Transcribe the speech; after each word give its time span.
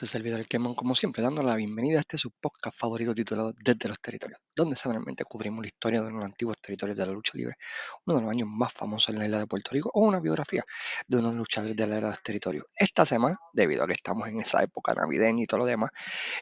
este 0.00 0.16
servidor 0.16 0.46
Kemon, 0.46 0.74
como 0.74 0.94
siempre, 0.94 1.22
dando 1.22 1.42
la 1.42 1.54
bienvenida 1.56 1.98
a 1.98 2.00
este 2.00 2.16
su 2.16 2.30
podcast 2.30 2.74
favorito 2.74 3.12
titulado 3.12 3.52
Desde 3.62 3.86
los 3.86 4.00
Territorios, 4.00 4.40
donde 4.56 4.74
semanalmente 4.74 5.24
cubrimos 5.24 5.60
la 5.60 5.66
historia 5.66 6.00
de 6.00 6.10
los 6.10 6.24
antiguos 6.24 6.56
territorios 6.58 6.96
de 6.96 7.04
la 7.04 7.12
lucha 7.12 7.32
libre, 7.34 7.56
uno 8.06 8.16
de 8.16 8.22
los 8.22 8.30
años 8.30 8.48
más 8.48 8.72
famosos 8.72 9.10
en 9.10 9.18
la 9.18 9.26
isla 9.26 9.40
de 9.40 9.46
Puerto 9.46 9.72
Rico, 9.72 9.90
o 9.92 10.00
una 10.00 10.18
biografía 10.18 10.64
de 11.06 11.18
unos 11.18 11.34
luchadores 11.34 11.76
de 11.76 11.86
la 11.86 11.98
era 11.98 12.06
de 12.06 12.12
los 12.12 12.22
territorios. 12.22 12.64
Esta 12.74 13.04
semana, 13.04 13.36
debido 13.52 13.84
a 13.84 13.86
que 13.86 13.92
estamos 13.92 14.26
en 14.26 14.40
esa 14.40 14.62
época 14.62 14.94
navideña 14.94 15.42
y 15.42 15.46
todo 15.46 15.58
lo 15.58 15.66
demás, 15.66 15.90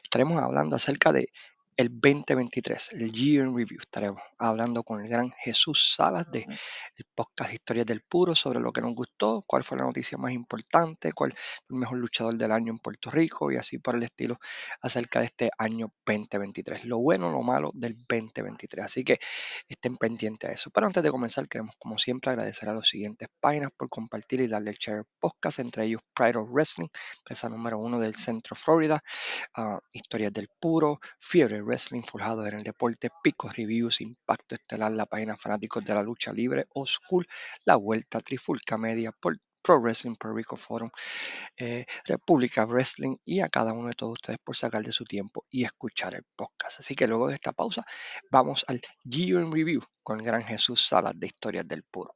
estaremos 0.01 0.41
hablando 0.41 0.77
acerca 0.77 1.11
de 1.11 1.27
el 1.79 1.87
2023, 1.91 2.91
el 2.91 3.09
Year 3.13 3.45
in 3.45 3.55
Review. 3.55 3.79
Estaremos 3.79 4.21
hablando 4.37 4.83
con 4.83 4.99
el 4.99 5.07
gran 5.07 5.31
Jesús 5.31 5.93
Salas 5.95 6.29
de 6.29 6.41
el 6.41 7.05
podcast 7.15 7.53
Historias 7.53 7.85
del 7.85 8.01
Puro 8.01 8.35
sobre 8.35 8.59
lo 8.59 8.73
que 8.73 8.81
nos 8.81 8.93
gustó, 8.93 9.45
cuál 9.47 9.63
fue 9.63 9.77
la 9.77 9.85
noticia 9.85 10.17
más 10.17 10.33
importante, 10.33 11.13
cuál 11.13 11.31
fue 11.31 11.75
el 11.75 11.79
mejor 11.79 11.99
luchador 11.99 12.35
del 12.35 12.51
año 12.51 12.73
en 12.73 12.79
Puerto 12.79 13.09
Rico 13.09 13.49
y 13.49 13.55
así 13.55 13.77
por 13.77 13.95
el 13.95 14.03
estilo 14.03 14.41
acerca 14.81 15.19
de 15.21 15.27
este 15.27 15.51
año 15.57 15.93
2023. 16.05 16.83
Lo 16.83 16.99
bueno, 16.99 17.31
lo 17.31 17.43
malo 17.43 17.71
del 17.73 17.95
2023. 17.95 18.83
Así 18.83 19.05
que 19.05 19.17
estén 19.69 19.95
pendientes 19.95 20.49
a 20.49 20.53
eso. 20.53 20.71
Pero 20.71 20.85
antes 20.85 21.01
de 21.01 21.11
comenzar, 21.11 21.47
queremos 21.47 21.75
como 21.79 21.97
siempre 21.97 22.31
agradecer 22.31 22.67
a 22.67 22.73
los 22.73 22.89
siguientes 22.89 23.29
páginas 23.39 23.71
por 23.77 23.87
compartir 23.87 24.41
y 24.41 24.49
darle 24.49 24.71
el 24.71 24.77
share 24.77 25.05
podcast, 25.17 25.59
entre 25.59 25.85
ellos 25.85 26.01
Pride 26.13 26.39
of 26.39 26.49
Wrestling, 26.49 26.89
empresa 27.19 27.47
número 27.47 27.79
uno 27.79 28.01
del 28.01 28.15
centro 28.15 28.57
Florida, 28.57 29.01
uh, 29.55 29.77
Historias 29.93 30.33
del 30.33 30.49
Puro, 30.59 30.99
Fiebre 31.19 31.68
Wrestling 31.69 32.01
forjado 32.01 32.47
en 32.47 32.55
el 32.55 32.63
deporte, 32.63 33.11
Picos 33.21 33.55
Reviews, 33.55 34.01
Impacto 34.01 34.55
Estelar, 34.55 34.91
la 34.91 35.05
página 35.05 35.37
Fanáticos 35.37 35.85
de 35.85 35.93
la 35.93 36.01
Lucha 36.01 36.33
Libre, 36.33 36.65
O 36.73 36.87
School, 36.87 37.27
La 37.63 37.75
Vuelta, 37.75 38.21
Trifulca 38.21 38.75
Media, 38.77 39.11
Pro 39.11 39.79
Wrestling 39.79 40.15
Puerto 40.15 40.35
Rico 40.35 40.55
Forum, 40.55 40.89
eh, 41.57 41.85
República 42.05 42.65
Wrestling 42.65 43.17
y 43.23 43.41
a 43.41 43.49
cada 43.49 43.73
uno 43.73 43.89
de 43.89 43.93
todos 43.93 44.13
ustedes 44.13 44.39
por 44.43 44.55
sacar 44.55 44.81
de 44.81 44.91
su 44.91 45.05
tiempo 45.05 45.45
y 45.51 45.63
escuchar 45.63 46.15
el 46.15 46.23
podcast. 46.35 46.79
Así 46.79 46.95
que 46.95 47.07
luego 47.07 47.27
de 47.27 47.35
esta 47.35 47.51
pausa 47.51 47.85
vamos 48.31 48.65
al 48.67 48.81
Gio 49.07 49.39
in 49.39 49.51
Review 49.51 49.83
con 50.01 50.19
el 50.19 50.25
gran 50.25 50.43
Jesús 50.43 50.87
Salas 50.87 51.19
de 51.19 51.27
Historias 51.27 51.67
del 51.67 51.83
Puro. 51.83 52.15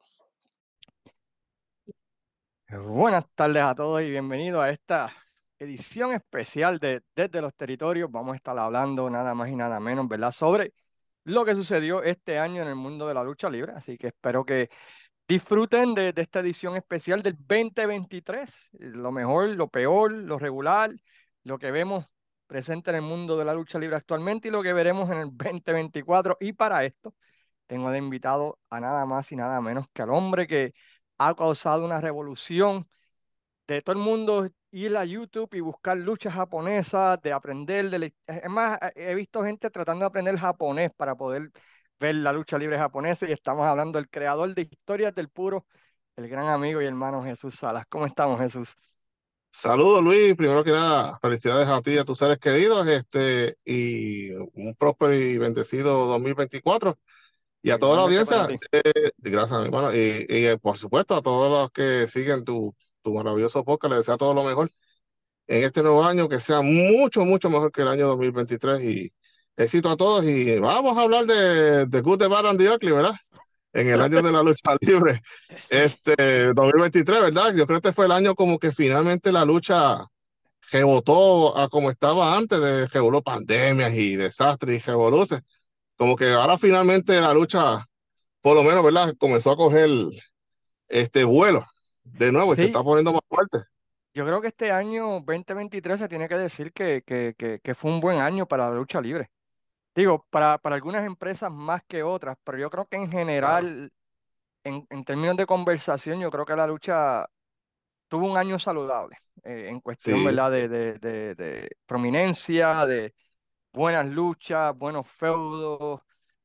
Buenas 2.69 3.25
tardes 3.35 3.61
a 3.61 3.75
todos 3.75 4.01
y 4.01 4.09
bienvenidos 4.09 4.63
a 4.63 4.71
esta 4.71 5.13
edición 5.63 6.11
especial 6.13 6.79
de 6.79 7.01
Desde 7.15 7.41
los 7.41 7.53
Territorios. 7.55 8.11
Vamos 8.11 8.33
a 8.33 8.35
estar 8.37 8.57
hablando 8.57 9.09
nada 9.09 9.33
más 9.33 9.49
y 9.49 9.55
nada 9.55 9.79
menos, 9.79 10.07
¿verdad? 10.07 10.31
Sobre 10.31 10.73
lo 11.23 11.45
que 11.45 11.55
sucedió 11.55 12.03
este 12.03 12.37
año 12.39 12.61
en 12.61 12.67
el 12.69 12.75
mundo 12.75 13.07
de 13.07 13.13
la 13.13 13.23
lucha 13.23 13.49
libre. 13.49 13.73
Así 13.75 13.97
que 13.97 14.07
espero 14.07 14.45
que 14.45 14.69
disfruten 15.27 15.93
de, 15.95 16.13
esta 16.15 16.39
edición 16.41 16.75
especial 16.75 17.23
del 17.23 17.35
2023. 17.37 18.69
Lo 18.79 19.11
mejor, 19.11 19.49
lo 19.49 19.69
peor, 19.69 20.11
lo 20.11 20.39
regular, 20.39 20.91
lo 21.43 21.57
que 21.59 21.71
vemos 21.71 22.05
presente 22.47 22.91
en 22.91 22.97
el 22.97 23.01
mundo 23.03 23.37
de 23.37 23.45
la 23.45 23.53
lucha 23.53 23.79
libre 23.79 23.95
actualmente 23.95 24.49
y 24.49 24.51
lo 24.51 24.61
que 24.63 24.73
veremos 24.73 25.09
en 25.09 25.17
el 25.19 25.29
2024. 25.31 26.37
Y 26.39 26.53
para 26.53 26.83
esto, 26.85 27.15
tengo 27.67 27.89
de 27.91 27.97
invitado 27.97 28.59
a 28.69 28.79
nada 28.79 29.05
más 29.05 29.31
y 29.31 29.35
nada 29.35 29.61
menos 29.61 29.87
que 29.93 30.01
al 30.03 30.11
hombre 30.11 30.47
que 30.47 30.73
ha 31.17 31.35
causado 31.35 31.85
una 31.85 32.01
revolución 32.01 32.87
de 33.67 33.81
todo 33.81 33.95
el 33.95 34.01
mundo 34.01 34.45
ir 34.71 34.97
a 34.97 35.05
YouTube 35.05 35.53
y 35.53 35.59
buscar 35.59 35.97
luchas 35.97 36.33
japonesas, 36.33 37.21
de 37.21 37.31
aprender, 37.31 37.89
de 37.89 38.13
es 38.27 38.49
más, 38.49 38.79
he 38.95 39.15
visto 39.15 39.43
gente 39.43 39.69
tratando 39.69 40.03
de 40.03 40.07
aprender 40.07 40.37
japonés 40.37 40.91
para 40.95 41.15
poder 41.15 41.51
ver 41.99 42.15
la 42.15 42.33
lucha 42.33 42.57
libre 42.57 42.77
japonesa 42.77 43.27
y 43.27 43.31
estamos 43.31 43.65
hablando 43.65 43.97
del 43.97 44.09
creador 44.09 44.53
de 44.53 44.63
historias 44.63 45.15
del 45.15 45.29
puro, 45.29 45.65
el 46.15 46.27
gran 46.27 46.47
amigo 46.47 46.81
y 46.81 46.85
hermano 46.85 47.23
Jesús 47.23 47.55
Salas. 47.55 47.85
¿Cómo 47.87 48.05
estamos, 48.05 48.39
Jesús? 48.39 48.75
Saludos, 49.49 50.03
Luis. 50.03 50.33
Primero 50.35 50.63
que 50.63 50.71
nada, 50.71 51.17
felicidades 51.21 51.67
a 51.67 51.79
ti 51.81 51.91
y 51.91 51.97
a 51.99 52.03
tus 52.03 52.17
seres 52.17 52.39
queridos, 52.39 52.87
este, 52.87 53.57
y 53.63 54.31
un 54.31 54.75
próspero 54.77 55.13
y 55.13 55.37
bendecido 55.37 56.07
2024. 56.07 56.97
Y 57.61 57.69
a 57.69 57.77
toda 57.77 57.95
la 57.95 58.01
audiencia, 58.01 58.47
eh, 58.71 59.11
gracias, 59.19 59.59
mi 59.59 59.67
hermano, 59.67 59.93
y, 59.93 60.25
y, 60.27 60.57
por 60.57 60.77
supuesto 60.77 61.15
a 61.15 61.21
todos 61.21 61.49
los 61.49 61.71
que 61.71 62.07
siguen 62.07 62.43
tu, 62.43 62.75
tu 63.03 63.13
maravilloso 63.13 63.63
podcast. 63.63 63.91
Le 63.91 63.97
deseo 63.97 64.17
todo 64.17 64.33
lo 64.33 64.43
mejor 64.43 64.71
en 65.47 65.63
este 65.63 65.83
nuevo 65.83 66.03
año, 66.03 66.29
que 66.29 66.39
sea 66.39 66.61
mucho, 66.61 67.25
mucho 67.25 67.49
mejor 67.49 67.71
que 67.71 67.81
el 67.81 67.89
año 67.89 68.07
2023 68.07 68.83
y 68.83 69.11
éxito 69.57 69.91
a 69.91 69.97
todos. 69.97 70.25
Y 70.25 70.57
vamos 70.59 70.97
a 70.97 71.01
hablar 71.01 71.25
de, 71.25 71.85
de 71.85 72.01
Good, 72.01 72.19
the 72.19 72.27
Bad 72.27 72.47
and 72.47 72.59
the 72.59 72.69
Ugly, 72.69 72.91
¿verdad? 72.91 73.15
En 73.73 73.89
el 73.89 74.01
año 74.01 74.21
de 74.21 74.31
la 74.31 74.43
lucha 74.43 74.75
libre, 74.81 75.21
este 75.69 76.53
2023, 76.53 77.21
¿verdad? 77.21 77.53
Yo 77.55 77.65
creo 77.67 77.81
que 77.81 77.89
este 77.89 77.93
fue 77.93 78.05
el 78.05 78.11
año 78.11 78.35
como 78.35 78.59
que 78.59 78.71
finalmente 78.71 79.31
la 79.31 79.45
lucha 79.45 80.05
rebotó 80.71 81.57
a 81.57 81.67
como 81.69 81.89
estaba 81.89 82.37
antes 82.37 82.59
de 82.61 82.87
revoló 82.87 83.21
pandemias 83.21 83.93
y 83.95 84.15
desastres 84.15 84.83
y 84.83 84.85
revoluces. 84.91 85.41
Como 85.97 86.15
que 86.15 86.31
ahora 86.31 86.57
finalmente 86.57 87.19
la 87.19 87.33
lucha, 87.33 87.79
por 88.41 88.55
lo 88.55 88.63
menos, 88.63 88.83
¿verdad? 88.83 89.13
Comenzó 89.19 89.51
a 89.51 89.57
coger 89.57 89.89
este 90.87 91.23
vuelo 91.23 91.63
de 92.03 92.31
nuevo 92.31 92.55
se 92.55 92.65
está 92.65 92.83
poniendo 92.83 93.13
más 93.13 93.21
fuerte. 93.27 93.59
Yo 94.13 94.25
creo 94.25 94.41
que 94.41 94.49
este 94.49 94.71
año 94.71 95.21
2023 95.21 95.99
se 95.99 96.07
tiene 96.07 96.29
que 96.29 96.37
decir 96.37 96.71
que, 96.71 97.01
que, 97.03 97.33
que, 97.35 97.75
fue 97.75 97.91
un 97.91 97.99
buen 97.99 98.19
año 98.19 98.45
para 98.45 98.69
la 98.69 98.75
lucha 98.75 99.01
libre. 99.01 99.31
Digo, 99.95 100.27
para, 100.29 100.57
para 100.59 100.75
algunas 100.75 101.05
empresas 101.05 101.51
más 101.51 101.81
que 101.87 102.03
otras, 102.03 102.37
pero 102.43 102.59
yo 102.59 102.69
creo 102.69 102.85
que 102.85 102.97
en 102.97 103.11
general, 103.11 103.91
en, 104.63 104.85
en, 104.89 105.03
términos 105.03 105.35
de 105.35 105.47
conversación, 105.47 106.19
yo 106.19 106.29
creo 106.29 106.45
que 106.45 106.55
la 106.55 106.67
lucha 106.67 107.25
tuvo 108.07 108.27
un 108.27 108.37
año 108.37 108.59
saludable 108.59 109.17
eh, 109.43 109.67
en 109.69 109.79
cuestión, 109.81 110.23
¿verdad? 110.23 110.51
De, 110.51 110.67
de, 110.67 110.93
de, 110.99 111.35
de, 111.35 111.77
prominencia, 111.87 112.85
de 112.85 113.15
buenas 113.71 114.05
luchas, 114.05 114.77
buenos 114.77 115.07
feudos, 115.07 116.01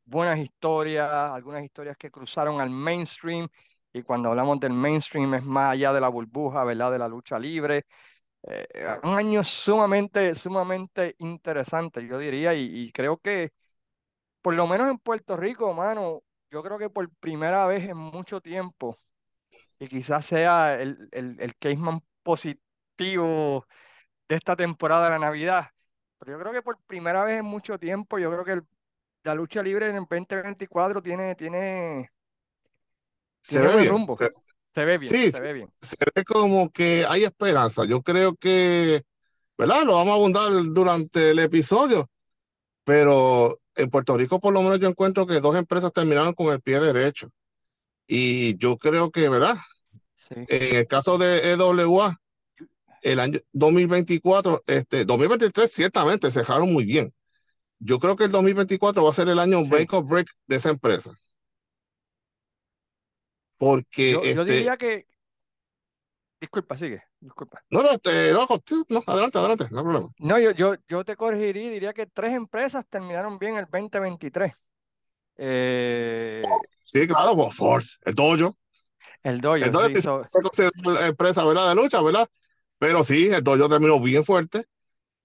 buenas 0.06 0.38
historias, 0.38 1.10
algunas 1.10 1.62
historias 1.62 1.96
que 1.98 2.10
cruzaron 2.10 2.62
al 2.62 2.70
mainstream 2.70 3.48
y 3.92 4.02
cuando 4.02 4.30
hablamos 4.30 4.60
del 4.60 4.72
mainstream 4.72 5.34
es 5.34 5.44
más 5.44 5.72
allá 5.72 5.92
de 5.92 6.00
la 6.00 6.08
burbuja, 6.08 6.64
¿verdad? 6.64 6.92
De 6.92 6.98
la 6.98 7.08
lucha 7.08 7.38
libre. 7.38 7.86
Eh, 8.42 8.66
un 9.02 9.14
año 9.14 9.44
sumamente, 9.44 10.34
sumamente 10.34 11.16
interesante, 11.18 12.06
yo 12.06 12.18
diría, 12.18 12.54
y, 12.54 12.90
creo 12.92 13.18
que, 13.18 13.52
por 14.42 14.54
lo 14.54 14.66
menos 14.66 14.90
en 14.90 14.98
Puerto 14.98 15.36
Rico, 15.36 15.74
mano, 15.74 16.22
yo 16.50 16.62
creo 16.62 16.78
que 16.78 16.90
por 16.90 17.10
primera 17.20 17.66
vez 17.66 17.88
en 17.88 17.96
mucho 17.96 18.40
tiempo, 18.40 18.96
y 19.78 19.88
quizás 19.88 20.26
sea 20.26 20.80
el, 20.80 21.08
el, 21.12 21.36
el 21.40 21.56
case 21.56 21.76
más 21.76 22.00
positivo 22.22 23.66
de 24.28 24.36
esta 24.36 24.56
temporada 24.56 25.04
de 25.06 25.10
la 25.10 25.18
Navidad, 25.18 25.70
pero 26.18 26.32
yo 26.32 26.38
creo 26.40 26.52
que 26.52 26.62
por 26.62 26.78
primera 26.86 27.24
vez 27.24 27.38
en 27.40 27.44
mucho 27.46 27.78
tiempo, 27.78 28.18
yo 28.18 28.30
creo 28.30 28.44
que 28.44 28.66
la 29.24 29.34
lucha 29.34 29.62
libre 29.62 29.88
en 29.90 29.96
el 29.96 30.06
2024 30.08 31.02
tiene, 31.02 31.34
tiene 31.34 32.10
se 33.40 33.60
ve 33.60 33.76
bien. 33.76 34.06
Se, 34.74 34.84
ve 34.84 34.98
bien, 34.98 35.10
sí, 35.10 35.32
se 35.32 35.40
ve 35.40 35.52
bien. 35.52 35.68
Se 35.80 35.96
ve 36.14 36.24
como 36.24 36.70
que 36.70 37.04
hay 37.08 37.24
esperanza. 37.24 37.84
Yo 37.84 38.02
creo 38.02 38.34
que, 38.36 39.02
¿verdad? 39.56 39.84
Lo 39.84 39.94
vamos 39.94 40.12
a 40.12 40.14
abundar 40.14 40.50
durante 40.72 41.30
el 41.30 41.38
episodio, 41.40 42.08
pero 42.84 43.58
en 43.74 43.90
Puerto 43.90 44.16
Rico 44.16 44.40
por 44.40 44.52
lo 44.52 44.62
menos 44.62 44.80
yo 44.80 44.88
encuentro 44.88 45.26
que 45.26 45.40
dos 45.40 45.56
empresas 45.56 45.92
terminaron 45.92 46.32
con 46.34 46.52
el 46.52 46.60
pie 46.60 46.80
derecho. 46.80 47.30
Y 48.06 48.56
yo 48.58 48.76
creo 48.76 49.10
que, 49.10 49.28
¿verdad? 49.28 49.56
En 50.30 50.76
el 50.76 50.86
caso 50.86 51.18
de 51.18 51.52
EWA, 51.52 52.16
el 53.02 53.20
año 53.20 53.40
2024, 53.52 54.62
este, 54.66 55.04
2023 55.04 55.70
ciertamente 55.70 56.30
se 56.30 56.40
dejaron 56.40 56.72
muy 56.72 56.84
bien. 56.84 57.12
Yo 57.78 57.98
creo 57.98 58.16
que 58.16 58.24
el 58.24 58.32
2024 58.32 59.04
va 59.04 59.10
a 59.10 59.14
ser 59.14 59.28
el 59.28 59.38
año 59.38 59.60
sí. 59.60 59.68
break 59.68 59.90
break 60.04 60.26
de 60.46 60.56
esa 60.56 60.70
empresa. 60.70 61.12
Porque. 63.58 64.12
Yo, 64.12 64.22
este... 64.22 64.44
diría 64.44 64.76
que. 64.76 65.06
Disculpa, 66.40 66.76
sigue, 66.78 67.02
disculpa. 67.18 67.60
No, 67.68 67.82
no, 67.82 67.98
te, 67.98 68.32
no, 68.32 68.46
no, 68.88 69.02
adelante, 69.08 69.38
adelante, 69.38 69.66
no 69.72 69.78
hay 69.78 69.84
problema. 69.84 70.08
No, 70.18 70.38
yo, 70.38 70.52
yo, 70.52 70.76
yo 70.88 71.04
te 71.04 71.16
corregiría 71.16 71.64
y 71.64 71.70
diría 71.70 71.92
que 71.92 72.06
tres 72.06 72.32
empresas 72.32 72.86
terminaron 72.88 73.40
bien 73.40 73.56
el 73.56 73.64
2023. 73.64 74.52
Eh... 75.38 76.42
Sí, 76.84 77.08
claro, 77.08 77.34
por 77.34 77.52
Force, 77.52 77.98
el 78.04 78.14
Dojo. 78.14 78.56
El 79.24 79.40
Dojo. 79.40 79.56
El 79.56 79.72
Dojo 79.72 79.88
sí, 79.88 80.00
so... 80.00 80.20
la 80.84 81.08
empresa, 81.08 81.44
¿verdad? 81.44 81.70
De 81.70 81.74
lucha, 81.74 82.00
¿verdad? 82.02 82.28
Pero 82.78 83.02
sí, 83.02 83.30
el 83.30 83.42
Dojo 83.42 83.68
terminó 83.68 84.00
bien 84.00 84.24
fuerte. 84.24 84.64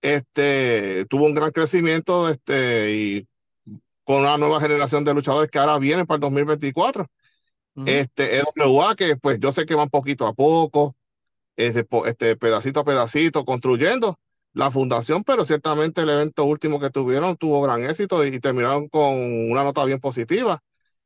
Este, 0.01 1.06
tuvo 1.06 1.27
un 1.27 1.35
gran 1.35 1.51
crecimiento 1.51 2.27
este, 2.27 2.91
y 2.91 3.27
con 4.03 4.21
una 4.21 4.38
nueva 4.38 4.59
generación 4.59 5.03
de 5.03 5.13
luchadores 5.13 5.50
que 5.50 5.59
ahora 5.59 5.77
vienen 5.77 6.06
para 6.06 6.15
el 6.15 6.21
2024. 6.21 7.07
Uh 7.75 7.84
-huh. 7.84 7.90
Este, 7.90 8.40
EWA, 8.40 8.96
que 8.96 9.16
pues 9.18 9.40
yo 9.40 9.52
sé 9.52 9.66
que 9.66 9.75
van 9.75 9.90
poquito 9.90 10.28
a 10.28 10.34
poco, 10.34 10.96
este, 11.56 11.88
este, 12.08 12.36
pedacito 12.38 12.81
a 12.81 12.86
pedacito, 12.86 13.46
construyendo 13.46 14.18
la 14.54 14.72
fundación, 14.72 15.24
pero 15.24 15.46
ciertamente 15.46 16.02
el 16.02 16.10
evento 16.10 16.46
último 16.46 16.80
que 16.80 16.90
tuvieron 16.90 17.36
tuvo 17.38 17.62
gran 17.62 17.84
éxito 17.84 18.25
y, 18.25 18.36
y 18.36 18.40
terminaron 18.40 18.88
con 18.90 19.16
una 19.52 19.64
nota 19.64 19.84
bien 19.86 20.00
positiva. 20.00 20.62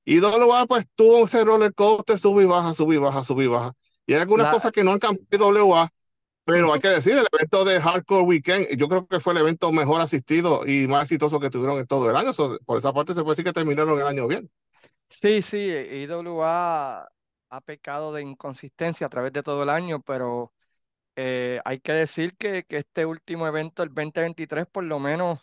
Y 0.05 0.21
WA 0.21 0.65
pues 0.67 0.85
tuvo 0.95 1.25
ese 1.25 1.43
roller 1.43 1.73
coaster, 1.73 2.17
sub 2.17 2.39
y 2.39 2.45
baja, 2.45 2.73
sub 2.73 2.93
y 2.93 2.97
baja, 2.97 3.23
sub 3.23 3.41
y 3.41 3.47
baja. 3.47 3.73
Y 4.05 4.13
hay 4.13 4.21
algunas 4.21 4.47
la... 4.47 4.53
cosas 4.53 4.71
que 4.71 4.83
no 4.83 4.93
han 4.93 4.99
cambiado 4.99 5.49
WA, 5.49 5.89
Pero 6.45 6.73
hay 6.73 6.79
que 6.79 6.87
decir, 6.87 7.13
el 7.17 7.27
evento 7.33 7.65
de 7.65 7.81
Hardcore 7.81 8.23
Weekend, 8.23 8.77
yo 8.77 8.87
creo 8.87 9.05
que 9.05 9.19
fue 9.19 9.33
el 9.33 9.39
evento 9.39 9.69
mejor 9.73 9.99
asistido 9.99 10.65
y 10.65 10.87
más 10.87 11.03
exitoso 11.03 11.41
que 11.41 11.49
tuvieron 11.49 11.77
en 11.77 11.87
todo 11.87 12.09
el 12.09 12.15
año. 12.15 12.31
por 12.65 12.77
esa 12.77 12.93
parte 12.93 13.13
se 13.13 13.21
puede 13.21 13.33
decir 13.33 13.43
que 13.43 13.51
terminaron 13.51 13.99
el 13.99 14.07
año 14.07 14.27
bien. 14.27 14.49
Sí, 15.09 15.41
sí, 15.41 15.57
IWA 15.57 17.09
ha 17.49 17.61
pecado 17.61 18.13
de 18.13 18.21
inconsistencia 18.21 19.07
a 19.07 19.09
través 19.09 19.33
de 19.33 19.43
todo 19.43 19.63
el 19.63 19.69
año, 19.69 20.01
pero 20.01 20.53
eh, 21.15 21.59
hay 21.65 21.79
que 21.79 21.93
decir 21.93 22.35
que, 22.37 22.63
que, 22.65 22.77
este 22.77 23.05
último 23.05 23.47
evento, 23.47 23.83
el 23.83 23.89
2023, 23.89 24.67
por 24.67 24.83
lo 24.83 24.99
menos 24.99 25.39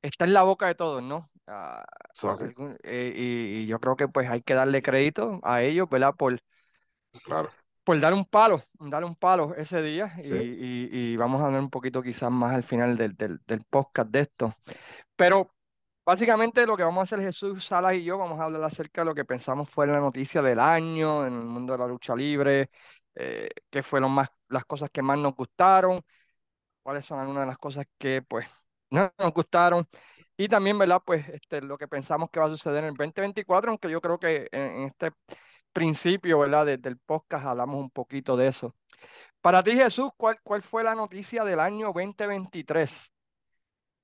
está 0.00 0.24
en 0.24 0.32
la 0.32 0.42
boca 0.42 0.66
de 0.66 0.74
todos, 0.74 1.02
¿no? 1.02 1.30
Ah, 1.46 1.84
eh, 2.82 3.12
y, 3.14 3.66
yo 3.66 3.78
creo 3.80 3.96
que 3.96 4.08
pues 4.08 4.30
hay 4.30 4.42
que 4.42 4.54
darle 4.54 4.82
crédito 4.82 5.40
a 5.42 5.62
ellos, 5.62 5.88
¿verdad? 5.90 6.14
Por, 6.16 6.40
claro. 7.24 7.50
por 7.82 8.00
dar 8.00 8.14
un 8.14 8.24
palo, 8.24 8.64
dar 8.78 9.04
un 9.04 9.14
palo 9.14 9.54
ese 9.56 9.82
día 9.82 10.14
y, 10.18 10.88
y, 10.90 11.16
vamos 11.16 11.42
a 11.42 11.46
hablar 11.46 11.60
un 11.60 11.70
poquito 11.70 12.02
quizás 12.02 12.30
más 12.30 12.54
al 12.54 12.64
final 12.64 12.96
del, 12.96 13.14
del, 13.14 13.40
del 13.46 13.62
podcast 13.64 14.10
de 14.10 14.20
esto. 14.20 14.54
Pero 15.16 15.50
Básicamente 16.06 16.66
lo 16.66 16.76
que 16.76 16.82
vamos 16.82 17.00
a 17.00 17.02
hacer 17.04 17.24
Jesús 17.24 17.64
Salas 17.64 17.94
y 17.94 18.04
yo, 18.04 18.18
vamos 18.18 18.38
a 18.38 18.44
hablar 18.44 18.62
acerca 18.64 19.00
de 19.00 19.06
lo 19.06 19.14
que 19.14 19.24
pensamos 19.24 19.70
fue 19.70 19.86
la 19.86 20.00
noticia 20.00 20.42
del 20.42 20.60
año 20.60 21.26
en 21.26 21.34
el 21.34 21.44
mundo 21.44 21.72
de 21.72 21.78
la 21.78 21.86
lucha 21.86 22.14
libre, 22.14 22.68
eh, 23.14 23.48
qué 23.70 23.82
fueron 23.82 24.12
más, 24.12 24.28
las 24.48 24.64
cosas 24.66 24.90
que 24.92 25.00
más 25.00 25.18
nos 25.18 25.34
gustaron, 25.34 26.02
cuáles 26.82 27.06
son 27.06 27.20
algunas 27.20 27.44
de 27.44 27.46
las 27.46 27.58
cosas 27.58 27.86
que 27.98 28.22
pues 28.22 28.46
no 28.90 29.10
nos 29.18 29.32
gustaron 29.32 29.88
y 30.36 30.48
también, 30.48 30.78
¿verdad? 30.78 31.00
Pues 31.04 31.28
este, 31.28 31.60
lo 31.60 31.78
que 31.78 31.86
pensamos 31.86 32.28
que 32.30 32.40
va 32.40 32.46
a 32.46 32.50
suceder 32.50 32.84
en 32.84 32.90
el 32.90 32.94
2024, 32.94 33.70
aunque 33.70 33.90
yo 33.90 34.00
creo 34.00 34.18
que 34.18 34.48
en, 34.50 34.84
este 34.84 35.12
principio, 35.72 36.40
¿verdad? 36.40 36.66
Desde 36.66 36.88
el 36.88 36.98
podcast 36.98 37.46
hablamos 37.46 37.80
un 37.80 37.90
poquito 37.90 38.36
de 38.36 38.48
eso. 38.48 38.74
Para 39.40 39.62
ti, 39.62 39.72
Jesús, 39.72 40.10
¿cuál, 40.16 40.40
cuál 40.42 40.62
fue 40.62 40.82
la 40.82 40.94
noticia 40.94 41.44
del 41.44 41.60
año 41.60 41.92
2023? 41.94 43.12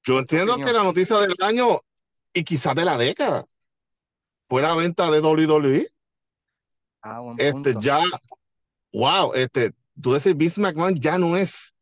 Yo 0.04 0.18
entiendo 0.18 0.56
que 0.56 0.72
la 0.72 0.84
noticia 0.84 1.18
del 1.18 1.34
año 1.42 1.80
y 2.32 2.44
quizás 2.44 2.74
de 2.74 2.84
la 2.84 2.96
década. 2.96 3.44
Fue 4.48 4.62
la 4.62 4.74
venta 4.74 5.10
de 5.10 5.20
WWE. 5.20 5.86
Ah, 7.02 7.22
este, 7.38 7.74
ya, 7.78 8.02
wow, 8.92 9.32
este, 9.34 9.72
tú 10.00 10.14
dices 10.14 10.36
Vince 10.36 10.60
McMahon 10.60 11.00
ya 11.00 11.18
no 11.18 11.36
es 11.36 11.74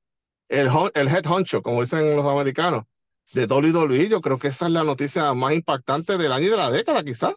el, 0.49 0.69
el 0.95 1.09
head 1.09 1.27
honcho, 1.27 1.63
como 1.63 1.81
dicen 1.81 2.15
los 2.15 2.27
americanos, 2.27 2.85
de 3.33 3.47
WWE. 3.47 4.09
Yo 4.09 4.21
creo 4.21 4.39
que 4.39 4.49
esa 4.49 4.67
es 4.67 4.73
la 4.73 4.85
noticia 4.85 5.33
más 5.35 5.55
impactante 5.55 6.19
del 6.19 6.33
año 6.33 6.47
y 6.47 6.51
de 6.51 6.57
la 6.57 6.71
década, 6.71 7.03
quizás. 7.03 7.35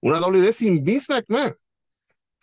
Una 0.00 0.20
WWE 0.20 0.52
sin 0.52 0.84
Vince 0.84 1.12
McMahon. 1.12 1.54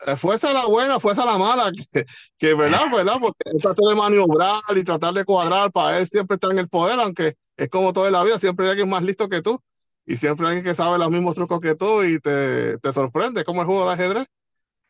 Eh, 0.07 0.15
fuese 0.15 0.51
la 0.53 0.65
buena, 0.65 0.99
fuese 0.99 1.25
la 1.25 1.37
mala, 1.37 1.71
que, 1.93 2.05
que 2.37 2.53
verdad, 2.53 2.89
verdad, 2.95 3.17
porque 3.19 3.43
tratar 3.61 3.89
de 3.89 3.95
maniobrar 3.95 4.61
y 4.75 4.83
tratar 4.83 5.13
de 5.13 5.25
cuadrar 5.25 5.71
para 5.71 5.99
él 5.99 6.07
siempre 6.07 6.35
estar 6.35 6.51
en 6.51 6.59
el 6.59 6.69
poder, 6.69 6.99
aunque 6.99 7.35
es 7.57 7.69
como 7.69 7.91
toda 7.91 8.09
la 8.09 8.23
vida, 8.23 8.39
siempre 8.39 8.65
hay 8.65 8.71
alguien 8.71 8.89
más 8.89 9.03
listo 9.03 9.27
que 9.27 9.41
tú 9.41 9.61
y 10.09 10.17
siempre 10.17 10.47
hay 10.47 10.55
alguien 10.55 10.65
que 10.65 10.73
sabe 10.73 10.97
los 10.97 11.11
mismos 11.11 11.35
trucos 11.35 11.59
que 11.59 11.75
tú 11.75 12.03
y 12.03 12.19
te, 12.19 12.79
te 12.79 12.91
sorprende 12.93 13.43
como 13.43 13.61
el 13.61 13.67
juego 13.67 13.85
de 13.85 13.93
ajedrez. 13.93 14.25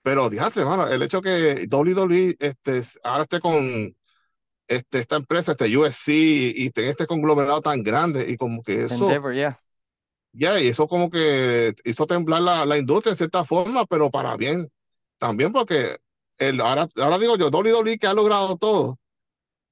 Pero, 0.02 0.30
diastre, 0.30 0.62
hermano, 0.62 0.88
el 0.88 1.04
hecho 1.04 1.22
que 1.22 1.68
WWE 1.70 2.38
este, 2.40 2.82
ahora 3.04 3.24
esté 3.24 3.42
con 3.42 3.94
este, 4.66 5.00
esta 5.00 5.18
empresa, 5.18 5.52
este 5.52 5.78
USC, 5.78 6.08
y 6.08 6.70
tenga 6.70 6.92
este 6.92 7.06
conglomerado 7.06 7.60
tan 7.62 7.84
grande, 7.84 8.32
y 8.32 8.38
como 8.38 8.64
que 8.64 8.86
eso. 8.86 9.10
ya. 9.34 9.62
Ya, 10.32 10.58
y 10.58 10.70
eso 10.70 10.88
como 10.88 11.10
que 11.10 11.74
hizo 11.84 12.06
temblar 12.06 12.42
la, 12.42 12.66
la, 12.66 12.78
industria 12.78 13.12
en 13.12 13.18
cierta 13.18 13.44
forma, 13.44 13.86
pero 13.88 14.10
para 14.10 14.38
bien. 14.38 14.70
También 15.18 15.52
porque 15.52 15.98
el, 16.38 16.62
ahora, 16.62 16.88
ahora 16.96 17.18
digo 17.18 17.36
yo, 17.36 17.50
WWE 17.50 17.98
que 17.98 18.08
ha 18.08 18.14
logrado 18.14 18.56
todo, 18.56 18.98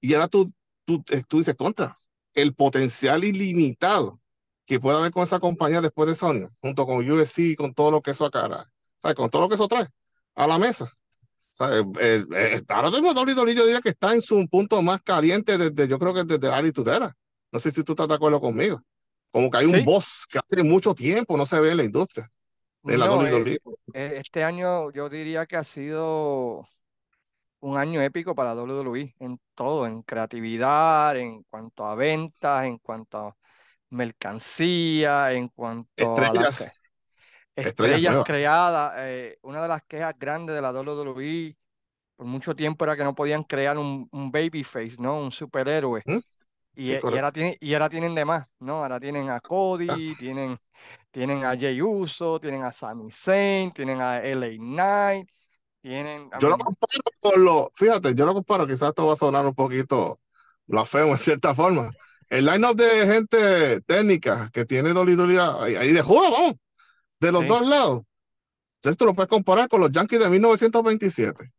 y 0.02 0.14
ahora 0.14 0.28
tú, 0.28 0.52
tú, 0.84 1.06
eh, 1.10 1.24
tú 1.26 1.38
dices 1.38 1.56
contra, 1.56 1.98
el 2.34 2.54
potencial 2.54 3.24
ilimitado 3.24 4.20
que 4.68 4.80
pueda 4.80 5.00
haber 5.00 5.12
con 5.12 5.24
esa 5.24 5.40
compañía 5.40 5.82
después 5.82 6.08
de 6.08 6.14
Sony, 6.14 6.48
junto 6.62 6.86
con 6.86 7.10
USC, 7.10 7.56
con 7.56 7.74
todo 7.74 7.90
lo 7.90 8.02
que 8.02 8.12
eso 8.12 8.26
acara, 8.26 8.70
¿sabes? 8.98 9.16
Con 9.16 9.32
todo 9.32 9.42
lo 9.44 9.50
que 9.50 9.56
eso 9.56 9.68
trae 9.68 9.88
a 10.36 10.46
la 10.46 10.60
mesa. 10.60 10.92
¿sabes? 11.52 11.84
Eh, 12.00 12.24
eh, 12.36 12.62
ahora 12.68 12.92
mismo 12.92 13.14
Dolly 13.14 13.34
Dolly 13.34 13.56
yo 13.56 13.66
diría 13.66 13.82
que 13.82 13.90
está 13.90 14.14
en 14.14 14.22
su 14.22 14.48
punto 14.48 14.80
más 14.84 15.02
caliente 15.02 15.58
desde, 15.58 15.88
yo 15.88 15.98
creo 15.98 16.14
que 16.14 16.24
desde 16.26 16.54
Ari 16.54 16.72
Tudera. 16.72 17.12
No 17.52 17.60
sé 17.60 17.72
si 17.72 17.84
tú 17.84 17.94
estás 17.94 18.10
de 18.10 18.14
acuerdo 18.14 18.40
conmigo. 18.40 18.80
Como 19.32 19.50
que 19.50 19.58
hay 19.58 19.66
un 19.66 19.84
boss 19.84 20.28
que 20.30 20.38
hace 20.38 20.62
mucho 20.64 20.94
tiempo 20.94 21.38
no 21.38 21.46
se 21.46 21.60
ve 21.60 21.72
en 21.72 21.78
la 21.78 21.84
industria 21.84 22.30
de 22.84 22.98
la 22.98 23.54
eh, 23.94 24.22
este 24.24 24.44
año 24.44 24.92
yo 24.92 25.10
diría 25.10 25.46
que 25.46 25.58
ha 25.58 25.64
sido 25.64 26.68
un 27.60 27.78
año 27.78 28.02
épico 28.02 28.34
para 28.34 28.56
WWE 28.56 29.16
en 29.20 29.40
todo, 29.56 29.88
en 29.88 30.04
creatividad, 30.04 31.18
en 31.18 31.44
cuanto 31.44 31.86
a 31.86 31.96
ventas, 31.96 32.66
en 32.66 32.78
cuanto 32.78 33.18
a 33.18 33.36
mercancía, 33.90 35.32
en 35.32 35.48
cuanto 35.50 35.90
estrellas, 35.96 36.80
a 37.56 37.62
estrellas, 37.62 38.24
creadas. 38.26 38.94
Eh, 38.98 39.40
una 39.44 39.62
de 39.62 39.68
las 39.68 39.84
quejas 39.84 40.16
grandes 40.18 40.56
de 40.56 40.62
la 40.62 40.72
WWE 40.72 41.58
por 42.18 42.26
mucho 42.26 42.56
tiempo 42.56 42.84
era 42.84 42.98
que 42.98 43.04
no 43.04 43.16
podían 43.16 43.44
crear 43.44 43.78
un, 43.78 44.10
un 44.12 44.32
babyface, 44.32 44.96
¿no? 45.00 45.20
Un 45.20 45.32
superhéroe. 45.32 46.02
¿Mm? 46.06 46.18
Y, 46.76 46.92
y, 46.92 46.96
ahora 46.96 47.32
tienen, 47.32 47.56
y 47.60 47.74
ahora 47.74 47.90
tienen 47.90 48.14
de 48.14 48.26
más, 48.26 48.48
¿no? 48.60 48.84
Ahora 48.84 49.00
tienen 49.00 49.30
a 49.30 49.40
Cody, 49.40 49.88
ah. 49.90 50.16
tienen, 50.20 50.60
tienen 51.10 51.44
a 51.44 51.58
Jay 51.58 51.82
Uso, 51.82 52.40
tienen 52.40 52.64
a 52.64 52.72
Sami 52.72 53.10
Zayn, 53.12 53.72
tienen 53.72 54.00
a 54.00 54.20
LA 54.20 54.58
Knight, 54.58 55.30
tienen... 55.82 56.30
Yo 56.40 56.50
lo 56.50 56.58
comparo 56.58 57.02
con 57.20 57.44
lo... 57.44 57.70
Fíjate, 57.74 58.14
yo 58.14 58.26
lo 58.28 58.34
comparo, 58.36 58.68
quizás 58.68 58.90
esto 58.90 59.08
va 59.08 59.14
a 59.14 59.16
sonar 59.16 59.46
un 59.46 59.56
poquito 59.56 60.20
blasfemo 60.68 61.12
en 61.12 61.18
cierta 61.18 61.56
forma, 61.56 61.90
el 62.30 62.46
line-up 62.46 62.76
de 62.76 63.06
gente 63.06 63.82
técnica 63.82 64.50
que 64.52 64.66
tiene 64.66 64.94
Dolly 64.94 65.38
ahí 65.38 65.94
de 65.94 66.02
juego, 66.02 66.32
vamos, 66.32 66.54
de 67.20 67.32
los 67.32 67.48
dos 67.48 67.68
lados. 67.68 68.02
Entonces 68.76 68.98
tú 68.98 69.06
lo 69.06 69.14
puedes 69.14 69.30
comparar 69.30 69.70
con 69.70 69.82
los 69.82 69.92
Yankees 69.92 70.20
de 70.20 70.30
1927. 70.30 71.52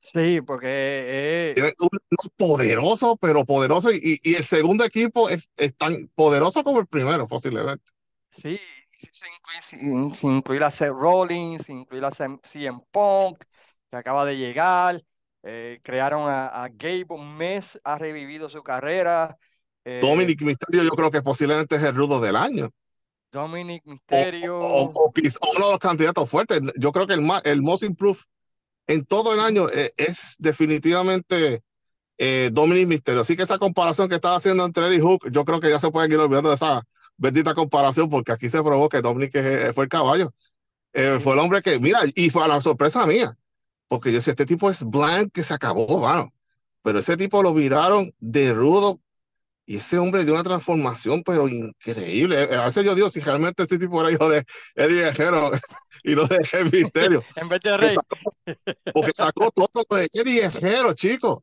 Sí, 0.00 0.40
porque 0.42 0.66
eh, 0.66 1.52
Tienen 1.54 1.72
un 1.80 2.30
poderoso, 2.36 3.16
pero 3.16 3.44
poderoso, 3.44 3.90
y, 3.90 4.18
y, 4.22 4.34
el 4.34 4.44
segundo 4.44 4.84
equipo 4.84 5.30
es, 5.30 5.50
es, 5.56 5.74
tan 5.76 6.08
poderoso 6.14 6.62
como 6.62 6.78
el 6.78 6.86
primero, 6.86 7.26
posiblemente. 7.26 7.84
Sí, 8.30 8.60
sin, 9.62 10.14
sin, 10.14 10.30
incluir 10.36 10.62
a 10.62 10.70
Seth 10.70 10.90
Rollins, 10.90 11.64
sin 11.64 11.78
incluir 11.78 12.04
a 12.04 12.10
CM 12.10 12.80
Punk, 12.90 13.44
que 13.90 13.96
acaba 13.96 14.26
de 14.26 14.36
llegar. 14.36 15.02
Eh, 15.42 15.80
crearon 15.82 16.28
a, 16.28 16.48
a 16.48 16.68
Gabe, 16.68 17.06
un 17.10 17.36
mes, 17.36 17.80
ha 17.82 17.96
revivido 17.96 18.50
su 18.50 18.62
carrera. 18.62 19.38
Eh, 19.84 20.00
Dominic 20.00 20.40
Misterio 20.42 20.82
yo 20.82 20.90
creo 20.90 21.10
que 21.10 21.22
posiblemente 21.22 21.76
es 21.76 21.82
el 21.82 21.94
rudo 21.94 22.20
del 22.20 22.36
año. 22.36 22.70
Dominic 23.30 23.84
Misterio. 23.84 24.58
O, 24.58 24.92
uno 24.92 25.66
de 25.66 25.72
los 25.72 25.78
candidatos 25.78 26.28
fuertes. 26.30 26.60
Yo 26.78 26.92
creo 26.92 27.06
que 27.06 27.14
el, 27.14 27.28
el 27.44 27.62
most 27.62 27.82
improved 27.82 28.20
en 28.86 29.04
todo 29.04 29.34
el 29.34 29.40
año 29.40 29.68
eh, 29.68 29.90
es, 29.96 30.36
definitivamente 30.38 31.62
eh, 32.16 32.50
Dominic 32.52 32.86
Misterio. 32.86 33.20
Así 33.20 33.36
que 33.36 33.42
esa 33.42 33.58
comparación 33.58 34.08
que 34.08 34.14
estaba 34.14 34.36
haciendo 34.36 34.64
entre 34.64 34.86
él 34.86 34.94
y 34.94 35.00
Hook, 35.00 35.30
yo 35.30 35.44
creo 35.44 35.60
que 35.60 35.70
ya 35.70 35.80
se 35.80 35.90
pueden 35.90 36.12
ir 36.12 36.18
olvidando 36.18 36.48
de 36.48 36.54
esa 36.54 36.82
bendita 37.16 37.54
comparación 37.54 38.08
porque 38.08 38.32
aquí 38.32 38.48
se 38.48 38.62
probó 38.62 38.88
que 38.88 39.02
Dominic 39.02 39.32
fue 39.74 39.84
el 39.84 39.90
caballo. 39.90 40.32
Fue 40.92 41.32
el 41.32 41.38
hombre 41.40 41.60
que, 41.60 41.80
mira, 41.80 41.98
y 42.14 42.30
fue 42.30 42.44
a 42.44 42.48
la 42.48 42.60
sorpresa 42.60 43.04
mía, 43.04 43.36
porque 43.88 44.12
yo 44.12 44.20
sé, 44.20 44.30
este 44.30 44.46
tipo 44.46 44.70
es 44.70 44.84
blank 44.84 45.32
que 45.32 45.42
se 45.42 45.52
acabó, 45.52 45.86
bueno, 45.86 46.32
pero 46.82 47.00
ese 47.00 47.16
tipo 47.16 47.42
lo 47.42 47.52
viraron 47.52 48.14
de 48.20 48.52
rudo 48.52 49.00
y 49.66 49.76
ese 49.76 49.98
hombre 49.98 50.24
dio 50.24 50.34
una 50.34 50.44
transformación, 50.44 51.22
pero 51.22 51.48
increíble. 51.48 52.42
Eh, 52.42 52.54
a 52.54 52.66
veces 52.66 52.84
yo 52.84 52.94
digo, 52.94 53.08
si 53.08 53.20
realmente 53.20 53.62
este 53.62 53.78
tipo 53.78 54.00
era 54.00 54.12
hijo 54.12 54.28
de 54.28 54.44
Eddie 54.74 55.04
Guerrero 55.04 55.50
y 56.04 56.14
no 56.14 56.26
de 56.26 56.36
Eddie 56.36 56.82
Misterio. 56.82 57.24
en 57.36 57.48
vez 57.48 57.60
de 57.62 57.76
Rey. 57.76 57.96
porque 58.92 59.12
sacó 59.14 59.50
todo 59.50 59.84
de 59.96 60.08
Eddie 60.12 60.42
Guerrero, 60.42 60.92
chicos. 60.92 61.40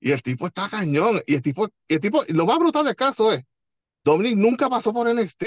Y 0.00 0.10
el 0.10 0.22
tipo 0.22 0.48
está 0.48 0.68
cañón. 0.68 1.22
Y 1.26 1.36
el 1.36 1.42
tipo, 1.42 1.68
y 1.86 1.94
el 1.94 2.00
tipo, 2.00 2.22
lo 2.28 2.46
más 2.46 2.58
brutal 2.58 2.84
del 2.84 2.96
caso 2.96 3.32
es, 3.32 3.44
Dominic 4.02 4.36
nunca 4.36 4.68
pasó 4.68 4.92
por 4.92 5.12
NXT. 5.12 5.44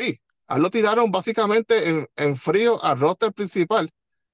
A 0.48 0.58
lo 0.58 0.70
tiraron 0.70 1.12
básicamente 1.12 1.90
en, 1.90 2.08
en 2.16 2.38
frío 2.38 2.82
al 2.82 2.98
roster 2.98 3.34
principal. 3.34 3.90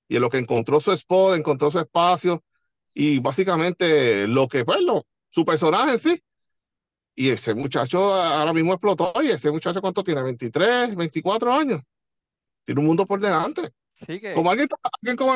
Y 0.08 0.18
en 0.18 0.22
lo 0.22 0.30
que 0.30 0.38
encontró 0.38 0.80
su 0.80 0.92
spot, 0.92 1.36
encontró 1.36 1.72
su 1.72 1.80
espacio. 1.80 2.44
Y 2.94 3.18
básicamente 3.18 4.28
lo 4.28 4.48
que, 4.48 4.66
pues, 4.66 4.80
su 5.30 5.46
personaje 5.46 5.94
en 5.94 6.00
sí 6.00 6.22
y 7.16 7.30
ese 7.30 7.54
muchacho 7.54 8.14
ahora 8.14 8.54
mismo 8.54 8.74
explotó. 8.74 9.14
Y 9.22 9.30
ese 9.30 9.52
muchacho, 9.52 9.82
¿cuánto 9.82 10.04
tiene? 10.04 10.22
¿23, 10.22 10.96
24 10.96 11.54
años? 11.54 11.82
Tiene 12.64 12.82
un 12.82 12.88
mundo 12.88 13.06
por 13.06 13.20
delante. 13.20 13.70
Sí 14.06 14.20
que... 14.20 14.34
Como 14.34 14.50
alguien, 14.50 14.68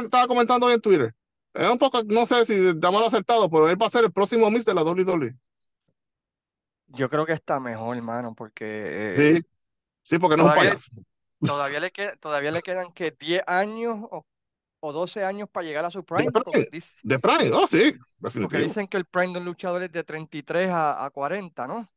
estaba 0.03 0.27
comentando 0.27 0.67
hoy 0.67 0.73
en 0.73 0.81
Twitter. 0.81 1.15
Es 1.53 1.69
un 1.69 1.77
poco, 1.77 2.03
no 2.03 2.25
sé 2.25 2.45
si 2.45 2.53
mal 2.75 3.03
acertado, 3.03 3.49
pero 3.49 3.69
él 3.69 3.81
va 3.81 3.87
a 3.87 3.89
ser 3.89 4.03
el 4.03 4.11
próximo 4.11 4.51
Miss 4.51 4.65
de 4.65 4.73
la 4.73 4.83
WWE. 4.83 5.35
Yo 6.87 7.09
creo 7.09 7.25
que 7.25 7.33
está 7.33 7.59
mejor, 7.59 7.95
hermano, 7.95 8.33
porque. 8.35 9.13
Eh, 9.13 9.37
sí, 9.37 9.47
sí, 10.03 10.19
porque 10.19 10.37
no 10.37 10.43
es 10.43 10.49
un 10.49 10.55
payaso. 10.55 10.91
Todavía 11.39 11.79
le, 11.79 11.91
todavía 12.19 12.51
le 12.51 12.61
quedan 12.61 12.91
que 12.91 13.11
10 13.11 13.43
años 13.47 13.99
o, 14.11 14.25
o 14.85 14.93
12 14.93 15.23
años 15.23 15.49
para 15.49 15.65
llegar 15.65 15.85
a 15.85 15.89
su 15.89 16.03
prime. 16.03 16.31
De 17.03 17.19
prime, 17.19 17.51
oh 17.53 17.67
sí, 17.67 17.93
Porque 18.19 18.59
dicen 18.59 18.87
que 18.87 18.97
el 18.97 19.05
prime 19.05 19.33
de 19.33 19.39
un 19.39 19.45
luchador 19.45 19.83
es 19.83 19.91
de 19.91 20.03
33 20.03 20.69
a, 20.69 21.05
a 21.05 21.09
40, 21.09 21.67
¿no? 21.67 21.91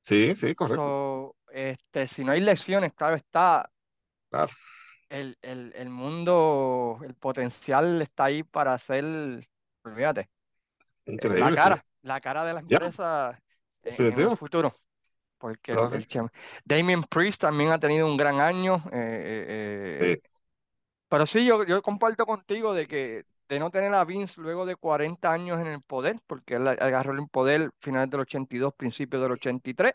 Sí, 0.00 0.34
sí, 0.36 0.54
correcto. 0.54 1.36
este, 1.50 2.06
si 2.06 2.24
no 2.24 2.32
hay 2.32 2.40
lesiones, 2.40 2.92
claro 2.94 3.16
está. 3.16 3.70
Claro. 4.30 4.52
El, 5.08 5.38
el, 5.40 5.72
el, 5.74 5.88
mundo, 5.88 7.00
el 7.02 7.14
potencial 7.14 8.02
está 8.02 8.24
ahí 8.24 8.42
para 8.42 8.74
hacer, 8.74 9.04
olvídate, 9.82 10.28
Increíble, 11.06 11.50
la 11.50 11.56
cara, 11.56 11.86
la 12.02 12.20
cara 12.20 12.44
de 12.44 12.52
la 12.52 12.60
empresa 12.60 13.40
en, 13.84 14.18
el 14.18 14.36
futuro. 14.36 14.74
Porque 15.38 15.72
el, 15.72 16.30
Damien 16.64 17.04
Priest 17.04 17.40
también 17.40 17.70
ha 17.70 17.78
tenido 17.78 18.06
un 18.06 18.16
gran 18.16 18.40
año. 18.40 18.82
Eh, 18.92 18.92
eh, 18.92 19.86
eh, 19.86 20.16
sí. 20.16 20.28
Pero 21.08 21.26
sí, 21.26 21.44
yo, 21.46 21.64
yo 21.64 21.80
comparto 21.82 22.26
contigo 22.26 22.74
de 22.74 22.86
que 22.86 23.24
de 23.48 23.58
no 23.58 23.70
tener 23.70 23.92
a 23.94 24.04
Vince 24.04 24.40
luego 24.40 24.66
de 24.66 24.76
40 24.76 25.32
años 25.32 25.60
en 25.60 25.68
el 25.68 25.82
poder, 25.82 26.20
porque 26.26 26.56
él 26.56 26.68
agarró 26.68 27.12
el 27.12 27.26
poder 27.28 27.70
finales 27.80 28.10
del 28.10 28.20
82, 28.20 28.74
principios 28.74 29.22
del 29.22 29.32
83, 29.32 29.94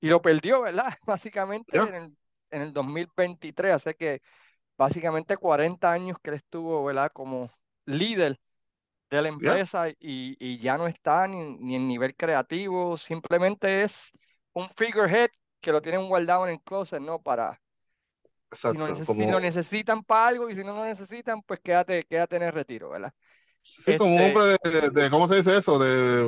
y 0.00 0.08
lo 0.08 0.22
perdió, 0.22 0.62
¿verdad? 0.62 0.86
Básicamente 1.06 1.76
en, 1.76 1.94
el, 1.94 2.16
en 2.50 2.62
el 2.62 2.72
2023, 2.72 3.74
así 3.74 3.94
que 3.94 4.22
básicamente 4.76 5.36
40 5.36 5.92
años 5.92 6.18
que 6.22 6.30
él 6.30 6.36
estuvo, 6.36 6.84
¿verdad? 6.84 7.10
Como 7.12 7.50
líder 7.84 8.40
de 9.10 9.22
la 9.22 9.28
empresa 9.28 9.88
y, 9.90 9.96
y, 10.38 10.58
ya 10.58 10.76
no 10.78 10.86
está 10.86 11.26
ni, 11.26 11.56
ni 11.58 11.76
en 11.76 11.88
nivel 11.88 12.14
creativo, 12.14 12.96
simplemente 12.96 13.82
es 13.82 14.12
un 14.52 14.68
figurehead 14.76 15.30
que 15.60 15.72
lo 15.72 15.82
tienen 15.82 16.08
guardado 16.08 16.46
en 16.46 16.54
el 16.54 16.62
closet, 16.62 17.00
¿no? 17.00 17.20
Para, 17.22 17.60
Exacto, 18.50 19.04
si, 19.04 19.26
lo 19.26 19.40
necesitan 19.40 20.02
para 20.02 20.28
algo 20.28 20.48
y 20.48 20.54
si 20.54 20.64
no 20.64 20.74
lo 20.74 20.84
necesitan, 20.84 21.42
pues 21.42 21.60
quédate, 21.60 22.04
quédate 22.04 22.36
en 22.36 22.42
el 22.44 22.52
retiro, 22.52 22.90
¿verdad? 22.90 23.12
Sí, 23.60 23.96
como 23.96 24.14
un 24.14 24.20
este 24.20 24.40
hombre 24.40 24.90
de, 24.90 25.10
¿cómo 25.10 25.28
se 25.28 25.36
dice 25.36 25.56
eso? 25.56 25.78
De 25.78 26.22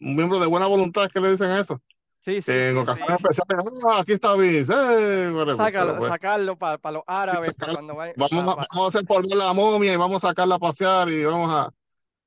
un 0.00 0.16
miembro 0.16 0.38
de 0.38 0.46
buena 0.46 0.66
voluntad 0.66 1.08
que 1.12 1.20
le 1.20 1.32
dicen 1.32 1.50
eso. 1.50 1.80
Sí, 2.24 2.42
sí. 2.42 2.50
en 2.52 2.76
ocasiones 2.76 3.16
especiales, 3.20 3.84
ah, 3.88 4.00
aquí 4.00 4.12
está 4.12 4.34
Vince, 4.34 4.72
eh, 4.74 5.32
Sácalo, 5.56 6.06
sacarlo 6.06 6.58
para, 6.58 6.78
para 6.78 6.94
los 6.94 7.02
árabes. 7.06 7.54
cuando 7.72 7.94
vamos, 7.96 8.48
a, 8.48 8.56
vamos 8.74 8.84
a 8.84 8.86
hacer 8.86 9.04
por 9.06 9.24
la 9.26 9.52
momia 9.54 9.92
y 9.92 9.96
vamos 9.96 10.22
a 10.24 10.28
sacarla 10.28 10.56
a 10.56 10.58
pasear 10.58 11.08
y 11.08 11.24
vamos 11.24 11.50
a, 11.50 11.72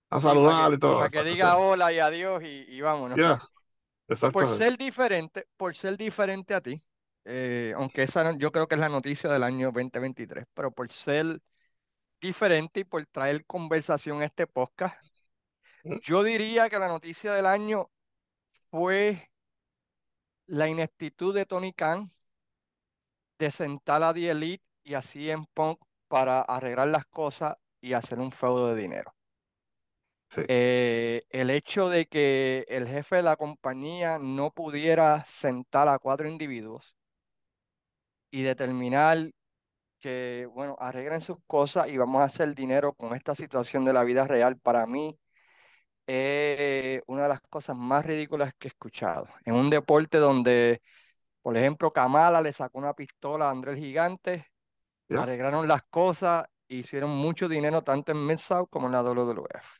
a 0.09 0.19
saludar 0.19 0.73
y 0.73 0.77
todo. 0.79 0.97
Para 0.97 1.09
que 1.09 1.23
diga 1.23 1.57
hola 1.57 1.91
y 1.91 1.99
adiós 1.99 2.41
y, 2.43 2.65
y 2.67 2.81
vámonos. 2.81 3.17
Ya, 3.17 3.39
Por 4.31 4.57
ser 4.57 4.77
diferente, 4.77 5.47
por 5.57 5.75
ser 5.75 5.97
diferente 5.97 6.53
a 6.53 6.61
ti, 6.61 6.81
eh, 7.25 7.73
aunque 7.75 8.03
esa 8.03 8.35
yo 8.37 8.51
creo 8.51 8.67
que 8.67 8.75
es 8.75 8.81
la 8.81 8.89
noticia 8.89 9.31
del 9.31 9.43
año 9.43 9.71
2023, 9.71 10.45
pero 10.53 10.71
por 10.71 10.89
ser 10.89 11.41
diferente 12.21 12.81
y 12.81 12.83
por 12.83 13.05
traer 13.07 13.45
conversación 13.45 14.21
a 14.21 14.25
este 14.25 14.47
podcast, 14.47 14.97
yo 16.03 16.23
diría 16.23 16.69
que 16.69 16.79
la 16.79 16.87
noticia 16.87 17.33
del 17.33 17.45
año 17.45 17.89
fue 18.69 19.29
la 20.47 20.67
ineptitud 20.67 21.33
de 21.33 21.45
Tony 21.45 21.73
Khan 21.73 22.11
de 23.39 23.51
sentar 23.51 24.03
a 24.03 24.13
The 24.13 24.29
Elite 24.31 24.63
y 24.83 24.93
así 24.93 25.29
en 25.29 25.45
Punk 25.45 25.79
para 26.07 26.41
arreglar 26.41 26.87
las 26.89 27.05
cosas 27.05 27.57
y 27.81 27.93
hacer 27.93 28.19
un 28.19 28.31
feudo 28.31 28.73
de 28.73 28.81
dinero. 28.81 29.15
Eh, 30.47 31.23
el 31.29 31.49
hecho 31.49 31.89
de 31.89 32.05
que 32.07 32.65
el 32.69 32.87
jefe 32.87 33.17
de 33.17 33.23
la 33.23 33.35
compañía 33.35 34.17
no 34.17 34.51
pudiera 34.51 35.25
sentar 35.25 35.89
a 35.89 35.99
cuatro 35.99 36.29
individuos 36.29 36.95
y 38.31 38.43
determinar 38.43 39.29
que, 39.99 40.47
bueno, 40.51 40.75
arreglen 40.79 41.21
sus 41.21 41.37
cosas 41.45 41.87
y 41.89 41.97
vamos 41.97 42.21
a 42.21 42.25
hacer 42.25 42.55
dinero 42.55 42.93
con 42.93 43.15
esta 43.15 43.35
situación 43.35 43.85
de 43.85 43.93
la 43.93 44.03
vida 44.03 44.25
real, 44.25 44.57
para 44.57 44.87
mí 44.87 45.17
es 46.07 47.01
una 47.07 47.23
de 47.23 47.29
las 47.29 47.41
cosas 47.41 47.77
más 47.77 48.05
ridículas 48.05 48.53
que 48.57 48.67
he 48.67 48.69
escuchado. 48.69 49.27
En 49.45 49.53
un 49.53 49.69
deporte 49.69 50.17
donde, 50.17 50.81
por 51.41 51.55
ejemplo, 51.55 51.93
Kamala 51.93 52.41
le 52.41 52.53
sacó 52.53 52.79
una 52.79 52.93
pistola 52.93 53.47
a 53.47 53.51
Andrés 53.51 53.77
Gigante, 53.77 54.47
arreglaron 55.09 55.67
las 55.67 55.83
cosas, 55.83 56.45
hicieron 56.67 57.11
mucho 57.11 57.47
dinero 57.47 57.83
tanto 57.83 58.11
en 58.11 58.25
mid 58.25 58.39
como 58.69 58.87
en 58.87 58.93
la 58.93 59.03
WWF. 59.03 59.77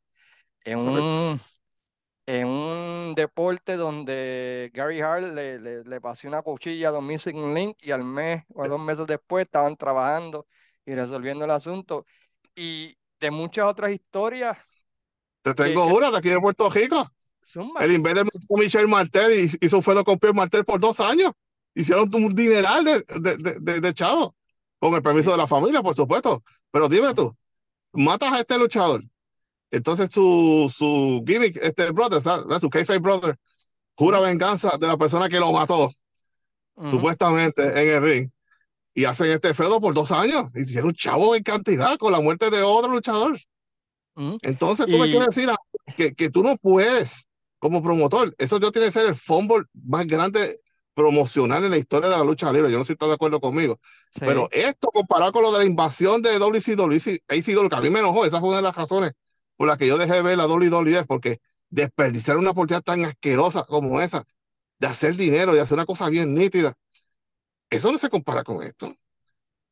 En 0.63 0.79
un, 0.79 1.41
en 2.31 2.47
un 2.47 3.13
deporte 3.13 3.75
donde 3.75 4.71
Gary 4.73 5.01
Hart 5.01 5.33
le, 5.33 5.83
le, 5.83 5.99
pasó 5.99 6.29
una 6.29 6.41
cuchilla 6.41 6.87
a 6.87 7.01
Missing 7.01 7.53
Link 7.53 7.75
y 7.81 7.91
al 7.91 8.05
mes 8.05 8.45
o 8.55 8.65
dos 8.69 8.79
meses 8.79 9.05
después 9.05 9.45
estaban 9.45 9.75
trabajando 9.75 10.47
y 10.85 10.95
resolviendo 10.95 11.43
el 11.43 11.51
asunto. 11.51 12.05
Y 12.55 12.97
de 13.19 13.31
muchas 13.31 13.65
otras 13.65 13.91
historias. 13.91 14.57
Te 15.41 15.53
tengo 15.53 15.85
una 15.87 16.09
de 16.09 16.17
aquí 16.19 16.29
de 16.29 16.39
Puerto 16.39 16.69
Rico. 16.69 17.05
El 17.81 17.91
inventor 17.91 18.25
de 18.25 18.57
Michel 18.57 18.87
Martel 18.87 19.37
y 19.37 19.65
hizo 19.65 19.81
fue 19.81 20.01
con 20.05 20.17
Pierre 20.17 20.33
Martel 20.33 20.63
por 20.63 20.79
dos 20.79 21.01
años. 21.01 21.33
Hicieron 21.75 22.09
un 22.15 22.33
dineral 22.33 22.85
de, 22.85 23.03
de, 23.19 23.59
de, 23.59 23.81
de 23.81 23.93
chavo, 23.93 24.37
con 24.79 24.93
el 24.93 25.01
permiso 25.01 25.31
de 25.31 25.37
la 25.37 25.47
familia, 25.47 25.83
por 25.83 25.95
supuesto. 25.95 26.41
Pero 26.71 26.87
dime 26.87 27.13
tú, 27.13 27.35
matas 27.91 28.31
a 28.31 28.39
este 28.39 28.57
luchador, 28.57 29.01
entonces 29.71 30.09
su, 30.11 30.71
su 30.73 31.23
gimmick, 31.25 31.57
este 31.61 31.91
brother, 31.91 32.21
su 32.21 32.69
kayfabe 32.69 32.99
brother, 32.99 33.37
jura 33.93 34.19
venganza 34.19 34.77
de 34.77 34.87
la 34.87 34.97
persona 34.97 35.29
que 35.29 35.39
lo 35.39 35.51
mató, 35.53 35.91
supuestamente 36.83 37.63
en 37.63 37.89
el 37.95 38.03
ring. 38.03 38.29
Y 38.93 39.05
hacen 39.05 39.31
este 39.31 39.53
feudo 39.53 39.79
por 39.79 39.93
dos 39.93 40.11
años. 40.11 40.49
Y 40.53 40.63
hicieron 40.63 40.89
un 40.89 40.93
chavo 40.93 41.33
en 41.33 41.43
cantidad 41.43 41.97
con 41.97 42.11
la 42.11 42.19
muerte 42.19 42.49
de 42.49 42.61
otro 42.61 42.91
luchador. 42.91 43.39
Entonces 44.41 44.85
tú 44.87 44.97
me 44.97 45.09
quieres 45.09 45.27
decir 45.27 45.49
que, 45.95 46.13
que 46.13 46.29
tú 46.29 46.43
no 46.43 46.57
puedes, 46.57 47.29
como 47.57 47.81
promotor, 47.81 48.33
eso 48.37 48.59
yo 48.59 48.73
tiene 48.73 48.87
que 48.87 48.91
ser 48.91 49.07
el 49.07 49.15
fumble 49.15 49.63
más 49.73 50.05
grande 50.05 50.53
promocional 50.93 51.63
en 51.63 51.71
la 51.71 51.77
historia 51.77 52.09
de 52.09 52.17
la 52.17 52.25
lucha 52.25 52.51
libre. 52.51 52.69
Yo 52.69 52.77
no 52.77 52.83
sé 52.83 52.87
si 52.87 52.93
estás 52.93 53.07
de 53.07 53.15
acuerdo 53.15 53.39
conmigo. 53.39 53.79
Pero 54.19 54.49
esto 54.51 54.89
comparado 54.89 55.31
con 55.31 55.43
lo 55.43 55.53
de 55.53 55.59
la 55.59 55.65
invasión 55.65 56.21
de 56.21 56.37
WCW, 56.37 56.97
ACW, 57.29 57.69
que 57.69 57.75
a 57.77 57.81
mí 57.81 57.89
me 57.89 57.99
enojó, 57.99 58.25
esa 58.25 58.41
fue 58.41 58.49
una 58.49 58.57
de 58.57 58.63
las 58.63 58.75
razones 58.75 59.13
por 59.61 59.67
la 59.67 59.77
que 59.77 59.85
yo 59.85 59.99
dejé 59.99 60.13
de 60.13 60.21
ver 60.23 60.39
la 60.39 60.47
WWE, 60.47 61.05
porque 61.05 61.37
desperdiciar 61.69 62.35
una 62.35 62.49
oportunidad 62.49 62.81
tan 62.81 63.05
asquerosa 63.05 63.63
como 63.63 64.01
esa, 64.01 64.23
de 64.79 64.87
hacer 64.87 65.13
dinero 65.13 65.55
y 65.55 65.59
hacer 65.59 65.75
una 65.75 65.85
cosa 65.85 66.09
bien 66.09 66.33
nítida, 66.33 66.73
eso 67.69 67.91
no 67.91 67.99
se 67.99 68.09
compara 68.09 68.43
con 68.43 68.63
esto. 68.63 68.91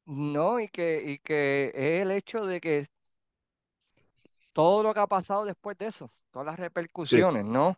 No, 0.05 0.59
y 0.59 0.67
que, 0.67 1.01
y 1.03 1.17
que 1.17 1.71
es 1.73 2.03
el 2.03 2.11
hecho 2.11 2.45
de 2.45 2.61
que 2.61 2.85
todo 4.53 4.83
lo 4.83 4.93
que 4.93 4.99
ha 4.99 5.07
pasado 5.07 5.43
después 5.43 5.75
de 5.79 5.87
eso, 5.87 6.13
todas 6.29 6.45
las 6.45 6.59
repercusiones, 6.59 7.43
¿no? 7.43 7.75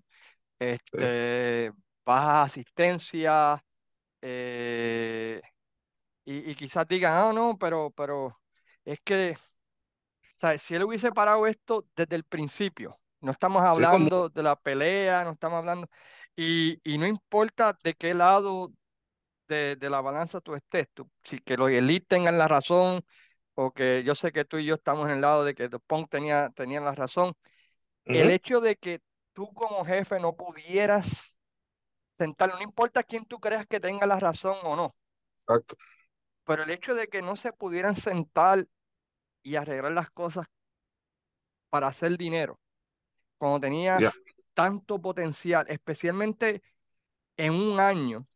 Este, 0.60 1.72
baja 2.04 2.44
asistencia, 2.44 3.64
eh, 4.22 5.40
y, 6.26 6.52
y, 6.52 6.56
quizás 6.56 6.86
digan, 6.90 7.14
ah, 7.14 7.32
no, 7.34 7.58
pero, 7.58 7.90
pero 7.96 8.38
es 8.84 9.00
que 9.00 9.38
sea, 10.42 10.58
si 10.58 10.76
él 10.76 10.84
hubiese 10.84 11.12
parado 11.12 11.48
esto 11.48 11.86
desde 11.96 12.16
el 12.16 12.24
principio, 12.24 13.00
no 13.20 13.32
estamos 13.32 13.62
hablando 13.64 14.30
de 14.30 14.44
la 14.44 14.56
pelea, 14.56 15.24
no 15.24 15.32
estamos 15.32 15.60
hablando, 15.60 15.88
y, 16.36 16.80
y 16.84 16.98
no 16.98 17.08
importa 17.08 17.76
de 17.84 17.94
qué 17.94 18.14
lado 18.14 18.72
de, 19.48 19.76
de, 19.76 19.90
la 19.90 20.02
balanza 20.02 20.42
tú 20.42 20.56
estés, 20.56 20.88
tú, 20.94 21.10
si 21.24 21.40
que 21.40 21.58
los 21.58 21.70
elites 21.70 22.08
tengan 22.08 22.38
la 22.38 22.48
razón, 22.48 23.04
o 23.54 23.72
que 23.72 24.04
yo 24.04 24.16
sé 24.16 24.32
que 24.32 24.46
tú 24.46 24.58
y 24.58 24.66
yo 24.66 24.76
estamos 24.76 25.08
en 25.08 25.16
el 25.16 25.22
lado 25.22 25.44
de 25.44 25.54
que 25.54 25.70
The 25.70 25.80
Punk 25.80 26.10
tenía, 26.10 26.50
tenía 26.56 26.82
la 26.82 26.96
razón, 26.96 27.34
el 28.06 28.32
hecho 28.32 28.62
de 28.62 28.78
que 28.78 29.02
tú 29.34 29.54
como 29.54 29.86
jefe 29.86 30.20
no 30.20 30.36
pudieras 30.36 31.36
sentarlo, 32.18 32.56
no 32.56 32.64
importa 32.64 33.04
quién 33.04 33.26
tú 33.26 33.40
creas 33.40 33.66
que 33.68 33.80
tenga 33.80 34.06
la 34.06 34.20
razón 34.20 34.58
o 34.64 34.76
no. 34.76 34.96
Exacto. 35.40 35.76
Pero 36.46 36.64
el 36.64 36.72
hecho 36.72 36.96
de 36.96 37.08
que 37.08 37.22
no 37.22 37.36
se 37.36 37.54
pudieran 37.54 37.96
sentar 37.96 38.66
y 39.44 39.56
arreglar 39.56 39.92
las 39.92 40.10
cosas 40.12 40.48
para 41.70 41.88
hacer 41.88 42.18
dinero. 42.18 42.60
Cuando 43.38 43.60
tenías 43.62 44.22
tanto 44.54 45.02
potencial, 45.02 45.66
especialmente 45.70 46.62
en 47.38 47.54
un 47.54 47.80
año 47.80 48.28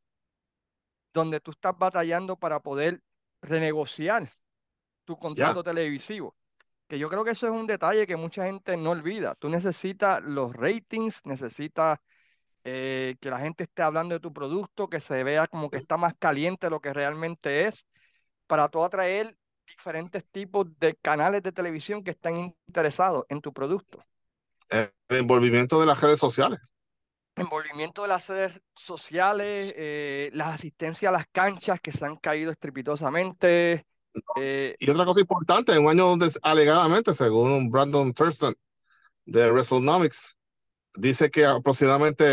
donde 1.14 1.40
tú 1.40 1.52
estás 1.52 1.78
batallando 1.78 2.38
para 2.38 2.60
poder 2.60 3.02
renegociar 3.42 4.32
tu 5.06 5.18
contrato 5.18 5.64
televisivo. 5.64 6.36
Que 6.88 7.00
yo 7.00 7.10
creo 7.10 7.24
que 7.24 7.32
eso 7.32 7.48
es 7.48 7.54
un 7.54 7.68
detalle 7.68 8.06
que 8.06 8.16
mucha 8.16 8.46
gente 8.46 8.78
no 8.78 8.92
olvida. 8.92 9.36
Tú 9.36 9.50
necesitas 9.50 10.22
los 10.24 10.56
ratings, 10.56 11.26
necesitas 11.26 12.00
eh, 12.64 13.16
que 13.20 13.30
la 13.30 13.40
gente 13.40 13.64
esté 13.64 13.82
hablando 13.82 14.16
de 14.16 14.20
tu 14.20 14.34
producto, 14.34 14.88
que 14.88 15.00
se 15.00 15.24
vea 15.24 15.48
como 15.48 15.70
que 15.70 15.78
está 15.78 15.98
más 15.98 16.14
caliente 16.18 16.68
de 16.68 16.72
lo 16.72 16.80
que 16.80 16.94
realmente 16.94 17.68
es, 17.68 17.88
para 18.48 18.70
tú 18.70 18.84
atraer 18.84 19.38
diferentes 19.66 20.24
tipos 20.32 20.68
de 20.80 20.96
canales 20.96 21.44
de 21.44 21.52
televisión 21.52 22.04
que 22.04 22.12
están 22.12 22.56
interesados 22.68 23.26
en 23.30 23.42
tu 23.42 23.54
producto. 23.54 24.04
El 24.70 24.92
envolvimiento 25.10 25.80
de 25.80 25.86
las 25.86 26.02
redes 26.02 26.20
sociales. 26.20 26.60
Envolvimiento 27.36 28.04
de 28.04 28.08
las 28.08 28.28
redes 28.30 28.62
sociales, 28.76 29.74
eh, 29.76 30.30
las 30.34 30.56
asistencias 30.56 31.10
a 31.10 31.14
las 31.14 31.28
canchas 31.28 31.80
que 31.82 31.92
se 31.92 32.06
han 32.06 32.16
caído 32.16 32.52
estrepitosamente, 32.52 33.86
Eh, 34.38 34.76
y 34.80 34.90
otra 34.90 35.06
cosa 35.06 35.20
importante, 35.20 35.74
en 35.74 35.84
un 35.84 35.90
año 35.90 36.06
donde 36.06 36.30
alegadamente, 36.42 37.14
según 37.14 37.70
Brandon 37.70 38.14
Thurston 38.14 38.56
de 39.26 39.52
WrestleNomics, 39.52 40.38
dice 40.96 41.30
que 41.30 41.46
aproximadamente 41.46 42.24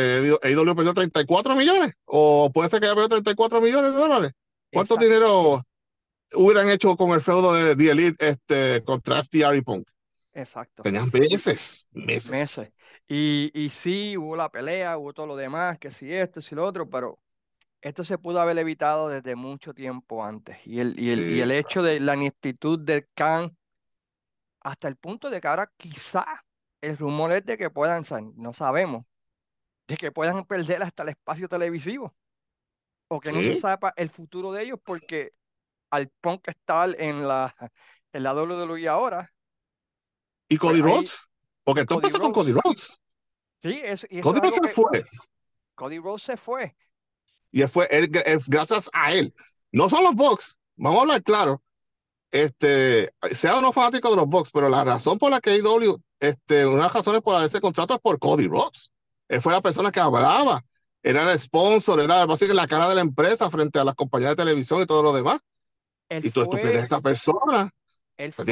AEW 0.42 0.76
perdió 0.76 0.94
34 0.94 1.56
millones, 1.56 1.94
o 2.04 2.50
puede 2.52 2.68
ser 2.68 2.78
que 2.80 2.86
haya 2.86 2.94
perdido 2.94 3.20
34 3.20 3.60
millones 3.60 3.92
de 3.92 3.98
dólares. 3.98 4.32
¿Cuánto 4.72 4.96
dinero 4.96 5.62
hubieran 6.34 6.68
hecho 6.68 6.96
con 6.96 7.10
el 7.10 7.20
feudo 7.20 7.54
de 7.54 7.76
The 7.76 7.90
Elite 7.90 8.28
este, 8.28 8.84
contra 8.84 9.22
FTR 9.22 9.56
y 9.56 9.62
Punk? 9.62 9.88
Exacto. 10.32 10.82
Tenían 10.82 11.10
meses, 11.12 11.86
meses. 11.92 12.30
Meses. 12.30 12.72
Y, 13.08 13.50
y 13.54 13.68
sí, 13.70 14.16
hubo 14.16 14.36
la 14.36 14.50
pelea, 14.50 14.96
hubo 14.96 15.12
todo 15.12 15.26
lo 15.26 15.36
demás, 15.36 15.78
que 15.78 15.90
si 15.90 16.12
esto, 16.12 16.40
si 16.40 16.54
lo 16.54 16.64
otro, 16.64 16.88
pero 16.88 17.18
esto 17.82 18.04
se 18.04 18.16
pudo 18.16 18.40
haber 18.40 18.56
evitado 18.58 19.08
desde 19.08 19.34
mucho 19.34 19.74
tiempo 19.74 20.24
antes. 20.24 20.56
Y 20.64 20.80
el, 20.80 20.98
y 20.98 21.10
el, 21.10 21.30
y 21.30 21.40
el 21.40 21.50
hecho 21.50 21.82
de 21.82 22.00
la 22.00 22.14
ineptitud 22.14 22.78
del 22.78 23.06
Khan, 23.14 23.56
hasta 24.60 24.88
el 24.88 24.96
punto 24.96 25.28
de 25.28 25.40
que 25.40 25.48
ahora 25.48 25.70
quizá 25.76 26.24
el 26.80 26.96
rumor 26.96 27.32
es 27.32 27.44
de 27.44 27.58
que 27.58 27.70
puedan, 27.70 28.04
no 28.36 28.52
sabemos, 28.52 29.04
de 29.88 29.96
que 29.96 30.12
puedan 30.12 30.44
perder 30.44 30.82
hasta 30.82 31.02
el 31.02 31.10
espacio 31.10 31.48
televisivo. 31.48 32.14
O 33.08 33.20
que 33.20 33.32
no 33.32 33.40
se 33.40 33.56
sepa 33.56 33.92
el 33.96 34.08
futuro 34.08 34.52
de 34.52 34.62
ellos 34.62 34.78
porque 34.82 35.32
al 35.92 36.08
Punk 36.20 36.49
estar 36.49 36.96
en 36.99 37.28
la, 37.28 37.54
en 38.12 38.22
la 38.22 38.34
WWE 38.34 38.88
ahora. 38.88 39.30
¿Y 40.49 40.56
Cody 40.56 40.80
pues 40.80 40.94
Rhodes? 40.94 41.28
Porque 41.62 41.84
todo 41.84 41.99
empezó 41.99 42.18
con 42.18 42.32
Cody 42.32 42.52
Rhodes. 42.52 42.99
Sí, 43.62 43.80
Cody 44.22 44.40
Rhodes 44.40 44.54
se 44.54 44.68
fue. 44.68 45.04
Cody 45.75 45.99
Rhodes 45.99 46.22
se 46.22 46.37
fue. 46.37 46.75
Y 47.52 47.62
fue 47.64 47.87
él, 47.90 48.11
gracias 48.49 48.90
a 48.92 49.12
él. 49.12 49.32
No 49.70 49.88
son 49.88 50.02
los 50.02 50.14
Bucks, 50.14 50.58
vamos 50.76 50.99
a 50.99 51.02
hablar 51.02 51.22
claro. 51.22 51.62
Este, 52.30 53.12
sea 53.30 53.58
o 53.58 53.61
no 53.61 53.72
fanático 53.72 54.08
de 54.11 54.16
los 54.16 54.26
Bucks, 54.26 54.50
pero 54.52 54.70
la 54.70 54.84
razón 54.84 55.18
por 55.18 55.30
la 55.30 55.40
que 55.40 55.54
IW, 55.56 56.02
este, 56.18 56.64
una 56.64 56.76
de 56.76 56.82
las 56.82 56.94
razones 56.94 57.20
por 57.20 57.42
ese 57.42 57.61
contrato 57.61 57.94
es 57.94 58.00
por 58.00 58.18
Cody 58.18 58.49
Rhodes. 58.49 58.92
Él 59.28 59.42
fue 59.42 59.52
la 59.52 59.61
persona 59.61 59.92
que 59.92 60.00
hablaba, 60.00 60.64
era 61.02 61.30
el 61.30 61.38
sponsor, 61.38 62.00
era 62.00 62.25
básicamente 62.25 62.62
la 62.62 62.66
cara 62.66 62.88
de 62.88 62.94
la 62.94 63.02
empresa 63.02 63.50
frente 63.50 63.78
a 63.78 63.84
las 63.84 63.94
compañías 63.94 64.30
de 64.30 64.37
televisión 64.37 64.80
y 64.80 64.87
todo 64.87 65.02
lo 65.02 65.12
demás. 65.12 65.40
Y 66.23 66.31
tú 66.31 66.42
estupidez 66.42 66.85
esa 66.85 67.00
persona. 67.00 67.71
Él 68.16 68.33
fue, 68.33 68.45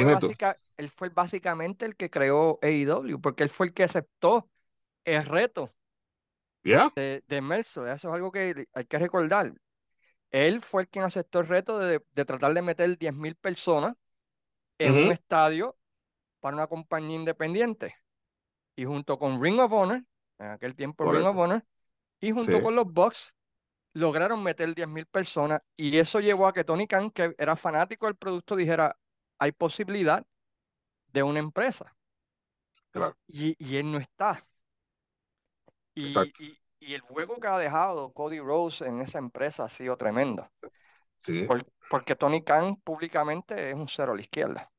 él 0.77 0.89
fue 0.89 1.09
básicamente 1.09 1.85
el 1.85 1.95
que 1.95 2.09
creó 2.09 2.59
AEW, 2.61 3.19
porque 3.21 3.43
él 3.43 3.49
fue 3.49 3.67
el 3.67 3.73
que 3.73 3.83
aceptó 3.83 4.49
el 5.05 5.25
reto 5.25 5.73
de, 6.63 7.23
de 7.27 7.41
Melso. 7.41 7.85
Eso 7.85 8.09
es 8.09 8.13
algo 8.13 8.31
que 8.31 8.67
hay 8.73 8.85
que 8.85 8.99
recordar. 8.99 9.53
Él 10.31 10.61
fue 10.61 10.83
el 10.83 10.87
quien 10.89 11.05
aceptó 11.05 11.39
el 11.39 11.47
reto 11.47 11.77
de, 11.79 12.01
de 12.13 12.25
tratar 12.25 12.53
de 12.53 12.61
meter 12.61 12.97
10.000 12.97 13.35
personas 13.35 13.95
en 14.79 14.93
un 14.93 15.11
estadio 15.11 15.77
para 16.39 16.55
una 16.55 16.67
compañía 16.67 17.17
independiente. 17.17 17.95
Y 18.75 18.85
junto 18.85 19.19
con 19.19 19.41
Ring 19.41 19.59
of 19.59 19.71
Honor, 19.71 20.03
en 20.39 20.47
aquel 20.47 20.75
tiempo 20.75 21.11
Ring 21.11 21.25
of 21.25 21.37
Honor, 21.37 21.63
y 22.19 22.31
junto 22.31 22.61
con 22.61 22.75
los 22.75 22.91
Bucks, 22.91 23.35
lograron 23.93 24.41
meter 24.43 24.73
10.000 24.73 25.05
personas. 25.05 25.61
Y 25.75 25.97
eso 25.97 26.19
llevó 26.19 26.47
a 26.47 26.53
que 26.53 26.63
Tony 26.63 26.87
Khan, 26.87 27.11
que 27.11 27.35
era 27.37 27.55
fanático 27.55 28.05
del 28.05 28.15
producto, 28.15 28.55
dijera, 28.55 28.97
hay 29.37 29.51
posibilidad 29.51 30.25
de 31.11 31.23
una 31.23 31.39
empresa. 31.39 31.95
Y, 33.27 33.55
y 33.57 33.77
él 33.77 33.91
no 33.91 33.99
está. 33.99 34.45
Y, 35.95 36.13
y, 36.79 36.93
el 36.93 37.01
juego 37.01 37.39
que 37.39 37.47
ha 37.47 37.57
dejado 37.57 38.11
Cody 38.13 38.39
Rose 38.39 38.85
en 38.85 39.01
esa 39.01 39.17
empresa 39.17 39.65
ha 39.65 39.69
sido 39.69 39.97
tremendo. 39.97 40.49
Sí. 41.17 41.45
porque 41.89 42.15
Tony 42.15 42.43
Khan 42.43 42.77
públicamente 42.77 43.69
es 43.69 43.75
un 43.75 43.87
cero 43.87 44.13
a 44.13 44.15
la 44.15 44.21
izquierda. 44.21 44.71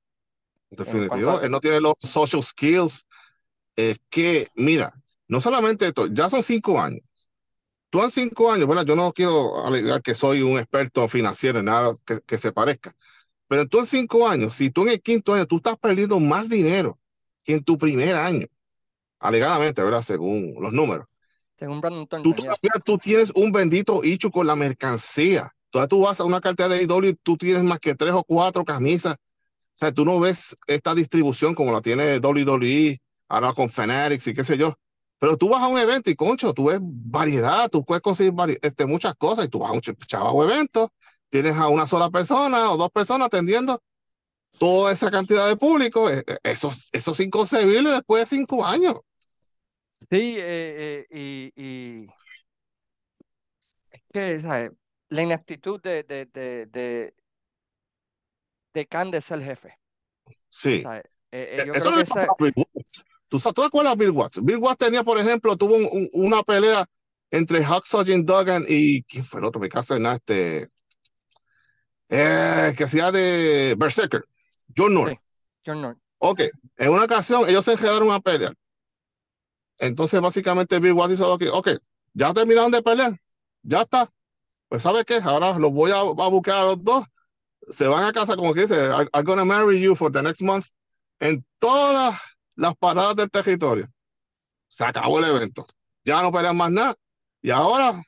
Definitivo. 0.71 1.41
Él 1.41 1.51
no 1.51 1.61
tiene 1.61 1.81
los 1.81 1.95
social 2.01 2.43
skills. 2.43 3.07
Es 3.77 4.01
que, 4.11 4.49
mira, 4.55 4.93
no 5.29 5.41
solamente 5.41 5.87
esto, 5.87 6.09
ya 6.09 6.29
son 6.29 6.43
cinco 6.43 6.81
años. 6.81 7.03
Tú 7.93 8.03
en 8.03 8.11
cinco 8.11 8.51
años, 8.51 8.67
bueno, 8.67 8.85
yo 8.85 8.97
no 8.97 9.13
quiero 9.13 9.67
alegar 9.67 10.01
que 10.01 10.15
soy 10.15 10.41
un 10.41 10.57
experto 10.59 11.07
financiero 11.11 11.59
en 11.59 11.67
nada 11.67 11.95
que, 12.07 12.21
que 12.25 12.39
se 12.39 12.51
parezca, 12.51 12.97
pero 13.49 13.69
tú 13.69 13.81
en 13.81 13.87
cinco 13.87 14.27
años, 14.27 14.55
si 14.55 14.71
tú 14.71 14.85
en 14.85 14.89
el 14.89 15.03
quinto 15.03 15.35
año, 15.35 15.45
tú 15.45 15.57
estás 15.57 15.77
perdiendo 15.77 16.19
más 16.19 16.49
dinero 16.49 16.99
que 17.45 17.53
en 17.53 17.63
tu 17.63 17.77
primer 17.77 18.17
año 18.17 18.47
alegadamente, 19.19 19.83
¿verdad? 19.83 20.01
Según 20.01 20.55
los 20.59 20.73
números. 20.73 21.05
Según 21.59 21.83
Brandon 21.83 22.07
tú, 22.23 22.35
tú 22.83 22.97
tienes 22.97 23.31
un 23.35 23.53
bendito 23.53 24.03
hecho 24.03 24.31
con 24.31 24.47
la 24.47 24.57
mercancía. 24.57 25.55
Todavía 25.69 25.89
tú 25.89 26.01
vas 26.01 26.19
a 26.19 26.25
una 26.25 26.41
cartera 26.41 26.71
de 26.71 26.85
IW 26.85 27.09
y 27.11 27.15
tú 27.17 27.37
tienes 27.37 27.63
más 27.63 27.79
que 27.79 27.95
tres 27.95 28.13
o 28.15 28.25
cuatro 28.25 28.65
camisas. 28.65 29.17
O 29.17 29.75
sea, 29.75 29.93
tú 29.93 30.07
no 30.07 30.19
ves 30.19 30.57
esta 30.67 30.95
distribución 30.95 31.55
como 31.55 31.73
la 31.73 31.83
tiene 31.83 32.21
WWE, 32.21 33.03
ahora 33.29 33.53
con 33.53 33.69
Fanatics 33.69 34.29
y 34.29 34.33
qué 34.33 34.45
sé 34.45 34.57
yo. 34.57 34.79
Pero 35.23 35.37
tú 35.37 35.49
vas 35.49 35.63
a 35.63 35.69
un 35.69 35.79
evento 35.79 36.11
y, 36.11 36.17
concho, 36.17 36.53
tú 36.53 36.65
ves 36.65 36.81
variedad, 36.83 37.71
tú 37.71 37.85
puedes 37.85 38.03
conseguir 38.03 38.35
este, 38.61 38.87
muchas 38.87 39.15
cosas 39.15 39.45
y 39.45 39.49
tú 39.49 39.61
vas 39.61 39.71
a 39.71 39.75
un 39.75 39.81
chavo 39.81 40.43
evento, 40.43 40.91
tienes 41.29 41.55
a 41.55 41.69
una 41.69 41.87
sola 41.87 42.11
persona 42.11 42.73
o 42.73 42.77
dos 42.77 42.91
personas 42.91 43.27
atendiendo 43.27 43.79
toda 44.59 44.91
esa 44.91 45.13
cantidad 45.13 45.47
de 45.47 45.57
público. 45.57 46.11
Eh, 46.11 46.25
eh, 46.27 46.39
eso, 46.43 46.71
eso 46.93 47.13
es 47.13 47.21
inconcebible 47.21 47.91
después 47.91 48.23
de 48.23 48.37
cinco 48.37 48.67
años. 48.67 48.97
Sí, 50.11 50.35
eh, 50.39 51.07
eh, 51.09 51.53
y, 51.55 52.07
es 53.93 54.03
que 54.13 54.41
¿sabes? 54.41 54.73
la 55.09 55.23
ineptitud 55.23 55.81
de, 55.81 56.03
de, 56.03 56.27
de, 56.27 56.67
de, 56.67 57.15
de 58.75 58.87
Candes 58.89 59.31
el 59.31 59.45
jefe. 59.45 59.79
Sí. 60.49 60.83
Eh, 61.31 61.71
eso 61.73 61.93
no 61.93 61.99
le 61.99 62.07
pasa 62.07 62.27
a 62.27 62.35
Watts. 62.41 63.05
¿Tú, 63.33 63.41
¿Tú 63.55 63.63
acuerdas 63.65 63.97
Bill 63.97 64.11
Watts? 64.11 64.45
Bill 64.45 64.59
Watts 64.59 64.77
tenía, 64.77 65.03
por 65.05 65.19
ejemplo, 65.19 65.57
tuvo 65.57 65.75
una 66.13 66.43
pelea 66.43 66.85
entre 67.31 67.65
Hacksaw 67.65 68.05
Jim 68.05 68.27
Duggan 68.27 68.67
y 68.69 69.05
¿quién 69.05 69.25
fue 69.25 69.41
el 69.41 69.47
otro? 69.47 69.59
Mi 69.59 69.71
caso 69.71 69.97
en 69.97 70.05
este 70.05 70.69
que 72.09 72.85
hacía 72.85 73.11
de 73.11 73.75
Berserker, 73.79 74.27
John 74.77 74.93
North. 74.93 75.19
John 75.65 75.81
North. 75.81 75.99
Ok, 76.19 76.43
en 76.77 76.91
una 76.91 77.05
ocasión 77.05 77.49
ellos 77.49 77.65
se 77.65 77.75
quedaron 77.77 78.11
a 78.11 78.21
pelear. 78.21 78.55
Entonces, 79.79 80.21
básicamente, 80.21 80.79
Bill 80.79 80.93
Watts 80.93 81.13
dice, 81.13 81.25
ok, 81.25 81.45
ok, 81.55 81.69
ya 82.13 82.35
terminaron 82.35 82.71
de 82.71 82.83
pelear, 82.83 83.19
ya 83.63 83.81
está. 83.81 84.13
Pues, 84.69 84.83
¿sabes 84.83 85.07
qué? 85.07 85.21
Ahora 85.23 85.59
los 85.59 85.73
voy 85.73 85.91
a, 85.91 86.01
a, 86.01 86.29
buscar 86.29 86.57
a 86.57 86.65
los 86.65 86.85
dos. 86.85 87.07
Se 87.63 87.87
van 87.87 88.05
a 88.05 88.13
casa, 88.13 88.37
como 88.37 88.53
que 88.53 88.67
dice, 88.67 88.91
I'm 89.15 89.25
gonna 89.25 89.47
marry 89.47 89.81
you 89.81 89.97
for 89.97 90.13
the 90.13 90.23
next 90.23 90.43
month 90.43 90.67
en 91.19 91.43
todas 91.59 92.21
las 92.55 92.75
paradas 92.77 93.17
del 93.17 93.31
territorio. 93.31 93.87
Se 94.69 94.85
acabó 94.85 95.19
el 95.19 95.37
evento. 95.37 95.67
Ya 96.05 96.23
no 96.23 96.33
pelean 96.33 96.57
más 96.57 96.71
nada. 96.71 96.95
Y 97.41 97.51
ahora, 97.51 98.03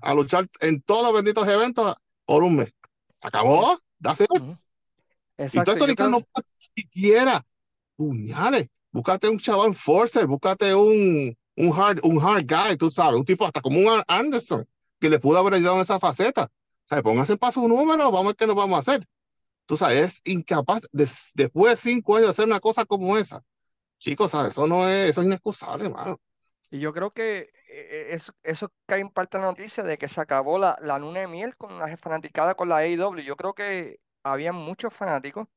a 0.00 0.14
luchar 0.14 0.46
en 0.60 0.82
todos 0.82 1.02
los 1.04 1.14
benditos 1.14 1.46
eventos 1.48 1.96
por 2.24 2.42
un 2.42 2.56
mes. 2.56 2.72
Acabó, 3.22 3.78
that's 4.00 4.20
it. 4.20 4.28
Exacto, 5.36 5.88
y 5.88 5.94
todo 5.94 6.10
no 6.10 6.20
siquiera 6.56 7.44
puñales 7.94 8.68
Búscate 8.90 9.28
un 9.28 9.38
chaval 9.38 9.74
Forcer, 9.74 10.26
búscate 10.26 10.74
un, 10.74 11.36
un, 11.56 11.72
hard, 11.72 12.00
un 12.02 12.18
hard 12.18 12.46
guy, 12.48 12.76
tú 12.76 12.88
sabes, 12.88 13.18
un 13.18 13.24
tipo 13.24 13.44
hasta 13.44 13.60
como 13.60 13.78
un 13.78 14.02
Anderson, 14.08 14.66
que 14.98 15.10
le 15.10 15.18
pudo 15.18 15.38
haber 15.38 15.54
ayudado 15.54 15.76
en 15.76 15.82
esa 15.82 16.00
faceta. 16.00 16.44
O 16.44 16.88
sea, 16.88 17.02
póngase 17.02 17.34
en 17.34 17.38
paso 17.38 17.60
un 17.60 17.68
número, 17.68 18.04
vamos 18.04 18.20
a 18.20 18.26
ver 18.28 18.36
qué 18.36 18.46
nos 18.46 18.56
vamos 18.56 18.76
a 18.76 18.80
hacer. 18.80 19.06
Tú 19.66 19.76
sabes, 19.76 20.22
es 20.24 20.32
incapaz, 20.32 20.80
después 20.92 21.72
de 21.72 21.76
cinco 21.76 22.16
años, 22.16 22.28
de 22.28 22.30
hacer 22.30 22.46
una 22.46 22.60
cosa 22.60 22.86
como 22.86 23.18
esa. 23.18 23.42
Chicos, 23.98 24.30
¿sabes? 24.30 24.52
Eso 24.52 24.66
no 24.66 24.88
es, 24.88 25.10
eso 25.10 25.20
es 25.20 25.26
inexcusable, 25.26 25.86
hermano. 25.86 26.20
Y 26.70 26.80
yo 26.80 26.92
creo 26.92 27.10
que 27.10 27.38
eh, 27.38 27.50
eh, 27.68 28.06
eso, 28.10 28.32
eso 28.42 28.72
cae 28.86 29.00
en 29.00 29.10
parte 29.10 29.38
la 29.38 29.44
noticia 29.44 29.82
de 29.82 29.98
que 29.98 30.08
se 30.08 30.20
acabó 30.20 30.58
la, 30.58 30.78
la 30.82 30.98
luna 30.98 31.20
de 31.20 31.28
miel 31.28 31.56
con 31.56 31.78
la 31.78 31.96
fanaticada 31.96 32.54
con 32.54 32.68
la 32.68 32.78
AEW. 32.78 33.20
Yo 33.20 33.36
creo 33.36 33.54
que 33.54 34.00
había 34.22 34.52
muchos 34.52 34.92
fanáticos 34.92 35.48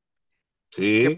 Sí, 0.72 1.14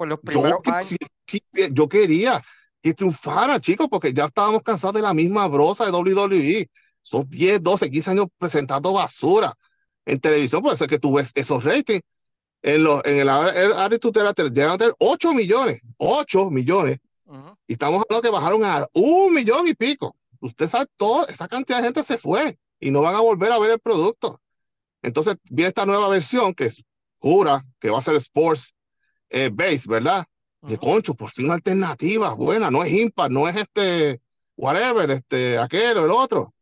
yo, 1.72 1.88
quería 1.88 2.42
que 2.82 2.92
triunfara, 2.92 3.60
chicos, 3.60 3.86
porque 3.88 4.12
ya 4.12 4.24
estábamos 4.24 4.62
cansados 4.62 4.96
de 4.96 5.02
la 5.02 5.14
misma 5.14 5.46
brosa 5.46 5.84
de 5.84 5.92
WWE. 5.92 6.68
Son 7.02 7.28
10, 7.28 7.62
12, 7.62 7.90
15 7.90 8.10
años 8.10 8.26
presentando 8.36 8.92
basura 8.92 9.54
en 10.04 10.20
televisión. 10.20 10.60
Puede 10.60 10.76
ser 10.76 10.88
que 10.88 10.98
tú 10.98 11.14
ves 11.14 11.30
esos 11.34 11.62
ratings. 11.62 12.02
En, 12.62 12.82
los, 12.82 13.04
en 13.04 13.18
el 13.18 13.28
área 13.28 13.98
tutela 13.98 14.32
llegan 14.32 14.72
a 14.72 14.78
tener 14.78 14.94
8 14.98 15.34
millones, 15.34 15.82
8 15.98 16.50
millones. 16.50 16.98
Y 17.66 17.72
estamos 17.72 18.02
hablando 18.02 18.22
que 18.22 18.30
bajaron 18.30 18.64
a 18.64 18.86
un 18.92 19.32
millón 19.32 19.66
y 19.66 19.74
pico. 19.74 20.16
Usted 20.40 20.68
sabe, 20.68 20.86
toda 20.96 21.24
esa 21.26 21.48
cantidad 21.48 21.78
de 21.78 21.84
gente 21.84 22.04
se 22.04 22.18
fue 22.18 22.58
y 22.78 22.90
no 22.90 23.00
van 23.00 23.14
a 23.14 23.20
volver 23.20 23.50
a 23.52 23.58
ver 23.58 23.72
el 23.72 23.80
producto. 23.80 24.40
Entonces 25.02 25.36
viene 25.50 25.68
esta 25.68 25.86
nueva 25.86 26.08
versión 26.08 26.54
que 26.54 26.70
jura 27.18 27.64
que 27.78 27.90
va 27.90 27.98
a 27.98 28.02
ser 28.02 28.16
Sports 28.16 28.74
eh, 29.30 29.50
base, 29.52 29.88
¿verdad? 29.88 30.24
De 30.60 30.78
concho, 30.78 31.14
por 31.14 31.30
fin 31.30 31.46
una 31.46 31.54
alternativa 31.54 32.34
buena, 32.34 32.70
no 32.70 32.82
es 32.84 32.92
impar, 32.92 33.30
no 33.30 33.46
es 33.48 33.56
este, 33.56 34.20
whatever, 34.56 35.10
este, 35.10 35.58
aquel 35.58 35.98
o 35.98 36.04
el 36.04 36.10
otro. 36.10 36.54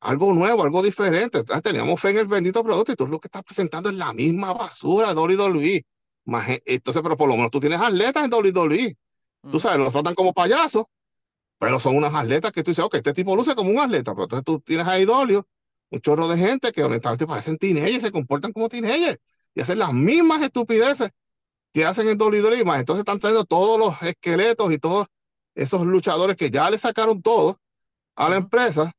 Algo 0.00 0.32
nuevo, 0.34 0.62
algo 0.62 0.82
diferente. 0.82 1.42
teníamos 1.62 2.00
fe 2.00 2.10
en 2.10 2.18
el 2.18 2.26
bendito 2.26 2.62
producto 2.62 2.92
y 2.92 2.96
tú 2.96 3.06
lo 3.06 3.18
que 3.18 3.28
estás 3.28 3.42
presentando 3.42 3.90
es 3.90 3.96
la 3.96 4.12
misma 4.12 4.52
basura 4.52 5.08
de 5.08 5.20
WWE. 5.20 5.86
Entonces, 6.66 7.02
pero 7.02 7.16
por 7.16 7.28
lo 7.28 7.36
menos 7.36 7.50
tú 7.50 7.58
tienes 7.58 7.80
atletas 7.80 8.24
en 8.24 8.32
WWE. 8.32 8.96
Tú 9.42 9.56
Mm. 9.56 9.60
sabes, 9.60 9.78
los 9.78 9.92
tratan 9.92 10.14
como 10.14 10.32
payasos, 10.32 10.86
pero 11.58 11.80
son 11.80 11.96
unas 11.96 12.14
atletas 12.14 12.52
que 12.52 12.62
tú 12.62 12.70
dices, 12.70 12.84
ok, 12.84 12.94
este 12.96 13.12
tipo 13.12 13.34
luce 13.36 13.54
como 13.54 13.70
un 13.70 13.78
atleta, 13.78 14.12
pero 14.14 14.24
entonces 14.24 14.44
tú 14.44 14.60
tienes 14.60 14.86
ahí 14.86 15.04
Dolio, 15.04 15.46
un 15.90 16.00
chorro 16.00 16.28
de 16.28 16.36
gente 16.36 16.72
que 16.72 16.84
honestamente 16.84 17.26
parecen 17.26 17.56
teenagers, 17.58 18.02
se 18.02 18.12
comportan 18.12 18.52
como 18.52 18.68
teenagers 18.68 19.18
y 19.54 19.60
hacen 19.60 19.78
las 19.78 19.92
mismas 19.92 20.42
estupideces 20.42 21.10
que 21.72 21.84
hacen 21.84 22.08
en 22.08 22.18
WWE. 22.18 22.64
Más 22.64 22.80
entonces 22.80 23.00
están 23.00 23.18
trayendo 23.18 23.44
todos 23.44 23.78
los 23.78 24.02
esqueletos 24.02 24.72
y 24.72 24.78
todos 24.78 25.06
esos 25.54 25.84
luchadores 25.86 26.36
que 26.36 26.50
ya 26.50 26.70
le 26.70 26.78
sacaron 26.78 27.22
todo 27.22 27.56
a 28.16 28.28
la 28.28 28.36
empresa, 28.36 28.92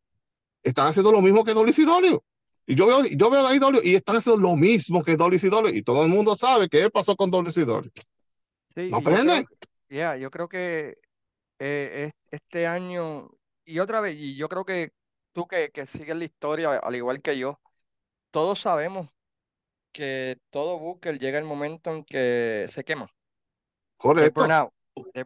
están 0.63 0.87
haciendo 0.87 1.11
lo 1.11 1.21
mismo 1.21 1.43
que 1.43 1.53
WCW. 1.53 2.19
Y 2.67 2.75
yo 2.75 2.85
veo, 2.85 3.03
yo 3.05 3.29
veo 3.29 3.47
a 3.47 3.55
IW 3.55 3.81
y 3.83 3.95
están 3.95 4.17
haciendo 4.17 4.41
lo 4.41 4.55
mismo 4.55 5.03
que 5.03 5.17
WCW. 5.17 5.69
Y 5.73 5.83
todo 5.83 6.03
el 6.03 6.09
mundo 6.09 6.35
sabe 6.35 6.69
qué 6.69 6.89
pasó 6.89 7.15
con 7.15 7.31
WCW. 7.31 7.89
Sí, 8.75 8.89
No 8.89 8.89
yo 8.89 8.97
aprenden. 8.97 9.45
Yeah, 9.89 10.15
yo 10.17 10.31
creo 10.31 10.49
que 10.49 10.97
eh, 11.59 12.07
es- 12.07 12.13
este 12.31 12.67
año, 12.67 13.31
y 13.65 13.79
otra 13.79 14.01
vez, 14.01 14.15
y 14.17 14.35
yo 14.37 14.49
creo 14.49 14.65
que 14.65 14.93
tú 15.33 15.47
que, 15.47 15.71
que 15.71 15.87
sigues 15.87 16.15
la 16.17 16.25
historia, 16.25 16.77
al 16.79 16.95
igual 16.95 17.21
que 17.21 17.37
yo, 17.37 17.61
todos 18.31 18.61
sabemos 18.61 19.09
que 19.93 20.39
todo 20.51 20.79
Booker 20.79 21.19
llega 21.19 21.39
el 21.39 21.45
momento 21.45 21.91
en 21.93 22.05
que 22.05 22.67
se 22.71 22.83
quema, 22.83 23.11
Correcto. 23.97 24.41
burnout, 24.41 24.73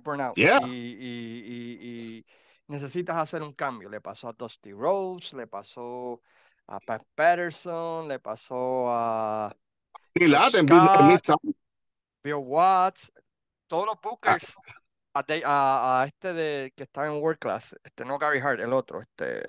burnout, 0.03 0.37
Yeah. 0.37 0.59
y, 0.59 0.65
y, 0.65 1.43
y, 1.45 2.17
y 2.19 2.25
necesitas 2.67 3.17
hacer 3.17 3.41
un 3.41 3.53
cambio. 3.53 3.89
Le 3.89 4.01
pasó 4.01 4.29
a 4.29 4.33
Dusty 4.33 4.71
Rhodes, 4.73 5.33
le 5.33 5.47
pasó 5.47 6.21
a 6.67 6.79
Pat 6.79 7.03
Patterson, 7.15 8.07
le 8.07 8.19
pasó 8.19 8.89
a 8.89 9.55
Bill 12.23 12.35
Watts, 12.35 13.11
todos 13.73 13.87
los 13.87 13.95
ah, 13.95 13.99
Bookers 14.03 14.55
a, 15.15 15.23
de- 15.23 15.43
a- 15.43 16.01
a 16.01 16.05
este 16.05 16.31
de 16.31 16.73
que 16.75 16.83
está 16.83 17.07
en 17.07 17.13
World 17.13 17.39
Class, 17.39 17.75
este 17.83 18.05
no 18.05 18.19
Gary 18.19 18.39
Hart, 18.39 18.59
el 18.59 18.71
otro, 18.71 19.01
este 19.01 19.41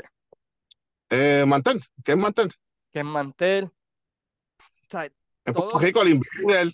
eh, 1.11 1.45
mantén, 1.47 1.79
¿qué 2.03 2.13
es 2.13 2.17
mantén? 2.19 2.51
que 2.91 3.01
es 3.01 3.05
Mantel, 3.05 3.65
o 3.65 4.63
sea, 4.89 5.05
En 5.45 5.53
Puerto 5.53 5.79
Rico, 5.79 6.01
el 6.01 6.09
Invader, 6.11 6.73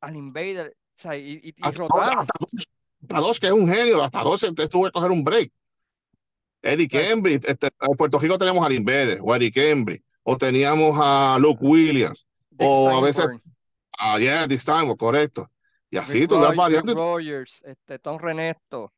al 0.00 0.16
Invader, 0.16 0.76
o 0.96 1.00
sea, 1.00 1.16
y, 1.16 1.34
y- 1.34 1.48
y 1.50 1.54
hasta 1.60 1.82
dos, 1.82 1.88
rotaron. 1.92 2.18
hasta 2.18 2.32
dos, 2.40 2.68
hasta 3.02 3.20
dos, 3.20 3.40
que 3.40 3.46
es 3.46 3.52
un 3.52 3.68
genio, 3.68 4.02
hasta 4.02 4.22
dos 4.24 4.40
te 4.40 4.68
tuve 4.68 4.88
que 4.88 4.92
coger 4.92 5.10
un 5.12 5.22
break. 5.22 5.52
Sea, 6.62 6.72
es- 6.72 6.88
Kembry, 6.88 7.34
este, 7.34 7.68
en 7.80 7.96
Puerto 7.96 8.18
Rico 8.18 8.36
teníamos 8.38 8.66
al 8.66 8.72
Invader, 8.72 9.20
o 9.22 9.36
Eddie 9.36 9.52
Kembry, 9.52 10.02
o 10.24 10.36
teníamos 10.36 10.98
a 11.00 11.38
Luke 11.38 11.60
Williams, 11.64 12.26
Dick 12.50 12.66
o 12.68 12.88
a 12.90 13.00
veces 13.02 13.28
a 13.98 14.18
yeah, 14.18 14.48
this 14.48 14.64
time, 14.64 14.96
correcto. 14.96 15.48
Y 15.90 15.96
así 15.96 16.20
Rick, 16.20 16.28
tú 16.28 16.34
Roy- 16.36 16.48
Rick 16.48 16.56
variando. 16.56 16.94
Rogers, 16.94 17.62
este 17.64 17.98
Tom 17.98 18.18
Renesto, 18.18 18.92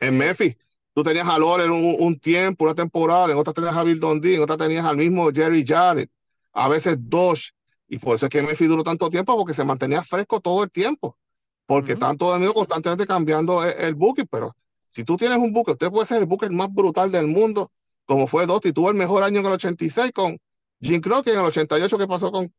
En 0.00 0.14
eh, 0.14 0.18
Memphis, 0.18 0.56
tú 0.94 1.02
tenías 1.02 1.28
a 1.28 1.38
Lawler 1.38 1.70
un, 1.70 1.96
un 1.98 2.18
tiempo, 2.18 2.64
una 2.64 2.74
temporada, 2.74 3.30
en 3.30 3.38
otra 3.38 3.52
tenías 3.52 3.76
a 3.76 3.82
Bill 3.84 4.00
Dundee, 4.00 4.34
en 4.36 4.42
otra 4.42 4.56
tenías 4.56 4.84
al 4.84 4.96
mismo 4.96 5.30
Jerry 5.32 5.64
Jarrett, 5.66 6.10
a 6.52 6.68
veces 6.68 6.96
Dosh. 7.00 7.50
Y 7.88 7.98
por 7.98 8.16
eso 8.16 8.26
es 8.26 8.30
que 8.30 8.42
Memphis 8.42 8.68
duró 8.68 8.82
tanto 8.82 9.08
tiempo, 9.08 9.36
porque 9.36 9.54
se 9.54 9.64
mantenía 9.64 10.02
fresco 10.02 10.40
todo 10.40 10.64
el 10.64 10.70
tiempo. 10.70 11.16
Porque 11.64 11.96
todo 11.96 12.34
el 12.34 12.40
mundo 12.40 12.54
constantemente 12.54 13.06
cambiando 13.06 13.64
el, 13.64 13.72
el 13.78 13.94
booking. 13.94 14.26
Pero 14.30 14.54
si 14.88 15.04
tú 15.04 15.16
tienes 15.16 15.38
un 15.38 15.52
booker, 15.52 15.72
usted 15.72 15.90
puede 15.90 16.04
ser 16.06 16.18
el 16.20 16.26
booker 16.26 16.50
más 16.50 16.72
brutal 16.72 17.10
del 17.12 17.26
mundo, 17.28 17.70
como 18.04 18.26
fue 18.26 18.46
Dusty. 18.46 18.72
Tuvo 18.72 18.90
el 18.90 18.96
mejor 18.96 19.22
año 19.22 19.40
en 19.40 19.46
el 19.46 19.52
86 19.52 20.12
con 20.12 20.38
Jim 20.80 21.00
Crockett, 21.00 21.34
en 21.34 21.40
el 21.40 21.46
88 21.46 21.98
que 21.98 22.06
pasó 22.06 22.30
con 22.32 22.50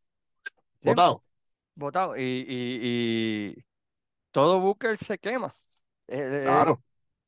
Botado. 0.82 1.24
Votado, 1.80 2.18
y, 2.18 2.22
y, 2.24 3.56
y 3.60 3.66
todo 4.32 4.60
Booker 4.62 4.98
se 4.98 5.18
quema. 5.20 5.54
Eh, 6.08 6.18
eh, 6.66 6.66
Claro, 6.66 6.82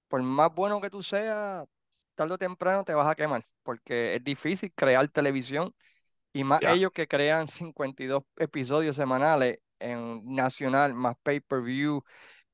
por 0.08 0.22
más 0.24 0.54
bueno 0.54 0.82
que 0.82 0.90
tú 0.90 1.04
seas, 1.04 1.68
tarde 2.16 2.34
o 2.36 2.38
temprano 2.38 2.84
te 2.86 2.94
vas 2.94 3.08
a 3.10 3.16
quemar, 3.16 3.46
porque 3.64 4.16
es 4.16 4.24
difícil 4.24 4.74
crear 4.76 5.08
televisión 5.10 5.74
y 6.34 6.44
más 6.44 6.62
ellos 6.66 6.92
que 6.94 7.08
crean 7.08 7.48
52 7.48 8.24
episodios 8.38 8.96
semanales 8.96 9.60
en 9.80 10.24
nacional, 10.36 10.94
más 10.94 11.16
pay-per-view 11.24 12.04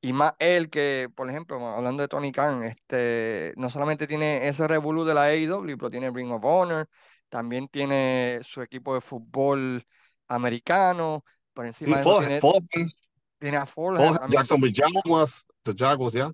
y 0.02 0.14
más 0.14 0.34
él 0.40 0.70
que, 0.70 1.10
por 1.16 1.30
ejemplo, 1.30 1.58
hablando 1.68 2.02
de 2.04 2.08
Tony 2.10 2.32
Khan, 2.32 2.64
este, 2.64 3.54
no 3.58 3.70
solamente 3.70 4.08
tiene 4.08 4.48
ese 4.48 4.68
revolú 4.68 5.04
de 5.06 5.14
la 5.14 5.24
AEW, 5.24 5.78
pero 5.78 5.90
tiene 5.92 6.12
Ring 6.12 6.32
of 6.32 6.44
Honor, 6.46 6.90
también 7.30 7.68
tiene 7.68 8.40
su 8.44 8.62
equipo 8.62 8.94
de 8.96 9.02
fútbol 9.02 9.86
americano, 10.28 11.26
por 11.58 11.66
Sí, 11.82 11.92
encima 11.92 11.98
de 11.98 12.04
eso 12.04 12.14
Fulham, 12.14 12.30
tiene, 12.30 12.44
tiene 13.40 13.58
a 13.58 13.66
Fulham, 13.66 14.18
Jacksonville 14.28 14.74
Jaguars, 14.74 15.46
the 15.64 15.74
Jaguars, 15.74 16.14
ya. 16.14 16.32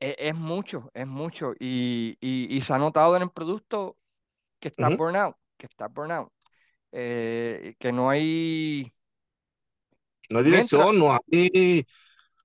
es, 0.00 0.14
es 0.18 0.34
mucho, 0.34 0.90
es 0.94 1.06
mucho 1.06 1.52
y, 1.58 2.16
y, 2.20 2.54
y 2.56 2.60
se 2.60 2.72
ha 2.72 2.78
notado 2.78 3.16
en 3.16 3.22
el 3.22 3.30
producto 3.30 3.96
que 4.60 4.68
está 4.68 4.90
Ujú. 4.90 4.98
burnout, 4.98 5.36
que 5.58 5.66
está 5.66 5.88
burnout, 5.88 6.32
eh, 6.92 7.76
que 7.78 7.92
no 7.92 8.10
hay, 8.10 8.92
No 10.30 10.38
hay 10.38 10.44
mientras, 10.46 10.88
dirección, 10.90 10.98
no 10.98 11.12
hay, 11.12 11.86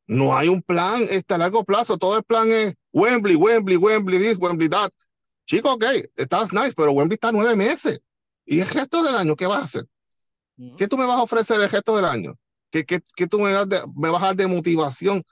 no 0.08 0.36
hay 0.38 0.50
un 0.50 0.62
plan 0.62 1.04
este, 1.10 1.34
a 1.36 1.38
largo 1.38 1.64
plazo. 1.64 1.98
Todo 1.98 2.18
el 2.18 2.24
plan 2.24 2.52
es 2.52 2.76
Wembley, 2.94 3.36
Wembley, 3.36 3.78
Wembley, 3.78 4.20
this, 4.20 4.38
Wembley, 4.38 4.70
that. 4.70 4.92
Chico, 5.46 5.74
ok, 5.74 5.86
está 6.16 6.48
nice, 6.52 6.74
pero 6.76 6.92
Wembley 6.92 7.16
está 7.16 7.32
nueve 7.32 7.56
meses. 7.56 8.02
¿Y 8.46 8.60
el 8.62 8.68
resto 8.70 9.04
del 9.04 9.16
año 9.16 9.36
qué 9.36 9.48
vas 9.48 9.60
a 9.60 9.64
hacer? 9.64 9.86
¿Qué 10.76 10.88
tú 10.88 10.98
me 10.98 11.06
vas 11.06 11.18
a 11.18 11.24
ofrecer 11.24 11.60
el 11.62 11.70
resto 11.70 11.96
del 11.96 12.06
año? 12.06 12.36
¿Qué, 12.72 12.86
qué, 12.86 13.02
qué 13.16 13.28
tú 13.28 13.40
me, 13.40 13.52
das 13.52 13.68
de- 13.70 13.82
me 13.96 14.10
vas 14.10 14.24
a 14.24 14.28
dar 14.28 14.36
de 14.36 14.48
motivación 14.48 15.24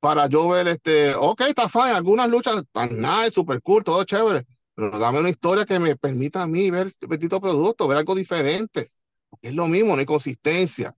para 0.00 0.28
yo 0.28 0.48
ver 0.48 0.68
este? 0.68 1.14
Ok, 1.16 1.42
está 1.42 1.68
fine, 1.68 1.90
algunas 1.92 2.28
luchas 2.30 2.62
nice, 2.90 3.32
super 3.32 3.62
cool, 3.62 3.84
todo 3.84 4.04
chévere, 4.04 4.46
pero 4.74 4.98
dame 4.98 5.20
una 5.20 5.30
historia 5.30 5.64
que 5.66 5.78
me 5.80 5.96
permita 5.96 6.42
a 6.42 6.46
mí 6.46 6.70
ver 6.70 6.88
el 7.00 7.08
bendito 7.08 7.40
producto, 7.40 7.88
ver 7.88 7.98
algo 7.98 8.14
diferente. 8.14 8.88
Porque 9.30 9.48
es 9.48 9.54
lo 9.54 9.68
mismo, 9.68 9.94
no 9.94 10.00
hay 10.00 10.06
consistencia. 10.06 10.94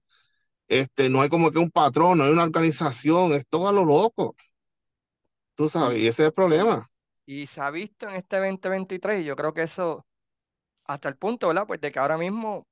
Este, 0.69 1.11
no 1.11 1.23
hay 1.23 1.29
como 1.31 1.51
que 1.53 1.59
un 1.59 1.71
patrón, 1.71 2.19
no 2.19 2.25
hay 2.25 2.31
una 2.33 2.45
organización, 2.45 3.35
es 3.35 3.47
todo 3.49 3.69
a 3.69 3.73
lo 3.73 3.85
loco, 3.85 4.37
tú 5.57 5.69
sabes, 5.69 5.99
y 5.99 6.07
ese 6.07 6.23
es 6.23 6.27
el 6.29 6.33
problema. 6.33 6.89
y 7.27 7.47
se 7.47 7.61
ha 7.61 7.71
visto 7.71 8.09
en 8.09 8.17
este 8.17 8.37
2023, 8.39 9.21
y 9.23 9.25
yo 9.25 9.37
creo 9.37 9.53
que 9.55 9.63
eso, 9.65 10.07
hasta 10.85 11.09
el 11.09 11.17
punto, 11.19 11.49
¿verdad? 11.49 11.67
Pues 11.67 11.81
de 11.81 11.93
que 11.93 11.99
ahora 11.99 12.19
mismo, 12.19 12.67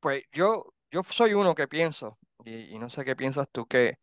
pues 0.00 0.24
yo, 0.32 0.74
yo 0.90 1.02
soy 1.08 1.34
uno 1.34 1.54
que 1.54 1.68
pienso, 1.68 2.18
y, 2.44 2.74
y 2.74 2.78
no 2.78 2.88
sé 2.90 3.04
qué 3.04 3.16
piensas 3.16 3.48
tú, 3.52 3.66
que, 3.66 3.98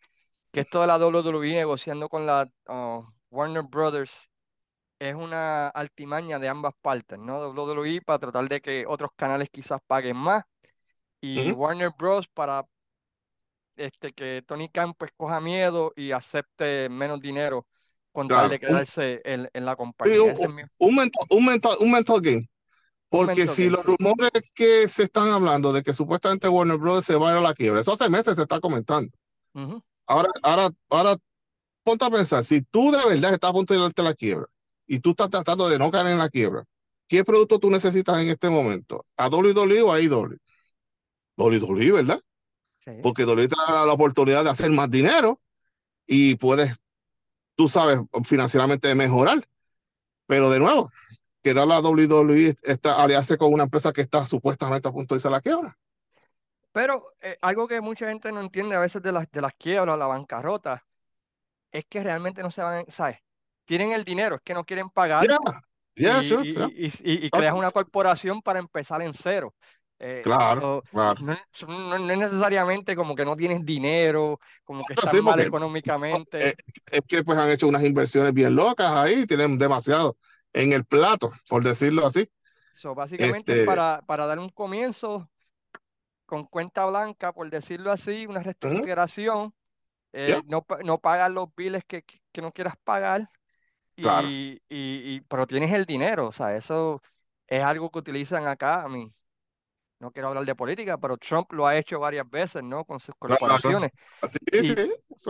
que 0.51 0.61
esto 0.61 0.81
de 0.81 0.87
la 0.87 0.97
WWE 0.97 1.53
negociando 1.53 2.09
con 2.09 2.25
la 2.25 2.49
ah, 2.67 3.01
Warner 3.29 3.63
Brothers 3.63 4.29
es 4.99 5.13
una 5.15 5.67
altimaña 5.67 6.39
de 6.39 6.49
ambas 6.49 6.73
partes, 6.81 7.19
¿no? 7.19 7.49
WWE 7.49 8.01
para 8.01 8.19
tratar 8.19 8.47
de 8.49 8.61
que 8.61 8.85
otros 8.87 9.11
canales 9.15 9.49
quizás 9.51 9.79
paguen 9.85 10.17
más, 10.17 10.43
y 11.21 11.51
Warner 11.51 11.91
Bros. 11.97 12.27
para 12.27 12.65
este, 13.75 14.13
que 14.13 14.43
Tony 14.47 14.69
Khan 14.69 14.93
pues 14.93 15.11
coja 15.15 15.39
miedo 15.39 15.93
y 15.95 16.11
acepte 16.11 16.89
menos 16.89 17.21
dinero 17.21 17.67
con 18.11 18.29
tal 18.29 18.49
de 18.49 18.59
quedarse 18.59 19.21
en, 19.23 19.49
en 19.53 19.65
la 19.65 19.75
sí, 19.75 19.77
compañía. 19.77 20.23
un, 20.23 20.29
Ese 20.29 20.45
es 20.45 20.49
mi, 20.51 20.63
un 20.79 20.95
mental, 20.95 21.25
un, 21.29 21.45
mental, 21.45 21.77
un 21.79 21.91
mental 21.91 22.21
game. 22.21 22.49
Porque 23.09 23.47
si 23.47 23.65
game, 23.65 23.77
los 23.77 23.85
rumores 23.85 24.31
que 24.53 24.87
se 24.87 25.03
están 25.03 25.29
hablando 25.29 25.71
de 25.71 25.81
que 25.81 25.93
supuestamente 25.93 26.49
Warner 26.49 26.77
Brothers 26.77 27.05
se 27.05 27.15
va 27.15 27.29
a 27.29 27.31
ir 27.33 27.37
a 27.37 27.41
la 27.41 27.53
quiebra, 27.53 27.79
eso 27.79 27.93
hace 27.93 28.09
meses 28.09 28.35
se 28.35 28.41
está 28.41 28.59
comentando. 28.59 29.11
Ujú. 29.53 29.81
Ahora, 30.05 30.29
ahora, 30.43 30.69
ahora, 30.89 31.17
ponte 31.83 32.05
a 32.05 32.09
pensar, 32.09 32.43
si 32.43 32.61
tú 32.61 32.91
de 32.91 32.97
verdad 33.09 33.33
estás 33.33 33.49
a 33.49 33.53
punto 33.53 33.73
de 33.73 33.79
irte 33.79 34.01
a 34.01 34.05
la 34.05 34.13
quiebra 34.13 34.47
y 34.85 34.99
tú 34.99 35.11
estás 35.11 35.29
tratando 35.29 35.69
de 35.69 35.79
no 35.79 35.89
caer 35.89 36.07
en 36.07 36.17
la 36.17 36.29
quiebra, 36.29 36.65
¿qué 37.07 37.23
producto 37.23 37.59
tú 37.59 37.69
necesitas 37.69 38.19
en 38.21 38.29
este 38.29 38.49
momento? 38.49 39.05
¿A 39.15 39.29
WWE 39.29 39.81
o 39.81 39.91
a 39.91 40.01
IW? 40.01 40.37
WWE, 41.37 41.91
¿verdad? 41.91 42.21
Sí. 42.83 42.91
Porque 43.01 43.25
WWE 43.25 43.47
te 43.47 43.55
da 43.67 43.85
la 43.85 43.93
oportunidad 43.93 44.43
de 44.43 44.49
hacer 44.49 44.71
más 44.71 44.89
dinero 44.89 45.39
y 46.05 46.35
puedes, 46.35 46.77
tú 47.55 47.67
sabes, 47.67 47.99
financieramente 48.25 48.93
mejorar. 48.95 49.43
Pero 50.25 50.49
de 50.49 50.59
nuevo, 50.59 50.91
que 51.47 51.51
era 51.51 51.65
la 51.65 51.79
WWE 51.81 52.55
está, 52.63 53.01
aliarse 53.03 53.37
con 53.37 53.53
una 53.53 53.63
empresa 53.63 53.93
que 53.93 54.01
está 54.01 54.25
supuestamente 54.25 54.87
a 54.87 54.91
punto 54.91 55.15
de 55.15 55.17
irse 55.19 55.27
a 55.29 55.31
la 55.31 55.41
quiebra. 55.41 55.77
Pero 56.71 57.13
eh, 57.21 57.37
algo 57.41 57.67
que 57.67 57.81
mucha 57.81 58.07
gente 58.09 58.31
no 58.31 58.41
entiende 58.41 58.75
a 58.75 58.79
veces 58.79 59.01
de 59.01 59.11
las, 59.11 59.29
de 59.31 59.41
las 59.41 59.53
quiebras, 59.55 59.97
la 59.97 60.05
bancarrota, 60.05 60.85
es 61.71 61.85
que 61.87 62.03
realmente 62.03 62.43
no 62.43 62.51
se 62.51 62.61
van, 62.63 62.85
¿sabes? 62.89 63.19
Tienen 63.65 63.91
el 63.93 64.03
dinero, 64.05 64.37
es 64.37 64.41
que 64.43 64.53
no 64.55 64.65
quieren 64.65 64.89
pagar 64.91 65.29
Yeah, 65.29 65.61
y, 66.03 66.07
yeah, 66.07 66.21
sure, 66.23 66.45
y, 66.51 66.51
yeah. 66.55 66.69
y, 66.87 66.87
y- 66.87 67.27
y 67.27 67.31
creas 67.31 67.55
una 67.55 67.71
corporación 67.71 68.41
para 68.43 68.59
empezar 68.59 69.01
en 69.03 69.13
cero. 69.13 69.55
Eh, 69.99 70.25
Claro, 70.25 70.61
so, 70.61 70.85
claro. 70.91 71.19
no, 71.19 71.35
no- 71.67 71.99
no 71.99 72.13
es 72.13 72.19
necesariamente 72.19 72.95
como 72.95 73.15
que 73.15 73.25
no 73.25 73.35
tienes 73.37 73.65
dinero, 73.65 74.39
como 74.65 74.85
que 74.85 74.93
estás 74.95 75.17
sí, 75.17 75.21
mal 75.21 75.39
porque 75.39 75.51
eh, 76.39 76.53
económicamente. 76.59 76.59
es 76.91 77.01
que 77.07 77.23
pues 77.23 77.37
han 77.37 77.49
hecho 77.49 77.67
unas 77.67 77.83
inversiones 77.83 78.33
bien 78.33 78.55
locas 78.55 78.91
ahí, 78.91 79.25
tienen 79.27 79.57
demasiado 79.57 80.17
en 80.53 80.73
el 80.73 80.85
plato, 80.85 81.31
por 81.49 81.63
decirlo 81.63 82.05
así. 82.05 82.29
So, 82.71 82.93
básicamente 82.95 83.53
es 83.53 83.59
Este, 83.59 83.65
para, 83.65 84.01
para 84.05 84.25
dar 84.25 84.39
un 84.39 84.49
comienzo 84.49 85.29
con 86.25 86.45
cuenta 86.45 86.85
blanca, 86.85 87.33
por 87.33 87.49
decirlo 87.49 87.91
así, 87.91 88.25
una 88.27 88.41
reestructuración, 88.43 89.53
eh, 90.13 90.41
no, 90.45 90.65
no 90.83 90.99
pagas 90.99 91.31
los 91.31 91.49
biles 91.55 91.83
que, 91.85 92.03
que 92.31 92.41
no 92.41 92.51
quieras 92.51 92.75
pagar, 92.83 93.29
y, 93.95 94.61
y, 94.69 95.21
pero 95.21 95.47
tienes 95.47 95.73
el 95.73 95.85
dinero, 95.85 96.27
o 96.27 96.31
sea, 96.31 96.55
eso 96.55 97.01
es 97.47 97.63
algo 97.63 97.91
que 97.91 97.99
utilizan 97.99 98.47
acá, 98.47 98.83
a 98.83 98.89
mí. 98.89 99.13
No 99.99 100.11
quiero 100.11 100.27
hablar 100.27 100.45
de 100.45 100.53
política, 100.53 100.97
pero 100.97 101.17
Trump 101.17 101.51
lo 101.53 101.65
ha 101.65 101.75
hecho 101.75 101.99
varias 101.99 102.29
veces, 102.29 102.63
¿no? 102.63 102.85
Con 102.85 102.99
sus 102.99 103.15
corporaciones. 103.17 103.91
y, 104.51 104.63
sí, 104.63 104.75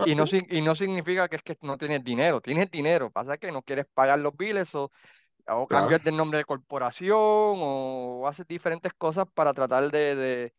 y, 0.04 0.14
no, 0.14 0.24
y 0.30 0.60
no 0.60 0.74
significa 0.74 1.28
que 1.28 1.36
es 1.36 1.42
que 1.42 1.56
no 1.62 1.78
tienes 1.78 2.04
dinero, 2.04 2.40
tienes 2.40 2.70
dinero, 2.70 3.10
pasa 3.10 3.38
que 3.38 3.50
no 3.50 3.62
quieres 3.62 3.86
pagar 3.94 4.18
los 4.18 4.36
biles 4.36 4.74
o, 4.74 4.90
o 5.46 5.66
cambias 5.66 6.04
de 6.04 6.12
nombre 6.12 6.38
de 6.38 6.44
corporación 6.44 7.16
o, 7.16 8.26
haces 8.28 8.46
diferentes 8.46 8.92
cosas 8.92 9.26
para 9.32 9.54
tratar 9.54 9.90
de, 9.90 10.14
de 10.14 10.52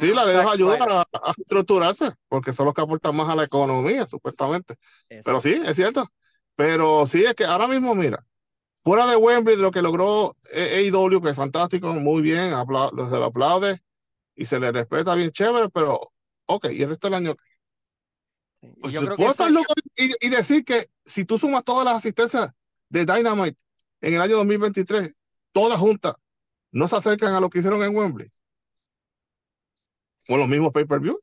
Sí, 0.00 0.14
la 0.14 0.24
ley 0.24 0.36
ayuda 0.36 1.04
a, 1.12 1.34
estructurarse, 1.36 2.12
porque 2.28 2.52
son 2.52 2.66
los 2.66 2.74
que 2.74 2.80
aportan 2.80 3.14
más 3.14 3.28
a 3.28 3.36
la 3.36 3.44
economía, 3.44 4.06
supuestamente. 4.06 4.76
Pero 5.22 5.40
sí, 5.40 5.60
es 5.64 5.76
cierto. 5.76 6.06
Pero 6.56 7.06
sí, 7.06 7.24
es 7.24 7.34
que 7.34 7.44
ahora 7.44 7.68
mismo, 7.68 7.94
mira, 7.94 8.24
fuera 8.82 9.06
de 9.06 9.16
Wembley, 9.16 9.56
lo 9.56 9.70
que 9.70 9.82
logró 9.82 10.36
AEW, 10.54 11.22
que 11.22 11.30
es 11.30 11.36
fantástico, 11.36 11.92
muy 11.94 12.22
bien, 12.22 12.50
se 12.50 13.16
lo 13.16 13.24
aplaude 13.24 13.80
y 14.34 14.46
se 14.46 14.58
le 14.58 14.72
respeta 14.72 15.14
bien 15.14 15.30
chévere, 15.30 15.68
pero 15.68 16.00
ok, 16.46 16.66
y 16.72 16.82
el 16.82 16.88
resto 16.88 17.08
del 17.08 17.14
año. 17.14 17.36
Pues 18.80 18.94
y, 19.96 20.28
decir 20.28 20.64
que 20.64 20.86
si 21.04 21.24
tú 21.24 21.36
sumas 21.36 21.64
todas 21.64 21.84
las 21.84 21.96
asistencias 21.96 22.52
de 22.88 23.04
Dynamite 23.04 23.58
en 24.00 24.14
el 24.14 24.20
año 24.20 24.36
2023, 24.36 25.18
todas 25.50 25.80
juntas, 25.80 26.14
no 26.70 26.86
se 26.86 26.96
acercan 26.96 27.34
a 27.34 27.40
lo 27.40 27.50
que 27.50 27.58
hicieron 27.58 27.82
en 27.82 27.94
Wembley. 27.94 28.28
Con 30.26 30.38
los 30.38 30.48
mismos 30.48 30.72
pay-per-view. 30.72 31.18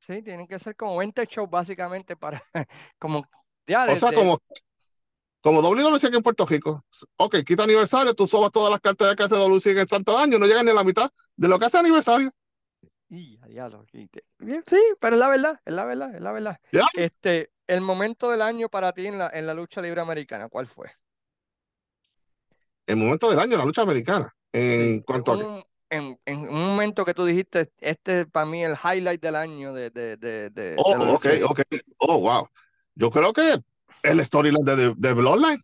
Sí, 0.00 0.22
tienen 0.22 0.48
que 0.48 0.58
ser 0.58 0.74
como 0.74 0.96
20 0.96 1.24
shows 1.26 1.48
básicamente 1.48 2.16
para, 2.16 2.42
como, 2.98 3.24
ya, 3.66 3.86
O 3.86 3.96
sea, 3.96 4.12
como 4.12 4.40
como 5.40 5.62
WWC 5.62 6.04
aquí 6.04 6.16
en 6.16 6.22
Puerto 6.22 6.46
Rico. 6.46 6.84
Ok, 7.16 7.36
quita 7.46 7.64
aniversario, 7.64 8.14
tú 8.14 8.26
sobas 8.26 8.52
todas 8.52 8.70
las 8.70 8.80
cartas 8.80 9.10
de 9.10 9.16
que 9.16 9.22
hace 9.22 9.36
WC 9.36 9.70
en 9.72 9.78
el 9.78 9.88
Santo 9.88 10.18
Año, 10.18 10.38
no 10.38 10.46
llegan 10.46 10.64
ni 10.64 10.72
a 10.72 10.74
la 10.74 10.84
mitad 10.84 11.10
de 11.36 11.48
lo 11.48 11.58
que 11.58 11.66
hace 11.66 11.78
aniversario. 11.78 12.30
Y 13.08 13.38
ya 13.52 13.68
lo 13.68 13.84
quité. 13.86 14.24
Sí, 14.38 14.80
pero 15.00 15.16
es 15.16 15.20
la 15.20 15.28
verdad, 15.28 15.60
es 15.64 15.74
la 15.74 15.84
verdad, 15.84 16.14
es 16.14 16.20
la 16.20 16.32
verdad. 16.32 16.60
Este, 16.94 17.50
el 17.66 17.80
momento 17.80 18.30
del 18.30 18.42
año 18.42 18.68
para 18.68 18.92
ti 18.92 19.06
en 19.06 19.18
la, 19.18 19.30
en 19.32 19.46
la 19.46 19.54
lucha 19.54 19.82
libre 19.82 20.00
americana, 20.00 20.48
¿cuál 20.48 20.68
fue? 20.68 20.92
El 22.86 22.96
momento 22.96 23.28
del 23.30 23.40
año 23.40 23.54
en 23.54 23.58
la 23.58 23.64
lucha 23.64 23.82
americana. 23.82 24.32
En 24.52 25.00
cuanto 25.02 25.32
a 25.32 25.64
en, 25.90 26.18
en, 26.24 26.48
un 26.48 26.66
momento 26.66 27.04
que 27.04 27.14
tú 27.14 27.24
dijiste, 27.24 27.72
este 27.78 28.20
es 28.20 28.26
para 28.28 28.46
mí 28.46 28.64
el 28.64 28.76
highlight 28.76 29.20
del 29.20 29.34
año 29.34 29.72
de, 29.74 29.90
de, 29.90 30.16
de, 30.16 30.50
de 30.50 30.76
Oh, 30.78 31.14
ok, 31.14 31.26
ok. 31.48 31.60
Oh, 31.98 32.20
wow. 32.20 32.48
Yo 32.94 33.10
creo 33.10 33.32
que 33.32 33.60
el 34.02 34.24
storyline 34.24 34.64
de, 34.64 34.94
de, 34.96 35.12
Bloodline. 35.12 35.60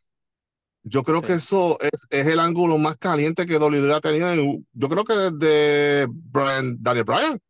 Yo 0.82 1.02
creo 1.02 1.20
que 1.20 1.34
eso 1.34 1.78
es, 1.80 2.06
es, 2.10 2.26
el 2.26 2.38
ángulo 2.38 2.78
más 2.78 2.96
caliente 2.96 3.44
que 3.44 3.58
WWE 3.58 3.92
ha 3.92 4.00
tenido. 4.00 4.34
yo 4.72 4.88
creo 4.88 5.04
que 5.04 5.14
desde 5.14 6.06
Brian, 6.08 6.76
Daniel 6.80 7.04
Bryan, 7.04 7.40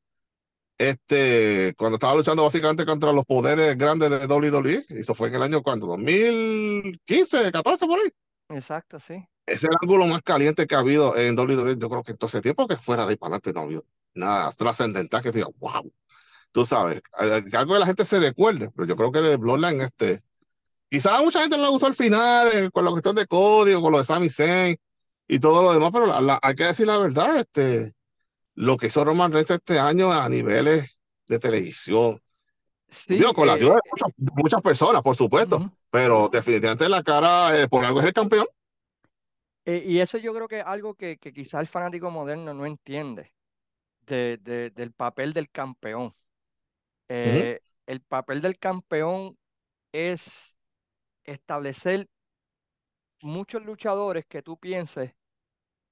este, 0.78 1.74
cuando 1.76 1.96
estaba 1.96 2.14
luchando 2.14 2.42
básicamente 2.44 2.84
contra 2.84 3.12
los 3.12 3.24
poderes 3.24 3.76
grandes 3.76 4.10
de 4.10 4.26
WWE, 4.26 4.84
eso 4.88 5.14
fue 5.14 5.28
en 5.28 5.34
el 5.36 5.42
año 5.42 5.62
cuando, 5.62 5.86
2015, 5.86 7.52
14 7.52 7.86
por 7.86 7.98
ahí. 7.98 8.10
Exacto, 8.50 9.00
sí. 9.00 9.14
Es 9.46 9.64
el 9.64 9.70
ángulo 9.80 10.06
más 10.06 10.22
caliente 10.22 10.66
que 10.66 10.74
ha 10.74 10.80
habido 10.80 11.16
en 11.16 11.38
WWE. 11.38 11.76
Yo 11.78 11.88
creo 11.88 12.02
que 12.02 12.12
en 12.12 12.18
todo 12.18 12.28
ese 12.28 12.40
tiempo 12.40 12.66
que 12.66 12.76
fuera 12.76 13.04
de 13.04 13.10
ahí 13.10 13.16
para 13.16 13.36
adelante 13.36 13.52
no 13.52 13.60
ha 13.60 13.64
habido 13.64 13.84
nada 14.14 14.50
trascendental 14.52 15.22
que 15.22 15.32
diga, 15.32 15.48
wow. 15.58 15.92
Tú 16.52 16.64
sabes, 16.64 17.02
algo 17.12 17.74
que 17.74 17.80
la 17.80 17.86
gente 17.86 18.04
se 18.04 18.18
recuerde, 18.18 18.70
pero 18.74 18.88
yo 18.88 18.96
creo 18.96 19.12
que 19.12 19.20
de 19.20 19.36
Bloodline, 19.36 19.82
este, 19.82 20.20
Quizás 20.88 21.18
a 21.18 21.22
mucha 21.22 21.40
gente 21.40 21.56
no 21.56 21.64
le 21.64 21.70
gustó 21.70 21.88
el 21.88 21.94
final, 21.94 22.48
eh, 22.54 22.70
con 22.70 22.84
la 22.84 22.90
cuestión 22.90 23.16
de 23.16 23.26
código, 23.26 23.82
con 23.82 23.92
lo 23.92 23.98
de 23.98 24.04
Sami 24.04 24.28
Zayn 24.28 24.76
y 25.26 25.40
todo 25.40 25.62
lo 25.62 25.72
demás, 25.72 25.90
pero 25.92 26.38
hay 26.40 26.54
que 26.54 26.64
decir 26.64 26.86
la 26.86 26.98
verdad, 26.98 27.38
este, 27.38 27.92
lo 28.54 28.76
que 28.76 28.86
hizo 28.86 29.04
Roman 29.04 29.32
Reigns 29.32 29.50
este 29.50 29.80
año 29.80 30.12
a 30.12 30.28
niveles 30.28 31.02
de 31.26 31.40
televisión, 31.40 32.20
sí, 32.88 33.18
con 33.34 33.48
la 33.48 33.54
eh, 33.54 33.56
ayuda 33.56 33.74
de 34.16 34.32
muchas, 34.36 34.62
personas, 34.62 35.02
por 35.02 35.16
supuesto, 35.16 35.72
pero 35.90 36.28
definitivamente 36.28 36.88
la 36.88 37.02
cara, 37.02 37.60
eh, 37.60 37.66
por 37.68 37.84
algo 37.84 37.98
es 37.98 38.06
el 38.06 38.12
campeón. 38.12 38.46
y 39.64 39.98
eso 39.98 40.18
yo 40.18 40.32
creo 40.32 40.46
que 40.46 40.60
es 40.60 40.64
algo 40.64 40.94
que, 40.94 41.18
que 41.18 41.32
quizás 41.32 41.60
el 41.60 41.66
fanático 41.66 42.12
moderno 42.12 42.54
no 42.54 42.64
entiende 42.64 43.32
de, 44.06 44.70
del 44.72 44.92
papel 44.92 45.32
del 45.32 45.50
campeón. 45.50 46.14
El 47.08 48.00
papel 48.06 48.40
del 48.40 48.58
campeón 48.58 49.36
es 49.92 50.55
establecer 51.26 52.08
muchos 53.22 53.64
luchadores 53.64 54.24
que 54.26 54.42
tú 54.42 54.58
pienses 54.58 55.14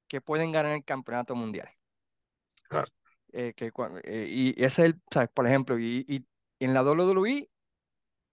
que 0.09 0.21
pueden 0.21 0.53
ganar 0.53 0.73
el 0.73 0.85
campeonato 0.85 1.35
mundial. 1.35 1.69
Eh, 3.33 3.53
que, 3.55 3.73
eh, 4.05 4.27
y 4.31 4.51
ese 4.51 4.65
es 4.65 4.79
el, 4.79 5.01
¿sabes? 5.11 5.31
por 5.35 5.47
ejemplo, 5.47 5.79
y, 5.79 6.05
y, 6.09 6.25
en 6.61 6.73
la 6.73 6.83
WWE, 6.83 7.49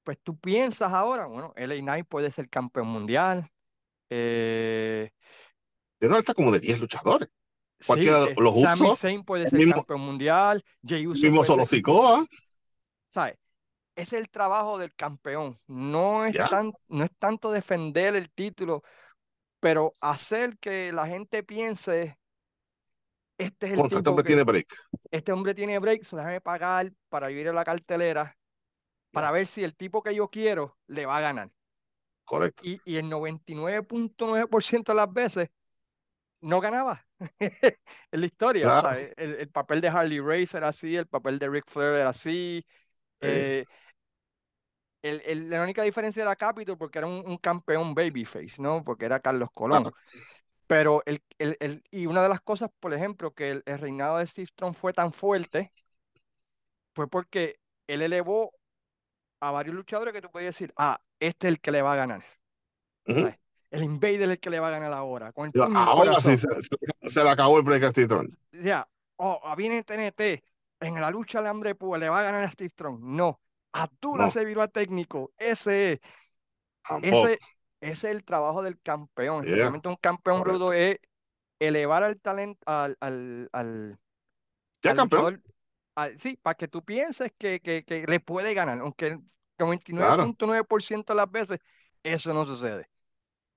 pues 0.04 0.20
tú 0.24 0.38
piensas 0.38 0.94
ahora, 0.94 1.26
bueno, 1.26 1.54
LA 1.56 1.80
Knight 1.80 2.08
puede 2.08 2.32
ser 2.32 2.50
campeón 2.50 2.88
mundial. 2.88 3.50
Eh, 4.10 5.12
Pero 5.98 6.18
está 6.18 6.34
como 6.34 6.52
de 6.52 6.60
10 6.60 6.82
luchadores. 6.82 7.30
Sí, 7.80 7.94
eh, 8.08 8.36
los 8.38 8.62
Sami 8.62 8.96
Zayn 8.96 9.24
puede 9.24 9.50
ser 9.50 9.60
campeón 9.70 10.02
mundial. 10.02 10.64
Jey 10.86 11.08
Uso 11.08 11.22
mismo 11.22 11.44
solo 11.44 11.66
Sikoa. 11.66 12.26
¿Sabes? 13.10 13.36
Es 13.96 14.14
el 14.14 14.30
trabajo 14.30 14.78
del 14.78 14.94
campeón. 14.96 15.60
No 15.68 16.26
es, 16.26 16.36
tan, 16.36 16.74
no 16.88 17.04
es 17.04 17.12
tanto 17.18 17.52
defender 17.52 18.16
el 18.16 18.30
título, 18.32 18.84
pero 19.60 19.94
hacer 20.00 20.58
que 20.58 20.92
la 20.92 21.08
gente 21.08 21.44
piense, 21.44 22.18
este 23.38 23.68
es 23.68 23.74
el 23.74 23.80
este 23.80 24.10
hombre 24.10 24.24
tiene 24.24 24.44
break. 24.44 24.68
Este 25.10 25.32
hombre 25.32 25.54
tiene 25.54 25.80
break, 25.80 26.04
so 26.04 26.18
déjame 26.18 26.42
pagar 26.42 26.92
para 27.10 27.28
vivir 27.28 27.48
en 27.48 27.56
la 27.56 27.64
cartelera, 27.64 28.38
para 29.12 29.32
ver 29.32 29.48
si 29.48 29.64
el 29.64 29.76
tipo 29.76 30.02
que 30.02 30.16
yo 30.16 30.30
quiero 30.30 30.78
le 30.88 31.06
va 31.06 31.18
a 31.18 31.22
ganar. 31.22 31.50
Correcto. 32.24 32.64
Y, 32.66 32.80
y 32.86 32.98
el 32.98 33.10
99.9% 33.10 34.86
de 34.86 34.94
las 34.94 35.12
veces 35.12 35.50
no 36.42 36.60
ganaba 36.60 37.06
en 37.40 38.20
la 38.20 38.26
historia. 38.26 39.14
el, 39.16 39.50
papel 39.50 39.82
de 39.82 39.90
Harley 39.90 40.20
Race 40.20 40.58
era 40.58 40.70
así, 40.70 40.96
el 40.96 41.08
papel 41.08 41.40
de 41.40 41.50
Ric 41.50 41.66
Flair 41.68 41.96
era 41.96 42.10
así. 42.10 42.66
Eh, 43.22 43.66
el, 45.02 45.50
la 45.50 45.64
única 45.64 45.84
diferencia 45.84 46.22
era 46.22 46.36
Capitol 46.36 46.78
porque 46.78 47.00
era 47.00 47.08
un, 47.08 47.38
campeón 47.38 47.94
babyface, 47.94 48.56
¿no? 48.60 48.84
Porque 48.84 49.06
era 49.06 49.20
Carlos 49.20 49.50
Colón. 49.54 49.92
Pero 50.68 51.04
el, 51.06 51.22
el, 51.38 51.84
y 51.92 52.06
una 52.06 52.24
de 52.24 52.30
las 52.30 52.42
cosas, 52.42 52.70
por 52.80 52.94
ejemplo, 52.94 53.34
que 53.34 53.52
el, 53.52 53.64
reinado 53.66 54.20
de 54.20 54.28
Steve 54.28 54.48
Strong 54.48 54.76
fue 54.76 54.94
tan 54.94 55.12
fuerte, 55.12 55.74
fue 56.94 57.10
porque 57.10 57.60
él 57.88 58.02
elevó 58.02 58.54
a 59.42 59.52
varios 59.52 59.76
luchadores 59.76 60.14
que 60.14 60.22
tú 60.22 60.30
puedes 60.32 60.48
decir, 60.48 60.72
ah, 60.78 61.02
este 61.20 61.48
es 61.48 61.54
el 61.56 61.60
que 61.60 61.72
le 61.72 61.82
va 61.82 61.94
a 61.94 61.98
ganar. 61.98 62.24
El 63.06 63.84
Invader 63.84 64.22
es 64.22 64.30
el 64.30 64.40
que 64.40 64.50
le 64.50 64.60
va 64.60 64.68
a 64.68 64.72
ganar 64.72 64.94
ahora. 64.94 65.34
ahora 65.76 66.22
sí, 66.22 66.38
se, 66.38 67.24
le 67.24 67.30
acabó 67.30 67.58
el 67.58 67.64
break 67.64 67.84
a 67.84 67.90
Steve 67.90 68.06
Strong. 68.06 68.30
Ya, 68.52 68.88
oh, 69.18 69.40
ah, 69.44 69.56
viene 69.56 69.84
TNT, 69.84 70.44
en 70.82 71.00
la 71.00 71.12
lucha 71.12 71.42
de 71.42 71.50
hambre 71.50 71.76
pues 71.76 72.00
le 72.00 72.10
va 72.10 72.20
a 72.20 72.24
ganar 72.24 72.44
a 72.44 72.52
Steve 72.52 72.70
Strong. 72.70 73.00
No, 73.02 73.40
Abdullah 73.72 74.26
no. 74.26 74.32
se 74.32 74.44
viró 74.44 74.62
a 74.62 74.68
técnico. 74.68 75.32
Ese, 75.38 76.02
ese, 77.02 77.40
es 77.80 78.04
el 78.04 78.24
trabajo 78.26 78.62
del 78.62 78.80
campeón. 78.82 79.46
Especialmente 79.46 79.88
un 79.88 79.96
campeón 79.96 80.44
rudo 80.44 80.74
es 80.74 80.98
elevar 81.60 82.04
al 82.04 82.20
talento, 82.20 82.60
al, 82.66 82.98
al, 83.00 83.50
al, 83.54 84.00
ya 84.82 84.96
campeón. 84.96 85.44
sí, 86.18 86.38
para 86.42 86.56
que 86.56 86.68
tú 86.68 86.84
pienses 86.84 87.32
que, 87.38 87.62
que, 87.62 87.84
que 87.86 88.06
le 88.08 88.20
puede 88.20 88.54
ganar, 88.54 88.80
aunque 88.80 89.08
el 89.08 89.20
99.9% 89.60 91.06
de 91.06 91.16
las 91.16 91.32
veces 91.32 91.60
eso 92.04 92.34
no 92.34 92.46
sucede. 92.46 92.90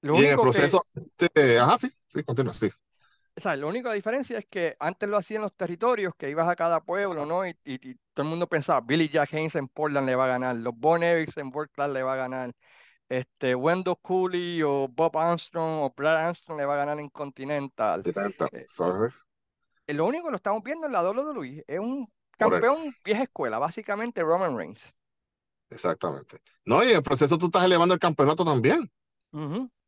Y 0.02 0.08
en 0.08 0.32
el 0.32 0.36
proceso, 0.36 0.82
este, 1.18 1.58
ajá, 1.58 1.78
sí, 1.78 1.88
sí, 2.06 2.22
continúa, 2.22 2.52
sí 2.52 2.68
o 3.36 3.40
sea, 3.40 3.56
la 3.56 3.66
única 3.66 3.92
diferencia 3.92 4.38
es 4.38 4.46
que 4.46 4.76
antes 4.78 5.08
lo 5.08 5.16
hacían 5.16 5.42
los 5.42 5.54
territorios, 5.54 6.14
que 6.16 6.30
ibas 6.30 6.48
a 6.48 6.54
cada 6.54 6.80
pueblo, 6.80 7.26
¿no? 7.26 7.46
Y, 7.46 7.56
y, 7.64 7.94
todo 8.12 8.24
el 8.24 8.30
mundo 8.30 8.46
pensaba, 8.46 8.80
Billy 8.80 9.08
Jack 9.08 9.34
Haynes 9.34 9.56
en 9.56 9.66
Portland 9.66 10.06
le 10.06 10.14
va 10.14 10.26
a 10.26 10.28
ganar, 10.28 10.54
los 10.56 10.74
Bon 10.76 11.02
Erics 11.02 11.36
en 11.38 11.50
Portland 11.50 11.92
le 11.92 12.02
va 12.04 12.12
a 12.12 12.16
ganar, 12.16 12.52
este, 13.08 13.54
Wendell 13.54 13.96
Cooley 14.00 14.62
o 14.62 14.88
Bob 14.88 15.16
Armstrong 15.18 15.82
o 15.82 15.92
Brad 15.96 16.26
Armstrong 16.26 16.58
le 16.58 16.64
va 16.64 16.74
a 16.74 16.78
ganar 16.78 17.00
en 17.00 17.08
Continental. 17.10 18.02
Eh, 18.06 18.66
eh, 19.86 19.94
lo 19.94 20.06
único 20.06 20.26
que 20.26 20.30
lo 20.30 20.36
estamos 20.36 20.62
viendo 20.62 20.86
en 20.86 20.92
la 20.92 21.02
WWE 21.02 21.64
es 21.66 21.78
un 21.78 22.10
campeón 22.38 22.94
vieja 23.04 23.24
escuela, 23.24 23.58
básicamente 23.58 24.22
Roman 24.22 24.56
Reigns. 24.56 24.94
Exactamente. 25.70 26.38
No, 26.64 26.84
y 26.84 26.90
en 26.90 26.96
el 26.96 27.02
proceso 27.02 27.36
tú 27.36 27.46
estás 27.46 27.64
elevando 27.64 27.94
el 27.94 28.00
campeonato 28.00 28.44
también. 28.44 28.90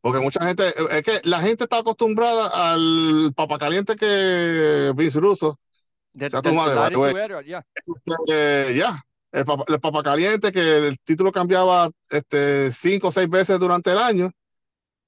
Porque 0.00 0.20
mucha 0.20 0.44
gente, 0.46 0.72
es 0.90 1.02
que 1.02 1.20
la 1.24 1.40
gente 1.40 1.64
está 1.64 1.78
acostumbrada 1.78 2.72
al 2.72 3.32
papacaliente 3.34 3.96
que 3.96 4.92
Vince 4.94 5.18
Russo 5.20 5.58
De, 6.12 6.30
sea 6.30 6.42
tu 6.42 6.52
madre, 6.54 6.98
ya. 7.46 7.66
Este, 7.74 8.76
ya. 8.76 9.04
El 9.32 9.44
papa, 9.44 9.64
el 9.68 9.80
papa, 9.80 10.02
caliente, 10.02 10.52
que 10.52 10.88
el 10.88 10.98
título 11.00 11.32
cambiaba 11.32 11.90
este, 12.10 12.70
cinco 12.70 13.08
o 13.08 13.12
seis 13.12 13.28
veces 13.28 13.58
durante 13.58 13.92
el 13.92 13.98
año. 13.98 14.30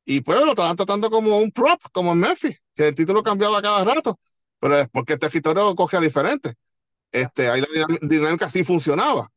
Y 0.04 0.22
pues 0.22 0.40
lo 0.40 0.50
estaban 0.50 0.76
tratando 0.76 1.10
como 1.10 1.38
un 1.38 1.50
prop, 1.52 1.80
como 1.92 2.12
en 2.12 2.20
Murphy, 2.20 2.56
que 2.74 2.88
el 2.88 2.94
título 2.94 3.22
cambiaba 3.22 3.62
cada 3.62 3.84
rato. 3.84 4.16
Pero 4.58 4.78
es 4.78 4.88
porque 4.90 5.14
el 5.14 5.18
territorio 5.18 5.74
cogía 5.74 6.00
diferente. 6.00 6.54
Este, 7.12 7.48
ahí 7.48 7.60
la 7.60 7.86
dinámica 8.02 8.46
así 8.46 8.64
funcionaba. 8.64 9.30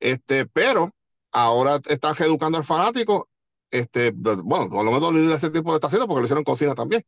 Este, 0.00 0.46
pero 0.46 0.92
ahora 1.32 1.80
están 1.88 2.14
educando 2.18 2.58
al 2.58 2.64
fanático. 2.64 3.28
Este, 3.70 4.12
bueno, 4.12 4.68
por 4.70 4.84
lo 4.84 4.92
menos 4.92 5.14
de 5.14 5.34
ese 5.34 5.50
tipo 5.50 5.70
de 5.70 5.76
está 5.76 5.88
haciendo 5.88 6.06
porque 6.06 6.20
lo 6.20 6.24
hicieron 6.24 6.44
cocina 6.44 6.74
también 6.74 7.04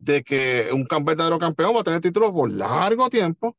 de 0.00 0.24
que 0.24 0.68
un 0.72 0.86
verdadero 1.04 1.38
campeón 1.38 1.76
va 1.76 1.80
a 1.80 1.84
tener 1.84 2.00
títulos 2.00 2.32
por 2.32 2.50
largo 2.50 3.08
tiempo 3.10 3.56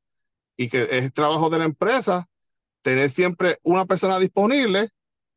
y 0.58 0.68
que 0.70 0.88
es 0.90 1.14
trabajo 1.14 1.50
de 1.50 1.60
la 1.60 1.66
empresa 1.66 2.28
tener 2.82 3.10
siempre 3.10 3.58
una 3.64 3.86
persona 3.86 4.20
disponible 4.20 4.90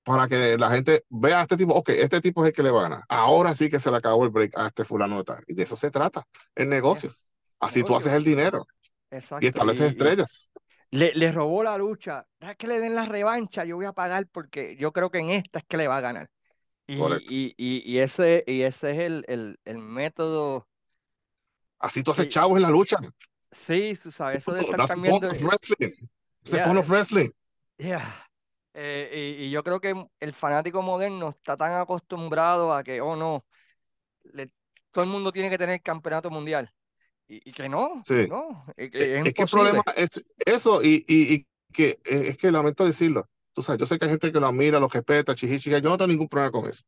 para 0.02 0.28
que 0.28 0.58
la 0.58 0.70
gente 0.70 1.04
vea 1.08 1.40
a 1.40 1.42
este 1.42 1.56
tipo, 1.56 1.74
ok, 1.74 1.90
este 1.90 2.20
tipo 2.20 2.42
es 2.42 2.48
el 2.48 2.54
que 2.54 2.62
le 2.62 2.70
va 2.70 2.80
a 2.80 2.82
ganar. 2.84 3.02
Ahora 3.08 3.54
sí 3.54 3.68
que 3.68 3.80
se 3.80 3.90
le 3.90 3.98
acabó 3.98 4.24
el 4.24 4.30
break 4.30 4.56
a 4.56 4.66
este 4.66 4.84
fulano. 4.84 5.22
Y 5.46 5.54
de 5.54 5.62
eso 5.62 5.76
se 5.76 5.90
trata, 5.90 6.26
el 6.54 6.68
negocio. 6.68 7.10
Así 7.60 7.82
tú 7.82 7.94
haces 7.94 8.12
el 8.12 8.24
dinero. 8.24 8.66
Y 9.40 9.46
estableces 9.46 9.92
estrellas. 9.92 10.50
le, 10.90 11.32
robó 11.32 11.62
la 11.62 11.78
lucha. 11.78 12.26
Es 12.40 12.56
que 12.56 12.66
le 12.66 12.80
den 12.80 12.94
la 12.94 13.04
revancha, 13.04 13.64
yo 13.64 13.76
voy 13.76 13.86
a 13.86 13.92
pagar 13.92 14.26
porque 14.30 14.76
yo 14.78 14.92
creo 14.92 15.10
que 15.10 15.18
en 15.18 15.30
esta 15.30 15.60
es 15.60 15.64
que 15.66 15.76
le 15.76 15.88
va 15.88 15.98
a 15.98 16.02
ganar. 16.02 16.30
Y, 16.86 16.96
y, 17.28 17.54
y, 17.56 17.98
ese, 17.98 18.44
y 18.46 18.62
ese 18.62 18.90
es 18.90 18.98
el, 18.98 19.24
el, 19.26 19.58
el 19.64 19.78
método 19.78 20.68
Así 21.84 22.02
tú 22.02 22.12
haces 22.12 22.28
chavos 22.28 22.56
en 22.56 22.62
la 22.62 22.70
lucha. 22.70 22.96
Sí, 23.50 23.94
tú 24.02 24.10
sabes, 24.10 24.38
eso 24.38 24.52
de 24.52 24.62
estar 24.62 24.88
cambiando. 24.88 25.28
wrestling. 25.28 25.92
Ese 26.42 26.56
yeah. 26.56 26.82
wrestling. 26.88 27.30
Yeah. 27.76 28.28
Eh, 28.72 29.36
y, 29.40 29.50
yo 29.50 29.62
creo 29.62 29.80
que 29.80 29.94
el 30.18 30.32
fanático 30.32 30.80
moderno 30.80 31.28
está 31.28 31.58
tan 31.58 31.74
acostumbrado 31.74 32.72
a 32.72 32.82
que, 32.82 33.02
oh 33.02 33.16
no, 33.16 33.44
todo 34.92 35.04
el 35.04 35.10
mundo 35.10 35.30
tiene 35.30 35.50
que 35.50 35.58
tener 35.58 35.82
campeonato 35.82 36.30
mundial. 36.30 36.72
Y, 37.28 37.52
que 37.52 37.68
no, 37.68 37.98
sí. 37.98 38.26
no. 38.28 38.64
Es, 38.76 38.90
que 38.90 39.18
el 39.18 39.48
problema 39.50 39.82
es 39.96 40.22
eso 40.38 40.82
y, 40.82 41.04
y, 41.06 41.46
que 41.70 41.90
eh, 42.04 42.28
es 42.28 42.38
que 42.38 42.50
lamento 42.50 42.86
decirlo. 42.86 43.28
Tú 43.54 43.62
sabes, 43.62 43.80
yo 43.80 43.86
sé 43.86 43.98
que 43.98 44.04
hay 44.04 44.10
gente 44.10 44.32
que 44.32 44.40
lo 44.40 44.48
admira, 44.48 44.80
lo 44.80 44.88
respeta, 44.88 45.34
chichichica, 45.34 45.78
yo 45.78 45.88
no 45.88 45.96
tengo 45.96 46.08
ningún 46.08 46.28
problema 46.28 46.52
con 46.52 46.68
eso 46.68 46.84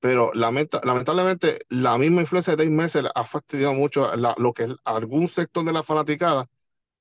pero 0.00 0.30
lamentablemente 0.34 1.60
la 1.68 1.98
misma 1.98 2.20
influencia 2.20 2.54
de 2.54 2.64
Dave 2.64 2.76
Mercer 2.76 3.10
ha 3.14 3.24
fastidiado 3.24 3.74
mucho 3.74 4.14
lo 4.16 4.52
que 4.52 4.64
es 4.64 4.76
algún 4.84 5.28
sector 5.28 5.64
de 5.64 5.72
la 5.72 5.82
fanaticada, 5.82 6.46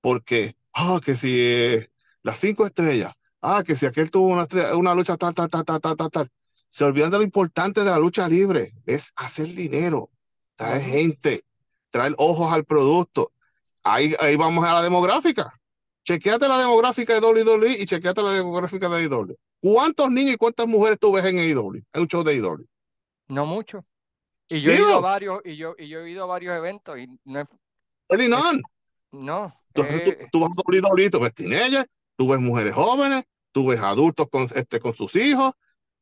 porque, 0.01 0.55
ah, 0.73 0.99
que 1.03 1.15
si 1.15 1.37
eh, 1.39 1.89
las 2.23 2.37
cinco 2.37 2.65
estrellas, 2.65 3.13
ah, 3.41 3.63
que 3.65 3.75
si 3.75 3.85
aquel 3.85 4.11
tuvo 4.11 4.27
una, 4.33 4.47
una 4.75 4.95
lucha 4.95 5.17
tal, 5.17 5.33
tal, 5.33 5.49
tal, 5.49 5.63
tal, 5.65 5.79
tal, 5.79 6.09
tal, 6.09 6.29
se 6.69 6.85
olvidan 6.85 7.11
de 7.11 7.17
lo 7.17 7.23
importante 7.23 7.81
de 7.83 7.91
la 7.91 7.99
lucha 7.99 8.27
libre, 8.27 8.71
es 8.85 9.13
hacer 9.15 9.47
dinero, 9.47 10.09
traer 10.55 10.81
gente, 10.81 11.45
traer 11.89 12.15
ojos 12.17 12.51
al 12.51 12.65
producto. 12.65 13.31
Ahí, 13.83 14.15
ahí 14.19 14.35
vamos 14.35 14.65
a 14.65 14.73
la 14.73 14.81
demográfica. 14.81 15.59
Chequeate 16.05 16.47
la 16.47 16.59
demográfica 16.59 17.19
de 17.19 17.19
WWE 17.19 17.77
y 17.79 17.85
chequeate 17.85 18.21
la 18.21 18.33
demográfica 18.33 18.87
de 18.89 19.03
IW. 19.03 19.35
¿Cuántos 19.59 20.11
niños 20.11 20.35
y 20.35 20.37
cuántas 20.37 20.67
mujeres 20.67 20.99
tú 20.99 21.11
ves 21.11 21.25
en 21.25 21.39
IW, 21.39 21.81
en 21.93 22.01
un 22.01 22.07
show 22.07 22.23
de 22.23 22.35
IW? 22.35 22.65
No 23.27 23.45
mucho. 23.47 23.83
Y 24.47 24.59
yo 24.59 24.71
he 24.71 24.75
ido 24.75 24.97
a 24.97 25.01
varios, 25.01 25.41
y 25.43 25.57
yo, 25.57 25.73
y 25.77 25.87
yo 25.87 26.01
he 26.01 26.11
ido 26.11 26.23
a 26.23 26.27
varios 26.27 26.55
eventos 26.55 26.99
y 26.99 27.07
no 27.25 27.41
es. 27.41 27.47
No. 29.11 29.53
Tú, 29.73 29.83
tú, 30.31 30.39
vas 30.39 30.51
a 30.51 30.61
WWE, 30.67 31.09
tú 31.09 31.19
ves 31.19 31.33
teenagers, 31.33 31.87
tú 32.15 32.29
ves 32.29 32.39
mujeres 32.39 32.75
jóvenes, 32.75 33.25
tú 33.51 33.67
ves 33.67 33.81
adultos 33.81 34.27
con, 34.29 34.47
este, 34.53 34.79
con 34.79 34.93
sus 34.93 35.15
hijos, 35.15 35.53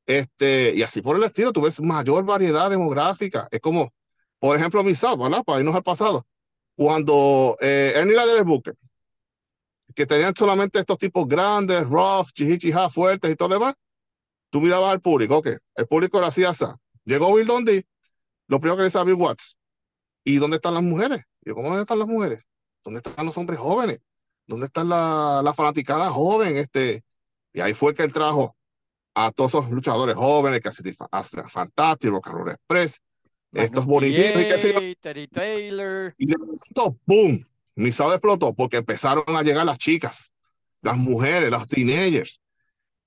este, 0.05 0.73
y 0.75 0.83
así 0.83 1.01
por 1.01 1.15
el 1.15 1.23
estilo, 1.23 1.53
tú 1.53 1.61
ves 1.61 1.79
mayor 1.79 2.25
variedad 2.25 2.69
demográfica. 2.69 3.47
Es 3.51 3.61
como, 3.61 3.93
por 4.39 4.57
ejemplo, 4.57 4.83
mi 4.83 4.95
South, 4.95 5.17
¿verdad? 5.17 5.43
Para 5.43 5.59
irnos 5.59 5.75
al 5.75 5.83
pasado. 5.83 6.27
Cuando 6.75 7.55
eh, 7.61 7.93
Ernie 7.95 8.15
Lader 8.15 8.43
Booker, 8.43 8.75
que 9.95 10.05
tenían 10.05 10.33
solamente 10.35 10.79
estos 10.79 10.97
tipos 10.97 11.27
grandes, 11.27 11.87
rough, 11.87 12.29
chihichija, 12.33 12.89
fuertes 12.89 13.31
y 13.31 13.35
todo 13.35 13.49
demás, 13.49 13.75
tú 14.49 14.61
mirabas 14.61 14.91
al 14.91 15.01
público, 15.01 15.37
ok, 15.37 15.49
el 15.75 15.87
público 15.87 16.17
era 16.17 16.27
así, 16.27 16.43
así. 16.43 16.65
Llegó 17.05 17.33
Bill 17.33 17.47
Dundee, 17.47 17.85
lo 18.47 18.59
primero 18.59 18.77
que 18.77 18.83
le 18.83 18.87
dice 18.87 19.03
Bill 19.03 19.15
Watts, 19.15 19.57
¿y 20.23 20.37
dónde 20.37 20.57
están 20.57 20.73
las 20.73 20.83
mujeres? 20.83 21.23
yo, 21.41 21.55
¿cómo 21.55 21.67
dónde 21.67 21.81
están 21.81 21.99
las 21.99 22.07
mujeres? 22.07 22.47
¿Dónde 22.83 22.99
están 22.99 23.25
los 23.25 23.37
hombres 23.37 23.59
jóvenes? 23.59 23.99
¿Dónde 24.45 24.65
está 24.65 24.83
la, 24.83 25.41
la 25.43 25.53
fanaticada 25.53 26.09
joven? 26.09 26.57
Este, 26.57 27.03
y 27.53 27.61
ahí 27.61 27.73
fue 27.73 27.93
que 27.93 28.03
él 28.03 28.13
trajo 28.13 28.55
a 29.15 29.31
todos 29.31 29.51
esos 29.51 29.69
luchadores 29.69 30.15
jóvenes, 30.15 30.59
que 30.59 30.69
así 30.69 30.83
fantástico, 31.49 32.19
Carlos 32.19 32.53
Express, 32.53 32.99
estos 33.53 33.85
bonitos 33.85 34.41
y 34.41 34.47
qué 34.47 34.57
sé 34.57 34.73
yo. 34.73 34.79
Terry 35.01 35.27
Taylor. 35.27 36.13
Y 36.17 36.25
de 36.25 36.35
esto, 36.55 36.97
¡boom! 37.05 37.45
Misado 37.75 38.13
explotó 38.13 38.53
porque 38.53 38.77
empezaron 38.77 39.23
a 39.27 39.41
llegar 39.41 39.65
las 39.65 39.77
chicas, 39.77 40.33
las 40.81 40.97
mujeres, 40.97 41.49
los 41.49 41.67
teenagers. 41.67 42.41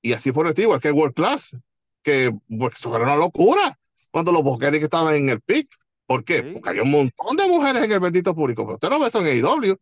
Y 0.02 0.12
así 0.12 0.32
por 0.32 0.46
el 0.46 0.50
estilo, 0.50 0.74
es 0.74 0.80
que 0.80 0.90
World 0.90 1.14
Class, 1.14 1.56
que 2.02 2.32
pues, 2.48 2.74
eso 2.74 2.94
era 2.94 3.04
una 3.04 3.16
locura 3.16 3.76
cuando 4.10 4.32
los 4.32 4.58
que 4.58 4.76
estaban 4.76 5.14
en 5.14 5.28
el 5.28 5.40
pic. 5.40 5.68
¿Por 6.06 6.24
qué? 6.24 6.42
Porque 6.42 6.68
había 6.70 6.82
un 6.84 6.90
montón 6.90 7.36
de 7.36 7.48
mujeres 7.48 7.82
en 7.82 7.92
el 7.92 8.00
bendito 8.00 8.34
público, 8.34 8.64
pero 8.64 8.74
usted 8.74 8.90
no 8.90 9.00
ve 9.00 9.08
eso 9.08 9.26
en 9.26 9.44
AEW. 9.44 9.76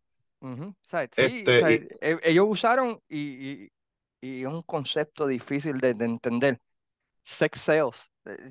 Este, 1.16 1.88
e, 2.00 2.20
ellos 2.22 2.46
usaron, 2.48 3.00
y, 3.08 3.68
y, 4.20 4.42
es 4.42 4.46
un 4.46 4.62
concepto 4.62 5.26
difícil 5.26 5.78
de, 5.78 5.90
entender, 5.90 6.60
sex 7.22 7.60
sales. 7.60 7.96
Eh. 8.24 8.50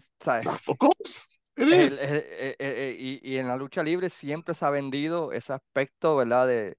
Of 0.68 0.78
course. 0.78 1.28
Eh, 1.56 2.56
eh, 2.58 2.98
y, 3.00 3.32
y, 3.32 3.38
en 3.38 3.48
la 3.48 3.56
lucha 3.56 3.84
libre 3.84 4.10
siempre 4.10 4.56
se 4.56 4.66
ha 4.66 4.72
vendido 4.72 5.32
ese 5.32 5.54
aspecto, 5.54 6.16
¿verdad? 6.16 6.48
De 6.48 6.78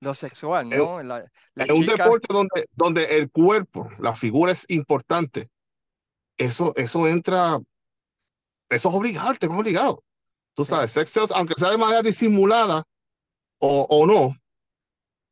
lo 0.00 0.14
sexual, 0.14 0.68
¿no? 0.68 1.00
Es, 1.00 1.70
un 1.70 1.86
deporte 1.86 2.28
donde, 2.30 2.66
donde 2.72 3.18
el 3.18 3.30
cuerpo, 3.30 3.88
la 3.98 4.14
figura 4.14 4.52
es 4.52 4.70
importante. 4.70 5.48
Eso, 6.36 6.72
eso 6.76 7.08
entra 7.08 7.58
eso 8.68 8.88
es 8.88 8.94
obligado, 8.94 9.34
tengo 9.34 9.58
obligado. 9.58 10.02
Tú 10.54 10.64
sabes, 10.64 10.90
sex 10.90 11.10
sales, 11.10 11.32
aunque 11.32 11.54
sea 11.54 11.70
de 11.70 11.78
manera 11.78 12.02
disimulada 12.02 12.84
o, 13.58 13.86
o 13.88 14.06
no, 14.06 14.36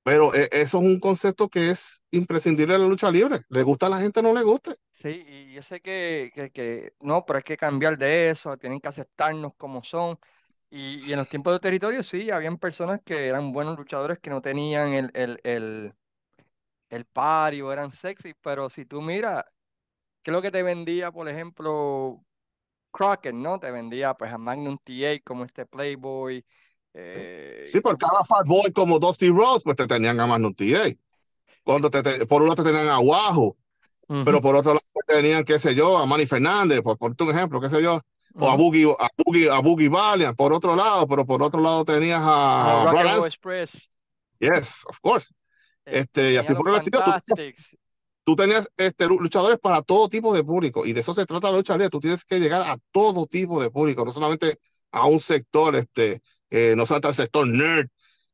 pero 0.05 0.35
e, 0.35 0.49
eso 0.53 0.79
es 0.79 0.85
un 0.85 1.01
concepto 1.01 1.49
que 1.49 1.71
es 1.71 2.03
imprescindible 2.11 2.75
en 2.75 2.83
la 2.83 2.89
lucha 2.89 3.11
libre. 3.11 3.43
¿Le 3.49 3.63
gusta 3.63 3.87
a 3.87 3.91
la 3.91 3.99
gente 3.99 4.23
no 4.23 4.35
le 4.35 4.43
gusta? 4.43 4.75
Sí, 5.03 5.25
y 5.27 5.53
yo 5.53 5.63
sé 5.63 5.81
que, 5.81 6.31
que, 6.33 6.53
que, 6.53 6.95
no, 7.01 7.25
pero 7.27 7.39
hay 7.39 7.43
que 7.43 7.57
cambiar 7.57 7.99
de 7.99 8.31
eso, 8.31 8.57
tienen 8.57 8.81
que 8.81 8.87
aceptarnos 8.87 9.53
como 9.57 9.83
son. 9.83 10.17
Y, 10.71 11.05
y, 11.05 11.13
en 11.13 11.19
los 11.19 11.29
tiempos 11.29 11.53
de 11.53 11.59
territorio 11.59 12.05
sí, 12.05 12.31
habían 12.31 12.57
personas 12.57 13.01
que 13.05 13.27
eran 13.27 13.53
buenos 13.53 13.77
luchadores 13.77 14.21
que 14.21 14.31
no 14.31 14.41
tenían 14.41 14.95
el, 14.95 15.11
el, 15.15 15.41
el, 15.43 15.95
el 16.89 17.07
o 17.63 17.73
eran 17.73 17.91
sexy, 17.91 18.35
pero 18.41 18.71
si 18.71 18.87
tú 18.87 19.03
miras, 19.03 19.45
¿qué 20.23 20.31
es 20.31 20.33
lo 20.33 20.41
que 20.41 20.53
te 20.53 20.63
vendía, 20.63 21.11
por 21.11 21.29
ejemplo, 21.29 22.25
Crockett, 22.93 23.35
¿no? 23.35 23.59
Te 23.59 23.73
vendía 23.73 24.15
pues 24.15 24.33
a 24.33 24.39
Magnum 24.39 24.79
TA 24.85 25.19
como 25.25 25.45
este 25.45 25.67
Playboy. 25.67 26.45
Eh, 26.95 27.65
sí, 27.67 27.81
por 27.81 27.99
cada 27.99 28.23
Fat 28.23 28.47
Boy 28.47 28.73
como 28.73 29.01
Dusty 29.01 29.31
Rose, 29.31 29.63
pues 29.65 29.75
te 29.75 29.89
tenían 29.89 30.21
a 30.21 30.29
Magnum 30.29 30.55
TA. 30.55 30.91
Cuando 31.65 31.91
te, 31.91 32.25
por 32.27 32.43
un 32.43 32.49
lado 32.49 32.63
te 32.63 32.71
tenían 32.71 32.89
a 32.89 33.01
Wahoo, 33.01 33.57
pero 34.25 34.41
por 34.41 34.55
otro 34.57 34.75
lado 34.75 34.87
te 35.07 35.15
tenían, 35.15 35.45
qué 35.45 35.59
sé 35.59 35.75
yo, 35.75 35.99
a 35.99 36.07
Manny 36.07 36.27
Fernández, 36.27 36.81
por, 36.83 36.99
por 36.99 37.15
un 37.19 37.31
ejemplo, 37.31 37.61
qué 37.61 37.71
sé 37.71 37.83
yo, 37.83 38.01
o 38.35 38.49
a 38.49 38.57
Boogie, 38.57 38.85
a 38.99 39.09
Boogie, 39.17 39.51
a 39.51 39.61
Boogie 39.61 39.89
Valiant, 39.89 40.37
por 40.37 40.53
otro 40.53 40.75
lado, 40.75 41.07
pero 41.07 41.27
por 41.27 41.43
otro 41.43 41.61
lado 41.61 41.85
tenías 41.85 42.21
a, 42.23 42.91
a 42.91 43.17
Express. 43.27 43.89
Yes, 44.39 44.85
of 44.89 44.99
course. 45.01 45.33
Eh, 45.85 46.01
este, 46.01 46.33
y 46.33 46.37
así 46.37 46.55
por 46.55 46.69
el 46.69 46.77
estilo, 46.77 47.01
tú 48.25 48.37
tenías 48.37 48.69
este, 48.77 49.07
luchadores 49.07 49.59
para 49.59 49.83
todo 49.83 50.09
tipo 50.09 50.35
de 50.35 50.45
público 50.45 50.87
y 50.87 50.93
de 50.93 51.01
eso 51.01 51.15
se 51.15 51.27
trata 51.27 51.51
la 51.51 51.59
lucha 51.59 51.75
libre. 51.75 51.91
Tú 51.91 52.01
tienes 52.01 52.25
que 52.25 52.41
llegar 52.41 52.63
a 52.63 52.79
todo 52.91 53.27
tipo 53.27 53.61
de 53.61 53.71
público, 53.71 54.05
no 54.05 54.13
solamente 54.13 54.59
a 54.91 55.07
un 55.07 55.21
sector, 55.21 55.77
este, 55.77 56.23
eh, 56.51 56.75
no 56.77 56.87
solamente 56.87 57.09
al 57.09 57.15
sector 57.15 57.47
nerd 57.47 57.89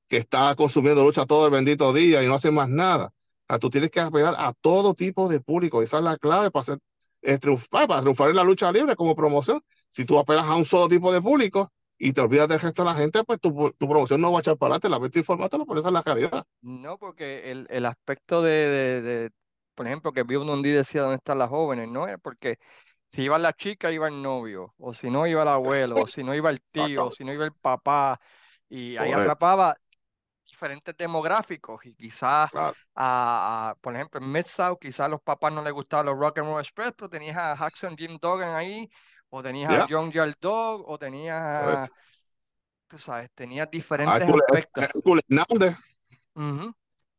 que 0.09 0.17
está 0.17 0.55
consumiendo 0.55 1.05
lucha 1.05 1.27
todo 1.27 1.47
el 1.47 1.53
bendito 1.53 1.93
día 1.93 2.23
y 2.23 2.27
no 2.27 2.35
hace 2.35 2.51
más 2.51 2.69
nada. 2.69 3.13
O 3.49 3.59
tú 3.59 3.71
tienes 3.71 3.91
que 3.91 4.01
apelar 4.01 4.35
a 4.37 4.53
todo 4.61 4.95
tipo 4.95 5.29
de 5.29 5.41
público. 5.41 5.83
Esa 5.83 5.99
es 5.99 6.05
la 6.05 6.17
clave 6.17 6.51
para, 6.51 6.61
hacer, 6.61 6.79
triunfar, 7.41 7.89
para 7.89 8.01
triunfar 8.01 8.31
en 8.31 8.37
la 8.37 8.45
lucha 8.45 8.71
libre 8.71 8.95
como 8.97 9.17
promoción. 9.17 9.61
Si 9.89 10.05
tú 10.05 10.19
apelas 10.19 10.45
a 10.45 10.57
un 10.57 10.65
solo 10.65 10.89
tipo 10.89 11.13
de 11.13 11.23
público 11.23 11.71
y 11.99 12.13
te 12.13 12.21
olvidas 12.21 12.49
del 12.49 12.61
resto 12.61 12.83
de 12.85 12.91
la 12.91 12.95
gente, 12.95 13.25
pues 13.25 13.41
tu, 13.41 13.51
tu 13.77 13.89
promoción 13.89 14.21
no 14.21 14.31
va 14.31 14.39
a 14.39 14.41
echar 14.41 14.57
para 14.57 14.75
adelante, 14.75 14.89
la 14.89 14.99
ves 14.99 15.17
informátelo, 15.17 15.67
por 15.67 15.79
esa 15.79 15.89
es 15.89 15.95
la 15.95 16.03
calidad. 16.03 16.45
No, 16.63 16.99
porque 16.99 17.51
el, 17.51 17.67
el 17.71 17.87
aspecto 17.87 18.43
de, 18.43 19.01
de 19.03 19.31
por 19.75 19.87
ejemplo, 19.87 20.13
que 20.13 20.25
Bill 20.25 20.41
Dundee 20.41 20.73
decía 20.73 21.03
dónde 21.03 21.17
están 21.17 21.39
las 21.39 21.49
jóvenes, 21.49 21.89
no 21.89 22.09
es 22.09 22.17
porque 22.21 22.59
si 23.07 23.23
iba 23.23 23.39
la 23.39 23.53
chica, 23.53 23.91
iba 23.91 24.09
el 24.09 24.21
novio, 24.21 24.75
o 24.77 24.93
si 24.93 25.11
no, 25.11 25.27
iba 25.27 25.43
el 25.43 25.49
abuelo, 25.49 26.03
o 26.03 26.07
si 26.07 26.23
no, 26.23 26.35
iba 26.35 26.51
el 26.51 26.61
tío, 26.61 27.07
o 27.07 27.11
si 27.11 27.25
no, 27.25 27.33
iba 27.33 27.45
el 27.45 27.53
papá, 27.53 28.21
y 28.69 28.97
ahí 28.97 29.13
atrapaba 29.13 29.77
diferentes 30.59 30.97
demográficos 30.97 31.87
y 31.87 31.95
quizás, 31.95 32.51
a, 32.97 33.75
por 33.81 33.95
ejemplo, 33.95 34.21
en 34.21 34.33
Mid-South, 34.33 34.79
quizás 34.81 35.01
a 35.01 35.09
los 35.09 35.21
papás 35.23 35.53
no 35.53 35.63
les 35.63 35.73
gustaban 35.73 36.07
los 36.07 36.19
Rock 36.19 36.39
and 36.39 36.49
Roll 36.49 36.61
Express, 36.61 36.93
pero 36.97 37.09
tenías 37.09 37.37
a 37.37 37.55
Jackson 37.57 37.97
Jim 37.97 38.19
Duggan 38.21 38.57
ahí, 38.57 38.91
o 39.31 39.41
tenías 39.43 39.71
a 39.71 39.87
John 39.89 40.11
Yard 40.11 40.35
Dog, 40.41 40.83
o 40.89 40.99
tenías 40.99 41.41
a, 41.41 41.85
tú 42.89 42.99
sabes, 42.99 43.31
tenías 43.35 43.71
diferentes 43.71 44.21
aspectos. 44.23 44.89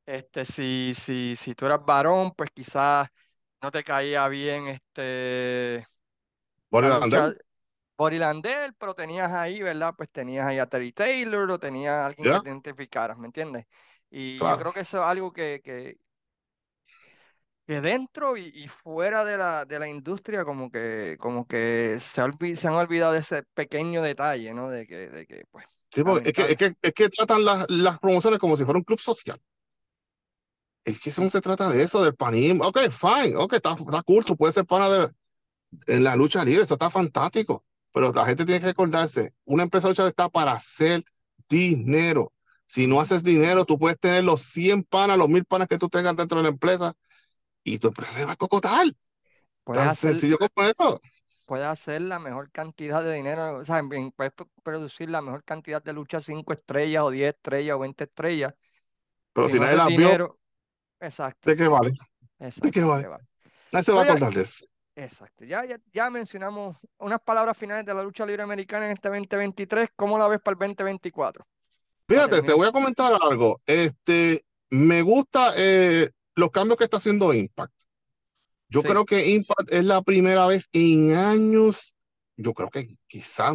Este, 0.05 0.43
si, 0.43 0.93
si, 0.97 1.35
si 1.35 1.55
tú 1.55 1.65
eras 1.65 1.79
varón, 1.85 2.33
pues 2.35 2.49
quizás 2.53 3.07
no 3.61 3.71
te 3.71 3.83
caía 3.83 4.27
bien 4.27 4.67
este 4.67 5.87
Landell, 8.07 8.73
pero 8.75 8.93
tenías 8.93 9.31
ahí, 9.33 9.61
¿verdad? 9.61 9.93
Pues 9.97 10.09
tenías 10.09 10.47
ahí 10.47 10.57
a 10.57 10.67
Terry 10.67 10.93
Taylor 10.93 11.51
o 11.51 11.59
tenías 11.59 11.93
a 11.93 12.05
alguien 12.07 12.31
que 12.31 12.39
te 12.39 12.49
identificaras, 12.49 13.17
¿me 13.17 13.27
entiendes? 13.27 13.65
Y 14.09 14.37
yo 14.37 14.57
creo 14.57 14.73
que 14.73 14.79
eso 14.81 14.99
es 14.99 15.03
algo 15.03 15.31
que, 15.33 15.61
que, 15.63 15.97
que 17.67 17.81
dentro 17.81 18.37
y, 18.37 18.67
fuera 18.67 19.25
de 19.25 19.37
la, 19.37 19.65
de 19.65 19.79
la 19.79 19.87
industria 19.87 20.45
como 20.45 20.71
que, 20.71 21.17
como 21.19 21.45
que 21.45 21.99
se, 21.99 22.55
se 22.55 22.67
han 22.67 22.73
olvidado 22.73 23.11
de 23.11 23.19
ese 23.19 23.43
pequeño 23.53 24.01
detalle, 24.01 24.53
¿no? 24.53 24.69
De 24.69 24.87
que, 24.87 25.09
de 25.09 25.27
que 25.27 25.43
pues... 25.51 25.65
Sí, 25.91 26.03
porque 26.03 26.29
es 26.29 26.33
que, 26.33 26.41
es 26.43 26.57
que, 26.57 26.73
es 26.81 26.93
que 26.93 27.09
tratan 27.09 27.43
las, 27.43 27.69
las 27.69 27.99
promociones 27.99 28.39
como 28.39 28.55
si 28.55 28.63
fuera 28.63 28.77
un 28.77 28.83
club 28.83 28.99
social. 28.99 29.39
Es 30.85 30.99
que 30.99 31.09
eso 31.09 31.21
no 31.21 31.29
se 31.29 31.41
trata 31.41 31.69
de 31.69 31.83
eso, 31.83 32.03
del 32.03 32.15
panismo. 32.15 32.65
Ok, 32.65 32.79
fine, 32.89 33.35
ok, 33.35 33.53
está, 33.53 33.73
está 33.73 34.01
cool, 34.03 34.23
tú 34.23 34.37
puedes 34.37 34.55
ser 34.55 34.65
pana 34.65 34.89
de, 34.89 35.07
en 35.87 36.03
la 36.03 36.15
lucha 36.15 36.43
libre, 36.43 36.63
eso 36.63 36.75
está 36.75 36.89
fantástico. 36.89 37.63
Pero 37.91 38.11
la 38.13 38.25
gente 38.25 38.45
tiene 38.45 38.61
que 38.61 38.67
recordarse, 38.67 39.33
una 39.45 39.63
empresa 39.63 39.87
lucha 39.87 40.07
está 40.07 40.29
para 40.29 40.51
hacer 40.51 41.03
dinero. 41.47 42.33
Si 42.67 42.85
no 42.85 43.01
haces 43.01 43.23
dinero, 43.23 43.65
tú 43.65 43.79
puedes 43.79 43.99
tener 43.99 44.23
los 44.23 44.41
100 44.41 44.83
panas, 44.83 45.17
los 45.17 45.27
1000 45.27 45.45
panas 45.45 45.67
que 45.67 45.79
tú 45.79 45.89
tengas 45.89 46.15
dentro 46.15 46.37
de 46.37 46.43
la 46.43 46.49
empresa 46.49 46.93
y 47.63 47.79
tu 47.79 47.87
empresa 47.87 48.11
se 48.11 48.25
va 48.25 48.33
a 48.33 48.35
cocotar. 48.35 48.85
Puedes 49.63 49.81
Tan 49.81 49.89
hacer, 49.89 50.11
sencillo 50.11 50.37
como 50.37 50.67
eso. 50.67 51.01
Puedes 51.47 51.65
hacer 51.65 52.01
la 52.01 52.19
mejor 52.19 52.51
cantidad 52.51 53.03
de 53.03 53.13
dinero, 53.15 53.57
o 53.57 53.65
sea, 53.65 53.81
puedes 54.15 54.33
producir 54.61 55.09
la 55.09 55.21
mejor 55.21 55.43
cantidad 55.43 55.81
de 55.81 55.93
lucha 55.93 56.19
5 56.19 56.53
estrellas 56.53 57.03
o 57.03 57.09
10 57.09 57.33
estrellas 57.33 57.75
o 57.75 57.79
20 57.79 58.03
estrellas. 58.03 58.53
Pero 59.33 59.49
si, 59.49 59.59
nadie 59.59 59.75
la 59.75 59.85
dinero, 59.87 60.39
exacto. 60.99 61.49
¿de 61.49 61.57
qué 61.57 61.67
vale? 61.67 61.91
¿De 62.37 62.71
qué 62.71 62.83
vale? 62.83 63.07
Nadie 63.71 63.83
se 63.83 63.91
va 63.91 64.01
a 64.01 64.03
acordar 64.03 64.33
de 64.33 64.41
eso. 64.41 64.65
Exacto. 65.03 65.45
Ya, 65.45 65.65
ya, 65.65 65.79
ya, 65.93 66.09
mencionamos 66.09 66.75
unas 66.97 67.21
palabras 67.21 67.57
finales 67.57 67.85
de 67.85 67.93
la 67.93 68.03
lucha 68.03 68.25
libre 68.25 68.43
americana 68.43 68.85
en 68.85 68.91
este 68.91 69.07
2023. 69.07 69.89
¿Cómo 69.95 70.17
la 70.17 70.27
ves 70.27 70.41
para 70.41 70.53
el 70.53 70.59
2024? 70.75 71.45
Fíjate, 72.07 72.41
te 72.41 72.53
voy 72.53 72.67
a 72.67 72.71
comentar 72.71 73.13
algo. 73.21 73.57
Este, 73.65 74.43
me 74.69 75.01
gusta 75.01 75.53
eh, 75.55 76.11
los 76.35 76.51
cambios 76.51 76.77
que 76.77 76.83
está 76.83 76.97
haciendo 76.97 77.33
Impact. 77.33 77.73
Yo 78.67 78.83
creo 78.83 79.05
que 79.05 79.29
Impact 79.29 79.71
es 79.71 79.85
la 79.85 80.01
primera 80.01 80.45
vez 80.47 80.67
en 80.73 81.13
años, 81.13 81.95
yo 82.35 82.53
creo 82.53 82.69
que 82.69 82.97
quizá, 83.07 83.53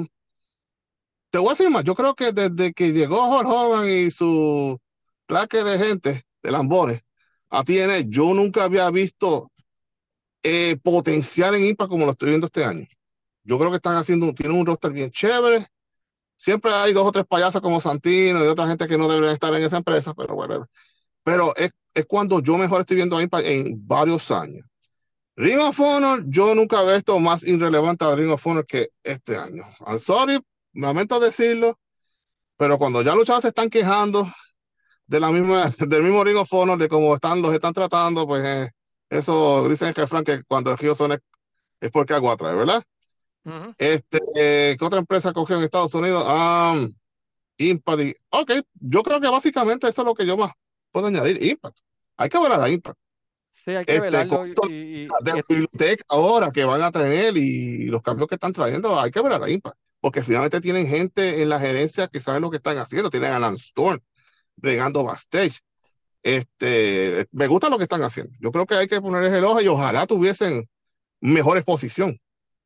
te 1.31 1.39
voy 1.39 1.49
a 1.49 1.51
decir 1.51 1.71
más, 1.71 1.85
yo 1.85 1.95
creo 1.95 2.15
que 2.15 2.33
desde 2.33 2.73
que 2.73 2.93
llegó 2.93 3.29
Hulk 3.29 3.47
Hogan 3.47 3.89
y 3.89 4.11
su 4.11 4.81
plaque 5.27 5.63
de 5.63 5.79
gente, 5.79 6.23
de 6.43 6.51
lambones, 6.51 7.03
a 7.49 7.63
TNA, 7.63 8.01
yo 8.09 8.35
nunca 8.35 8.65
había 8.65 8.91
visto 8.91 9.53
eh, 10.45 10.77
potencial 10.83 11.55
en 11.55 11.65
Impact 11.65 11.91
como 11.91 12.05
lo 12.05 12.13
estoy 12.13 12.29
viendo 12.29 12.47
este 12.47 12.65
año. 12.65 12.87
Yo 13.43 13.59
creo 13.59 13.71
que 13.71 13.77
están 13.77 13.97
haciendo, 13.97 14.33
tienen 14.35 14.59
un 14.59 14.67
roster 14.67 14.93
bien 14.93 15.11
chévere. 15.11 15.67
Siempre 16.37 16.71
hay 16.73 16.93
dos 16.93 17.07
o 17.07 17.13
tres 17.13 17.25
payasos 17.27 17.63
como 17.63 17.81
Santino 17.81 18.45
y 18.45 18.49
otra 18.49 18.69
gente 18.69 18.87
que 18.87 18.99
no 18.99 19.09
deberían 19.09 19.33
estar 19.33 19.55
en 19.55 19.63
esa 19.65 19.79
empresa, 19.79 20.15
pero 20.15 20.35
bueno. 20.35 20.69
Pero 21.23 21.57
es, 21.57 21.73
es 21.95 22.07
cuando 22.07 22.41
yo 22.41 22.59
mejor 22.59 22.81
estoy 22.81 22.97
viendo 22.97 23.17
a 23.17 23.23
Impact 23.23 23.47
en 23.47 23.87
varios 23.87 24.31
años. 24.31 24.67
Ring 25.37 25.59
of 25.59 25.81
Honor, 25.81 26.25
yo 26.29 26.55
nunca 26.55 26.83
he 26.83 26.95
visto 26.95 27.19
más 27.19 27.43
irrelevante 27.43 28.05
a 28.05 28.15
Ring 28.15 28.31
of 28.31 28.47
Honor 28.47 28.67
que 28.67 28.91
este 29.03 29.37
año. 29.37 29.65
I'm 29.87 29.99
sorry, 29.99 30.39
me 30.75 30.87
lamento 30.87 31.19
decirlo, 31.19 31.79
pero 32.57 32.79
cuando 32.79 33.03
ya 33.03 33.15
luchados 33.15 33.43
se 33.43 33.49
están 33.49 33.71
quejando 33.71 34.31
de 35.07 35.21
la 35.21 35.31
misma, 35.33 35.65
del 35.89 36.03
mismo 36.03 36.23
Ring 36.23 36.37
of 36.37 36.53
Honor, 36.53 36.79
de 36.79 36.89
cómo 36.89 37.15
están, 37.15 37.43
los 37.43 37.55
están 37.55 37.73
tratando, 37.73 38.27
pues 38.27 38.45
eh, 38.45 38.71
eso 39.11 39.69
dicen 39.69 39.93
que 39.93 40.07
Frank 40.07 40.27
que 40.27 40.43
cuando 40.45 40.71
el 40.71 40.79
río 40.79 40.95
son 40.95 41.13
es, 41.81 41.91
porque 41.91 42.15
algo 42.15 42.31
atrae, 42.31 42.55
¿verdad? 42.55 42.83
Este, 43.77 44.77
¿qué 44.79 44.85
otra 44.85 45.01
empresa 45.01 45.33
cogió 45.33 45.57
en 45.57 45.65
Estados 45.65 45.95
Unidos? 45.95 46.25
Um, 46.27 46.95
Impact. 47.59 48.17
Ok, 48.31 48.53
yo 48.81 49.03
creo 49.03 49.21
que 49.21 49.29
básicamente 49.29 49.87
eso 49.89 50.03
es 50.03 50.07
lo 50.07 50.15
que 50.15 50.27
yo 50.27 50.37
más 50.37 50.53
puedo 50.91 51.09
añadir. 51.09 51.43
Impact. 51.43 51.79
Hay 52.17 52.29
que 52.29 52.39
ver 52.39 52.53
a 52.53 52.59
la 52.59 52.69
Impact. 52.69 52.99
Sí, 53.53 53.71
hay 53.71 53.85
que 53.85 53.97
este, 53.97 54.29
y, 54.71 55.07
de 55.07 55.43
biblioteca 55.49 56.05
ahora 56.09 56.51
que 56.51 56.65
van 56.65 56.83
a 56.83 56.91
tener 56.91 57.37
y 57.37 57.87
los 57.87 58.03
cambios 58.03 58.29
que 58.29 58.35
están 58.35 58.53
trayendo, 58.53 59.01
hay 59.01 59.11
que 59.11 59.23
ver 59.23 59.33
a 59.33 59.39
la 59.39 59.51
Impact. 59.51 59.79
Porque 60.01 60.23
finalmente 60.23 60.61
tienen 60.61 60.87
gente 60.87 61.43
en 61.43 61.49
la 61.49 61.59
gerencia 61.59 62.09
que 62.09 62.21
saben 62.21 62.43
lo 62.43 62.51
que 62.51 62.59
están 62.59 62.77
haciendo. 62.79 63.11
Tienen 63.11 63.33
a 63.33 63.39
Lance 63.39 63.65
Storm 63.69 64.01
bregando 64.57 65.05
backstage. 65.05 65.61
Este, 66.25 67.27
me 67.33 67.47
gusta 67.47 67.69
lo 67.69 67.77
que 67.77 67.83
están 67.83 68.03
haciendo. 68.03 68.35
Yo 68.41 68.51
creo 68.51 68.65
que 68.65 68.75
hay 68.75 68.87
que 68.87 68.99
ponerles 68.99 69.31
el 69.35 69.45
ojo 69.45 69.61
y 69.61 69.69
ojalá 69.69 70.07
tuviesen 70.07 70.67
mejor 71.21 71.59
exposición 71.59 72.19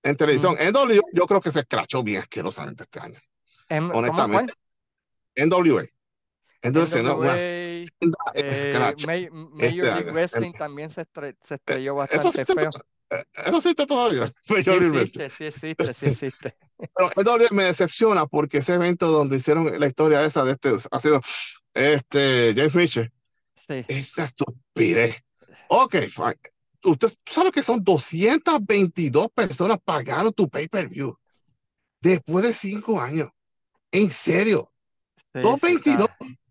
en 0.04 0.16
televisión. 0.16 0.54
NWA 0.54 1.00
yo 1.12 1.26
creo 1.26 1.40
que 1.40 1.50
se 1.50 1.60
escrachó 1.60 2.04
bien 2.04 2.20
asquerosamente 2.20 2.84
este 2.84 3.00
año. 3.00 3.18
¿En, 3.68 3.90
honestamente. 3.92 4.54
NWA. 5.34 5.82
Entonces, 6.62 7.02
no, 7.02 7.16
una 7.16 7.34
eh, 7.36 7.84
Major 8.34 9.30
este 9.58 9.72
League 9.72 10.10
Wrestling 10.12 10.52
también 10.52 10.90
se, 10.90 11.04
se 11.42 11.54
estrelló 11.56 11.96
bastante 11.96 12.28
eso 12.28 12.30
sí 12.30 12.44
feo. 12.44 12.70
Eh, 13.10 13.24
eso 13.44 13.56
existe 13.56 13.86
todavía. 13.86 14.28
Major 14.50 14.80
sí 14.80 14.86
existe, 14.86 15.30
sí 15.30 15.44
existe, 15.46 15.92
sí 15.92 16.06
existe. 16.10 16.56
Pero 16.78 17.38
NWA 17.38 17.48
me 17.50 17.64
decepciona 17.64 18.26
porque 18.26 18.58
ese 18.58 18.74
evento 18.74 19.08
donde 19.08 19.36
hicieron 19.36 19.80
la 19.80 19.86
historia 19.88 20.24
esa 20.24 20.44
de 20.44 20.52
este 20.52 20.76
ha 20.92 21.00
sido 21.00 21.20
este 21.74 22.54
James 22.54 22.76
Mitchell 22.76 23.12
Sí. 23.68 23.84
Esa 23.88 24.24
estupidez. 24.24 25.22
Ok, 25.68 25.96
fine. 26.08 26.38
Usted 26.84 27.08
sabe 27.26 27.52
que 27.52 27.62
son 27.62 27.82
222 27.84 29.28
personas 29.34 29.78
pagando 29.84 30.32
tu 30.32 30.48
pay-per-view 30.48 31.14
después 32.00 32.44
de 32.44 32.52
cinco 32.52 33.00
años. 33.00 33.28
En 33.90 34.10
serio. 34.10 34.72
222. 35.34 36.08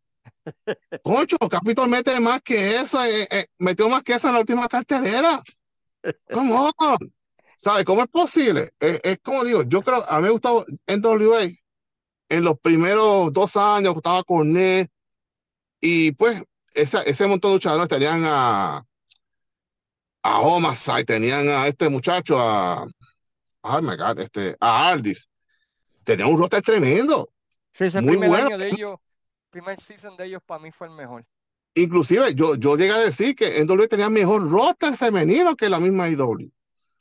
Concho, 1.04 1.38
Capitol 1.50 1.90
mete 1.90 2.20
más 2.20 2.42
que 2.42 2.78
eso, 2.78 3.04
eh, 3.04 3.28
eh, 3.30 3.48
metió 3.60 3.90
más 3.90 4.04
que 4.04 4.14
eso 4.14 4.28
en 4.28 4.36
la 4.36 4.40
última 4.40 4.68
cartelera. 4.68 5.42
¿Cómo? 6.32 6.72
¿Sabe 7.56 7.84
cómo 7.84 8.02
es 8.04 8.08
posible? 8.08 8.72
es 8.80 9.20
como 9.22 9.44
digo, 9.44 9.64
yo 9.64 9.82
creo, 9.82 10.08
a 10.10 10.18
mí 10.18 10.24
me 10.24 10.30
gustaba 10.30 10.64
en 10.86 11.02
WA 11.04 11.48
en 12.30 12.44
los 12.44 12.60
primeros 12.60 13.34
dos 13.34 13.58
años, 13.58 13.96
estaba 13.96 14.24
con 14.24 14.54
Ned, 14.54 14.88
y 15.82 16.12
pues 16.12 16.44
ese 16.82 17.28
montón 17.28 17.52
de 17.52 17.56
luchadores 17.56 17.88
tenían 17.88 18.24
a, 18.26 18.84
a 20.24 20.40
Homicide, 20.42 21.06
tenían 21.06 21.50
a 21.50 21.68
este 21.68 21.90
muchacho, 21.90 22.40
a, 22.40 22.88
oh 23.62 23.82
my 23.82 23.96
God, 23.96 24.20
este, 24.20 24.56
a 24.60 24.90
Aldis. 24.90 25.30
Tenían 26.04 26.30
un 26.30 26.40
roster 26.40 26.62
tremendo. 26.62 27.30
Sí, 27.74 27.86
ese 27.86 28.02
muy 28.02 28.12
primer 28.12 28.30
bueno. 28.30 28.46
año 28.48 28.58
de 28.58 28.70
ellos, 28.70 28.92
primer 29.50 29.80
season 29.80 30.16
de 30.18 30.26
ellos 30.26 30.42
para 30.46 30.62
mí 30.62 30.72
fue 30.72 30.88
el 30.88 30.94
mejor. 30.94 31.26
Inclusive 31.76 32.34
yo, 32.34 32.56
yo 32.56 32.76
llegué 32.76 32.92
a 32.92 33.00
decir 33.00 33.36
que 33.36 33.64
NW 33.64 33.88
tenía 33.88 34.10
mejor 34.10 34.50
roster 34.50 34.96
femenino 34.98 35.56
que 35.56 35.70
la 35.70 35.80
misma 35.80 36.10
IW. 36.10 36.50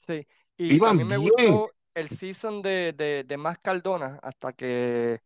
Sí, 0.07 0.27
y 0.59 0.75
Iban 0.75 0.99
también 0.99 1.09
me 1.09 1.17
gustó 1.17 1.71
el 1.97 2.11
season 2.11 2.61
de, 2.61 2.93
de, 2.97 3.25
de 3.27 3.37
Más 3.39 3.59
Cardona 3.59 4.21
hasta 4.23 4.53
que 4.53 5.21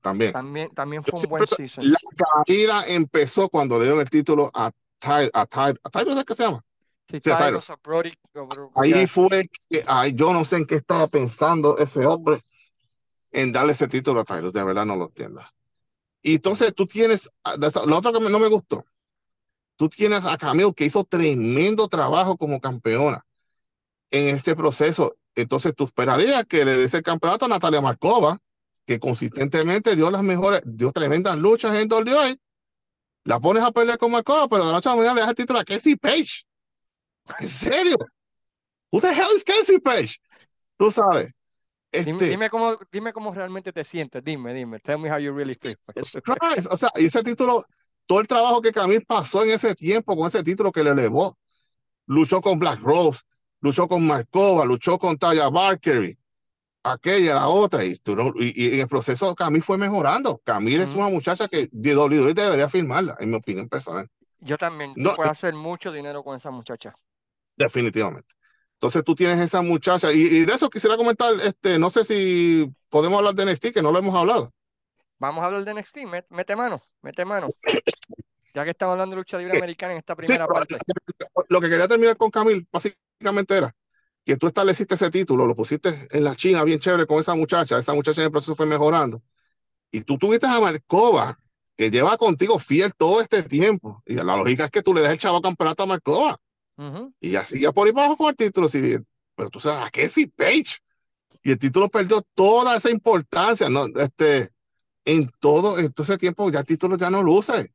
también. 0.00 0.32
También, 0.32 0.70
también 0.74 1.04
fue 1.04 1.20
un 1.20 1.28
buen 1.28 1.46
season. 1.46 1.84
La 1.84 1.98
caída 2.46 2.84
empezó 2.86 3.50
cuando 3.50 3.76
le 3.78 3.84
dieron 3.84 4.00
el 4.00 4.08
título 4.08 4.50
a 4.54 4.70
Ty, 4.98 5.30
a 5.32 5.46
Ty, 5.46 5.78
a 5.82 5.90
¿sabes 5.92 6.24
qué 6.24 6.34
se 6.34 6.44
llama? 6.44 6.64
Sí, 7.10 7.18
sí 7.20 7.30
Brody, 7.82 8.12
Ahí 8.76 9.06
fue 9.06 9.46
que 9.68 9.84
ay, 9.86 10.14
yo 10.14 10.32
no 10.32 10.46
sé 10.46 10.56
en 10.56 10.66
qué 10.66 10.76
estaba 10.76 11.06
pensando 11.06 11.76
ese 11.76 12.06
hombre 12.06 12.40
en 13.32 13.52
darle 13.52 13.72
ese 13.72 13.86
título 13.86 14.20
a 14.20 14.24
Tyrus, 14.24 14.54
de 14.54 14.64
verdad 14.64 14.86
no 14.86 14.96
lo 14.96 15.06
entiendo. 15.06 15.42
Y 16.22 16.36
entonces 16.36 16.74
tú 16.74 16.86
tienes, 16.86 17.30
ah, 17.42 17.56
lo 17.86 17.98
otro 17.98 18.12
que 18.12 18.20
no 18.20 18.38
me 18.38 18.48
gustó, 18.48 18.86
tú 19.76 19.90
tienes 19.90 20.24
a 20.24 20.38
Camille 20.38 20.72
que 20.72 20.86
hizo 20.86 21.04
tremendo 21.04 21.88
trabajo 21.88 22.38
como 22.38 22.58
campeona 22.58 23.26
en 24.10 24.28
este 24.28 24.56
proceso. 24.56 25.14
Entonces 25.34 25.74
tú 25.74 25.84
esperarías 25.84 26.44
que 26.44 26.64
le 26.64 26.76
des 26.76 26.94
el 26.94 27.02
campeonato 27.02 27.44
a 27.44 27.48
Natalia 27.48 27.80
Markova, 27.80 28.38
que 28.86 28.98
consistentemente 28.98 29.96
dio 29.96 30.10
las 30.10 30.22
mejores, 30.22 30.60
dio 30.64 30.92
tremendas 30.92 31.36
luchas 31.38 31.76
en 31.78 31.90
WWE, 31.90 32.36
la 33.24 33.40
pones 33.40 33.62
a 33.62 33.72
pelear 33.72 33.98
con 33.98 34.12
Marcova, 34.12 34.48
pero 34.48 34.62
de 34.62 34.68
la 34.68 34.76
noche 34.76 34.88
a 34.88 34.92
la 34.92 34.96
mañana 34.96 35.14
le 35.14 35.20
das 35.22 35.30
el 35.30 35.36
título 35.36 35.58
a 35.58 35.64
Casey 35.64 35.96
Page. 35.96 36.44
¿En 37.40 37.48
serio? 37.48 37.96
Who 38.92 39.00
the 39.00 39.08
hell 39.08 39.34
is 39.34 39.44
Casey 39.44 39.80
Page? 39.80 40.18
Tú 40.76 40.90
sabes. 40.90 41.32
Este, 41.90 42.12
dime, 42.12 42.50
cómo, 42.50 42.76
dime 42.90 43.12
cómo 43.12 43.32
realmente 43.32 43.72
te 43.72 43.84
sientes, 43.84 44.22
dime, 44.24 44.52
dime, 44.52 44.80
tell 44.80 44.98
me 44.98 45.08
how 45.08 45.18
you 45.18 45.32
really 45.32 45.54
feel. 45.54 45.76
o 46.70 46.76
sea, 46.76 46.90
y 46.96 47.04
ese 47.04 47.22
título, 47.22 47.64
todo 48.06 48.20
el 48.20 48.26
trabajo 48.26 48.60
que 48.60 48.72
Camille 48.72 49.02
pasó 49.02 49.44
en 49.44 49.50
ese 49.50 49.76
tiempo 49.76 50.16
con 50.16 50.26
ese 50.26 50.42
título 50.42 50.72
que 50.72 50.82
le 50.82 50.90
elevó, 50.90 51.38
luchó 52.06 52.40
con 52.40 52.58
Black 52.58 52.80
Rose, 52.80 53.20
luchó 53.64 53.88
con 53.88 54.06
Markova, 54.06 54.66
luchó 54.66 54.98
con 54.98 55.16
Taya 55.16 55.48
Barkery, 55.48 56.18
aquella, 56.82 57.36
la 57.36 57.48
otra, 57.48 57.82
y, 57.82 57.94
y, 58.36 58.74
en 58.74 58.80
el 58.80 58.88
proceso 58.88 59.34
Camille 59.34 59.64
fue 59.64 59.78
mejorando. 59.78 60.38
Camille 60.44 60.82
es 60.82 60.94
una 60.94 61.08
muchacha 61.08 61.48
que 61.48 61.70
WWE 61.72 62.34
debería 62.34 62.68
firmarla, 62.68 63.16
en 63.20 63.30
mi 63.30 63.36
opinión 63.36 63.66
personal. 63.70 64.06
Yo 64.40 64.58
también, 64.58 64.92
no, 64.96 65.14
puedo 65.14 65.30
hacer 65.30 65.54
mucho 65.54 65.90
dinero 65.90 66.22
con 66.22 66.36
esa 66.36 66.50
muchacha. 66.50 66.94
Definitivamente. 67.56 68.34
Entonces 68.74 69.02
tú 69.02 69.14
tienes 69.14 69.40
esa 69.40 69.62
muchacha, 69.62 70.12
y, 70.12 70.44
de 70.44 70.52
eso 70.52 70.68
quisiera 70.68 70.98
comentar, 70.98 71.32
este, 71.42 71.78
no 71.78 71.88
sé 71.88 72.04
si 72.04 72.70
podemos 72.90 73.16
hablar 73.16 73.34
de 73.34 73.46
NXT, 73.46 73.72
que 73.72 73.80
no 73.80 73.92
lo 73.92 73.98
hemos 73.98 74.14
hablado. 74.14 74.52
Vamos 75.18 75.42
a 75.42 75.46
hablar 75.46 75.64
de 75.64 75.72
NXT, 75.72 76.00
mete, 76.28 76.54
mano, 76.54 76.82
mete 77.00 77.24
mano. 77.24 77.46
ya 78.54 78.64
que 78.64 78.70
estamos 78.70 78.92
hablando 78.92 79.16
de 79.16 79.20
lucha 79.20 79.36
libre 79.36 79.58
americana 79.58 79.92
en 79.92 79.98
esta 79.98 80.14
primera 80.14 80.46
parte. 80.46 80.78
Lo 81.48 81.60
que 81.60 81.68
quería 81.68 81.88
terminar 81.88 82.16
con 82.16 82.30
Camil, 82.30 82.66
básicamente 82.70 83.56
era 83.56 83.74
que 84.24 84.36
tú 84.36 84.46
estableciste 84.46 84.94
ese 84.94 85.10
título, 85.10 85.44
lo 85.44 85.54
pusiste 85.54 86.08
en 86.10 86.24
la 86.24 86.34
China 86.34 86.64
bien 86.64 86.78
chévere 86.78 87.06
con 87.06 87.20
esa 87.20 87.34
muchacha, 87.34 87.78
esa 87.78 87.92
muchacha 87.92 88.22
en 88.22 88.26
el 88.26 88.30
proceso 88.30 88.54
fue 88.54 88.64
mejorando. 88.64 89.22
Y 89.90 90.02
tú 90.02 90.16
tuviste 90.16 90.46
a 90.46 90.60
Marcova, 90.60 91.38
que 91.76 91.90
lleva 91.90 92.16
contigo 92.16 92.58
fiel 92.58 92.94
todo 92.96 93.20
este 93.20 93.42
tiempo. 93.42 94.02
Y 94.06 94.14
la 94.14 94.24
lógica 94.24 94.64
es 94.64 94.70
que 94.70 94.82
tú 94.82 94.94
le 94.94 95.02
des 95.02 95.10
el 95.10 95.18
chavo 95.18 95.42
campeonato 95.42 95.82
a 95.82 95.86
Marcova. 95.86 96.40
Y 97.20 97.36
así 97.36 97.60
ya 97.60 97.72
por 97.72 97.86
ahí 97.86 97.92
abajo 97.92 98.16
con 98.16 98.28
el 98.28 98.36
título. 98.36 98.68
Sí, 98.68 98.96
pero 99.34 99.50
tú 99.50 99.60
sabes, 99.60 99.86
¿a 99.86 99.90
qué 99.90 100.08
si 100.08 100.26
Page? 100.26 100.78
Y 101.42 101.50
el 101.50 101.58
título 101.58 101.88
perdió 101.88 102.22
toda 102.34 102.76
esa 102.76 102.90
importancia, 102.90 103.68
¿no? 103.68 103.86
Este, 103.96 104.50
en 105.04 105.30
todo, 105.38 105.78
en 105.78 105.92
todo 105.92 106.04
ese 106.04 106.16
tiempo 106.16 106.50
ya 106.50 106.60
el 106.60 106.66
título 106.66 106.96
ya 106.96 107.10
no 107.10 107.22
luce. 107.22 107.72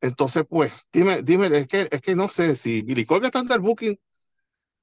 Entonces, 0.00 0.44
pues, 0.48 0.72
dime, 0.92 1.22
dime, 1.22 1.46
es 1.46 1.68
que, 1.68 1.88
es 1.90 2.00
que 2.00 2.14
no 2.14 2.28
sé 2.28 2.54
si 2.54 2.82
Billy 2.82 3.04
Corgan 3.04 3.26
está 3.26 3.40
en 3.40 3.52
el 3.52 3.60
booking, 3.60 3.98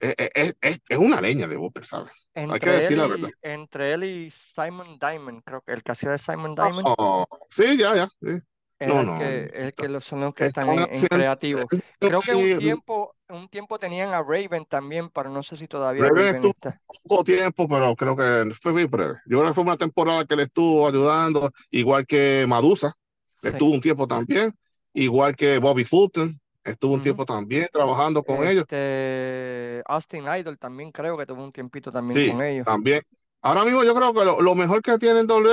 es, 0.04 0.16
es, 0.18 0.58
es, 0.62 0.82
es, 0.90 0.98
una 0.98 1.22
leña 1.22 1.48
de 1.48 1.56
Booker, 1.56 1.86
¿sabes? 1.86 2.12
Entre 2.34 2.54
Hay 2.54 2.60
que 2.60 2.70
decir 2.70 2.98
la 2.98 3.08
verdad. 3.08 3.30
Entre 3.42 3.94
él 3.94 4.04
y 4.04 4.30
Simon 4.32 4.98
Diamond, 5.00 5.42
creo 5.46 5.62
que 5.62 5.72
el 5.72 5.84
que 5.84 5.92
hacía 5.94 6.12
de 6.12 6.18
Simon 6.18 6.56
Diamond. 6.56 6.84
Oh, 6.98 7.26
sí, 7.50 7.78
ya, 7.78 7.96
ya. 7.96 8.10
Sí. 8.22 8.42
No, 8.82 9.00
el 9.00 9.06
no, 9.06 9.18
que, 9.18 9.44
el 9.54 9.74
que 9.74 10.02
son 10.02 10.20
los 10.20 10.34
que 10.34 10.48
están 10.48 10.70
en, 10.72 10.80
en 10.80 11.08
creativo. 11.08 11.62
Creo 12.00 12.20
que 12.20 12.36
un 12.36 12.60
tiempo, 12.60 13.16
un 13.30 13.48
tiempo 13.48 13.80
tenían 13.80 14.14
a 14.14 14.22
Raven 14.22 14.66
también, 14.66 15.10
pero 15.10 15.30
no 15.30 15.42
sé 15.42 15.56
si 15.56 15.68
todavía 15.70 16.04
Raven, 16.04 16.18
Raven 16.18 16.36
estuvo 16.36 16.52
está. 16.52 16.82
poco 17.08 17.24
tiempo, 17.24 17.70
pero 17.70 17.96
creo 17.96 18.18
que 18.18 18.54
fue 18.62 18.74
muy 18.74 18.86
breve. 18.86 19.14
Yo 19.26 19.38
creo 19.38 19.52
que 19.52 19.54
fue 19.54 19.64
una 19.64 19.78
temporada 19.78 20.26
que 20.26 20.36
le 20.36 20.44
estuvo 20.44 20.86
ayudando, 20.86 21.50
igual 21.72 22.06
que 22.06 22.46
Madusa, 22.46 22.94
sí. 23.24 23.48
estuvo 23.48 23.72
un 23.72 23.80
tiempo 23.80 24.06
también, 24.06 24.52
igual 24.94 25.36
que 25.36 25.58
Bobby 25.60 25.84
Fulton, 25.84 26.34
estuvo 26.64 26.94
un 26.94 27.00
uh 27.00 27.02
-huh. 27.02 27.04
tiempo 27.04 27.26
también 27.26 27.68
trabajando 27.72 28.24
con 28.24 28.48
este, 28.48 29.78
ellos. 29.78 29.84
Austin 29.88 30.26
Idol 30.28 30.58
también 30.58 30.92
creo 30.92 31.18
que 31.18 31.26
tuvo 31.26 31.44
un 31.44 31.52
tiempito 31.52 31.92
también 31.92 32.20
sí, 32.20 32.32
con 32.32 32.42
ellos. 32.44 32.66
También. 32.66 33.02
Ahora 33.42 33.66
mismo 33.66 33.84
yo 33.84 33.94
creo 33.94 34.14
que 34.14 34.24
lo, 34.24 34.42
lo 34.42 34.56
mejor 34.56 34.82
que 34.82 34.98
tienen 34.98 35.28
doble 35.28 35.52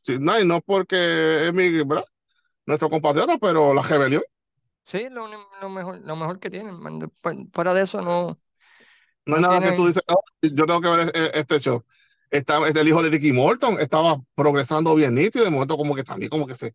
sí, 0.00 0.18
no, 0.20 0.42
no 0.44 0.60
porque 0.60 1.46
es 1.46 1.52
mi, 1.54 1.70
¿verdad? 1.84 2.04
nuestro 2.66 2.90
compatriota, 2.90 3.38
pero 3.38 3.74
la 3.74 3.82
rebelión. 3.82 4.22
Sí, 4.84 5.08
lo, 5.10 5.28
lo, 5.28 5.70
mejor, 5.70 6.00
lo 6.00 6.16
mejor 6.16 6.40
que 6.40 6.50
tienen. 6.50 6.78
Fuera 7.52 7.74
de 7.74 7.82
eso, 7.82 8.02
no. 8.02 8.34
No, 9.24 9.36
hay 9.36 9.42
nada 9.42 9.58
tienen... 9.58 9.70
que 9.70 9.76
tú 9.76 9.86
dices, 9.86 10.02
oh, 10.08 10.22
yo 10.42 10.66
tengo 10.66 10.80
que 10.80 10.88
ver 10.88 11.12
este 11.34 11.60
show. 11.60 11.84
Estaba, 12.30 12.68
el 12.68 12.88
hijo 12.88 13.02
de 13.02 13.10
Ricky 13.10 13.32
Morton 13.32 13.78
estaba 13.78 14.20
progresando 14.34 14.94
bien 14.94 15.14
nítido, 15.14 15.44
de 15.44 15.50
momento 15.50 15.76
como 15.76 15.94
que 15.94 16.02
también 16.02 16.30
como 16.30 16.46
que 16.46 16.54
se, 16.54 16.74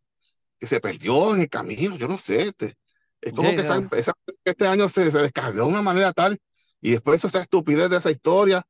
que 0.60 0.68
se 0.68 0.80
perdió 0.80 1.34
en 1.36 1.42
el 1.42 1.50
camino, 1.50 1.96
yo 1.96 2.08
no 2.08 2.18
sé. 2.18 2.42
Este, 2.42 2.76
es 3.22 3.34
como 3.34 3.50
yeah, 3.50 3.58
que 3.58 3.64
esa, 3.64 3.88
esa, 3.98 4.14
este 4.44 4.68
año 4.68 4.90
se, 4.90 5.10
se 5.12 5.20
descargó 5.20 5.66
de 5.66 5.70
una 5.70 5.82
manera 5.82 6.14
tal 6.14 6.38
y 6.82 6.92
después 6.92 7.24
esa 7.24 7.42
estupidez 7.42 7.90
de 7.90 7.98
esa 7.98 8.12
historia. 8.12 8.64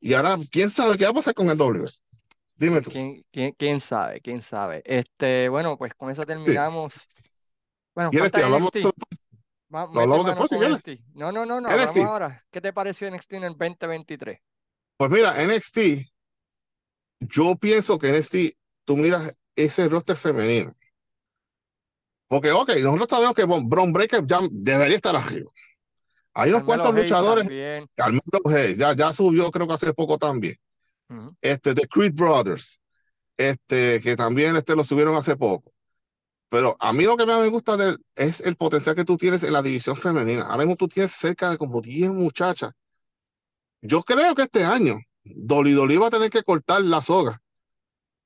Y 0.00 0.14
ahora, 0.14 0.36
¿quién 0.50 0.70
sabe 0.70 0.96
qué 0.96 1.04
va 1.04 1.10
a 1.10 1.14
pasar 1.14 1.34
con 1.34 1.50
el 1.50 1.58
W? 1.58 1.88
Dime 2.56 2.80
tú. 2.80 2.90
¿Quién, 2.90 3.24
quién, 3.30 3.52
quién 3.52 3.80
sabe? 3.80 4.20
¿Quién 4.20 4.42
sabe? 4.42 4.82
Este, 4.84 5.48
bueno, 5.48 5.76
pues 5.78 5.94
con 5.94 6.10
eso 6.10 6.22
terminamos. 6.22 6.94
Sí. 6.94 7.00
Bueno, 7.94 8.10
¿Y 8.12 8.18
NXT? 8.18 8.36
¿Hablamos, 8.36 8.74
NXT. 8.74 8.98
Va, 9.74 9.86
¿Lo 9.86 10.00
hablamos 10.00 10.26
después? 10.26 10.50
Si 10.50 11.00
no, 11.14 11.32
no, 11.32 11.46
no, 11.46 11.60
no. 11.60 11.68
NXT. 11.68 11.88
Hablamos 11.88 12.10
ahora. 12.10 12.44
¿Qué 12.50 12.60
te 12.60 12.72
pareció 12.72 13.10
NXT 13.10 13.32
en 13.34 13.44
el 13.44 13.56
2023? 13.56 14.40
Pues 14.96 15.10
mira, 15.10 15.34
NXT, 15.46 15.78
yo 17.20 17.56
pienso 17.56 17.98
que 17.98 18.12
NXT, 18.12 18.36
tú 18.84 18.96
miras 18.96 19.34
ese 19.56 19.88
roster 19.88 20.16
femenino. 20.16 20.74
Porque, 22.30 22.52
ok, 22.52 22.68
nosotros 22.80 23.08
sabemos 23.10 23.34
que 23.34 23.44
Bron 23.44 23.92
Breaker 23.92 24.24
ya 24.24 24.38
debería 24.52 24.94
estar 24.94 25.16
arriba. 25.16 25.50
Hay 26.32 26.50
unos 26.50 26.62
cuantos 26.62 26.94
luchadores. 26.94 27.44
También. 27.48 27.88
Carmelo 27.92 28.40
Hayes, 28.46 28.78
ya, 28.78 28.94
ya 28.94 29.12
subió, 29.12 29.50
creo 29.50 29.66
que 29.66 29.74
hace 29.74 29.92
poco 29.92 30.16
también. 30.16 30.54
Uh 31.08 31.14
-huh. 31.14 31.36
Este, 31.40 31.74
The 31.74 31.88
Creed 31.88 32.14
Brothers, 32.14 32.80
este, 33.36 34.00
que 34.00 34.14
también 34.14 34.54
este, 34.54 34.76
lo 34.76 34.84
subieron 34.84 35.16
hace 35.16 35.36
poco. 35.36 35.72
Pero 36.48 36.76
a 36.78 36.92
mí 36.92 37.02
lo 37.02 37.16
que 37.16 37.26
más 37.26 37.40
me 37.40 37.48
gusta 37.48 37.76
de 37.76 37.88
él 37.88 38.04
es 38.14 38.40
el 38.42 38.54
potencial 38.54 38.94
que 38.94 39.04
tú 39.04 39.16
tienes 39.16 39.42
en 39.42 39.52
la 39.52 39.60
división 39.60 39.96
femenina. 39.96 40.44
Ahora 40.44 40.58
mismo 40.58 40.76
tú 40.76 40.86
tienes 40.86 41.10
cerca 41.10 41.50
de 41.50 41.58
como 41.58 41.80
10 41.80 42.12
muchachas. 42.12 42.70
Yo 43.82 44.04
creo 44.04 44.36
que 44.36 44.42
este 44.42 44.62
año 44.62 45.00
Dolly 45.24 45.72
Dolly 45.72 45.96
va 45.96 46.06
a 46.06 46.10
tener 46.10 46.30
que 46.30 46.44
cortar 46.44 46.82
la 46.82 47.02
soga 47.02 47.42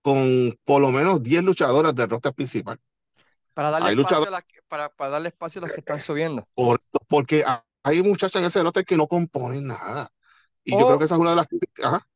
con 0.03 0.55
por 0.65 0.83
lo 0.83 0.91
menos 0.91 1.23
10 1.23 1.43
luchadoras 1.43 1.95
del 1.95 2.11
roster 2.11 2.35
principal. 2.35 2.79
Para 3.55 3.71
darle, 3.71 3.91
hay 3.91 4.01
espacio 4.01 4.29
a 4.29 4.31
las, 4.31 4.45
para, 4.69 4.89
para 4.91 5.11
darle 5.11 5.29
espacio 5.29 5.61
a 5.61 5.63
las 5.63 5.73
que 5.73 5.81
están 5.81 6.01
subiendo. 6.01 6.47
Correcto, 6.55 6.99
porque 7.09 7.45
hay 7.83 8.03
muchachas 8.03 8.43
en 8.43 8.47
ese 8.47 8.63
roster 8.63 8.85
que 8.85 8.97
no 8.97 9.07
componen 9.07 9.69
nada. 9.69 10.09
Y 10.65 10.73
yo 10.73 10.87
creo 10.87 10.99
que 10.99 11.05
esa 11.05 11.15
es 11.15 11.21
una 11.21 11.31
de 11.31 11.37
las 11.37 11.47
Ajá. 11.83 12.07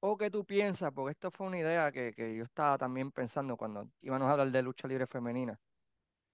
¿O 0.00 0.16
qué 0.16 0.30
tú 0.30 0.44
piensas? 0.44 0.90
Porque 0.94 1.12
esto 1.12 1.30
fue 1.30 1.46
una 1.46 1.58
idea 1.58 1.92
que, 1.92 2.12
que, 2.14 2.34
yo 2.34 2.44
estaba 2.44 2.78
también 2.78 3.12
pensando 3.12 3.56
cuando 3.56 3.88
íbamos 4.00 4.28
a 4.28 4.32
hablar 4.32 4.50
de 4.50 4.62
lucha 4.62 4.88
libre 4.88 5.06
femenina. 5.06 5.60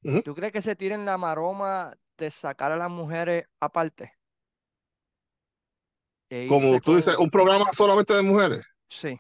Uh 0.05 0.11
-huh. 0.11 0.23
¿Tú 0.23 0.35
crees 0.35 0.53
que 0.53 0.63
se 0.63 0.77
tiren 0.77 1.05
la 1.05 1.19
maroma 1.19 1.93
de 2.17 2.31
sacar 2.31 2.71
a 2.71 2.77
las 2.77 2.91
mujeres 2.91 3.47
aparte? 3.59 4.15
E 6.31 6.47
Como 6.47 6.79
tú 6.79 6.93
con... 6.93 6.97
dices, 6.97 7.17
un 7.17 7.29
programa 7.29 7.65
solamente 7.73 8.15
de 8.15 8.23
mujeres. 8.23 8.63
Sí. 8.89 9.19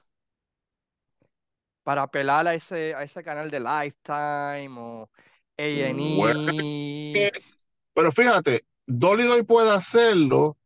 Para 1.86 2.02
apelar 2.02 2.48
a 2.48 2.54
ese, 2.54 2.96
a 2.96 3.04
ese 3.04 3.22
canal 3.22 3.48
de 3.48 3.60
Lifetime 3.60 4.74
o 4.76 5.08
A&E. 5.56 6.16
Bueno, 6.16 6.52
pero 7.94 8.10
fíjate, 8.10 8.66
Dolly 8.84 9.22
Doy 9.22 9.44
puede 9.44 9.70
hacerlo 9.70 10.58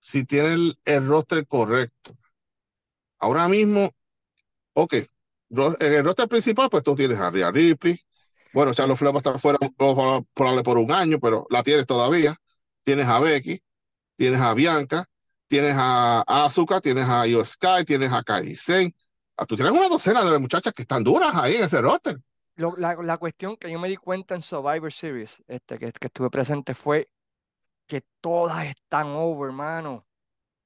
si 0.00 0.24
tiene 0.24 0.54
el, 0.54 0.74
el 0.84 1.06
roster 1.06 1.46
correcto. 1.46 2.18
Ahora 3.20 3.46
mismo, 3.48 3.88
ok, 4.72 4.94
en 4.94 5.92
el 5.92 6.04
roster 6.04 6.26
principal, 6.26 6.68
pues 6.68 6.82
tú 6.82 6.96
tienes 6.96 7.20
a 7.20 7.30
Rhea 7.30 7.52
Ripley. 7.52 7.96
Bueno, 8.52 8.74
Charlotte 8.74 8.98
Flair 8.98 9.14
va 9.14 9.18
a 9.18 9.20
estar 9.20 9.38
fuera 9.38 9.60
por, 9.76 10.24
por 10.34 10.78
un 10.78 10.90
año, 10.90 11.20
pero 11.20 11.46
la 11.48 11.62
tienes 11.62 11.86
todavía. 11.86 12.34
Tienes 12.82 13.06
a 13.06 13.20
Becky, 13.20 13.62
tienes 14.16 14.40
a 14.40 14.52
Bianca, 14.52 15.06
tienes 15.46 15.76
a, 15.76 16.24
Asuka, 16.26 16.80
tienes 16.80 17.04
a 17.04 17.24
Io 17.28 17.44
Sky, 17.44 17.84
tienes 17.86 18.10
a 18.10 18.24
Kairi 18.24 18.56
Sane. 18.56 18.92
Tú 19.44 19.56
tienes 19.56 19.72
una 19.72 19.88
docena 19.88 20.24
de 20.24 20.38
muchachas 20.38 20.72
que 20.72 20.82
están 20.82 21.04
duras 21.04 21.34
ahí 21.34 21.56
en 21.56 21.64
ese 21.64 21.80
roster. 21.80 22.18
Lo, 22.54 22.74
la, 22.76 22.94
la, 22.94 23.18
cuestión 23.18 23.56
que 23.56 23.70
yo 23.70 23.78
me 23.78 23.88
di 23.88 23.96
cuenta 23.96 24.34
en 24.34 24.40
Survivor 24.40 24.90
Series, 24.90 25.42
este, 25.46 25.78
que, 25.78 25.92
que 25.92 26.06
estuve 26.06 26.30
presente, 26.30 26.74
fue 26.74 27.10
que 27.86 28.02
todas 28.20 28.66
están 28.66 29.08
over, 29.08 29.50
hermano. 29.50 30.06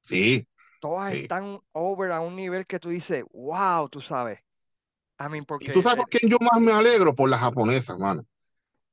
Sí, 0.00 0.46
todas 0.80 1.10
sí. 1.10 1.18
están 1.22 1.60
over 1.72 2.12
a 2.12 2.20
un 2.20 2.36
nivel 2.36 2.64
que 2.64 2.78
tú 2.78 2.90
dices, 2.90 3.24
wow, 3.32 3.88
tú 3.88 4.00
sabes. 4.00 4.38
I 5.18 5.28
mean, 5.28 5.44
porque, 5.44 5.66
¿Y 5.66 5.72
tú 5.72 5.82
sabes 5.82 5.98
por 5.98 6.08
quién 6.08 6.30
yo 6.30 6.38
más 6.40 6.60
me 6.60 6.72
alegro? 6.72 7.14
Por 7.14 7.28
las 7.28 7.40
japonesas, 7.40 7.98
mano. 7.98 8.24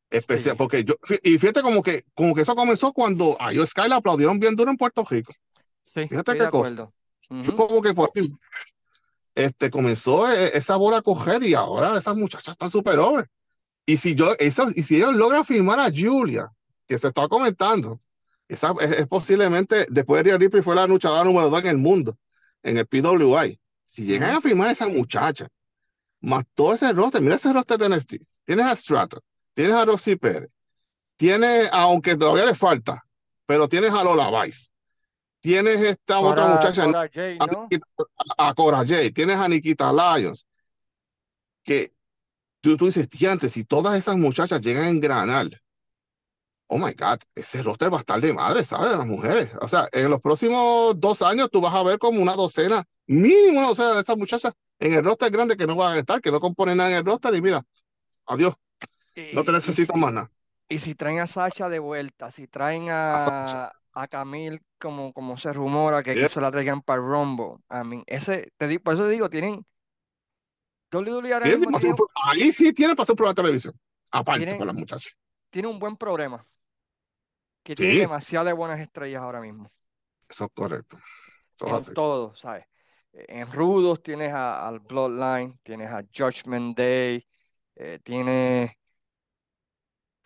Especial, 0.09 0.53
sí. 0.53 0.57
porque 0.57 0.83
yo, 0.83 0.95
y 1.23 1.37
fíjate 1.37 1.61
como 1.61 1.81
que, 1.81 2.03
como 2.13 2.33
que 2.33 2.41
eso 2.41 2.55
comenzó 2.55 2.93
cuando 2.93 3.35
a 3.39 3.51
Yo 3.51 3.65
Sky 3.65 3.89
la 3.89 3.97
aplaudieron 3.97 4.39
bien 4.39 4.55
duro 4.55 4.71
en 4.71 4.77
Puerto 4.77 5.05
Rico. 5.09 5.33
Sí, 5.85 6.07
fíjate 6.07 6.37
qué 6.37 6.49
cosa. 6.49 6.83
Uh 6.83 7.35
-huh. 7.35 7.43
Yo 7.43 7.55
como 7.55 7.81
que 7.81 7.93
por 7.93 8.09
ahí, 8.15 8.31
este, 9.37 9.69
comenzó 9.69 10.27
e, 10.31 10.57
esa 10.57 10.75
bola 10.77 10.97
a 10.97 11.01
coger 11.03 11.43
y 11.43 11.53
ahora 11.53 11.95
esas 11.95 12.17
muchachas 12.17 12.53
están 12.53 12.71
super 12.71 12.97
over. 12.97 13.29
Y 13.85 13.97
si 13.97 14.15
yo, 14.15 14.33
eso, 14.39 14.67
y 14.75 14.81
si 14.81 14.97
ellos 14.97 15.15
logran 15.15 15.45
firmar 15.45 15.79
a 15.79 15.91
Julia, 15.95 16.51
que 16.87 16.97
se 16.97 17.07
está 17.07 17.27
comentando, 17.27 17.99
esa 18.47 18.73
es, 18.81 18.91
es, 18.91 19.07
posiblemente, 19.07 19.85
después 19.89 20.23
de 20.23 20.29
Rhea 20.29 20.39
Ripley 20.39 20.63
fue 20.63 20.75
la 20.75 20.87
luchadora 20.87 21.23
número 21.23 21.51
2 21.51 21.61
en 21.61 21.67
el 21.67 21.77
mundo, 21.77 22.17
en 22.63 22.77
el 22.79 22.87
PWI. 22.87 23.59
Si 23.85 24.05
llegan 24.05 24.35
a 24.35 24.41
firmar 24.41 24.69
a 24.69 24.71
esa 24.71 24.87
muchacha, 24.87 25.47
más 26.19 26.43
todo 26.55 26.73
ese 26.73 26.91
roster, 26.93 27.21
mira 27.21 27.35
ese 27.35 27.53
roster 27.53 27.77
de 27.77 27.89
NXT. 27.89 28.15
Tienes 28.43 28.65
a 28.65 28.75
Stratton, 28.75 29.21
tienes 29.53 29.75
a 29.75 29.85
Roxy 29.85 30.15
Pérez, 30.15 30.51
tienes, 31.15 31.69
aunque 31.71 32.17
todavía 32.17 32.45
le 32.45 32.55
falta, 32.55 33.05
pero 33.45 33.67
tienes 33.69 33.93
a 33.93 34.03
Lola 34.03 34.43
Vice, 34.43 34.71
Tienes 35.39 35.81
esta 35.81 36.17
Cora, 36.17 36.29
otra 36.29 36.47
muchacha, 36.47 36.85
Cora 36.85 37.09
Jade, 37.13 37.37
¿no? 37.37 37.69
a, 38.37 38.49
a, 38.49 38.53
Cora 38.53 38.77
Jade, 38.79 39.11
tienes 39.11 39.37
a 39.37 39.47
Nikita 39.47 39.91
Lyons, 39.93 40.47
que 41.63 41.91
tú, 42.61 42.75
tú 42.77 42.85
dices, 42.85 43.07
antes, 43.29 43.51
si 43.51 43.63
todas 43.63 43.95
esas 43.95 44.17
muchachas 44.17 44.61
llegan 44.61 44.83
a 44.83 44.89
engranar, 44.89 45.47
oh 46.67 46.77
my 46.77 46.93
God, 46.93 47.19
ese 47.35 47.63
roster 47.63 47.91
va 47.91 47.97
a 47.97 47.99
estar 47.99 48.19
de 48.19 48.33
madre, 48.33 48.63
¿sabes? 48.63 48.91
De 48.91 48.97
las 48.97 49.07
mujeres. 49.07 49.51
O 49.61 49.67
sea, 49.67 49.87
en 49.91 50.09
los 50.09 50.21
próximos 50.21 50.99
dos 50.99 51.21
años 51.21 51.49
tú 51.51 51.61
vas 51.61 51.73
a 51.73 51.83
ver 51.83 51.97
como 51.97 52.21
una 52.21 52.33
docena, 52.33 52.83
mínimo 53.05 53.59
una 53.59 53.69
docena 53.69 53.93
de 53.93 53.99
estas 53.99 54.17
muchachas 54.17 54.53
en 54.79 54.93
el 54.93 55.03
roster 55.03 55.31
grande 55.31 55.57
que 55.57 55.65
no 55.65 55.75
van 55.75 55.95
a 55.95 55.99
estar, 55.99 56.21
que 56.21 56.31
no 56.31 56.39
componen 56.39 56.77
nada 56.77 56.91
en 56.91 56.97
el 56.97 57.05
roster 57.05 57.33
y 57.35 57.41
mira, 57.41 57.63
adiós, 58.25 58.53
no 59.33 59.43
te 59.43 59.51
necesito 59.51 59.93
si, 59.93 59.99
más 59.99 60.13
nada. 60.13 60.31
Y 60.69 60.79
si 60.79 60.95
traen 60.95 61.19
a 61.19 61.27
Sasha 61.27 61.69
de 61.69 61.79
vuelta, 61.79 62.31
si 62.31 62.47
traen 62.47 62.89
a, 62.89 63.17
a, 63.17 63.71
Camille 64.05 64.59
como, 64.77 65.11
como 65.13 65.37
se 65.37 65.51
rumora 65.51 66.03
que, 66.03 66.13
yeah. 66.13 66.29
se 66.29 66.39
la 66.39 66.51
traigan 66.51 66.83
para 66.83 67.01
el 67.01 67.07
Rumble, 67.07 67.55
I 67.71 67.83
mean, 67.83 68.03
ese, 68.05 68.51
te 68.57 68.67
digo, 68.67 68.83
por 68.83 68.93
eso 68.93 69.03
te 69.05 69.09
digo, 69.09 69.29
tienen... 69.29 69.65
WWE 70.91 71.33
ahora 71.33 71.41
¿Tiene 71.41 71.57
mismo 71.57 71.77
tiene, 71.77 71.95
ahí 72.25 72.51
sí 72.51 72.71
tiene 72.73 72.93
hacer 72.97 73.15
prueba 73.15 73.31
de 73.31 73.41
televisión, 73.41 73.73
aparte 74.11 74.45
tiene, 74.45 74.53
para 74.53 74.67
las 74.67 74.75
muchachas. 74.75 75.13
Tiene 75.49 75.67
un 75.67 75.79
buen 75.79 75.97
programa 75.97 76.45
que 77.63 77.75
tiene 77.75 77.95
demasiadas 77.95 78.53
buenas 78.53 78.79
estrellas 78.79 79.21
ahora 79.21 79.41
mismo. 79.41 79.69
Eso 80.29 80.45
es 80.45 80.51
correcto. 80.53 80.97
Eso 81.57 81.67
En 81.67 81.75
así. 81.75 81.93
todo, 81.93 82.35
¿sabes? 82.35 82.65
En 83.11 83.51
Rudos 83.51 84.01
tienes 84.01 84.31
a- 84.31 84.65
al 84.67 84.79
Bloodline, 84.79 85.59
tienes 85.63 85.91
a 85.91 86.03
Judgment 86.15 86.77
Day, 86.77 87.27
eh, 87.75 87.99
tienes 88.03 88.71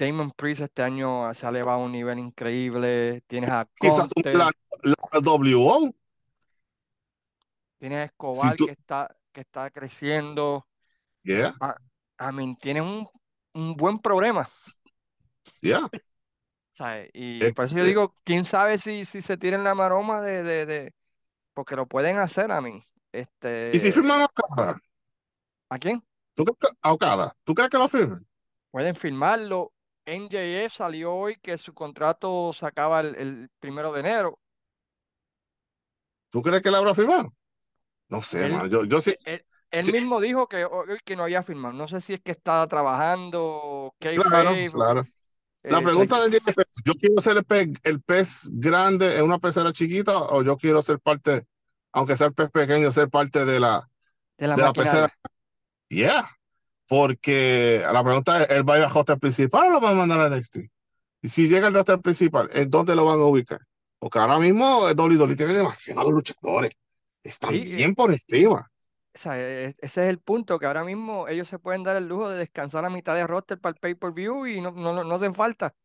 Damon 0.02 0.32
Priest 0.32 0.62
este 0.62 0.82
año 0.82 1.32
se 1.36 1.46
ha 1.46 1.50
elevado 1.50 1.80
a 1.80 1.86
un 1.86 1.92
nivel 1.92 2.18
increíble, 2.18 3.22
tienes 3.28 3.52
a 3.52 3.70
Quizás 3.76 4.12
la, 4.34 4.50
la 4.82 5.20
WO, 5.22 5.94
tienes 7.78 8.00
a 8.00 8.04
Escobar 8.06 8.56
tú- 8.56 8.66
que 8.66 8.72
está, 8.72 9.16
que 9.32 9.42
está 9.42 9.70
creciendo. 9.70 10.68
yeah, 11.24 11.54
I 12.20 12.34
mean, 12.34 12.56
tienes 12.56 12.82
un, 12.82 13.08
un 13.54 13.76
buen 13.76 14.00
problema, 14.00 14.50
yeah. 15.62 15.88
¿sabes? 16.74 17.12
Y 17.14 17.44
Es 17.44 17.54
por 17.54 17.66
eso 17.66 17.76
yo 17.76 17.84
que- 17.84 17.90
digo, 17.90 18.16
quién 18.24 18.46
sabe 18.46 18.80
si, 18.80 19.06
si 19.06 19.22
se 19.22 19.38
tiren 19.38 19.64
la 19.64 19.76
maroma 19.76 20.20
de, 20.22 20.42
de, 20.42 20.66
de- 20.66 20.94
porque 21.54 21.76
lo 21.76 21.86
pueden 21.86 22.18
hacer 22.18 22.52
a 22.52 22.60
mí. 22.60 22.84
Este, 23.12 23.70
¿Y 23.72 23.78
si 23.78 23.92
firman 23.92 24.22
a 24.22 24.26
Okada? 24.26 24.80
¿A 25.70 25.78
quién? 25.78 26.04
¿Tú 26.34 26.44
a 26.82 26.92
Okada? 26.92 27.36
¿Tú 27.44 27.54
crees 27.54 27.70
que 27.70 27.78
lo 27.78 27.88
firmen? 27.88 28.26
Pueden 28.72 28.96
firmarlo. 28.96 29.74
NJF 30.06 30.74
salió 30.74 31.14
hoy 31.14 31.38
que 31.42 31.58
su 31.58 31.74
contrato 31.74 32.52
se 32.54 32.66
acaba 32.66 33.02
el, 33.02 33.16
el 33.16 33.50
primero 33.60 33.92
de 33.94 34.00
enero. 34.02 34.40
¿Tú 36.30 36.42
crees 36.42 36.62
que 36.62 36.72
la 36.72 36.78
habrá 36.80 36.96
firmado? 36.96 37.34
No 38.10 38.22
sé, 38.22 38.46
Él-. 38.48 38.70
Yo, 38.70 38.86
yo 38.86 39.02
sí. 39.02 39.16
Él, 39.24 39.46
él 39.72 39.86
Sí. 39.86 39.92
mismo 39.92 40.20
dijo 40.20 40.48
que 40.48 40.66
que 41.06 41.16
no 41.16 41.24
había 41.24 41.44
firmado. 41.44 41.74
No 41.74 41.88
sé 41.88 42.02
si 42.02 42.14
es 42.14 42.22
que 42.22 42.32
está 42.32 42.68
trabajando, 42.68 43.94
Claro, 44.00 44.52
claro. 44.72 45.02
eh, 45.64 45.70
La 45.70 45.80
sea, 45.80 45.82
pregunta 45.82 46.22
del 46.22 46.32
DF 46.32 46.62
es, 46.62 46.84
¿yo 46.86 46.94
quiero 46.96 47.22
ser 47.22 47.38
el 47.38 47.46
pez, 47.46 47.70
el 47.84 48.02
pez 48.02 48.50
grande 48.54 49.18
en 49.18 49.24
una 49.26 49.40
pecera 49.40 49.74
chiquita 49.74 50.18
o 50.24 50.44
yo 50.44 50.58
quiero 50.58 50.82
ser 50.82 51.00
parte, 51.00 51.46
aunque 51.94 52.18
sea 52.18 52.28
el 52.28 52.34
pez 52.34 52.50
pequeño, 52.52 52.92
ser 52.92 53.10
parte 53.10 53.46
de 53.46 53.60
la, 53.60 53.90
de 54.38 54.48
la 54.48 54.58
de 54.58 54.64
la 54.64 54.74
pecera? 54.74 55.10
Yeah. 55.90 56.30
Porque 56.92 57.82
la 57.92 58.04
pregunta 58.04 58.44
es, 58.44 58.50
¿él 58.52 58.68
va 58.70 58.76
a 58.76 58.78
ir 58.80 58.84
al 58.84 58.92
roster 58.94 59.18
principal 59.20 59.68
o 59.70 59.72
lo 59.74 59.80
van 59.82 59.94
a 59.94 60.00
mandar 60.00 60.20
a 60.22 60.28
NXT? 60.28 60.70
Y 61.22 61.28
si 61.30 61.48
llega 61.48 61.68
al 61.68 61.74
roster 61.74 62.02
principal, 62.02 62.50
¿en 62.54 62.70
dónde 62.70 62.96
lo 62.96 63.06
van 63.06 63.20
a 63.20 63.26
ubicar? 63.26 63.60
Porque 64.00 64.20
ahora 64.20 64.40
mismo 64.40 64.88
el 64.90 64.96
WWE 64.98 65.36
tiene 65.38 65.54
demasiados 65.54 66.12
luchadores. 66.12 66.72
Están 67.24 67.52
Sí, 67.52 67.64
bien 67.64 67.96
por 67.96 68.12
encima. 68.12 68.70
Sea, 69.14 69.38
e- 69.40 69.76
ese 69.80 70.04
es 70.04 70.10
el 70.10 70.20
punto, 70.20 70.58
que 70.58 70.66
ahora 70.66 70.84
mismo 70.86 71.28
ellos 71.28 71.48
se 71.50 71.60
pueden 71.60 71.84
dar 71.84 71.98
el 71.98 72.08
lujo 72.08 72.30
de 72.30 72.38
descansar 72.38 72.86
a 72.86 72.90
mitad 72.90 73.16
de 73.16 73.28
roster 73.28 73.60
para 73.60 73.74
el 73.74 73.80
pay-per-view 73.80 74.48
y 74.48 74.62
no, 74.62 74.72
no, 74.72 75.04
no 75.04 75.16
hacen 75.16 75.36
falta. 75.36 75.76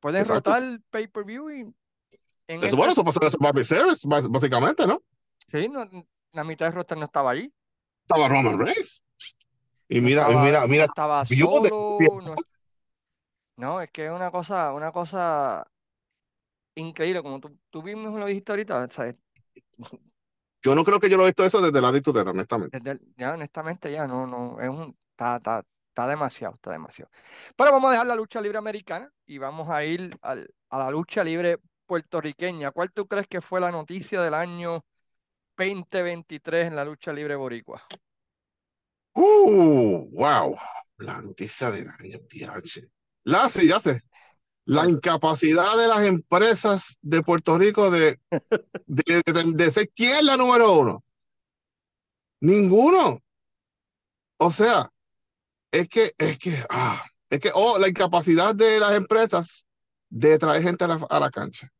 Pueden 0.00 0.22
Exacto. 0.22 0.28
rotar 0.28 0.62
el 0.62 0.82
pay-per-view 0.90 1.50
y 1.50 1.74
en 2.48 2.62
Eso, 2.62 2.76
bueno, 2.76 2.92
eso 2.92 3.04
pasó 3.04 3.22
en 3.22 3.30
Survivor 3.30 3.64
Series, 3.64 4.04
bás- 4.06 4.28
básicamente, 4.28 4.86
¿no? 4.86 5.02
sí, 5.50 5.68
no, 5.68 5.88
la 6.32 6.44
mitad 6.44 6.66
de 6.66 6.72
roster 6.72 6.98
no 6.98 7.06
estaba 7.06 7.32
ahí. 7.32 7.52
Estaba 8.04 8.28
Roman 8.28 8.58
Reigns. 8.58 9.04
Y 9.88 10.00
No 10.00 10.06
mira, 10.08 10.22
estaba- 10.22 10.44
mira, 10.44 10.66
mira, 10.66 10.84
estaba 10.84 11.24
solo. 11.24 11.68
No, 12.24 12.34
no, 13.56 13.80
es 13.80 13.90
que 13.90 14.06
es 14.06 14.12
una 14.12 14.30
cosa, 14.30 14.72
una 14.72 14.92
cosa 14.92 15.66
increíble, 16.74 17.22
como 17.22 17.40
tú, 17.40 17.58
tú 17.70 17.82
mismo 17.82 18.16
lo 18.18 18.26
dijiste 18.26 18.52
ahorita, 18.52 18.88
¿sabes? 18.90 19.16
yo 20.62 20.74
no 20.74 20.84
creo 20.84 20.98
que 20.98 21.08
yo 21.08 21.16
lo 21.16 21.22
he 21.22 21.26
visto 21.26 21.44
eso 21.44 21.60
desde 21.60 21.80
la 21.80 21.92
Tudera, 22.00 22.30
honestamente. 22.30 22.76
Desde 22.76 22.90
el- 22.92 23.14
ya 23.16 23.32
honestamente 23.34 23.90
ya 23.92 24.06
no, 24.06 24.26
no, 24.26 24.60
es 24.60 24.68
un, 24.68 24.96
está, 25.10 25.36
está, 25.36 25.64
está 25.88 26.06
demasiado, 26.08 26.54
está 26.54 26.72
demasiado. 26.72 27.10
Pero 27.56 27.72
vamos 27.72 27.88
a 27.88 27.92
dejar 27.92 28.06
la 28.06 28.14
lucha 28.16 28.40
libre 28.40 28.58
americana 28.58 29.10
y 29.26 29.38
vamos 29.38 29.68
a 29.70 29.84
ir 29.84 30.16
al- 30.22 30.50
a 30.70 30.78
la 30.78 30.90
lucha 30.90 31.22
libre 31.22 31.58
puertorriqueña. 31.86 32.72
¿Cuál 32.72 32.92
tú 32.92 33.06
crees 33.06 33.26
que 33.28 33.40
fue 33.40 33.60
la 33.60 33.70
noticia 33.70 34.20
del 34.20 34.34
año 34.34 34.84
2023 35.56 36.66
en 36.66 36.76
la 36.76 36.84
lucha 36.84 37.12
libre 37.12 37.36
boricua? 37.36 37.82
Uh, 39.16 40.06
wow. 40.12 40.56
La 40.98 41.20
noticia 41.20 41.70
del 41.70 41.86
año, 42.00 42.18
TH. 42.28 42.88
La, 43.24 43.48
sí, 43.50 43.68
ya 43.68 43.80
sé. 43.80 44.02
La 44.66 44.88
incapacidad 44.88 45.76
de 45.78 45.88
las 45.88 46.04
empresas 46.06 46.98
de 47.02 47.22
Puerto 47.22 47.58
Rico 47.58 47.90
de, 47.90 48.20
de, 48.86 49.22
de- 49.26 49.52
de 49.54 49.70
ser 49.70 49.90
quién 49.94 50.16
es 50.16 50.24
la 50.24 50.36
número 50.36 50.72
uno. 50.78 51.04
Ninguno. 52.40 53.20
O 54.38 54.50
sea, 54.50 54.90
es 55.72 55.88
que, 55.88 56.12
es 56.18 56.38
que, 56.38 56.52
ah, 56.70 57.02
es 57.30 57.40
que, 57.40 57.50
oh, 57.54 57.78
la 57.78 57.88
incapacidad 57.88 58.54
de 58.54 58.80
las 58.80 58.96
empresas 58.96 59.68
de 60.10 60.38
traer 60.38 60.62
gente 60.64 60.84
a 60.84 60.88
la, 60.88 61.06
a 61.10 61.20
la 61.20 61.30
cancha. 61.30 61.72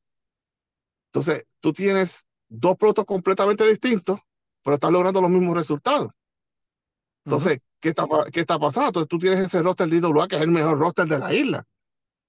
Entonces, 1.12 1.46
tú 1.60 1.72
tienes 1.72 2.28
dos 2.48 2.76
productos 2.76 3.04
completamente 3.06 3.68
distintos, 3.68 4.20
pero 4.62 4.74
están 4.74 4.92
logrando 4.92 5.20
los 5.20 5.30
mismos 5.30 5.56
resultados. 5.56 6.08
Entonces, 7.26 7.58
¿qué 7.80 7.88
está, 7.88 8.06
qué 8.32 8.40
está 8.40 8.56
pasando? 8.56 8.88
Entonces, 8.88 9.08
tú 9.08 9.18
tienes 9.18 9.40
ese 9.40 9.60
roster 9.60 9.88
de 9.88 9.96
IWA 9.96 10.28
que 10.28 10.36
es 10.36 10.42
el 10.42 10.50
mejor 10.52 10.78
roster 10.78 11.06
de 11.06 11.18
la 11.18 11.34
isla, 11.34 11.66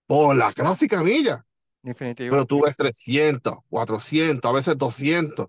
por 0.07 0.35
la 0.35 0.51
clásica 0.51 1.03
milla. 1.03 1.45
Definitivo. 1.83 2.31
Pero 2.31 2.45
tú 2.47 2.63
ves 2.63 2.75
300, 2.75 3.59
400, 3.69 4.49
a 4.49 4.53
veces 4.53 4.75
200. 4.75 5.47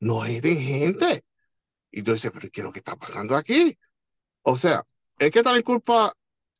No 0.00 0.22
hay 0.22 0.40
de 0.40 0.54
gente. 0.54 1.22
Y 1.90 2.02
tú 2.02 2.12
dices, 2.12 2.30
pero 2.30 2.46
¿qué 2.52 2.60
es 2.60 2.64
lo 2.64 2.72
que 2.72 2.80
está 2.80 2.94
pasando 2.94 3.36
aquí? 3.36 3.76
O 4.42 4.58
sea, 4.58 4.84
es 5.18 5.30
que 5.30 5.42
también 5.42 5.64
culpa 5.64 6.12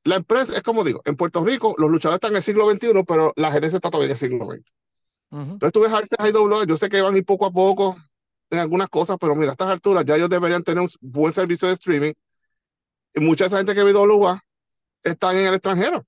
la 0.04 0.16
empresa, 0.16 0.56
es 0.56 0.62
como 0.62 0.84
digo, 0.84 1.02
en 1.04 1.14
Puerto 1.14 1.44
Rico 1.44 1.74
los 1.76 1.90
luchadores 1.90 2.16
están 2.16 2.30
en 2.30 2.36
el 2.36 2.42
siglo 2.42 2.70
XXI, 2.70 3.04
pero 3.06 3.34
la 3.36 3.52
gerencia 3.52 3.76
está 3.76 3.90
todavía 3.90 4.06
en 4.06 4.12
el 4.12 4.16
siglo 4.16 4.46
XX. 4.46 4.74
Ujú. 5.30 5.42
Entonces 5.42 5.72
tú 5.72 5.80
ves 5.80 5.92
a 5.92 6.00
veces 6.00 6.18
IWA, 6.18 6.64
yo 6.64 6.76
sé 6.78 6.88
que 6.88 7.02
van 7.02 7.14
a 7.14 7.18
ir 7.18 7.26
poco 7.26 7.44
a 7.44 7.50
poco 7.50 7.98
en 8.50 8.58
algunas 8.58 8.88
cosas, 8.88 9.16
pero 9.20 9.34
mira, 9.34 9.50
a 9.50 9.52
estas 9.52 9.68
alturas 9.68 10.04
ya 10.04 10.16
ellos 10.16 10.30
deberían 10.30 10.62
tener 10.62 10.82
un 10.82 10.88
buen 11.00 11.32
servicio 11.32 11.68
de 11.68 11.74
streaming. 11.74 12.12
Y 13.14 13.20
mucha 13.20 13.44
de 13.44 13.48
esa 13.48 13.56
gente 13.58 13.74
que 13.74 13.82
ve 13.84 13.90
IWA 13.90 14.42
están 15.02 15.36
en 15.36 15.46
el 15.46 15.54
extranjero. 15.54 16.06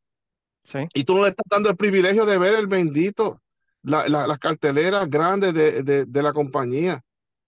Sí. 0.64 0.78
Y 0.94 1.04
tú 1.04 1.16
no 1.16 1.22
le 1.22 1.28
estás 1.30 1.44
dando 1.50 1.70
el 1.70 1.76
privilegio 1.76 2.26
de 2.26 2.38
ver 2.38 2.54
el 2.54 2.66
bendito, 2.66 3.40
la- 3.82 4.08
la- 4.08 4.26
las 4.26 4.38
carteleras 4.38 5.08
grandes 5.08 5.54
de, 5.54 5.82
de- 5.82 6.04
de 6.04 6.22
la 6.22 6.32
compañía 6.32 7.00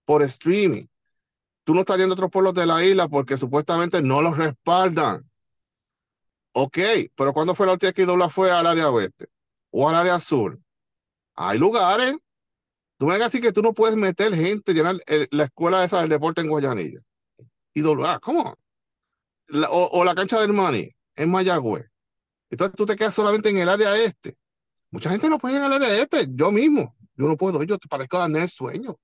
por 0.04 0.22
streaming. 0.22 0.86
Tú 1.64 1.74
no 1.74 1.80
estás 1.80 1.98
yendo 1.98 2.12
a 2.14 2.16
otros 2.16 2.30
pueblos 2.30 2.54
de 2.54 2.66
la 2.66 2.82
isla 2.84 3.08
porque 3.08 3.36
supuestamente 3.36 4.02
no 4.02 4.20
los 4.22 4.36
respaldan. 4.36 5.28
Ok, 6.52 6.78
pero 7.14 7.32
¿cuándo 7.32 7.54
fue 7.54 7.66
la 7.66 7.72
última 7.72 7.92
que 7.92 8.02
IWA 8.02 8.28
fue 8.28 8.50
al 8.50 8.66
área 8.66 8.90
oeste 8.90 9.28
o 9.70 9.88
al 9.88 9.94
área 9.94 10.18
sur? 10.20 10.58
Hay 11.34 11.58
lugares. 11.58 12.16
Tú 13.02 13.08
me 13.08 13.14
digas 13.14 13.30
así 13.34 13.40
que 13.40 13.50
tú 13.50 13.62
no 13.62 13.72
puedes 13.72 13.96
meter 13.96 14.32
gente, 14.32 14.72
llenar 14.72 14.94
el- 15.08 15.26
la 15.32 15.42
escuela 15.42 15.82
esa 15.82 16.02
del 16.02 16.08
deporte 16.08 16.40
en 16.40 16.46
Guayanilla. 16.46 17.00
IWA, 17.74 18.20
¿cómo? 18.20 18.54
La- 19.48 19.68
o, 19.70 19.88
o 19.98 20.04
la 20.04 20.14
cancha 20.14 20.40
del 20.40 20.52
Mani 20.52 20.88
en 21.16 21.28
Mayagüez. 21.28 21.90
Entonces 22.48 22.76
tú 22.76 22.86
te 22.86 22.94
quedas 22.94 23.12
solamente 23.12 23.48
en 23.48 23.58
el 23.58 23.68
área 23.68 23.96
este. 23.96 24.36
Mucha 24.92 25.10
gente 25.10 25.28
no 25.28 25.40
puede 25.40 25.56
ir 25.56 25.62
al 25.62 25.72
área 25.72 26.00
este. 26.00 26.28
Yo 26.30 26.52
mismo, 26.52 26.94
yo 27.16 27.26
no 27.26 27.36
puedo, 27.36 27.60
yo 27.64 27.76
parezco 27.90 28.18
Daniel 28.18 28.48
Sueño. 28.48 28.94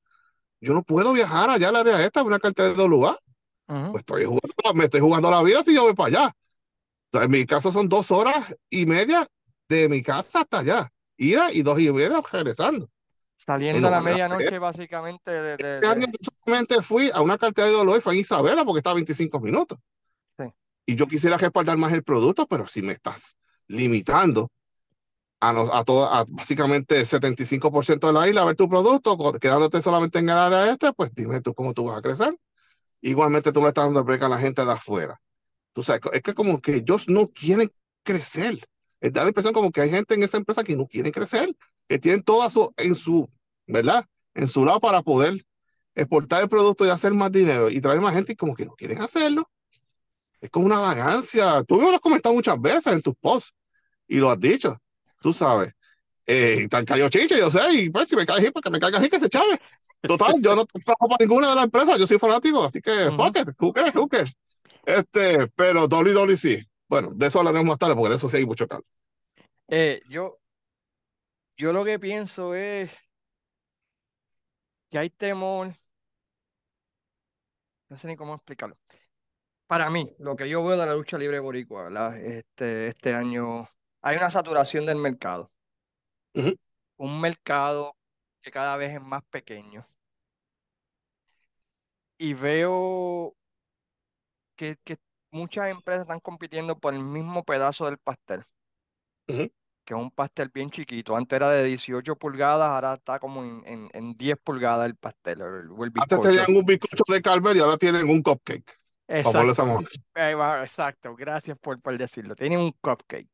Yo 0.60 0.74
no 0.74 0.84
puedo 0.84 1.12
viajar 1.12 1.50
allá 1.50 1.70
al 1.70 1.74
área 1.74 2.04
esta, 2.04 2.22
una 2.22 2.38
cartera 2.38 2.72
de 2.72 2.88
lugar. 2.88 3.18
Ujú. 3.66 3.90
Pues 3.90 4.02
estoy 4.02 4.26
jugando, 4.26 4.74
me 4.76 4.84
estoy 4.84 5.00
jugando 5.00 5.28
la 5.28 5.42
vida 5.42 5.64
si 5.64 5.74
yo 5.74 5.82
voy 5.82 5.94
para 5.94 6.06
allá. 6.06 6.28
O 6.28 7.16
sea, 7.16 7.24
en 7.24 7.32
mi 7.32 7.44
caso 7.44 7.72
son 7.72 7.88
dos 7.88 8.12
horas 8.12 8.54
y 8.70 8.86
media 8.86 9.26
de 9.68 9.88
mi 9.88 10.04
casa 10.04 10.42
hasta 10.42 10.60
allá. 10.60 10.88
Ida 11.16 11.52
y 11.52 11.62
dos 11.62 11.80
y 11.80 11.90
media 11.90 12.20
regresando. 12.32 12.88
Saliendo 13.48 13.88
a 13.88 13.90
la 13.90 14.02
medianoche 14.02 14.58
básicamente 14.58 15.30
de, 15.30 15.56
de- 15.56 15.74
Este 15.74 15.86
año 15.86 16.06
solamente 16.44 16.82
fui 16.82 17.10
a 17.14 17.22
una 17.22 17.38
cartera 17.38 17.66
de 17.66 17.72
dolor 17.72 17.96
y 17.96 18.02
fue 18.02 18.12
en 18.12 18.20
Isabela 18.20 18.62
porque 18.62 18.80
estaba 18.80 18.92
25 18.92 19.40
minutos. 19.40 19.78
Sí. 20.38 20.44
Y 20.84 20.96
yo 20.96 21.06
quisiera 21.06 21.38
respaldar 21.38 21.78
más 21.78 21.94
el 21.94 22.02
producto, 22.04 22.46
pero 22.46 22.66
si 22.66 22.82
me 22.82 22.92
estás 22.92 23.38
limitando 23.66 24.50
a, 25.40 25.54
no, 25.54 25.72
a, 25.72 25.82
todo, 25.82 26.12
a 26.12 26.26
básicamente 26.28 27.00
75% 27.06 28.06
de 28.08 28.12
la 28.12 28.28
isla 28.28 28.42
a 28.42 28.44
ver 28.44 28.56
tu 28.56 28.68
producto, 28.68 29.16
quedándote 29.40 29.80
solamente 29.80 30.18
en 30.18 30.28
el 30.28 30.36
área 30.36 30.70
este, 30.70 30.92
pues 30.92 31.14
dime 31.14 31.40
tú 31.40 31.54
cómo 31.54 31.72
tú 31.72 31.84
vas 31.86 31.96
a 31.96 32.02
crecer. 32.02 32.36
Igualmente 33.00 33.50
tú 33.50 33.62
le 33.62 33.68
estás 33.68 33.86
dando 33.86 34.04
break 34.04 34.24
a 34.24 34.28
la 34.28 34.36
gente 34.36 34.62
de 34.62 34.72
afuera. 34.72 35.18
Tú 35.72 35.82
sabes, 35.82 36.02
es 36.12 36.20
que 36.20 36.34
como 36.34 36.60
que 36.60 36.74
ellos 36.74 37.08
no 37.08 37.26
quieren 37.28 37.72
crecer. 38.02 38.58
Da 39.00 39.22
la 39.22 39.28
impresión 39.28 39.54
como 39.54 39.70
que 39.70 39.80
hay 39.80 39.88
gente 39.88 40.12
en 40.12 40.22
esa 40.22 40.36
empresa 40.36 40.62
que 40.64 40.76
no 40.76 40.86
quieren 40.86 41.12
crecer, 41.12 41.48
que 41.88 41.98
tienen 41.98 42.22
todo 42.22 42.50
su, 42.50 42.70
en 42.76 42.94
su, 42.94 43.30
¿verdad? 43.68 44.04
En 44.34 44.48
su 44.48 44.64
lado 44.64 44.80
para 44.80 45.02
poder 45.02 45.34
exportar 45.94 46.42
el 46.42 46.48
producto 46.48 46.84
y 46.84 46.90
hacer 46.90 47.14
más 47.14 47.30
dinero 47.30 47.70
y 47.70 47.80
traer 47.80 48.00
más 48.00 48.14
gente 48.14 48.32
y 48.32 48.36
como 48.36 48.54
que 48.54 48.66
no 48.66 48.74
quieren 48.74 49.00
hacerlo. 49.00 49.48
Es 50.40 50.50
como 50.50 50.66
una 50.66 50.78
vagancia. 50.78 51.62
Tú 51.64 51.76
me 51.76 51.84
lo 51.84 51.94
has 51.94 52.00
comentado 52.00 52.34
muchas 52.34 52.60
veces 52.60 52.92
en 52.92 53.02
tus 53.02 53.14
posts 53.16 53.54
y 54.06 54.18
lo 54.18 54.30
has 54.30 54.40
dicho 54.40 54.76
tú 55.20 55.32
sabes. 55.32 55.72
Eh, 56.26 56.68
tan 56.68 56.84
cayó 56.84 57.08
chiche, 57.08 57.38
yo 57.38 57.50
sé, 57.50 57.60
y 57.72 57.90
pues 57.90 58.08
si 58.08 58.16
me 58.16 58.26
cae 58.26 58.52
porque 58.52 58.70
me 58.70 58.78
caiga 58.78 59.00
que 59.00 59.20
se 59.20 59.28
chave. 59.28 59.60
Total, 60.02 60.34
yo 60.40 60.54
no 60.54 60.64
trabajo 60.64 61.08
para 61.08 61.24
ninguna 61.24 61.48
de 61.50 61.54
las 61.56 61.64
empresas, 61.64 61.98
yo 61.98 62.06
soy 62.06 62.18
fanático, 62.18 62.64
así 62.64 62.80
que 62.80 62.90
uh 62.90 63.10
-huh. 63.10 63.16
fuck 63.16 63.38
it, 63.38 63.54
who 63.58 63.72
cares, 63.72 63.94
who 63.94 64.08
cares. 64.08 64.36
Este, 64.84 65.48
pero 65.56 65.88
WWC, 65.88 66.66
bueno, 66.88 67.12
de 67.14 67.26
eso 67.26 67.38
hablaremos 67.38 67.66
más 67.66 67.78
tarde, 67.78 67.94
porque 67.94 68.10
de 68.10 68.16
eso 68.16 68.28
sí 68.28 68.36
hay 68.36 68.46
mucho 68.46 68.68
caldo. 68.68 68.84
Eh, 69.68 70.02
yo, 70.08 70.38
yo 71.56 71.72
lo 71.72 71.84
que 71.84 71.98
pienso 71.98 72.54
es 72.54 72.90
que 74.90 74.98
hay 74.98 75.10
temor, 75.10 75.74
no 77.88 77.96
sé 77.96 78.06
ni 78.08 78.16
cómo 78.16 78.34
explicarlo. 78.34 78.76
Para 79.66 79.90
mí, 79.90 80.14
lo 80.18 80.36
que 80.36 80.48
yo 80.48 80.64
veo 80.64 80.78
de 80.78 80.86
la 80.86 80.94
lucha 80.94 81.18
libre 81.18 81.40
boricua, 81.40 81.84
¿verdad? 81.84 82.16
Este, 82.18 82.88
este 82.88 83.14
año 83.14 83.68
hay 84.00 84.16
una 84.16 84.30
saturación 84.30 84.86
del 84.86 84.96
mercado. 84.96 85.50
Uh 86.34 86.40
-huh. 86.40 86.58
Un 86.96 87.20
mercado 87.20 87.96
que 88.40 88.50
cada 88.50 88.76
vez 88.76 88.94
es 88.94 89.02
más 89.02 89.22
pequeño. 89.30 89.86
Y 92.18 92.34
veo 92.34 93.34
que, 94.56 94.76
que 94.84 94.98
muchas 95.30 95.68
empresas 95.70 96.02
están 96.02 96.20
compitiendo 96.20 96.78
por 96.78 96.94
el 96.94 97.02
mismo 97.02 97.44
pedazo 97.44 97.86
del 97.86 97.98
pastel. 97.98 98.44
Uh 99.28 99.32
-huh. 99.34 99.52
Que 99.88 99.94
es 99.94 100.00
un 100.00 100.10
pastel 100.10 100.50
bien 100.52 100.70
chiquito. 100.70 101.16
Antes 101.16 101.34
era 101.34 101.48
de 101.48 101.64
18 101.64 102.14
pulgadas, 102.16 102.68
ahora 102.68 102.92
está 102.92 103.18
como 103.18 103.42
en, 103.42 103.62
en, 103.64 103.88
en 103.94 104.18
10 104.18 104.36
pulgadas 104.44 104.84
el 104.84 104.96
pastel. 104.96 105.40
El, 105.40 105.70
el 105.82 105.92
Antes 105.94 106.20
tenían 106.20 106.44
un 106.54 106.62
bizcocho 106.62 107.10
de 107.10 107.22
Calver 107.22 107.56
y 107.56 107.60
ahora 107.60 107.78
tienen 107.78 108.06
un 108.06 108.20
cupcake. 108.20 108.70
Exacto. 109.08 109.80
Exacto, 110.14 111.16
gracias 111.16 111.56
por, 111.58 111.80
por 111.80 111.96
decirlo. 111.96 112.36
Tienen 112.36 112.60
un 112.60 112.72
cupcake 112.82 113.30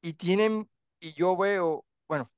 y 0.00 0.12
tienen, 0.12 0.70
y 1.00 1.12
yo 1.14 1.36
veo, 1.36 1.84
bueno, 2.06 2.30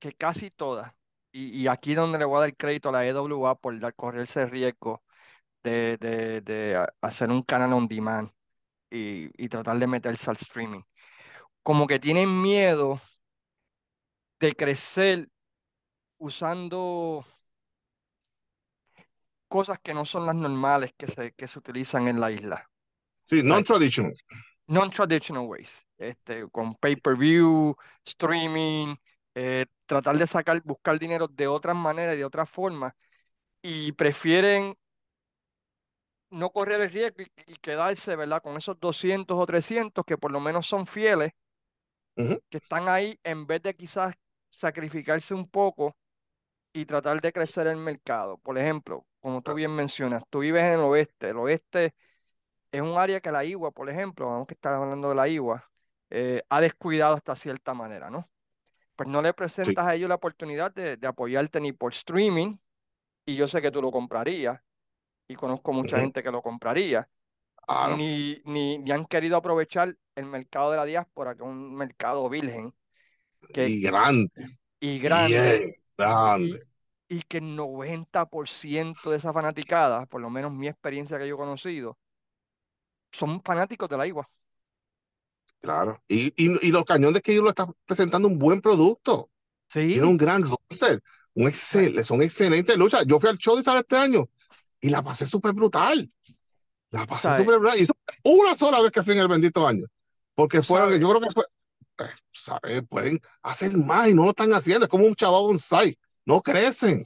que 0.00 0.12
casi 0.14 0.50
todas, 0.50 0.92
y, 1.30 1.62
y 1.62 1.68
aquí 1.68 1.94
donde 1.94 2.18
le 2.18 2.24
voy 2.24 2.38
a 2.38 2.40
dar 2.40 2.56
crédito 2.56 2.88
a 2.88 2.92
la 2.92 3.06
EWA 3.06 3.54
por 3.54 3.78
dar, 3.78 3.94
correrse 3.94 4.42
el 4.42 4.50
riesgo 4.50 5.04
de, 5.62 5.96
de, 5.98 6.40
de, 6.40 6.84
hacer 7.02 7.30
un 7.30 7.44
canal 7.44 7.72
on 7.72 7.86
demand 7.86 8.32
y, 8.90 9.30
y 9.40 9.48
tratar 9.48 9.78
de 9.78 9.86
meterse 9.86 10.28
al 10.28 10.38
streaming. 10.38 10.82
Como 11.68 11.86
que 11.86 11.98
tienen 11.98 12.40
miedo 12.40 12.98
de 14.40 14.54
crecer 14.54 15.28
usando 16.16 17.26
cosas 19.48 19.78
que 19.78 19.92
no 19.92 20.06
son 20.06 20.24
las 20.24 20.34
normales 20.34 20.94
que 20.96 21.06
se, 21.08 21.32
que 21.32 21.46
se 21.46 21.58
utilizan 21.58 22.08
en 22.08 22.20
la 22.20 22.30
isla. 22.30 22.70
Sí, 23.22 23.42
non-traditional. 23.42 24.16
Non-traditional 24.68 25.44
ways 25.46 25.84
este, 25.98 26.48
con 26.48 26.74
pay-per-view, 26.74 27.76
streaming, 28.02 28.96
eh, 29.34 29.66
tratar 29.84 30.16
de 30.16 30.26
sacar, 30.26 30.62
buscar 30.62 30.98
dinero 30.98 31.28
de 31.28 31.48
otras 31.48 31.76
maneras 31.76 32.14
y 32.14 32.20
de 32.20 32.24
otras 32.24 32.48
formas, 32.48 32.94
y 33.60 33.92
prefieren 33.92 34.74
no 36.30 36.48
correr 36.48 36.80
el 36.80 36.90
riesgo 36.90 37.20
y, 37.20 37.52
y, 37.52 37.56
quedarse, 37.56 38.16
¿verdad? 38.16 38.40
Con 38.40 38.56
esos 38.56 38.80
200 38.80 39.36
o 39.38 39.44
300 39.44 40.06
que 40.06 40.16
por 40.16 40.32
lo 40.32 40.40
menos 40.40 40.66
son 40.66 40.86
fieles, 40.86 41.34
uh 42.18 42.22
-huh. 42.22 42.42
que 42.50 42.58
están 42.58 42.88
ahí 42.88 43.18
en 43.24 43.46
vez 43.46 43.62
de 43.62 43.74
quizás 43.74 44.14
sacrificarse 44.50 45.34
un 45.34 45.48
poco 45.48 45.96
y 46.72 46.84
tratar 46.86 47.20
de 47.20 47.32
crecer 47.32 47.66
el 47.66 47.76
mercado. 47.78 48.38
Por 48.38 48.58
ejemplo, 48.58 49.06
como 49.20 49.42
tú 49.42 49.54
bien 49.54 49.72
mencionas, 49.74 50.22
tú 50.30 50.40
vives 50.40 50.62
en 50.64 50.72
el 50.74 50.80
oeste, 50.80 51.30
el 51.30 51.38
oeste 51.38 51.94
es 52.72 52.82
un 52.82 52.98
área 52.98 53.20
que 53.20 53.32
la 53.32 53.44
IWA, 53.44 53.70
por 53.72 53.88
ejemplo, 53.90 54.26
vamos 54.26 54.46
que 54.46 54.54
estar 54.54 54.74
hablando 54.74 55.08
de 55.10 55.14
la 55.14 55.28
IWA, 55.28 55.70
eh, 56.10 56.42
ha 56.48 56.60
descuidado 56.60 57.14
hasta 57.14 57.36
cierta 57.36 57.74
manera, 57.74 58.10
¿no? 58.10 58.28
Pues 58.96 59.08
no 59.08 59.22
le 59.22 59.32
presentas 59.32 59.84
Sí. 59.84 59.90
a 59.90 59.94
ellos 59.94 60.08
la 60.08 60.16
oportunidad 60.16 60.72
de, 60.74 60.96
de 60.96 61.06
apoyarte 61.06 61.60
ni 61.60 61.72
por 61.72 61.92
streaming, 61.92 62.58
y 63.26 63.36
yo 63.36 63.48
sé 63.48 63.62
que 63.62 63.70
tú 63.70 63.80
lo 63.82 63.90
comprarías, 63.90 64.60
y 65.28 65.34
conozco 65.34 65.72
mucha 65.72 65.98
gente 66.00 66.22
que 66.22 66.30
lo 66.30 66.42
compraría, 66.42 67.08
Claro. 67.68 67.98
ni, 67.98 68.40
ni, 68.44 68.78
ni 68.78 68.90
han 68.92 69.06
querido 69.06 69.36
aprovechar 69.36 69.96
el 70.16 70.26
mercado 70.26 70.70
de 70.70 70.76
la 70.78 70.84
diáspora, 70.84 71.34
que 71.34 71.42
es 71.42 71.48
un 71.48 71.74
mercado 71.74 72.28
virgen 72.28 72.74
que, 73.52 73.72
Y 73.72 73.80
grande. 73.80 74.58
y 74.80 74.98
grande, 74.98 75.64
y, 75.98 76.50
y 77.08 77.22
que 77.22 77.38
el 77.38 77.56
90% 77.56 79.10
de 79.10 79.16
esa 79.18 79.32
fanaticada, 79.32 80.06
por 80.06 80.20
lo 80.20 80.30
menos 80.30 80.52
mi 80.52 80.68
experiencia 80.68 81.18
que 81.18 81.28
yo 81.28 81.34
he 81.34 81.38
conocido, 81.38 81.98
son 83.12 83.42
fanáticos 83.42 83.88
de 83.88 83.96
la 83.98 84.06
igua. 84.06 84.28
Claro. 85.60 86.02
Y, 86.08 86.28
y, 86.36 86.68
y 86.68 86.70
los 86.72 86.84
cañones 86.84 87.22
que 87.22 87.32
ellos 87.32 87.44
lo 87.44 87.50
están 87.50 87.72
presentando 87.84 88.28
un 88.28 88.38
buen 88.38 88.60
producto. 88.60 89.30
Sí, 89.68 90.02
Tiene 90.02 90.08
un 90.08 90.16
gran 90.18 90.44
roster. 90.44 91.02
Un 91.34 91.48
excel, 91.48 92.04
son 92.04 92.22
excelentes 92.22 92.76
luchas. 92.78 93.04
Yo 93.06 93.20
fui 93.20 93.30
al 93.30 93.38
show 93.38 93.56
de 93.56 93.62
Isabel 93.62 93.82
este 93.82 93.96
año 93.96 94.28
y 94.80 94.90
la 94.90 95.02
pasé 95.02 95.26
súper 95.26 95.54
brutal. 95.54 96.10
La 96.90 97.06
pasé 97.06 97.36
súper. 97.36 97.58
Y 97.78 97.82
eso 97.82 97.92
una 98.24 98.54
sola 98.54 98.80
vez 98.80 98.90
que 98.92 99.02
fui 99.02 99.12
en 99.14 99.20
el 99.20 99.28
bendito 99.28 99.66
año. 99.66 99.86
Porque 100.34 100.62
fueron, 100.62 100.88
¿Sabes? 100.88 101.00
yo 101.00 101.08
creo 101.10 101.20
que 101.20 101.30
fue, 101.34 101.44
eh, 101.98 102.10
¿sabes? 102.30 102.82
Pueden 102.88 103.20
hacer 103.42 103.76
más 103.76 104.08
y 104.08 104.14
no 104.14 104.24
lo 104.24 104.30
están 104.30 104.52
haciendo. 104.52 104.84
Es 104.86 104.90
como 104.90 105.04
un 105.06 105.14
chaval 105.14 105.42
bonsai. 105.42 105.96
No 106.24 106.40
crecen. 106.40 107.04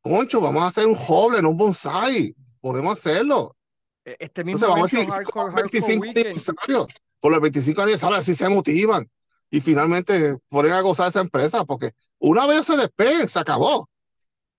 Concho, 0.00 0.40
vamos 0.40 0.62
a 0.62 0.68
hacer 0.68 0.86
un 0.86 0.94
joven, 0.94 1.46
un 1.46 1.56
bonsai. 1.56 2.34
Podemos 2.60 2.98
hacerlo. 2.98 3.56
E- 4.04 4.16
Este 4.18 4.42
mismo 4.44 4.66
Entonces 4.66 4.68
vamos 4.68 4.92
a 4.92 4.96
decir, 4.96 5.10
Hardcore, 5.10 5.32
con 5.32 5.42
los 5.42 5.48
Hardcore 5.54 5.62
25 5.70 6.02
Weekend, 6.02 6.26
aniversarios, 6.26 6.86
por 7.20 7.32
los 7.32 7.40
25 7.40 7.82
aniversarios, 7.82 8.18
así 8.18 8.34
se 8.34 8.48
motivan 8.48 9.10
y 9.50 9.60
finalmente 9.60 10.36
ponen 10.48 10.72
a 10.72 10.80
gozar 10.80 11.08
esa 11.08 11.20
empresa, 11.20 11.64
porque 11.64 11.92
una 12.18 12.46
vez 12.46 12.66
se 12.66 12.76
despeguen, 12.76 13.28
se 13.28 13.38
acabó. 13.38 13.88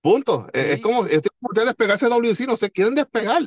Punto. 0.02 0.48
Es 0.54 0.76
Sí. 0.76 0.82
como, 0.82 1.06
es 1.06 1.22
como 1.22 1.50
ustedes 1.50 1.68
despegarse 1.68 2.06
de 2.06 2.12
WC, 2.12 2.46
no 2.48 2.56
se 2.58 2.70
quieren 2.72 2.96
despegar. 2.96 3.42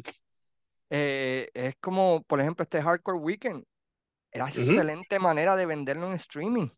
Eh, 0.93 1.51
es 1.55 1.77
como, 1.81 2.23
por 2.25 2.41
ejemplo, 2.41 2.63
este 2.65 2.83
Hardcore 2.83 3.19
Weekend. 3.19 3.65
Era 4.33 4.47
Ujú. 4.47 4.61
excelente 4.63 5.19
manera 5.21 5.57
de 5.57 5.67
venderlo 5.67 6.09
en 6.09 6.15
streaming. 6.15 6.69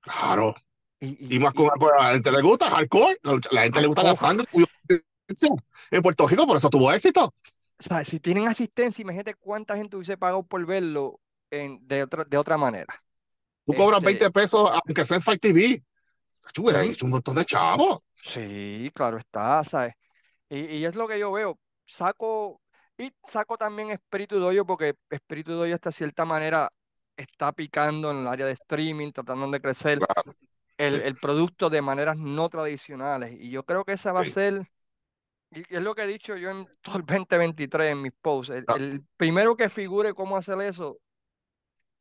Claro. 0.00 0.54
Y, 1.00 1.36
Y 1.36 1.38
más 1.38 1.52
con, 1.52 1.68
a 1.68 2.02
la 2.04 2.12
gente 2.14 2.32
le 2.32 2.40
gusta 2.42 2.70
hardcore, 2.70 3.16
la 3.50 3.62
gente 3.62 3.80
le 3.80 3.86
gusta 3.86 4.02
la 4.02 4.14
sangre. 4.14 4.46
En 5.90 6.02
Puerto 6.02 6.26
Rico, 6.28 6.46
por 6.46 6.56
eso 6.56 6.70
tuvo 6.70 6.92
éxito. 6.92 7.32
o 7.78 7.82
sea, 7.82 8.04
si 8.04 8.20
tienen 8.20 8.48
asistencia, 8.48 9.02
imagínate 9.02 9.34
cuánta 9.34 9.76
gente 9.76 9.96
hubiese 9.96 10.16
pagado 10.16 10.42
por 10.42 10.64
verlo 10.66 11.20
en, 11.50 11.86
de, 11.86 12.02
otra, 12.02 12.24
de 12.24 12.38
otra 12.38 12.56
manera. 12.56 12.86
Tú 13.66 13.74
cobras 13.74 13.98
Este, 14.00 14.06
20 14.06 14.30
pesos, 14.30 14.70
aunque 14.70 15.04
sea 15.04 15.16
en 15.16 15.22
Fight 15.22 15.40
TV. 15.40 15.82
Ujú. 16.58 16.78
hecho 16.78 17.04
un 17.06 17.12
montón 17.12 17.34
de 17.36 17.44
chavos. 17.44 17.98
Sí, 18.22 18.90
claro 18.94 19.18
está, 19.18 19.62
¿sabes? 19.64 19.94
Y, 20.48 20.60
y 20.78 20.84
es 20.84 20.94
lo 20.94 21.08
que 21.08 21.18
yo 21.18 21.32
veo. 21.32 21.58
Saco, 21.86 22.60
y 22.98 23.12
saco 23.26 23.56
también 23.58 23.90
Espíritu 23.90 24.38
Doyo 24.38 24.64
porque 24.64 24.94
Espíritu 25.10 25.52
Doyo 25.52 25.74
hasta 25.74 25.92
cierta 25.92 26.24
manera 26.24 26.72
está 27.16 27.52
picando 27.52 28.10
en 28.10 28.18
el 28.18 28.26
área 28.26 28.46
de 28.46 28.52
streaming, 28.52 29.12
tratando 29.12 29.50
de 29.50 29.60
crecer 29.60 29.98
Claro, 29.98 30.34
el, 30.78 30.90
sí. 30.92 31.00
el 31.04 31.16
producto 31.16 31.70
de 31.70 31.82
maneras 31.82 32.16
no 32.16 32.48
tradicionales. 32.48 33.32
Y 33.40 33.50
yo 33.50 33.64
creo 33.64 33.84
que 33.84 33.92
esa 33.92 34.12
va 34.12 34.20
a 34.20 34.24
ser, 34.26 34.66
y 35.50 35.60
es 35.74 35.82
lo 35.82 35.94
que 35.94 36.02
he 36.02 36.06
dicho 36.06 36.36
yo 36.36 36.50
en 36.50 36.66
todo 36.82 36.96
el 36.98 37.04
2023 37.06 37.92
en 37.92 38.02
mis 38.02 38.12
posts, 38.12 38.54
el, 38.54 38.64
Ah. 38.68 38.74
el 38.76 39.00
primero 39.16 39.56
que 39.56 39.68
figure 39.68 40.14
cómo 40.14 40.36
hacer 40.36 40.60
eso 40.62 40.98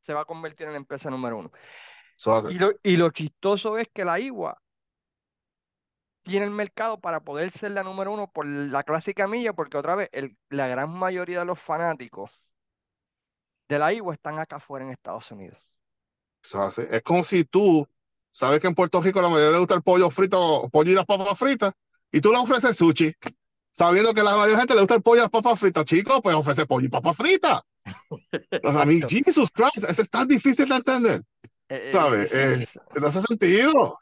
se 0.02 0.14
va 0.14 0.22
a 0.22 0.26
convertir 0.26 0.68
en 0.68 0.74
la 0.74 0.78
empresa 0.78 1.10
número 1.10 1.38
uno. 1.38 1.52
Y 2.50 2.60
lo, 2.60 2.72
y 2.84 2.96
lo 2.98 3.10
chistoso 3.12 3.78
es 3.78 3.88
que 3.94 4.06
la 4.06 4.20
IWA 4.20 4.58
tiene 6.26 6.46
el 6.46 6.52
mercado 6.52 7.00
para 7.00 7.22
poder 7.22 7.52
ser 7.52 7.72
la 7.72 7.84
número 7.84 8.12
uno 8.14 8.30
por 8.32 8.46
la 8.48 8.84
clásica 8.84 9.28
milla, 9.28 9.54
porque 9.54 9.78
otra 9.78 9.96
vez, 9.96 10.10
el- 10.12 10.38
la 10.50 10.68
gran 10.68 10.90
mayoría 10.92 11.40
de 11.40 11.46
los 11.46 11.60
fanáticos 11.60 12.42
de 13.70 13.80
la 13.80 13.94
IWA 13.94 14.14
están 14.16 14.40
acá 14.40 14.58
afuera 14.58 14.86
en 14.86 14.92
Estados 14.92 15.30
Unidos. 15.32 15.60
Es 16.90 17.02
como 17.04 17.24
si 17.24 17.44
tú 17.44 17.88
sabes 18.32 18.60
que 18.60 18.68
en 18.68 18.76
Puerto 18.76 19.02
Rico 19.02 19.22
la 19.22 19.30
mayoría 19.30 19.52
le 19.54 19.60
gusta 19.60 19.76
el 19.76 19.82
pollo 19.82 20.10
frito, 20.10 20.70
pollo 20.72 20.92
y 20.92 20.96
las 20.96 21.06
papas 21.06 21.38
fritas, 21.38 21.74
y 22.12 22.22
tú 22.22 22.32
le 22.32 22.38
ofreces 22.38 22.78
sushi, 22.78 23.14
sabiendo 23.72 24.14
que 24.14 24.24
la 24.24 24.32
mayoría 24.32 24.48
de 24.48 24.54
la 24.54 24.60
gente 24.60 24.74
le 24.76 24.82
gusta 24.82 24.96
el 24.96 25.02
pollo 25.02 25.22
y 25.22 25.22
las 25.22 25.30
papas 25.32 25.60
fritas. 25.60 25.86
Chicos, 25.86 26.20
pues 26.22 26.36
ofrece 26.36 26.66
pollo 26.66 26.86
y 26.86 26.90
papas 26.90 27.18
fritas. 27.18 27.62
A 28.64 28.86
mí, 28.86 28.96
Exacto. 28.96 29.08
Jesus 29.10 29.50
Christ, 29.52 29.90
es 29.90 30.10
tan 30.10 30.28
difícil 30.28 30.68
de 30.70 30.76
entender. 30.76 31.22
Eh, 31.70 31.82
eh, 31.84 31.88
¿sabes? 31.88 32.32
Eh, 32.34 32.66
no 33.00 33.08
hace 33.08 33.22
sentido. 33.22 33.98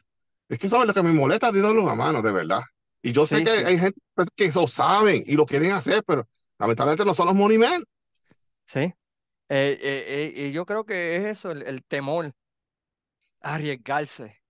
Es 0.54 0.60
que, 0.60 0.70
¿sabes? 0.70 0.88
Lo 0.88 0.94
que 0.94 1.04
me 1.04 1.14
molesta 1.14 1.50
es 1.50 1.56
los 1.56 1.88
a 1.90 1.96
mano, 1.96 2.22
de 2.22 2.32
verdad. 2.32 2.62
Y 3.02 3.12
yo 3.12 3.26
sé 3.26 3.42
que 3.42 3.50
sí, 3.50 3.66
hay 3.66 3.78
gente 3.78 4.00
pues, 4.14 4.30
que 4.36 4.46
eso 4.46 4.68
saben 4.68 5.24
y 5.26 5.34
lo 5.36 5.46
quieren 5.46 5.72
hacer, 5.72 6.04
pero 6.06 6.28
lamentablemente 6.60 7.06
no 7.06 7.14
son 7.14 7.28
los 7.28 7.36
money 7.36 7.58
men. 7.58 7.84
sí. 8.68 8.80
Eh, 9.50 9.80
eh, 9.82 10.34
eh, 10.36 10.48
y 10.50 10.52
yo 10.54 10.66
creo 10.66 10.86
que 10.86 11.18
es 11.18 11.26
eso, 11.26 11.52
el, 11.52 11.64
el 11.64 11.84
temor 11.86 12.34
arriesgarse. 13.42 14.42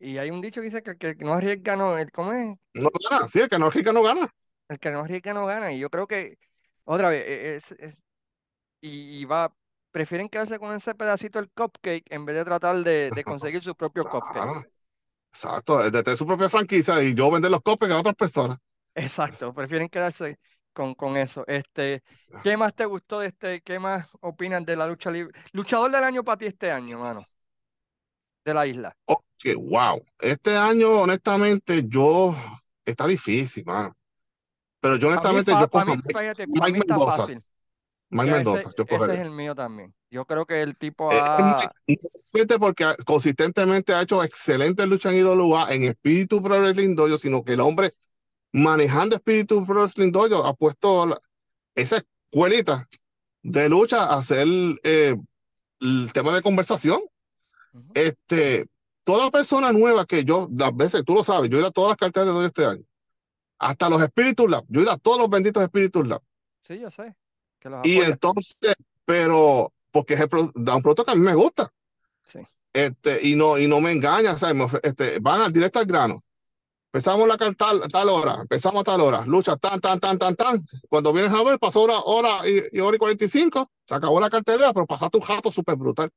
Y 0.00 0.18
hay 0.18 0.30
un 0.32 0.40
dicho 0.42 0.60
que 0.60 0.66
dice 0.66 0.82
que 0.84 0.92
el 0.92 0.98
que 0.98 1.16
no 1.24 1.34
arriesga 1.34 1.76
no, 1.76 1.96
¿cómo 2.14 2.32
es? 2.34 2.58
No 2.74 2.88
gana, 3.10 3.28
sí, 3.28 3.40
el 3.40 3.48
que 3.50 3.58
no 3.58 3.68
rica 3.70 3.92
no 3.92 4.02
gana. 4.02 4.32
El 4.68 4.78
que 4.78 4.90
no 4.90 5.00
arriesga 5.00 5.34
no 5.34 5.46
gana. 5.46 5.72
Y 5.72 5.78
yo 5.78 5.90
creo 5.90 6.06
que, 6.06 6.38
otra 6.84 7.08
vez, 7.10 7.24
eh, 7.26 7.56
es, 7.56 7.72
es- 7.72 7.96
y, 8.80 9.20
y 9.22 9.24
va, 9.26 9.54
prefieren 9.92 10.28
quedarse 10.28 10.58
con 10.60 10.74
ese 10.76 10.94
pedacito 10.96 11.40
del 11.40 11.50
cupcake 11.52 12.04
en 12.10 12.24
vez 12.26 12.36
de 12.36 12.44
tratar 12.46 12.76
de, 12.84 13.12
de 13.12 13.24
conseguir 13.24 13.62
su 13.62 13.76
propio 13.76 14.06
cupcake. 14.06 14.70
Exacto, 15.32 15.84
es 15.84 15.92
de 15.92 16.02
tener 16.02 16.16
su 16.16 16.26
propia 16.26 16.48
franquicia 16.48 17.02
y 17.02 17.14
yo 17.14 17.30
vender 17.30 17.50
los 17.50 17.60
copes 17.60 17.90
a 17.90 17.98
otras 17.98 18.14
personas. 18.14 18.58
Exacto, 18.94 19.52
prefieren 19.54 19.88
quedarse 19.88 20.38
con, 20.72 20.94
con 20.94 21.16
eso. 21.16 21.44
Este, 21.46 22.02
¿qué 22.42 22.56
más 22.56 22.74
te 22.74 22.84
gustó 22.84 23.20
de 23.20 23.28
este? 23.28 23.60
¿Qué 23.62 23.78
más 23.78 24.08
opinas 24.20 24.64
de 24.66 24.76
la 24.76 24.86
lucha 24.86 25.10
libre? 25.10 25.38
Luchador 25.52 25.90
del 25.90 26.04
año 26.04 26.24
para 26.24 26.38
ti 26.38 26.46
este 26.46 26.70
año, 26.70 26.98
mano, 26.98 27.24
de 28.44 28.54
la 28.54 28.66
isla. 28.66 28.96
Ok, 29.06 29.54
wow. 29.56 30.04
Este 30.18 30.56
año, 30.56 31.02
honestamente, 31.02 31.84
yo. 31.86 32.34
Está 32.84 33.06
difícil, 33.06 33.64
mano. 33.66 33.94
Pero 34.80 34.96
yo, 34.96 35.08
honestamente, 35.08 35.52
yo 35.52 35.68
cojo 35.68 35.94
Mike, 35.94 36.72
Mendoza. 36.86 37.22
fácil. 37.22 37.42
Mike 38.10 38.30
Mendoza, 38.30 38.68
ese, 38.68 38.76
yo 38.76 38.84
ese 38.84 38.94
es 38.94 38.98
cogería. 39.00 39.22
el 39.22 39.30
mío 39.30 39.54
también. 39.54 39.94
Yo 40.10 40.24
creo 40.24 40.46
que 40.46 40.62
el 40.62 40.76
tipo 40.78 41.12
Eh, 41.12 41.18
ha... 41.20 41.70
Solamente 41.98 42.58
porque 42.58 42.86
consistentemente 43.04 43.92
ha 43.92 44.02
hecho 44.02 44.22
excelentes 44.24 44.86
luchas 44.88 45.12
en 45.12 45.18
IWA, 45.18 45.72
en 45.74 45.84
Espíritu 45.84 46.42
Pro 46.42 46.58
Wrestling 46.60 46.94
Dojo, 46.94 47.18
sino 47.18 47.44
que 47.44 47.52
el 47.54 47.60
hombre 47.60 47.92
manejando 48.52 49.16
Espíritu 49.16 49.64
Pro 49.66 49.82
Wrestling 49.82 50.10
Dojo 50.12 50.46
ha 50.46 50.54
puesto 50.54 51.06
la- 51.06 51.18
esa 51.74 51.98
escuelita 51.98 52.88
de 53.42 53.68
lucha 53.68 54.04
a 54.04 54.16
hacer 54.18 54.46
eh, 54.84 55.14
el 55.80 56.10
tema 56.12 56.34
de 56.34 56.42
conversación. 56.42 57.00
Ujú. 57.74 57.92
Este, 57.94 58.66
toda 59.04 59.30
persona 59.30 59.72
nueva 59.72 60.06
que 60.06 60.24
yo, 60.24 60.48
las 60.50 60.74
veces, 60.74 61.04
tú 61.04 61.14
lo 61.14 61.22
sabes, 61.22 61.50
yo 61.50 61.58
he 61.58 61.60
ido 61.60 61.68
a 61.68 61.72
todas 61.72 61.90
las 61.90 61.96
carteras 61.98 62.26
de 62.28 62.32
dojo 62.32 62.46
este 62.46 62.64
año, 62.64 62.82
hasta 63.58 63.88
los 63.90 64.02
Spiritus 64.02 64.50
Lab, 64.50 64.64
yo 64.68 64.80
he 64.80 64.84
ido 64.84 64.92
a 64.92 64.98
todos 64.98 65.18
los 65.18 65.28
benditos 65.28 65.62
Spiritus 65.64 66.08
Lab. 66.08 66.22
Sí, 66.66 66.78
yo 66.78 66.90
sé, 66.90 67.14
que 67.58 67.68
los 67.68 67.86
Y 67.86 67.98
entonces, 67.98 68.74
pero, 69.04 69.72
porque 69.90 70.14
es 70.14 70.20
el 70.20 70.28
da 70.54 70.76
un 70.76 70.82
producto 70.82 71.04
que 71.04 71.12
a 71.12 71.14
mí 71.14 71.20
me 71.22 71.34
gusta. 71.34 71.70
Sí. 72.30 72.40
Este, 72.72 73.26
y 73.26 73.36
no, 73.36 73.58
y 73.58 73.66
no 73.66 73.80
me 73.80 73.92
engañan, 73.92 74.36
ofre- 74.36 74.80
este, 74.82 75.18
van 75.20 75.42
al 75.42 75.52
directo 75.52 75.78
al 75.78 75.86
grano. 75.86 76.20
Empezamos 76.90 77.28
la 77.28 77.36
tal, 77.36 77.82
tal 77.92 78.08
hora, 78.08 78.38
empezamos 78.40 78.80
a 78.80 78.84
tal 78.84 79.00
hora, 79.02 79.24
lucha 79.26 79.56
tan, 79.56 79.78
tan, 79.78 80.00
tan, 80.00 80.18
tan, 80.18 80.34
tan. 80.34 80.60
Cuando 80.88 81.12
vienes 81.12 81.32
a 81.32 81.42
ver, 81.44 81.58
pasó 81.58 81.82
hora, 81.82 81.98
hora 82.04 82.48
y, 82.48 82.76
y 82.78 82.80
hora 82.80 82.96
y 82.96 82.98
45, 82.98 83.70
se 83.86 83.94
acabó 83.94 84.18
la 84.20 84.30
cartelera, 84.30 84.72
pero 84.72 84.86
pasaste 84.86 85.18
un 85.18 85.22
jato 85.24 85.50
súper 85.50 85.76
brutal. 85.76 86.10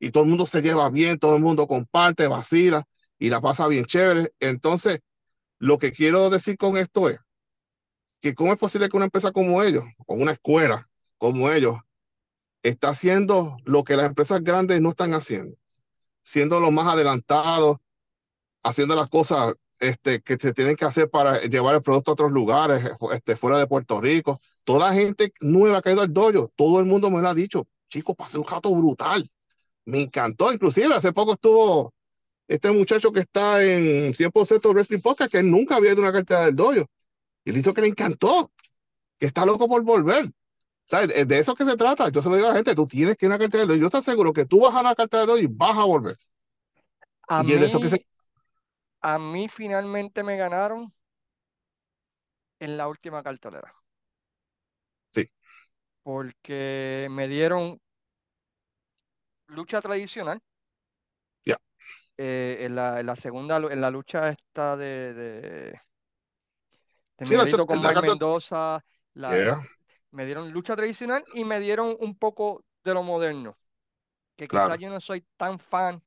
Y 0.00 0.10
todo 0.10 0.24
el 0.24 0.28
mundo 0.28 0.44
se 0.44 0.60
lleva 0.60 0.90
bien, 0.90 1.18
todo 1.18 1.36
el 1.36 1.42
mundo 1.42 1.66
comparte, 1.68 2.26
vacila 2.26 2.84
y 3.18 3.30
la 3.30 3.40
pasa 3.40 3.68
bien 3.68 3.84
chévere. 3.84 4.32
Entonces, 4.40 5.00
lo 5.60 5.78
que 5.78 5.92
quiero 5.92 6.30
decir 6.30 6.56
con 6.56 6.76
esto 6.76 7.08
es 7.08 7.18
que 8.20 8.34
cómo 8.34 8.52
es 8.52 8.58
posible 8.58 8.88
que 8.88 8.96
una 8.96 9.06
empresa 9.06 9.32
como 9.32 9.62
ellos, 9.62 9.84
o 10.06 10.14
una 10.14 10.32
escuela 10.32 10.88
como 11.18 11.50
ellos, 11.50 11.76
está 12.62 12.90
haciendo 12.90 13.56
lo 13.64 13.84
que 13.84 13.96
las 13.96 14.06
empresas 14.06 14.42
grandes 14.42 14.80
no 14.80 14.90
están 14.90 15.14
haciendo, 15.14 15.56
siendo 16.22 16.60
los 16.60 16.72
más 16.72 16.86
adelantados, 16.86 17.78
haciendo 18.62 18.94
las 18.94 19.08
cosas 19.08 19.54
este, 19.80 20.20
que 20.20 20.36
se 20.36 20.52
tienen 20.52 20.76
que 20.76 20.84
hacer 20.84 21.08
para 21.10 21.40
llevar 21.42 21.76
el 21.76 21.82
producto 21.82 22.10
a 22.10 22.14
otros 22.14 22.32
lugares, 22.32 22.84
este, 23.12 23.36
fuera 23.36 23.58
de 23.58 23.66
Puerto 23.66 24.00
Rico. 24.00 24.40
Toda 24.64 24.92
gente 24.92 25.32
nueva 25.40 25.80
que 25.80 25.90
ha 25.90 25.92
ido 25.92 26.02
al 26.02 26.12
dojo, 26.12 26.52
todo 26.56 26.80
el 26.80 26.86
mundo 26.86 27.10
me 27.10 27.22
lo 27.22 27.28
ha 27.28 27.34
dicho, 27.34 27.66
chicos, 27.88 28.16
pasé 28.16 28.38
un 28.38 28.44
rato 28.44 28.74
brutal. 28.74 29.24
Me 29.84 30.00
encantó, 30.00 30.52
inclusive 30.52 30.94
hace 30.94 31.12
poco 31.12 31.32
estuvo 31.32 31.94
este 32.46 32.70
muchacho 32.70 33.12
que 33.12 33.20
está 33.20 33.62
en 33.64 34.12
100% 34.12 34.72
Wrestling 34.72 35.00
Podcast, 35.00 35.32
que 35.32 35.42
nunca 35.42 35.76
había 35.76 35.92
ido 35.92 36.00
a 36.00 36.04
una 36.04 36.12
cartera 36.12 36.46
del 36.46 36.56
dojo. 36.56 36.86
Y 37.48 37.52
le 37.52 37.60
hizo 37.60 37.72
que 37.72 37.80
le 37.80 37.86
encantó, 37.86 38.52
que 39.18 39.24
está 39.24 39.46
loco 39.46 39.66
por 39.66 39.82
volver. 39.82 40.26
¿Sabes? 40.84 41.26
De 41.26 41.38
eso 41.38 41.54
que 41.54 41.64
se 41.64 41.78
trata. 41.78 42.04
Se 42.10 42.28
lo 42.28 42.36
digo 42.36 42.46
a 42.46 42.50
la 42.50 42.56
gente, 42.56 42.74
tú 42.74 42.86
tienes 42.86 43.16
que 43.16 43.24
ir 43.24 43.32
a 43.32 43.36
una 43.36 43.42
cartera 43.42 43.62
del 43.62 43.68
dojo. 43.68 43.80
Yo 43.80 43.86
estoy 43.86 44.02
seguro 44.02 44.34
que 44.34 44.44
tú 44.44 44.60
vas 44.60 44.74
a 44.74 44.80
una 44.80 44.94
cartera 44.94 45.24
dojo 45.24 45.38
y 45.38 45.46
vas 45.46 45.78
a 45.78 45.84
volver. 45.84 46.14
A 47.26 47.42
y 47.46 47.54
es 47.54 47.60
de 47.60 47.66
eso 47.66 47.80
que 47.80 47.88
se... 47.88 47.96
mí, 47.96 48.06
a 49.00 49.18
mí 49.18 49.48
finalmente 49.48 50.22
me 50.22 50.36
ganaron 50.36 50.92
en 52.60 52.76
la 52.76 52.86
última 52.86 53.22
cartelera. 53.22 53.72
Sí. 55.08 55.30
Porque 56.02 57.08
me 57.10 57.28
dieron 57.28 57.80
lucha 59.46 59.80
tradicional. 59.80 60.42
Ya. 61.46 61.58
Eh, 62.18 62.58
en 62.60 62.74
la, 62.74 63.00
en 63.00 63.06
la 63.06 63.16
segunda, 63.16 63.56
en 63.56 63.80
la 63.80 63.90
lucha 63.90 64.28
esta 64.28 64.76
de, 64.76 65.14
de, 65.14 65.40
de 65.40 65.80
Sí, 67.24 67.34
la 67.34 67.64
con 67.66 67.82
la 67.82 67.88
Mike 67.90 68.00
Mendoza, 68.08 68.84
la, 69.14 69.30
Yeah, 69.30 69.62
me 70.12 70.26
dieron 70.26 70.50
lucha 70.52 70.76
tradicional 70.76 71.24
y 71.34 71.44
me 71.44 71.60
dieron 71.60 71.96
un 72.00 72.16
poco 72.16 72.64
de 72.84 72.94
lo 72.94 73.02
moderno, 73.02 73.56
que 74.36 74.46
Claro. 74.48 74.68
quizás 74.68 74.80
yo 74.80 74.90
no 74.90 75.00
soy 75.00 75.24
tan 75.36 75.58
fan, 75.58 76.02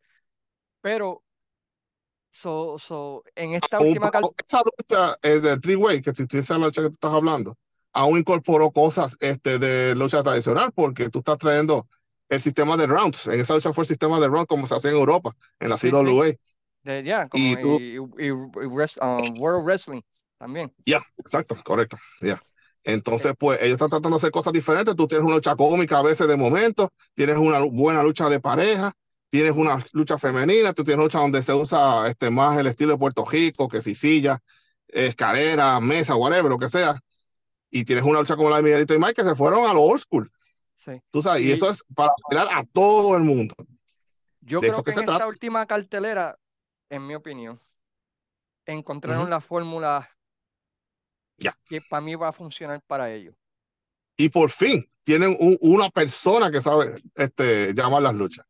pero 0.82 1.24
so, 2.32 2.78
so, 2.80 3.24
en 3.36 3.54
esta 3.54 3.78
Aún- 3.78 3.88
última 3.90 4.10
cal- 4.12 4.24
esa 4.44 4.62
lucha 4.64 5.18
eh, 5.22 5.40
del 5.40 5.60
three-way, 5.62 6.02
que 6.02 6.14
si 6.14 6.26
tú 6.28 6.38
esa 6.38 6.58
lucha 6.58 6.82
que 6.82 6.90
tú 6.90 6.94
estás 6.96 7.14
hablando, 7.14 7.58
aún 7.94 8.20
incorporó 8.20 8.72
cosas 8.72 9.18
este, 9.20 9.60
de 9.60 9.96
lucha 9.96 10.24
tradicional, 10.24 10.72
porque 10.74 11.10
tú 11.10 11.20
estás 11.20 11.38
trayendo 11.38 11.88
el 12.30 12.40
sistema 12.40 12.78
de 12.78 12.88
rounds. 12.88 13.28
En 13.28 13.40
esa 13.42 13.54
lucha 13.56 13.74
fue 13.74 13.84
el 13.84 13.88
sistema 13.88 14.20
de 14.20 14.28
rounds 14.28 14.48
como 14.48 14.66
se 14.68 14.76
hace 14.76 14.90
en 14.90 14.96
Europa, 14.96 15.36
en 15.60 15.70
la 15.70 15.78
Sí, 15.78 15.90
sí. 15.90 15.92
CWA. 15.92 16.34
de 16.84 17.04
ya, 17.04 17.28
como 17.30 17.44
Y 17.44 17.56
tú- 17.58 17.78
y, 17.80 17.98
y- 17.98 18.28
y 18.28 18.32
wrest- 18.68 18.98
um, 19.02 19.18
World 19.42 19.66
Wrestling 19.66 20.02
también. 20.42 20.74
Ya, 20.88 21.04
exacto, 21.20 21.56
correcto. 21.64 21.98
Ya. 22.20 22.42
Entonces, 22.84 23.34
pues 23.38 23.60
ellos 23.62 23.74
están 23.74 23.90
tratando 23.90 24.10
de 24.10 24.16
hacer 24.16 24.32
cosas 24.32 24.52
diferentes. 24.54 24.96
Tú 24.96 25.06
tienes 25.08 25.24
una 25.24 25.36
lucha 25.36 25.56
cómica 25.56 26.00
a 26.00 26.02
veces 26.02 26.28
de 26.28 26.36
momento, 26.36 26.90
tienes 27.14 27.38
una 27.38 27.60
buena 27.60 28.02
lucha 28.02 28.28
de 28.28 28.40
pareja, 28.40 28.92
tienes 29.30 29.52
una 29.52 29.78
lucha 29.94 30.18
femenina, 30.18 30.74
tú 30.74 30.84
tienes 30.84 31.04
lucha 31.04 31.20
donde 31.20 31.44
se 31.44 31.54
usa 31.54 32.08
este, 32.08 32.32
más 32.32 32.58
el 32.58 32.66
estilo 32.66 32.94
de 32.94 32.98
Puerto 32.98 33.24
Rico, 33.24 33.68
que 33.70 33.82
si 33.82 33.94
silla, 33.94 34.40
escalera, 34.88 35.80
mesa, 35.80 36.16
whatever, 36.16 36.50
lo 36.50 36.58
que 36.58 36.70
sea. 36.70 37.00
Y 37.70 37.86
tienes 37.86 38.04
una 38.04 38.20
lucha 38.20 38.36
como 38.36 38.50
la 38.50 38.58
de 38.58 38.64
Miguelito 38.64 38.96
y 38.96 38.98
Mike 39.00 39.14
que 39.14 39.24
se 39.24 39.36
fueron 39.36 39.68
a 39.70 39.74
lo 39.76 39.82
old 39.84 40.02
school. 40.02 40.32
Sí. 40.84 40.94
Tú 41.12 41.22
sabes, 41.22 41.44
y, 41.44 41.50
Y- 41.50 41.52
eso 41.52 41.70
es 41.70 41.84
para 41.96 42.12
bailar 42.32 42.48
a 42.58 42.64
todo 42.66 43.16
el 43.16 43.22
mundo. 43.22 43.54
Yo 44.40 44.58
De 44.60 44.62
creo 44.70 44.72
eso 44.74 44.82
que 44.84 44.90
que 44.92 44.96
en 44.98 45.04
esta 45.04 45.12
trata. 45.18 45.28
última 45.28 45.68
cartelera, 45.68 46.36
en 46.90 47.06
mi 47.06 47.14
opinión, 47.14 47.62
encontraron 48.66 49.30
la 49.30 49.40
fórmula 49.40 50.10
Que 51.68 51.82
para 51.82 52.02
mí 52.02 52.16
va 52.16 52.30
a 52.30 52.32
funcionar 52.34 52.82
para 52.88 53.12
ellos. 53.12 53.36
Y 54.18 54.30
por 54.30 54.50
fin 54.50 54.88
tienen 55.04 55.36
un- 55.40 55.58
una 55.62 55.90
persona 55.90 56.52
que 56.52 56.62
sabe 56.62 56.96
este, 57.16 57.74
llamar 57.74 58.02
las 58.04 58.16
luchas. 58.16 58.46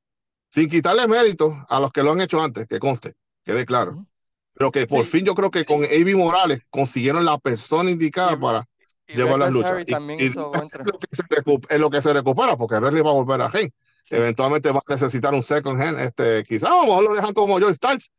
Sin 0.49 0.69
quitarle 0.69 1.07
mérito 1.07 1.55
a 1.69 1.79
los 1.79 1.91
que 1.91 2.03
lo 2.03 2.11
han 2.11 2.21
hecho 2.21 2.41
antes, 2.41 2.67
que 2.67 2.79
conste, 2.79 3.13
quede 3.43 3.65
claro. 3.65 3.91
Ujú. 3.93 4.07
Pero 4.53 4.71
que 4.71 4.85
por 4.85 5.05
Sí. 5.05 5.11
fin 5.11 5.25
yo 5.25 5.33
creo 5.33 5.49
que 5.49 5.63
con 5.63 5.83
Avi 5.85 6.13
Morales 6.13 6.61
consiguieron 6.69 7.23
la 7.23 7.37
persona 7.37 7.89
indicada 7.89 8.33
Y- 8.33 8.37
para 8.37 8.65
Y 9.07 9.15
llevar 9.15 9.39
las 9.39 9.51
luchas. 9.51 9.79
Y, 9.87 9.93
es, 10.25 10.35
lo 10.35 10.45
que 10.51 11.07
se 11.15 11.23
recu- 11.23 11.65
es 11.69 11.79
lo 11.79 11.89
que 11.89 12.01
se 12.01 12.13
recupera, 12.13 12.57
porque 12.57 12.75
Wrestling 12.75 13.03
va 13.05 13.09
a 13.11 13.13
volver 13.13 13.41
a. 13.41 13.49
Sí. 13.51 13.71
Eventualmente 14.09 14.71
va 14.71 14.79
a 14.85 14.93
necesitar 14.93 15.33
un 15.33 15.43
second 15.43 15.81
hand. 15.81 15.99
Este, 16.01 16.43
quizás 16.43 16.69
a 16.69 16.75
lo 16.75 16.81
mejor 16.83 17.03
lo 17.05 17.15
dejan 17.15 17.33
como 17.33 17.59
Joe 17.59 17.73
Starks, 17.73 18.11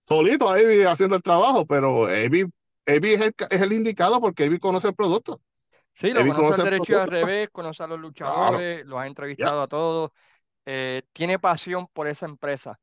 solito 0.00 0.48
Avi 0.48 0.82
haciendo 0.82 1.16
el 1.16 1.22
trabajo, 1.22 1.64
pero 1.66 2.06
Avi, 2.06 2.46
Avi 2.86 3.14
es, 3.14 3.20
el, 3.20 3.34
es 3.50 3.60
el 3.62 3.72
indicado 3.72 4.20
porque 4.20 4.44
Avi 4.44 4.58
conoce 4.58 4.88
el 4.88 4.94
producto. 4.94 5.40
Sí, 5.94 6.10
lo 6.12 6.26
conoce 6.26 6.60
al 6.60 6.64
derecho 6.70 6.92
y 6.92 6.96
al 6.96 7.08
revés, 7.08 7.48
conoce 7.50 7.82
a 7.82 7.86
los 7.86 7.98
luchadores, 7.98 8.84
los 8.84 8.98
ha 8.98 9.06
entrevistado 9.06 9.62
a 9.62 9.66
todos, 9.66 10.10
eh, 10.66 11.02
tiene 11.12 11.38
pasión 11.38 11.86
por 11.92 12.06
esa 12.06 12.26
empresa. 12.26 12.78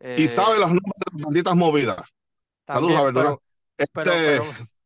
Y 0.00 0.24
Eh, 0.24 0.28
sabe 0.28 0.58
los 0.58 0.66
números 0.68 0.82
de 0.82 1.20
las 1.20 1.28
benditas 1.30 1.56
movidas. 1.56 2.10
Saludos, 2.66 2.92
también, 2.94 3.14
Verdura. 3.14 3.28
pero, 3.30 3.42
Este, 3.78 3.92
pero, 3.94 4.44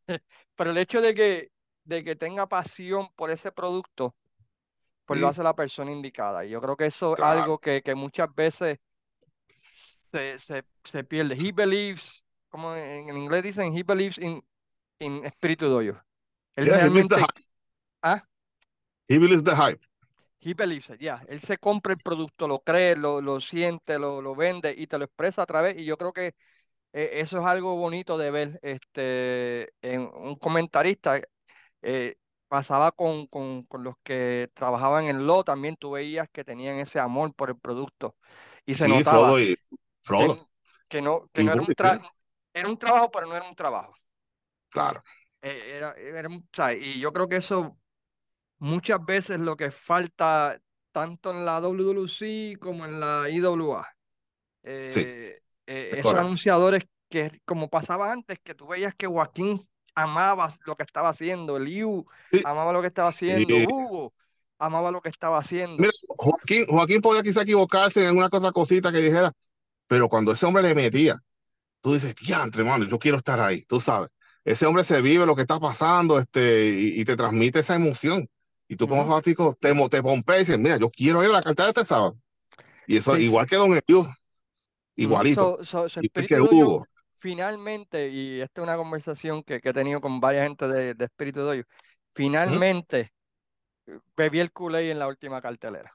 pero 0.57 0.71
el 0.71 0.79
hecho 0.79 1.01
de 1.01 1.15
que, 1.15 1.51
de 1.85 2.05
que 2.05 2.17
tenga 2.17 2.47
pasión 2.49 3.09
por 3.17 3.31
ese 3.31 3.53
producto, 3.53 4.15
pues 5.07 5.21
lo 5.21 5.29
hace 5.29 5.43
la 5.43 5.55
persona 5.55 5.93
indicada. 5.93 6.45
Y 6.45 6.51
yo 6.51 6.61
creo 6.61 6.77
que 6.77 6.87
eso 6.87 7.13
es 7.13 7.17
Claro. 7.17 7.41
algo 7.43 7.59
que, 7.59 7.83
que 7.83 7.95
muchas 7.95 8.35
veces 8.35 8.79
se, 10.13 10.39
se, 10.39 10.65
se 10.85 11.05
pierde. 11.05 11.35
He 11.35 11.53
believes, 11.53 12.24
como 12.55 12.77
en, 12.77 13.17
inglés 13.17 13.43
dicen, 13.43 13.77
he 13.77 13.83
believes 13.83 14.17
in, 14.17 14.41
in 15.01 15.25
espíritu 15.25 15.67
doyo. 15.69 16.01
Él 16.55 16.67
Yeah, 16.67 16.77
he 16.77 16.89
believes 16.89 17.09
the 17.09 17.17
realmente, 17.17 17.17
hype. 17.17 17.47
ah, 18.01 18.23
He 19.09 19.19
believes 19.19 19.43
the 19.43 19.57
hype. 19.57 19.85
He 20.39 20.55
believes 20.55 20.89
it, 20.89 21.01
yeah. 21.01 21.21
Él 21.27 21.41
se 21.41 21.59
compra 21.59 21.95
el 21.95 21.99
producto, 21.99 22.47
lo 22.47 22.61
cree, 22.61 22.95
lo, 22.95 23.21
lo 23.21 23.41
siente, 23.41 23.99
lo, 23.99 24.23
lo 24.23 24.37
vende 24.37 24.73
y 24.73 24.87
te 24.87 24.99
lo 24.99 25.05
expresa 25.05 25.43
a 25.43 25.47
través. 25.47 25.77
Y 25.81 25.85
yo 25.85 25.97
creo 25.97 26.13
que 26.13 26.37
eh, 26.93 27.11
eso 27.15 27.41
es 27.41 27.45
algo 27.45 27.75
bonito 27.75 28.17
de 28.19 28.31
ver. 28.31 28.61
Este, 28.63 29.73
en 29.83 30.03
un 30.15 30.37
comentarista 30.37 31.21
eh, 31.83 32.15
pasaba 32.47 32.93
con, 32.93 33.27
con, 33.27 33.65
con, 33.65 33.83
los 33.83 33.97
que 34.05 34.49
trabajaban 34.55 35.07
en 35.07 35.27
lo, 35.27 35.43
también 35.43 35.75
tú 35.75 35.91
veías 35.91 36.29
que 36.31 36.45
tenían 36.45 36.77
ese 36.77 37.01
amor 37.01 37.35
por 37.35 37.51
el 37.51 37.59
producto. 37.59 38.15
Y 38.65 38.75
se 38.75 38.85
sí, 38.85 38.91
notaba 38.93 39.19
Frodo 39.19 39.41
y, 39.41 39.59
Frodo. 40.03 40.37
Que, 40.37 40.45
que, 40.89 41.03
no, 41.03 41.29
que 41.33 41.43
no 41.43 41.53
era 41.53 41.61
un 41.61 41.75
trabajo, 41.75 42.14
era 42.55 42.69
un 42.69 42.79
trabajo, 42.79 43.11
pero 43.11 43.27
no 43.27 43.37
era 43.37 43.47
un 43.47 43.55
trabajo. 43.55 43.95
Claro. 44.71 45.03
Eh, 45.43 45.77
era, 45.77 45.93
era, 45.93 46.29
sea, 46.53 46.73
y 46.73 47.01
yo 47.01 47.13
creo 47.13 47.29
que 47.29 47.37
eso 47.37 47.77
muchas 48.59 49.05
veces 49.05 49.41
lo 49.41 49.57
que 49.57 49.71
falta 49.71 50.59
tanto 50.93 51.33
en 51.33 51.45
la 51.45 51.61
WWC 51.61 52.59
como 52.59 52.87
en 52.87 53.01
la 53.01 53.29
IWA. 53.29 53.87
Eh, 54.63 54.87
sí, 54.89 55.01
eh, 55.01 55.41
esos 55.67 56.05
correcto. 56.05 56.21
anunciadores 56.21 56.85
que, 57.09 57.43
como 57.45 57.69
pasaba 57.69 58.11
antes, 58.11 58.39
que 58.43 58.55
tú 58.55 58.69
veías 58.69 58.95
que 58.95 59.07
Joaquín 59.07 59.69
amaba 59.95 60.53
lo 60.65 60.77
que 60.77 60.85
estaba 60.85 61.11
haciendo, 61.11 61.59
Liu 61.59 62.07
sí, 62.23 62.41
amaba 62.45 62.73
lo 62.73 62.81
que 62.81 62.89
estaba 62.89 63.09
haciendo, 63.11 63.55
sí. 63.55 63.67
Hugo 63.69 64.15
amaba 64.59 64.91
lo 64.91 65.01
que 65.03 65.09
estaba 65.09 65.39
haciendo. 65.39 65.77
Mira, 65.79 65.93
Joaquín, 66.17 66.67
Joaquín 66.67 67.01
podía 67.01 67.23
quizá 67.23 67.43
equivocarse 67.43 68.07
en 68.07 68.17
una 68.17 68.27
otra 68.27 68.53
cosita 68.53 68.91
que 68.91 68.99
dijera, 68.99 69.33
pero 69.87 70.09
cuando 70.09 70.33
ese 70.33 70.47
hombre 70.47 70.63
le 70.63 70.75
metía, 70.75 71.17
tú 71.85 71.93
dices, 71.93 72.15
diantre, 72.15 72.65
mano, 72.65 72.87
yo 72.87 72.99
quiero 72.99 73.19
estar 73.19 73.39
ahí, 73.39 73.63
tú 73.67 73.79
sabes. 73.79 74.11
Ese 74.43 74.65
hombre 74.65 74.85
se 74.85 75.03
vive 75.03 75.27
lo 75.27 75.37
que 75.37 75.43
está 75.43 75.61
pasando 75.61 76.19
este, 76.19 76.71
y, 76.71 77.01
y 77.01 77.05
te 77.05 77.15
transmite 77.15 77.59
esa 77.59 77.75
emoción. 77.75 78.27
Y 78.67 78.77
tú 78.77 78.89
como 78.89 79.03
uh 79.03 79.05
-huh. 79.05 79.09
fanático 79.09 79.55
te, 79.61 79.75
te 79.91 80.03
pompeas 80.03 80.39
y 80.39 80.41
dices, 80.41 80.59
mira, 80.59 80.79
yo 80.79 80.89
quiero 80.89 81.23
ir 81.23 81.29
a 81.29 81.35
la 81.35 81.43
carta 81.43 81.65
de 81.65 81.69
este 81.69 81.85
sábado. 81.85 82.17
Y 82.87 82.97
eso, 82.97 83.15
sí, 83.15 83.25
igual 83.25 83.47
que 83.47 83.57
Don 83.57 83.73
Eliu, 83.77 84.07
igualito. 84.97 85.59
So, 85.63 85.89
so, 85.89 85.89
so 85.91 86.01
que 86.27 86.41
Hugo. 86.41 86.87
Finalmente, 87.19 88.09
y 88.09 88.41
esta 88.41 88.63
es 88.63 88.67
una 88.67 88.79
conversación 88.79 89.43
que, 89.43 89.61
que, 89.61 89.69
he 89.69 89.73
tenido 89.75 90.01
con 90.01 90.21
varias 90.21 90.45
gente 90.45 90.67
de, 90.67 90.95
de 90.95 91.05
Espíritu 91.05 91.41
de 91.41 91.47
Hoyo, 91.47 91.65
finalmente 92.15 93.13
uh 93.87 93.93
-huh. 93.93 94.03
bebí 94.17 94.41
el 94.41 94.53
Kool-Aid 94.53 94.91
en 94.91 94.99
la 94.99 95.07
última 95.07 95.43
cartelera. 95.43 95.93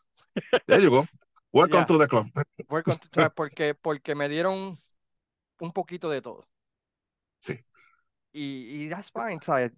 There 0.67 0.83
you 0.83 0.91
go. 0.91 1.05
Welcome 1.51 1.79
yeah. 1.79 1.85
to 1.87 1.97
the 1.97 2.07
club. 2.07 2.27
Welcome 2.69 2.97
to 2.97 3.09
the 3.09 3.29
porque, 3.31 3.73
porque 3.73 4.13
me 4.13 4.29
dieron 4.29 4.77
un 5.59 5.71
poquito 5.71 6.09
de 6.09 6.21
todo. 6.21 6.47
Sí. 7.39 7.55
Y, 8.31 8.85
y 8.85 8.89
that's 8.89 9.11
fine, 9.11 9.39
¿sabes? 9.41 9.71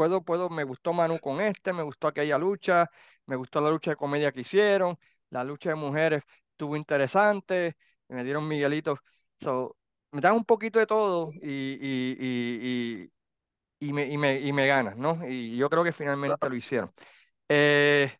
puedo, 0.00 0.22
puedo, 0.22 0.48
me 0.48 0.64
gustó 0.64 0.94
Manu 0.94 1.18
con 1.18 1.42
este, 1.42 1.74
me 1.74 1.82
gustó 1.82 2.08
aquella 2.08 2.38
lucha, 2.38 2.90
me 3.26 3.36
gustó 3.36 3.60
la 3.60 3.68
lucha 3.68 3.90
de 3.90 3.96
comedia 3.96 4.32
que 4.32 4.40
hicieron, 4.40 4.98
la 5.28 5.44
lucha 5.44 5.68
de 5.68 5.76
mujeres 5.76 6.22
estuvo 6.52 6.74
interesante, 6.74 7.76
me 8.08 8.24
dieron 8.24 8.48
Miguelitos, 8.48 8.98
so, 9.40 9.76
me 10.12 10.22
dan 10.22 10.36
un 10.36 10.46
poquito 10.46 10.78
de 10.78 10.86
todo 10.86 11.30
y, 11.34 11.76
y, 11.80 12.16
y, 12.18 13.10
y, 13.78 13.92
me, 13.92 14.08
y, 14.08 14.16
me, 14.16 14.40
y 14.40 14.52
me 14.54 14.66
ganan, 14.66 14.98
¿no? 14.98 15.20
Y 15.28 15.58
yo 15.58 15.68
creo 15.68 15.84
que 15.84 15.92
finalmente 15.92 16.38
claro. 16.38 16.50
lo 16.50 16.56
hicieron. 16.56 16.92
Eh, 17.48 18.10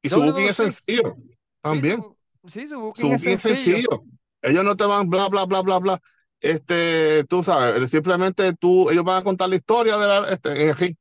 y 0.00 0.08
su 0.08 0.22
booking 0.22 0.44
es 0.44 0.56
sencillo, 0.56 1.14
también. 1.60 2.00
Sí, 2.00 2.08
su, 2.40 2.48
sí, 2.48 2.68
su 2.68 2.80
booking, 2.80 3.02
su 3.02 3.08
booking 3.10 3.32
es, 3.32 3.42
sencillo. 3.42 3.76
es 3.76 3.84
sencillo. 3.84 4.04
Ellos 4.44 4.64
no 4.64 4.76
te 4.76 4.84
van 4.84 5.08
bla, 5.08 5.28
bla, 5.28 5.44
bla, 5.46 5.62
bla, 5.62 5.78
bla 5.78 6.00
este, 6.44 7.24
tú 7.24 7.42
sabes, 7.42 7.90
simplemente 7.90 8.52
tú, 8.52 8.90
ellos 8.90 9.02
van 9.02 9.16
a 9.16 9.24
contar 9.24 9.48
la 9.48 9.54
historia 9.54 9.96
de 9.96 10.06
la, 10.06 10.28
este, 10.28 10.68
en 10.68 10.76
ring. 10.76 10.96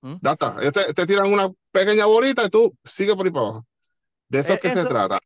¿Mm? 0.00 0.14
Ya 0.22 0.32
está. 0.32 0.56
Ellos 0.58 0.72
te, 0.72 0.94
te, 0.94 1.04
tiran 1.04 1.30
una 1.30 1.50
pequeña 1.70 2.06
bolita 2.06 2.44
y 2.44 2.48
tú 2.48 2.74
sigue 2.82 3.14
por 3.14 3.26
ahí 3.26 3.30
para 3.30 3.44
abajo. 3.44 3.66
De 4.26 4.38
eso 4.38 4.52
eh, 4.52 4.54
es 4.54 4.60
que 4.62 4.68
eso, 4.68 4.82
se 4.82 4.88
trata. 4.88 5.20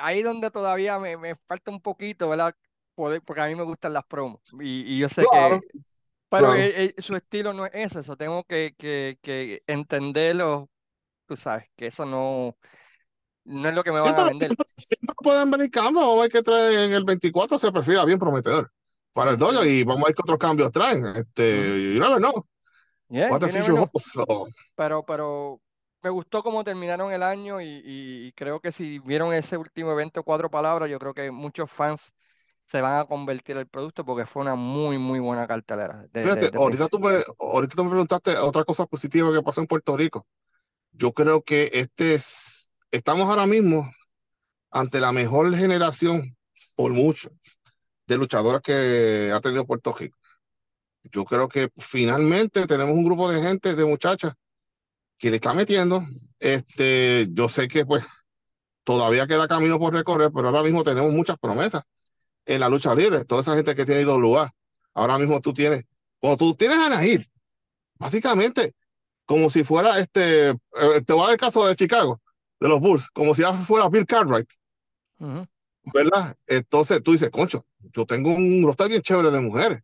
Ahí 0.00 0.22
donde 0.22 0.50
todavía 0.50 0.98
me, 0.98 1.18
me, 1.18 1.36
falta 1.46 1.70
un 1.70 1.82
poquito, 1.82 2.30
¿verdad? 2.30 2.54
Poder, 2.94 3.20
porque 3.20 3.42
a 3.42 3.46
mí 3.48 3.54
me 3.54 3.64
gustan 3.64 3.92
las 3.92 4.06
promos. 4.06 4.40
Y, 4.60 4.94
y 4.94 4.98
yo 4.98 5.10
sé 5.10 5.24
claro, 5.26 5.60
que. 5.60 5.80
Pero 6.30 6.46
claro. 6.46 6.62
él, 6.62 6.72
él, 6.74 6.94
su 6.96 7.16
estilo 7.16 7.52
no 7.52 7.66
es 7.66 7.72
ese, 7.74 8.00
eso. 8.00 8.16
Tengo 8.16 8.44
que, 8.44 8.74
que, 8.78 9.18
que 9.20 9.62
entenderlo. 9.66 10.70
Tú 11.26 11.36
sabes, 11.36 11.68
que 11.76 11.88
eso 11.88 12.06
no 12.06 12.56
no 13.46 13.68
es 13.68 13.74
lo 13.74 13.82
que 13.82 13.92
me 13.92 13.98
siempre, 13.98 14.22
van 14.22 14.28
a 14.28 14.30
vender. 14.30 14.48
Siempre, 14.48 14.66
siempre 14.76 15.14
pueden 15.22 15.50
venir 15.50 15.70
cambios, 15.70 16.04
o 16.06 16.22
hay 16.22 16.28
que 16.28 16.42
traer 16.42 16.90
en 16.90 16.92
el 16.92 17.04
24 17.04 17.58
se 17.58 17.72
perfila 17.72 18.04
bien 18.04 18.18
prometedor 18.18 18.70
para 19.12 19.30
el 19.30 19.38
dojo 19.38 19.64
y 19.64 19.82
vamos 19.84 20.02
a 20.02 20.06
ver 20.06 20.14
qué 20.14 20.22
otros 20.22 20.38
cambios 20.38 20.72
traen. 20.72 21.06
Este, 21.16 21.94
you 21.94 22.00
never 22.00 22.18
know. 22.18 22.44
Yeah, 23.08 23.30
What 23.30 23.40
the 23.40 23.48
future 23.48 23.78
holds, 23.78 24.12
so. 24.12 24.46
Pero, 24.74 25.04
pero 25.04 25.60
me 26.02 26.10
gustó 26.10 26.42
cómo 26.42 26.64
terminaron 26.64 27.12
el 27.12 27.22
año 27.22 27.60
y, 27.60 27.66
y, 27.66 28.26
y, 28.26 28.32
creo 28.32 28.60
que 28.60 28.72
si 28.72 28.98
vieron 28.98 29.32
ese 29.32 29.56
último 29.56 29.92
evento, 29.92 30.22
cuatro 30.22 30.50
palabras, 30.50 30.90
yo 30.90 30.98
creo 30.98 31.14
que 31.14 31.30
muchos 31.30 31.70
fans 31.70 32.12
se 32.66 32.80
van 32.80 33.00
a 33.00 33.04
convertir 33.04 33.56
el 33.56 33.68
producto 33.68 34.04
porque 34.04 34.26
fue 34.26 34.42
una 34.42 34.56
muy, 34.56 34.98
muy 34.98 35.20
buena 35.20 35.46
cartelera. 35.46 36.04
De, 36.12 36.22
Fíjate, 36.22 36.46
de, 36.46 36.50
de 36.50 36.58
ahorita, 36.58 36.88
tú 36.88 36.98
me, 36.98 37.22
ahorita 37.38 37.76
tú 37.76 37.84
me 37.84 37.90
preguntaste 37.90 38.36
otra 38.36 38.64
cosa 38.64 38.86
positiva 38.86 39.32
que 39.32 39.42
pasó 39.42 39.60
en 39.60 39.66
Puerto 39.68 39.96
Rico. 39.96 40.26
Yo 40.92 41.12
creo 41.12 41.42
que 41.42 41.70
este 41.72 42.14
es, 42.14 42.65
estamos 42.96 43.28
ahora 43.28 43.46
mismo 43.46 43.90
ante 44.70 45.00
la 45.00 45.12
mejor 45.12 45.54
generación 45.54 46.36
por 46.74 46.92
mucho 46.92 47.30
de 48.06 48.16
luchadoras 48.16 48.62
que 48.62 49.30
ha 49.32 49.40
tenido 49.40 49.66
Puerto 49.66 49.92
Rico. 49.92 50.18
Yo 51.04 51.24
creo 51.24 51.48
que 51.48 51.68
finalmente 51.76 52.66
tenemos 52.66 52.96
un 52.96 53.04
grupo 53.04 53.30
de 53.30 53.42
gente, 53.42 53.74
de 53.74 53.84
muchachas, 53.84 54.34
que 55.18 55.30
le 55.30 55.36
está 55.36 55.54
metiendo. 55.54 56.02
Este, 56.38 57.28
yo 57.32 57.48
sé 57.48 57.68
que 57.68 57.86
pues 57.86 58.04
todavía 58.84 59.26
queda 59.26 59.48
camino 59.48 59.78
por 59.78 59.92
recorrer, 59.92 60.30
pero 60.34 60.48
ahora 60.48 60.62
mismo 60.62 60.82
tenemos 60.82 61.12
muchas 61.12 61.38
promesas 61.38 61.82
en 62.44 62.60
la 62.60 62.68
lucha 62.68 62.94
libre. 62.94 63.24
Toda 63.24 63.42
esa 63.42 63.54
gente 63.54 63.74
que 63.74 63.84
tiene 63.84 64.02
IWA. 64.02 64.50
Ahora 64.94 65.18
mismo 65.18 65.40
tú 65.40 65.52
tienes, 65.52 65.84
cuando 66.18 66.38
tú 66.38 66.54
tienes 66.54 66.78
a 66.78 66.88
Nahir, 66.88 67.26
básicamente, 67.98 68.72
como 69.26 69.50
si 69.50 69.64
fuera 69.64 69.98
este, 69.98 70.50
eh, 70.50 70.56
te 71.06 71.12
voy 71.12 71.22
a 71.22 71.24
dar 71.24 71.32
el 71.32 71.40
caso 71.40 71.66
de 71.66 71.76
Chicago, 71.76 72.20
de 72.60 72.68
los 72.68 72.80
Bulls, 72.80 73.08
como 73.10 73.34
si 73.34 73.42
fuera 73.66 73.88
Bill 73.88 74.06
Cartwright. 74.06 74.50
Uh 75.18 75.26
-huh. 75.26 75.48
¿verdad? 75.92 76.34
Entonces 76.46 77.02
tú 77.02 77.12
dices, 77.12 77.30
concho, 77.30 77.66
yo 77.78 78.06
tengo 78.06 78.34
un 78.34 78.62
roster 78.64 78.88
bien 78.88 79.02
chévere 79.02 79.30
de 79.30 79.40
mujeres. 79.40 79.80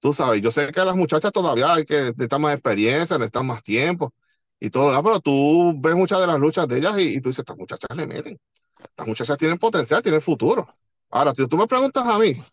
Tú 0.00 0.12
sabes, 0.12 0.42
yo 0.42 0.50
sé 0.50 0.70
que 0.72 0.84
las 0.84 0.96
muchachas 0.96 1.32
todavía 1.32 1.72
hay 1.74 1.84
que 1.84 2.00
necesitan 2.00 2.40
más 2.40 2.54
experiencia, 2.54 3.18
necesitan 3.18 3.46
más 3.46 3.62
tiempo 3.62 4.14
y 4.60 4.70
todo, 4.70 5.02
pero 5.02 5.20
tú 5.20 5.74
ves 5.80 5.94
muchas 5.96 6.20
de 6.20 6.26
las 6.26 6.38
luchas 6.38 6.68
de 6.68 6.78
ellas 6.78 6.98
y, 6.98 7.16
y 7.16 7.20
tú 7.20 7.30
dices, 7.30 7.40
estas 7.40 7.56
muchachas 7.56 7.96
le 7.96 8.06
meten. 8.06 8.38
Estas 8.78 9.06
muchachas 9.06 9.38
tienen 9.38 9.58
potencial, 9.58 10.02
tienen 10.02 10.20
futuro. 10.20 10.68
Ahora, 11.10 11.32
si 11.34 11.46
tú 11.48 11.56
me 11.56 11.66
preguntas 11.66 12.06
a 12.06 12.18
mí, 12.18 12.44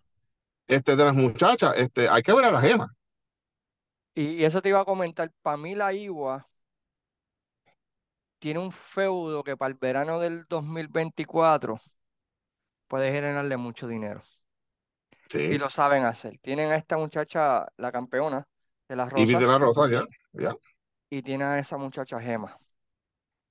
este, 0.67 0.95
de 0.95 1.03
las 1.03 1.13
muchachas, 1.13 1.73
este, 1.77 2.09
hay 2.09 2.21
que 2.23 2.33
ver 2.33 2.45
a 2.45 2.51
la 2.51 2.61
gema. 2.61 2.95
Y, 4.15 4.23
y 4.23 4.45
eso 4.45 4.61
te 4.61 4.69
iba 4.69 4.79
a 4.79 4.85
comentar, 4.85 5.31
para 5.41 5.57
mí 5.57 5.75
la 5.75 5.93
Igua 5.93 6.47
tiene 8.45 8.59
un 8.59 8.71
feudo 8.71 9.43
que 9.43 9.57
para 9.57 9.71
el 9.71 9.73
verano 9.73 10.19
del 10.19 10.45
2024 10.47 11.81
puede 12.87 13.11
generarle 13.11 13.57
mucho 13.57 13.87
dinero. 13.87 14.21
Sí. 15.27 15.39
Y 15.39 15.57
lo 15.57 15.67
saben 15.67 16.05
hacer. 16.05 16.37
Tienen 16.43 16.69
a 16.69 16.75
esta 16.75 16.95
muchacha, 16.95 17.65
la 17.77 17.91
campeona 17.91 18.47
de 18.87 18.95
la 18.95 19.09
Rosa. 19.09 19.23
Y 19.23 19.33
de 19.33 19.47
la 19.47 19.57
Rosa, 19.57 19.89
ya. 19.89 20.05
ya. 20.33 20.55
Y 21.09 21.23
tienen 21.23 21.47
a 21.47 21.57
esa 21.57 21.77
muchacha 21.77 22.19
Gema. 22.19 22.55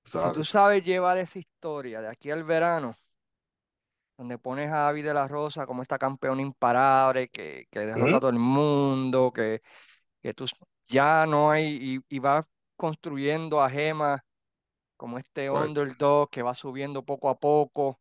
Si 0.04 0.16
tú 0.32 0.44
sabes 0.44 0.84
llevar 0.84 1.18
esa 1.18 1.40
historia 1.40 2.00
de 2.00 2.06
aquí 2.06 2.30
al 2.30 2.44
verano, 2.44 2.96
donde 4.16 4.38
pones 4.38 4.70
a 4.70 4.76
David 4.76 5.06
de 5.06 5.14
la 5.14 5.26
Rosa 5.26 5.66
como 5.66 5.82
esta 5.82 5.98
campeona 5.98 6.40
imparable, 6.40 7.30
que, 7.30 7.66
que 7.68 7.80
derrota 7.80 8.12
¿Mm? 8.12 8.14
a 8.14 8.20
todo 8.20 8.30
el 8.30 8.38
mundo, 8.38 9.32
que, 9.32 9.60
que 10.22 10.32
tú 10.34 10.46
ya 10.86 11.26
no 11.26 11.50
hay, 11.50 11.96
y, 12.08 12.14
y 12.16 12.20
vas 12.20 12.44
construyendo 12.76 13.60
a 13.60 13.68
Gema 13.68 14.24
como 14.96 15.18
este 15.18 15.48
Correcto. 15.48 15.68
underdog 15.68 16.30
que 16.30 16.42
va 16.42 16.54
subiendo 16.54 17.02
poco 17.02 17.28
a 17.28 17.38
poco 17.38 17.98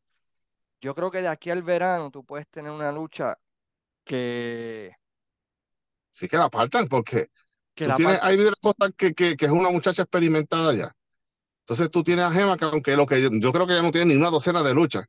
yo 0.84 0.94
creo 0.94 1.10
que 1.10 1.22
de 1.22 1.30
aquí 1.30 1.50
al 1.50 1.64
verano 1.64 2.12
tú 2.12 2.26
puedes 2.26 2.46
tener 2.50 2.70
una 2.70 2.92
lucha 2.92 3.38
que... 4.04 4.92
Sí 6.12 6.28
que 6.28 6.36
la 6.36 6.46
apartan 6.46 6.90
porque 6.90 7.30
que 7.74 7.88
tú 7.88 7.94
tienes 7.94 8.20
ahí 8.22 8.38
que, 8.98 9.14
que, 9.14 9.38
que 9.38 9.46
es 9.46 9.52
una 9.52 9.70
muchacha 9.70 10.02
experimentada 10.02 10.74
ya. 10.74 10.94
Entonces 11.62 11.90
tú 11.90 12.04
tienes 12.04 12.26
a 12.26 12.32
Gema 12.32 12.58
que 12.58 12.66
aunque 12.66 12.98
lo 12.98 13.06
que 13.06 13.22
yo, 13.22 13.30
yo 13.32 13.54
creo 13.54 13.66
que 13.66 13.76
ya 13.76 13.82
no 13.82 13.92
tiene 13.92 14.14
ni 14.14 14.20
una 14.20 14.30
docena 14.30 14.62
de 14.62 14.74
luchas, 14.74 15.06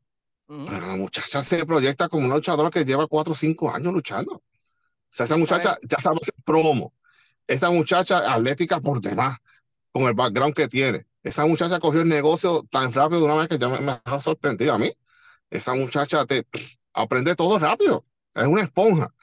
uh 0.46 0.54
-huh. 0.54 0.64
pero 0.64 0.86
la 0.86 0.96
muchacha 0.96 1.42
se 1.42 1.66
proyecta 1.66 2.08
como 2.08 2.24
una 2.26 2.36
luchadora 2.36 2.70
que 2.70 2.84
lleva 2.84 3.08
cuatro 3.08 3.32
o 3.32 3.36
cinco 3.36 3.74
años 3.74 3.92
luchando. 3.92 4.36
O 4.36 4.42
sea, 5.10 5.26
esa 5.26 5.36
muchacha 5.36 5.76
ya 5.82 5.98
sabe 5.98 6.18
hacer 6.22 6.34
promo. 6.44 6.94
Esa 7.48 7.70
muchacha 7.70 8.32
atlética 8.32 8.80
por 8.80 9.00
demás, 9.00 9.38
con 9.90 10.04
el 10.04 10.14
background 10.14 10.54
que 10.54 10.68
tiene. 10.68 11.04
Esa 11.24 11.46
muchacha 11.46 11.80
cogió 11.80 12.02
el 12.02 12.08
negocio 12.08 12.62
tan 12.70 12.92
rápido 12.92 13.20
de 13.20 13.26
una 13.26 13.34
vez 13.34 13.48
que 13.48 13.58
ya 13.58 13.68
me, 13.68 13.80
me 13.80 14.00
ha 14.04 14.20
sorprendido 14.20 14.74
a 14.74 14.78
mí 14.78 14.92
esa 15.50 15.74
muchacha 15.74 16.26
te 16.26 16.46
aprende 16.92 17.34
todo 17.36 17.58
rápido, 17.58 18.04
es 18.34 18.46
una 18.46 18.62
esponja. 18.62 19.14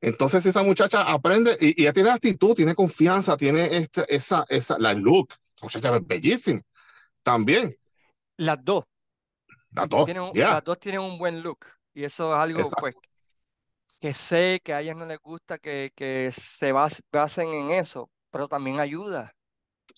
Entonces 0.00 0.46
esa 0.46 0.62
muchacha 0.62 1.02
aprende 1.02 1.56
y, 1.60 1.80
y 1.80 1.84
ella 1.84 1.92
tiene 1.92 2.10
actitud, 2.10 2.54
tiene 2.54 2.74
confianza, 2.74 3.36
tiene 3.36 3.76
este, 3.76 4.04
esa, 4.14 4.44
esa, 4.48 4.78
la 4.78 4.94
look, 4.94 5.28
la 5.60 5.64
muchacha 5.64 5.96
es 5.96 6.06
bellísima. 6.06 6.60
también. 7.22 7.76
Las 8.36 8.64
dos. 8.64 8.84
Las 9.72 9.88
dos, 9.88 10.06
tienen, 10.06 10.32
ya. 10.32 10.54
Las 10.54 10.64
dos 10.64 10.78
tienen 10.78 11.00
un 11.00 11.18
buen 11.18 11.42
look. 11.42 11.66
Y 11.92 12.04
eso 12.04 12.32
es 12.32 12.40
algo 12.40 12.62
pues, 12.80 12.94
que 14.00 14.14
sé 14.14 14.60
que 14.64 14.72
a 14.72 14.80
ellas 14.80 14.96
no 14.96 15.04
les 15.04 15.18
gusta 15.18 15.58
que, 15.58 15.92
que 15.94 16.32
se 16.32 16.72
basen 16.72 17.52
en 17.52 17.70
eso, 17.72 18.08
pero 18.30 18.48
también 18.48 18.80
ayuda. 18.80 19.34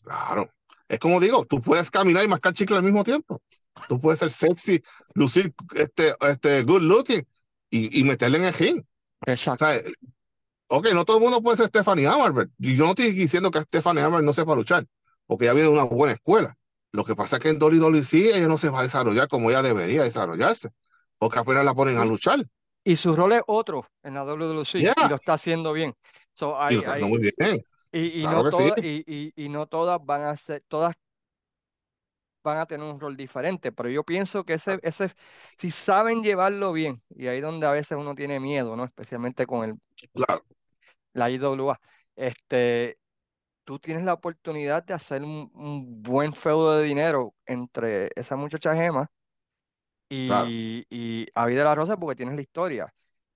Claro. 0.02 0.50
Es 0.90 0.98
como 0.98 1.20
digo, 1.20 1.46
tú 1.46 1.60
puedes 1.60 1.88
caminar 1.88 2.24
y 2.24 2.28
mascar 2.28 2.52
chicle 2.52 2.76
al 2.76 2.82
mismo 2.82 3.04
tiempo. 3.04 3.40
Tú 3.88 4.00
puedes 4.00 4.18
ser 4.18 4.28
sexy, 4.28 4.82
lucir 5.14 5.54
este, 5.76 6.12
este 6.20 6.64
good 6.64 6.82
looking 6.82 7.22
y, 7.70 8.00
y 8.00 8.02
meterle 8.02 8.38
en 8.38 8.44
el 8.46 8.54
ring. 8.54 8.82
Exacto. 9.24 9.64
O 9.64 9.68
sea, 9.68 9.80
ok, 10.66 10.88
no 10.92 11.04
todo 11.04 11.18
el 11.18 11.22
mundo 11.22 11.40
puede 11.42 11.58
ser 11.58 11.66
Stephanie 11.68 12.08
Hammer. 12.08 12.48
Yo 12.58 12.84
no 12.84 12.90
estoy 12.90 13.12
diciendo 13.12 13.52
que 13.52 13.60
Stephanie 13.60 14.02
Hammer 14.02 14.24
no 14.24 14.32
sepa 14.32 14.56
luchar, 14.56 14.84
porque 15.26 15.44
ella 15.44 15.54
viene 15.54 15.68
de 15.68 15.74
una 15.74 15.84
buena 15.84 16.14
escuela. 16.14 16.56
Lo 16.90 17.04
que 17.04 17.14
pasa 17.14 17.36
es 17.36 17.42
que 17.42 17.50
en 17.50 17.60
Dolly 17.60 17.78
Dolly 17.78 18.02
sí, 18.02 18.28
ella 18.28 18.48
no 18.48 18.58
se 18.58 18.68
va 18.68 18.80
a 18.80 18.82
desarrollar 18.82 19.28
como 19.28 19.48
ella 19.50 19.62
debería 19.62 20.02
desarrollarse, 20.02 20.70
porque 21.18 21.38
apenas 21.38 21.64
la 21.64 21.72
ponen 21.72 21.98
a 21.98 22.04
luchar. 22.04 22.44
Y 22.82 22.96
su 22.96 23.14
rol 23.14 23.34
es 23.34 23.42
otro 23.46 23.86
en 24.02 24.14
la 24.14 24.24
WWC 24.24 24.74
y 24.74 25.08
lo 25.08 25.14
está 25.14 25.34
haciendo 25.34 25.72
bien. 25.72 25.94
y 26.40 26.74
lo 26.74 26.80
está 26.80 26.92
haciendo 26.94 27.16
muy 27.16 27.20
bien. 27.20 27.64
Y, 27.92 28.22
no 28.24 28.48
todas, 28.48 28.82
y, 28.84 29.48
no 29.48 29.66
todas 29.66 29.98
van 30.04 30.22
a 30.22 30.36
ser, 30.36 30.62
todas 30.68 30.94
van 32.42 32.58
a 32.58 32.66
tener 32.66 32.86
un 32.86 33.00
rol 33.00 33.16
diferente, 33.16 33.72
pero 33.72 33.88
yo 33.88 34.04
pienso 34.04 34.44
que 34.44 34.54
ese, 34.54 34.78
ese, 34.82 35.12
si 35.58 35.70
saben 35.70 36.22
llevarlo 36.22 36.72
bien, 36.72 37.02
y 37.10 37.26
ahí 37.26 37.40
donde 37.40 37.66
a 37.66 37.72
veces 37.72 37.98
uno 37.98 38.14
tiene 38.14 38.38
miedo, 38.40 38.76
¿no? 38.76 38.84
Especialmente 38.84 39.46
con 39.46 39.68
el 39.68 39.74
claro. 40.14 40.44
la 41.12 41.30
IWA, 41.30 41.80
este, 42.16 42.98
tú 43.64 43.78
tienes 43.78 44.04
la 44.04 44.14
oportunidad 44.14 44.84
de 44.84 44.94
hacer 44.94 45.22
un, 45.22 45.50
buen 46.02 46.32
feudo 46.32 46.76
de 46.76 46.84
dinero 46.84 47.34
entre 47.44 48.10
esa 48.14 48.36
muchacha 48.36 48.74
Gema 48.74 49.10
y, 50.08 50.86
y 50.88 51.26
Avida 51.34 51.64
la 51.64 51.74
Rosa 51.74 51.96
porque 51.96 52.16
tienes 52.16 52.36
la 52.36 52.42
historia. 52.42 52.94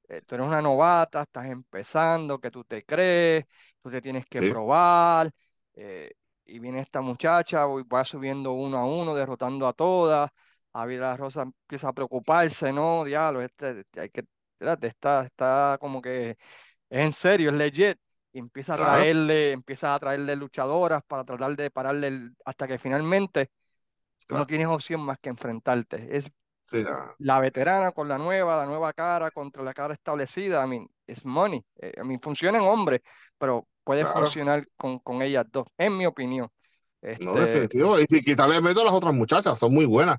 Eh, 0.09 0.23
tú 0.27 0.35
eres 0.35 0.47
una 0.47 0.61
novata, 0.63 1.23
estás 1.23 1.47
empezando, 1.47 2.39
que 2.39 2.51
tú 2.51 2.65
te 2.65 2.85
crees, 2.85 3.47
tú 3.83 3.91
te 3.91 4.01
tienes 4.03 4.27
que 4.27 4.43
probar, 4.43 5.31
eh, 5.75 6.13
y 6.45 6.59
viene 6.59 6.81
esta 6.81 7.01
muchacha, 7.01 7.65
va 7.67 8.05
subiendo 8.05 8.53
uno 8.53 8.79
a 8.79 8.87
uno, 8.87 9.15
derrotando 9.15 9.67
a 9.67 9.73
todas, 9.73 10.31
a 10.73 10.87
Vida 10.87 11.17
Rosa 11.17 11.43
empieza 11.43 11.89
a 11.89 11.93
preocuparse, 11.93 12.73
¿no? 12.73 13.05
Diablo, 13.05 13.41
este, 13.43 13.81
este 13.81 14.01
hay 14.01 14.11
que, 14.11 14.25
está, 14.83 15.25
está 15.25 15.79
como 15.81 16.03
que 16.03 16.31
es 16.31 16.37
en 16.91 17.13
serio, 17.13 17.51
es 17.51 17.57
legit, 17.57 17.99
y 18.33 18.39
empieza 18.41 18.75
a 18.75 18.77
traerle, 18.79 19.53
empieza 19.53 19.95
a 19.95 19.99
traerle 19.99 20.37
luchadoras 20.37 21.03
para 21.07 21.25
tratar 21.25 21.57
de 21.57 21.71
pararle 21.71 22.31
hasta 22.45 22.67
que 22.67 22.79
finalmente 22.79 23.51
no 24.29 24.47
tienes 24.47 24.67
opción 24.69 25.01
más 25.03 25.19
que 25.21 25.31
enfrentarte. 25.31 26.17
Es 26.17 26.31
la 27.19 27.41
veterana 27.41 27.93
con 27.93 28.09
la 28.09 28.19
nueva, 28.19 28.57
la 28.57 28.67
nueva 28.67 28.93
cara 28.93 29.31
contra 29.31 29.63
la 29.63 29.75
cara 29.75 29.95
establecida. 29.95 30.65
I 30.65 30.69
mean, 30.69 30.89
es 31.07 31.25
money. 31.25 31.65
Eh, 31.81 31.93
I 31.97 32.07
mean, 32.07 32.21
funciona 32.21 32.59
en 32.59 32.65
hombre, 32.65 33.03
pero 33.39 33.67
puede 33.83 34.05
funcionar 34.05 34.67
con, 34.77 34.99
con 35.01 35.23
ellas 35.23 35.47
dos, 35.51 35.67
en 35.77 35.97
mi 35.97 36.07
opinión. 36.07 36.49
No, 37.21 37.37
este, 37.37 37.41
definitivo. 37.41 38.01
Y 38.01 38.07
si 38.09 38.23
quitarle 38.23 38.61
meto 38.61 38.81
a 38.81 38.85
las 38.85 38.95
otras 38.95 39.13
muchachas, 39.13 39.59
son 39.59 39.75
muy 39.75 39.85
buenas 39.85 40.19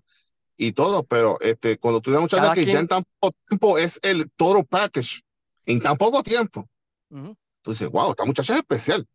y 0.57 0.71
todo, 0.71 1.03
pero 1.03 1.39
este, 1.41 1.77
cuando 1.77 1.99
tú 1.99 2.11
una 2.11 2.19
muchacha 2.19 2.53
que 2.53 2.65
ya 2.65 2.79
en 2.79 2.87
tan 2.87 3.03
poco 3.19 3.35
tiempo 3.47 3.77
es 3.77 3.99
el 4.03 4.31
toro 4.31 4.63
package, 4.63 5.21
en 5.65 5.81
tan 5.81 5.97
poco 5.97 6.23
tiempo, 6.23 6.69
tú 7.61 7.71
dices, 7.71 7.89
wow, 7.89 8.11
esta 8.11 8.25
muchacha 8.25 8.53
es 8.53 8.59
especial. 8.59 9.05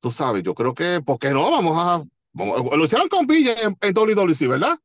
Tú 0.00 0.10
sabes, 0.10 0.42
yo 0.44 0.54
creo 0.54 0.74
que, 0.74 1.00
¿por 1.04 1.18
qué 1.18 1.30
no? 1.30 1.50
Vamos 1.50 1.76
a. 1.76 2.00
lo 2.34 2.84
hicieron 2.84 3.08
con 3.08 3.26
Villa 3.26 3.54
en, 3.62 3.76
en 3.80 3.98
WWE, 3.98 4.48
¿verdad? 4.48 4.78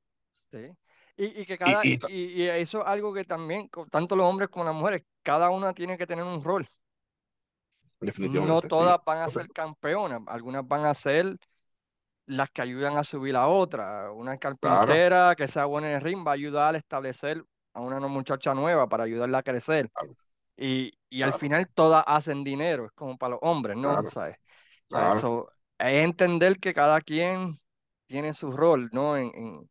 Sí. 0.52 0.72
Y, 1.16 1.46
que 1.46 1.58
cada, 1.58 1.82
y, 1.84 2.44
eso 2.44 2.82
es 2.82 2.88
algo 2.88 3.14
que 3.14 3.24
también, 3.24 3.70
tanto 3.92 4.16
los 4.16 4.26
hombres 4.26 4.50
como 4.50 4.66
las 4.66 4.74
mujeres, 4.74 5.04
cada 5.22 5.52
una 5.52 5.74
tiene 5.74 5.98
que 5.98 6.08
tener 6.08 6.24
un 6.24 6.44
rol. 6.44 6.68
Definitivamente. 8.00 8.54
No 8.54 8.62
todas 8.62 9.00
van 9.06 9.22
a 9.22 9.30
ser 9.30 9.50
campeonas, 9.50 10.22
algunas 10.26 10.68
van 10.68 10.86
a 10.86 10.94
ser 10.94 11.38
las 12.26 12.50
que 12.50 12.62
ayudan 12.62 12.98
a 12.98 13.04
subir 13.04 13.36
a 13.36 13.48
otra. 13.48 14.12
Una 14.12 14.38
carpintera 14.38 15.36
que 15.36 15.48
sea 15.48 15.66
buena 15.66 15.90
en 15.90 15.96
el 15.96 16.02
ring 16.02 16.26
va 16.26 16.32
a 16.32 16.36
ayudar 16.36 16.74
a 16.74 16.78
establecer 16.80 17.46
a 17.74 17.80
una 17.80 18.00
muchacha 18.00 18.54
nueva 18.54 18.88
para 18.88 19.04
ayudarla 19.04 19.40
a 19.40 19.44
crecer. 19.44 19.92
Y, 20.58 20.94
y 21.10 21.22
al 21.22 21.34
final 21.34 21.68
todas 21.74 22.04
hacen 22.08 22.44
dinero, 22.44 22.86
es 22.86 22.92
como 22.94 23.18
para 23.18 23.32
los 23.32 23.40
hombres, 23.44 23.78
¿no? 23.78 24.10
¿Sabes? 24.10 24.38
es 25.80 26.04
entender 26.04 26.60
que 26.60 26.74
cada 26.74 27.02
quien 27.02 27.60
tiene 28.08 28.34
su 28.34 28.52
rol, 28.52 28.90
¿no? 28.94 29.18
en, 29.18 29.70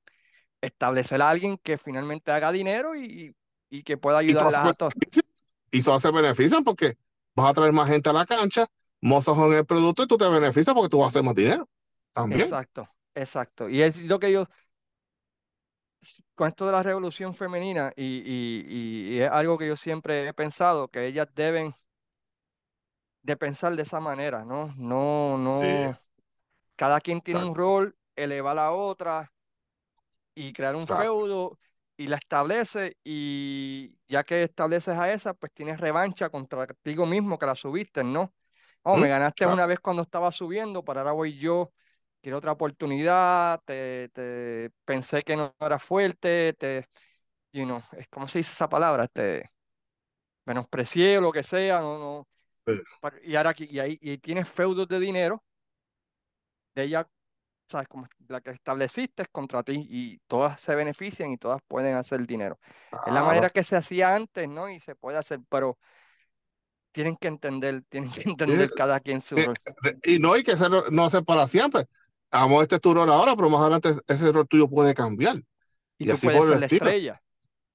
establecer 0.62 1.20
a 1.20 1.28
alguien 1.28 1.58
que 1.58 1.76
finalmente 1.76 2.32
haga 2.32 2.50
dinero 2.50 2.96
y, 2.96 3.36
y 3.68 3.82
que 3.82 3.98
pueda 3.98 4.18
ayudar 4.18 4.46
a 4.54 4.72
todos. 4.72 4.94
Y 5.70 5.78
eso 5.78 5.92
hace 5.92 6.10
beneficio 6.10 6.62
porque 6.62 6.94
vas 7.34 7.50
a 7.50 7.54
traer 7.54 7.72
más 7.72 7.88
gente 7.88 8.08
a 8.08 8.12
la 8.14 8.24
cancha, 8.24 8.66
mozos 9.00 9.36
en 9.38 9.52
el 9.52 9.66
producto 9.66 10.04
y 10.04 10.06
tú 10.06 10.16
te 10.16 10.28
beneficias 10.28 10.74
porque 10.74 10.88
tú 10.88 10.98
vas 10.98 11.06
a 11.06 11.08
hacer 11.08 11.24
más 11.24 11.34
dinero. 11.34 11.68
También. 12.12 12.42
Exacto, 12.42 12.88
exacto. 13.14 13.68
Y 13.68 13.82
es 13.82 14.02
lo 14.02 14.18
que 14.18 14.30
yo, 14.32 14.46
con 16.34 16.48
esto 16.48 16.66
de 16.66 16.72
la 16.72 16.82
revolución 16.82 17.34
femenina, 17.34 17.92
y, 17.96 18.04
y, 18.04 19.14
y 19.14 19.20
es 19.20 19.30
algo 19.30 19.58
que 19.58 19.68
yo 19.68 19.76
siempre 19.76 20.28
he 20.28 20.34
pensado, 20.34 20.88
que 20.88 21.06
ellas 21.06 21.28
deben 21.34 21.74
de 23.22 23.36
pensar 23.36 23.74
de 23.76 23.82
esa 23.82 24.00
manera, 24.00 24.44
¿no? 24.44 24.74
No, 24.76 25.38
no. 25.38 25.98
Cada 26.76 27.00
quien 27.00 27.20
tiene 27.20 27.44
un 27.44 27.54
rol, 27.54 27.96
eleva 28.16 28.50
a 28.50 28.54
la 28.54 28.72
otra, 28.72 29.32
y 30.34 30.52
crear 30.52 30.76
un 30.76 30.86
feudo 30.86 31.58
y 31.96 32.06
la 32.06 32.16
establece 32.16 32.96
y 33.04 33.96
ya 34.08 34.24
que 34.24 34.42
estableces 34.42 34.96
a 34.98 35.12
esa, 35.12 35.34
pues 35.34 35.52
tienes 35.52 35.78
revancha 35.80 36.30
contra 36.30 36.66
ti 36.66 36.96
mismo 36.96 37.38
que 37.38 37.46
la 37.46 37.54
subiste, 37.54 38.02
¿no? 38.02 38.34
Oh, 38.82 38.96
me 38.96 39.08
ganaste 39.08 39.46
una 39.46 39.66
vez 39.66 39.78
cuando 39.78 40.02
estaba 40.02 40.32
subiendo, 40.32 40.84
para 40.84 41.02
ahora 41.02 41.12
voy 41.12 41.38
yo, 41.38 41.72
quiero 42.20 42.38
otra 42.38 42.52
oportunidad, 42.52 43.60
te, 43.64 44.08
te 44.08 44.70
pensé 44.84 45.22
que 45.22 45.36
no 45.36 45.54
era 45.60 45.78
fuerte, 45.78 46.54
te, 46.54 46.88
you 47.52 47.64
know, 47.64 47.80
es 47.92 48.08
como 48.08 48.26
se 48.26 48.38
dice 48.38 48.52
esa 48.52 48.68
palabra, 48.68 49.06
te 49.06 49.50
menosprecié 50.44 51.18
o 51.18 51.20
lo 51.20 51.32
que 51.32 51.42
sea, 51.42 51.80
no, 51.80 51.98
no. 51.98 52.28
Y 53.22 53.36
ahora 53.36 53.50
aquí, 53.50 53.66
y 53.70 53.78
ahí 53.78 53.98
y 54.00 54.18
tienes 54.18 54.48
feudos 54.48 54.88
de 54.88 54.98
dinero 54.98 55.42
de 56.74 56.84
ella 56.84 57.08
¿sabes? 57.72 57.88
Como 57.88 58.06
la 58.28 58.40
que 58.40 58.50
estableciste 58.50 59.26
contra 59.32 59.62
ti 59.62 59.86
y 59.88 60.18
todas 60.26 60.60
se 60.60 60.74
benefician 60.74 61.32
y 61.32 61.38
todas 61.38 61.60
pueden 61.66 61.94
hacer 61.94 62.26
dinero. 62.26 62.58
Es 63.06 63.12
la 63.12 63.22
manera 63.22 63.50
que 63.50 63.64
se 63.64 63.76
hacía 63.76 64.14
antes, 64.14 64.48
¿no? 64.48 64.68
Y 64.68 64.78
se 64.78 64.94
puede 64.94 65.18
hacer, 65.18 65.40
pero 65.48 65.78
tienen 66.92 67.16
que 67.16 67.28
entender, 67.28 67.82
tienen 67.88 68.12
que 68.12 68.22
entender 68.22 68.70
cada 68.70 69.00
quien 69.00 69.20
su 69.20 69.36
rol. 69.36 69.56
Y 70.04 70.18
no 70.18 70.34
hay 70.34 70.42
que 70.42 70.52
hacerlo, 70.52 70.84
no 70.90 71.04
hacer 71.04 71.24
para 71.24 71.46
siempre. 71.46 71.86
Vamos, 72.30 72.62
este 72.62 72.76
es 72.76 72.80
tu 72.80 72.94
rol 72.94 73.10
ahora, 73.10 73.34
pero 73.36 73.50
más 73.50 73.60
adelante 73.60 73.90
ese 74.06 74.32
rol 74.32 74.46
tuyo 74.46 74.68
puede 74.68 74.94
cambiar. 74.94 75.36
Y, 75.98 76.06
tú 76.06 76.12
así 76.12 76.26
puedes 76.26 76.44
ser 76.44 76.60
la 76.60 76.66
estrella. 76.66 77.22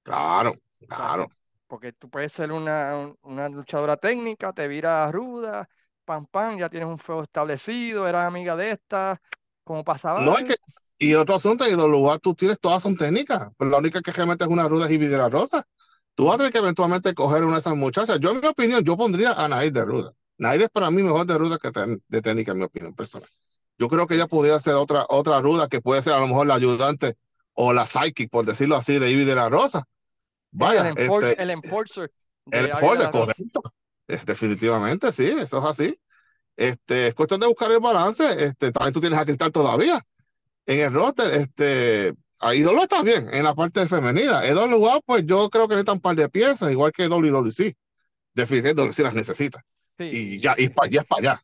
Claro, 0.02 0.54
claro. 0.86 1.28
porque 1.66 1.92
tú 1.92 2.08
puedes 2.08 2.32
ser 2.32 2.50
una, 2.50 3.12
una 3.22 3.48
luchadora 3.48 3.96
técnica, 3.96 4.52
te 4.52 4.66
vira 4.66 5.10
ruda, 5.12 5.68
pam, 6.08 6.26
pam, 6.26 6.56
ya 6.56 6.70
tienes 6.70 6.88
un 6.88 6.98
fuego 6.98 7.22
establecido, 7.22 8.08
eras 8.08 8.26
amiga 8.26 8.56
de 8.56 8.70
esta, 8.70 9.20
como 9.68 9.84
pasaba. 9.84 10.22
No, 10.22 10.34
hay 10.36 10.44
que, 10.44 10.54
y 10.98 11.14
otro 11.14 11.36
asunto, 11.36 11.68
y 11.68 11.72
lugar 11.72 12.18
tú 12.18 12.34
tienes, 12.34 12.58
todas 12.58 12.82
son 12.82 12.96
técnicas, 12.96 13.50
pero 13.56 13.70
la 13.70 13.78
única 13.78 14.00
que 14.00 14.10
realmente 14.10 14.44
es 14.44 14.50
una 14.50 14.66
ruda 14.66 14.90
y 14.90 14.98
la 14.98 15.28
rosa. 15.28 15.64
Tú 16.16 16.24
vas 16.24 16.34
a 16.34 16.38
tener 16.38 16.52
que 16.52 16.58
eventualmente 16.58 17.14
coger 17.14 17.44
una 17.44 17.54
de 17.54 17.60
esas 17.60 17.76
muchachas. 17.76 18.18
Yo, 18.18 18.32
en 18.32 18.40
mi 18.40 18.46
opinión, 18.48 18.82
yo 18.82 18.96
pondría 18.96 19.32
a 19.32 19.46
Nair 19.46 19.72
de 19.72 19.84
ruda. 19.84 20.12
Nair 20.38 20.62
es 20.62 20.70
para 20.70 20.90
mí 20.90 21.02
mejor 21.02 21.26
de 21.26 21.38
ruda 21.38 21.58
que 21.58 21.70
de 22.08 22.22
técnica, 22.22 22.50
en 22.52 22.58
mi 22.58 22.64
opinión 22.64 22.94
personal. 22.94 23.28
Yo 23.78 23.88
creo 23.88 24.08
que 24.08 24.14
ella 24.14 24.26
podría 24.26 24.58
ser 24.58 24.74
otra, 24.74 25.06
otra 25.08 25.40
ruda 25.40 25.68
que 25.68 25.80
puede 25.80 26.02
ser 26.02 26.14
a 26.14 26.20
lo 26.20 26.26
mejor 26.26 26.48
la 26.48 26.54
ayudante 26.54 27.14
o 27.52 27.72
la 27.72 27.86
psychic, 27.86 28.30
por 28.30 28.44
decirlo 28.44 28.74
así, 28.74 28.98
de 28.98 29.10
Ivy 29.10 29.24
de 29.24 29.36
la 29.36 29.48
Rosa. 29.48 29.84
Vaya, 30.50 30.88
el, 30.88 30.98
este, 30.98 31.40
el 31.40 31.50
enforcer. 31.50 32.10
El 32.50 32.66
enforcer, 32.66 33.10
correcto. 33.10 33.62
Es, 34.08 34.24
definitivamente, 34.24 35.12
sí, 35.12 35.26
eso 35.26 35.58
es 35.58 35.64
así. 35.64 36.00
Este, 36.58 37.06
es 37.06 37.14
cuestión 37.14 37.38
de 37.38 37.46
buscar 37.46 37.70
el 37.70 37.78
balance. 37.78 38.24
Este, 38.44 38.72
también 38.72 38.92
tú 38.92 39.00
tienes 39.00 39.16
a 39.16 39.24
Cristal 39.24 39.52
todavía 39.52 40.02
en 40.66 40.80
el 40.80 40.92
roster. 40.92 41.40
Este, 41.40 42.12
ahí 42.40 42.62
lo 42.62 42.82
está 42.82 43.00
bien 43.04 43.32
en 43.32 43.44
la 43.44 43.54
parte 43.54 43.86
femenina. 43.86 44.44
En 44.44 44.56
dos 44.56 44.68
lugares, 44.68 45.00
pues 45.06 45.24
yo 45.24 45.48
creo 45.50 45.68
que 45.68 45.76
necesitan 45.76 45.94
un 45.94 46.00
par 46.00 46.16
de 46.16 46.28
piezas, 46.28 46.72
igual 46.72 46.90
que 46.90 47.06
WWE. 47.06 47.76
Definitivamente 48.34 48.92
si 48.92 49.02
las 49.04 49.14
necesita. 49.14 49.64
Y 50.00 50.38
ya, 50.38 50.56
y 50.58 50.68
ya 50.90 51.00
es 51.00 51.06
para 51.06 51.20
allá. 51.20 51.42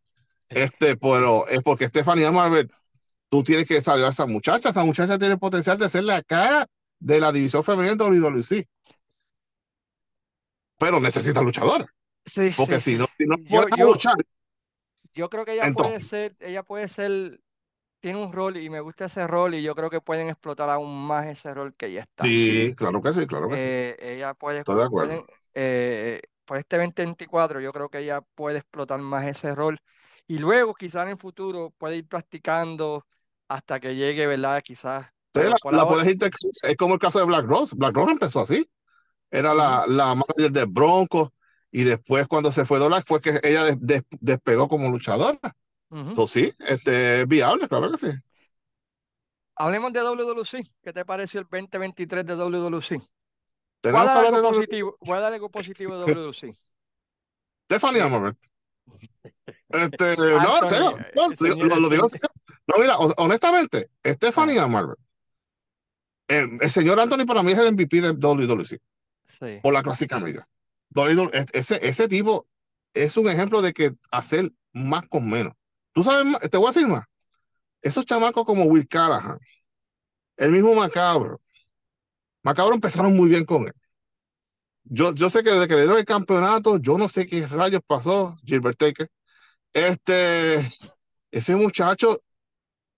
Este, 0.48 0.96
pero 0.96 1.46
es 1.46 1.62
porque 1.62 1.86
Stephanie 1.86 2.28
Marvel, 2.32 2.68
tú 3.28 3.44
tienes 3.44 3.68
que 3.68 3.80
saber 3.80 4.04
a 4.04 4.08
esa 4.08 4.26
muchacha. 4.26 4.70
Esa 4.70 4.84
muchacha 4.84 5.16
tiene 5.16 5.34
el 5.34 5.40
potencial 5.40 5.78
de 5.78 5.90
ser 5.90 6.02
la 6.02 6.22
cara 6.22 6.66
de 6.98 7.20
la 7.20 7.30
división 7.30 7.62
femenina 7.62 7.94
de 7.94 8.04
WWE. 8.04 8.66
Pero 10.76 10.98
necesita 10.98 11.40
luchador. 11.40 11.88
Sí, 12.26 12.50
porque 12.56 12.80
si 12.80 12.96
no, 12.96 13.06
si 13.16 13.26
no 13.26 13.36
yo, 13.44 13.86
luchar, 13.86 14.16
yo 15.14 15.28
creo 15.30 15.44
que 15.44 15.52
ella 15.54 15.72
puede 15.74 15.94
ser, 15.94 16.36
ella 16.40 16.62
puede 16.62 16.88
ser 16.88 17.40
tiene 18.00 18.22
un 18.22 18.32
rol 18.32 18.58
y 18.58 18.68
me 18.68 18.80
gusta 18.80 19.06
ese 19.06 19.26
rol 19.26 19.54
y 19.54 19.62
yo 19.62 19.74
creo 19.74 19.88
que 19.88 20.00
pueden 20.00 20.28
explotar 20.28 20.68
aún 20.68 21.06
más 21.06 21.26
ese 21.26 21.54
rol 21.54 21.74
que 21.74 21.92
ya 21.92 22.02
está. 22.02 22.24
Sí, 22.24 22.74
claro 22.76 23.00
que 23.00 23.12
sí, 23.14 23.26
claro 23.26 23.48
que 23.48 23.56
sí. 23.58 23.64
Eh, 23.66 23.96
ella 24.00 24.34
puede, 24.34 24.58
Estoy 24.58 24.76
de 24.76 24.84
acuerdo. 24.84 25.08
pueden, 25.08 25.26
eh, 25.54 26.20
por 26.44 26.58
este 26.58 26.76
2024 26.76 27.60
yo 27.60 27.72
creo 27.72 27.88
que 27.88 28.00
ella 28.00 28.20
puede 28.34 28.58
explotar 28.58 28.98
más 29.00 29.24
ese 29.26 29.54
rol 29.54 29.80
y 30.26 30.38
luego 30.38 30.74
quizás 30.74 31.04
en 31.04 31.10
el 31.12 31.18
futuro 31.18 31.72
puede 31.78 31.96
ir 31.96 32.06
practicando 32.06 33.06
hasta 33.48 33.80
que 33.80 33.96
llegue, 33.96 34.26
¿verdad? 34.26 34.62
Quizás. 34.62 35.06
Sí, 35.34 35.40
la, 35.42 35.48
la 35.48 35.54
ahora- 35.82 35.88
puedes 35.88 36.06
intercambiar. 36.12 36.52
Es 36.70 36.76
como 36.76 36.94
el 36.94 37.00
caso 37.00 37.18
de 37.20 37.24
Black 37.24 37.46
Rose. 37.46 37.74
Black 37.76 37.96
Rose 37.96 38.12
empezó 38.12 38.40
así. 38.40 38.68
Era 39.30 39.54
la, 39.54 39.84
la 39.88 40.14
manager 40.14 40.50
de 40.52 40.64
Broncos 40.66 41.30
y 41.76 41.82
después 41.82 42.28
cuando 42.28 42.52
se 42.52 42.64
fue 42.64 42.78
Dollar 42.78 43.02
fue 43.04 43.20
que 43.20 43.40
ella 43.42 43.64
des- 43.64 43.80
des- 43.80 44.04
despegó 44.20 44.68
como 44.68 44.88
luchadora. 44.90 45.38
Ujú. 45.90 46.10
Entonces 46.10 46.54
sí, 46.56 46.64
este, 46.68 47.22
es 47.22 47.28
viable, 47.28 47.66
claro 47.68 47.90
que 47.90 47.98
sí. 47.98 48.06
Hablemos 49.56 49.92
de 49.92 50.00
WWC. 50.02 50.70
¿Qué 50.82 50.92
te 50.92 51.04
pareció 51.04 51.40
el 51.40 51.46
2023 51.50 52.24
de 52.26 52.34
WWC? 52.36 52.90
Voy 53.82 53.96
a 54.00 54.04
dar 54.04 54.18
algo 54.24 54.36
de 54.36 54.42
W- 54.42 54.54
positivo, 54.56 54.96
voy 55.00 55.16
a 55.16 55.20
dar 55.20 55.32
algo 55.32 55.48
positivo 55.50 55.98
de 55.98 56.04
WWC. 56.14 56.56
Stephanie 57.66 58.02
Amarbert. 58.02 58.38
Este, 59.68 60.16
no, 60.16 60.36
en 60.36 60.40
Anthony, 60.40 60.68
serio, 60.68 60.98
eh, 60.98 61.12
no, 61.16 61.66
lo, 61.66 61.76
lo 61.80 61.88
digo 61.88 62.04
en 62.04 62.08
señores, 62.08 62.20
serio. 62.20 62.30
No, 62.68 62.78
mira, 62.78 62.96
ho- 62.98 63.14
honestamente, 63.16 63.88
Stephanie 64.04 64.60
Amarbert, 64.60 65.00
eh, 66.28 66.46
el 66.60 66.70
señor 66.70 67.00
Anthony 67.00 67.24
para 67.26 67.42
mí 67.42 67.50
es 67.52 67.58
el 67.58 67.72
MVP 67.74 68.00
de 68.00 68.12
WWC. 68.12 68.78
Sí. 69.40 69.58
por 69.62 69.72
la 69.74 69.82
clásica 69.82 70.20
media. 70.20 70.46
Ese, 71.52 71.86
ese 71.86 72.08
tipo 72.08 72.46
es 72.94 73.16
un 73.16 73.28
ejemplo 73.28 73.60
de 73.62 73.72
que 73.72 73.94
hacer 74.10 74.52
más 74.72 75.06
con 75.08 75.28
menos. 75.28 75.54
Tú 75.92 76.02
sabes, 76.02 76.38
te 76.50 76.56
voy 76.56 76.68
a 76.68 76.70
decir 76.70 76.86
más. 76.86 77.04
Esos 77.82 78.06
chamacos 78.06 78.44
como 78.44 78.64
Will 78.64 78.88
Callahan, 78.88 79.38
el 80.36 80.50
mismo 80.50 80.74
Macabro. 80.74 81.40
Macabro 82.42 82.74
empezaron 82.74 83.16
muy 83.16 83.28
bien 83.28 83.44
con 83.44 83.66
él. 83.66 83.72
Yo, 84.84 85.14
yo 85.14 85.30
sé 85.30 85.42
que 85.42 85.50
desde 85.50 85.68
que 85.68 85.74
le 85.74 85.80
dieron 85.82 85.98
el 85.98 86.04
campeonato, 86.04 86.78
yo 86.78 86.98
no 86.98 87.08
sé 87.08 87.26
qué 87.26 87.46
rayos 87.46 87.80
pasó, 87.86 88.36
Gilbert 88.44 88.78
Taker. 88.78 89.10
Este, 89.72 90.60
ese 91.30 91.56
muchacho 91.56 92.18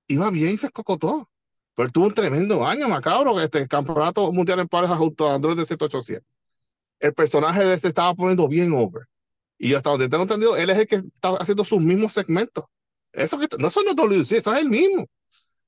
iba 0.08 0.30
bien 0.30 0.54
y 0.54 0.58
se 0.58 0.66
escocotó. 0.66 1.30
Pero 1.74 1.90
tuvo 1.90 2.06
un 2.06 2.14
tremendo 2.14 2.66
año, 2.66 2.88
Macabro, 2.88 3.38
este 3.40 3.68
campeonato 3.68 4.32
mundial 4.32 4.60
en 4.60 4.68
pareja 4.68 4.96
junto 4.96 5.28
a 5.28 5.34
Andrés 5.34 5.56
de 5.56 5.66
787 5.66 6.35
el 7.00 7.14
personaje 7.14 7.64
de 7.64 7.74
este 7.74 7.88
estaba 7.88 8.14
poniendo 8.14 8.48
bien 8.48 8.72
over. 8.72 9.06
Y 9.58 9.74
hasta 9.74 9.90
donde 9.90 10.08
tengo 10.08 10.22
entendido, 10.22 10.56
él 10.56 10.70
es 10.70 10.78
el 10.78 10.86
que 10.86 10.96
está 10.96 11.30
haciendo 11.38 11.64
sus 11.64 11.80
mismos 11.80 12.12
segmentos. 12.12 12.64
Eso 13.12 13.38
que 13.38 13.48
no 13.58 13.70
son 13.70 13.84
los 13.86 13.96
WC, 13.96 14.38
eso 14.38 14.54
es 14.54 14.62
el 14.62 14.68
mismo 14.68 15.06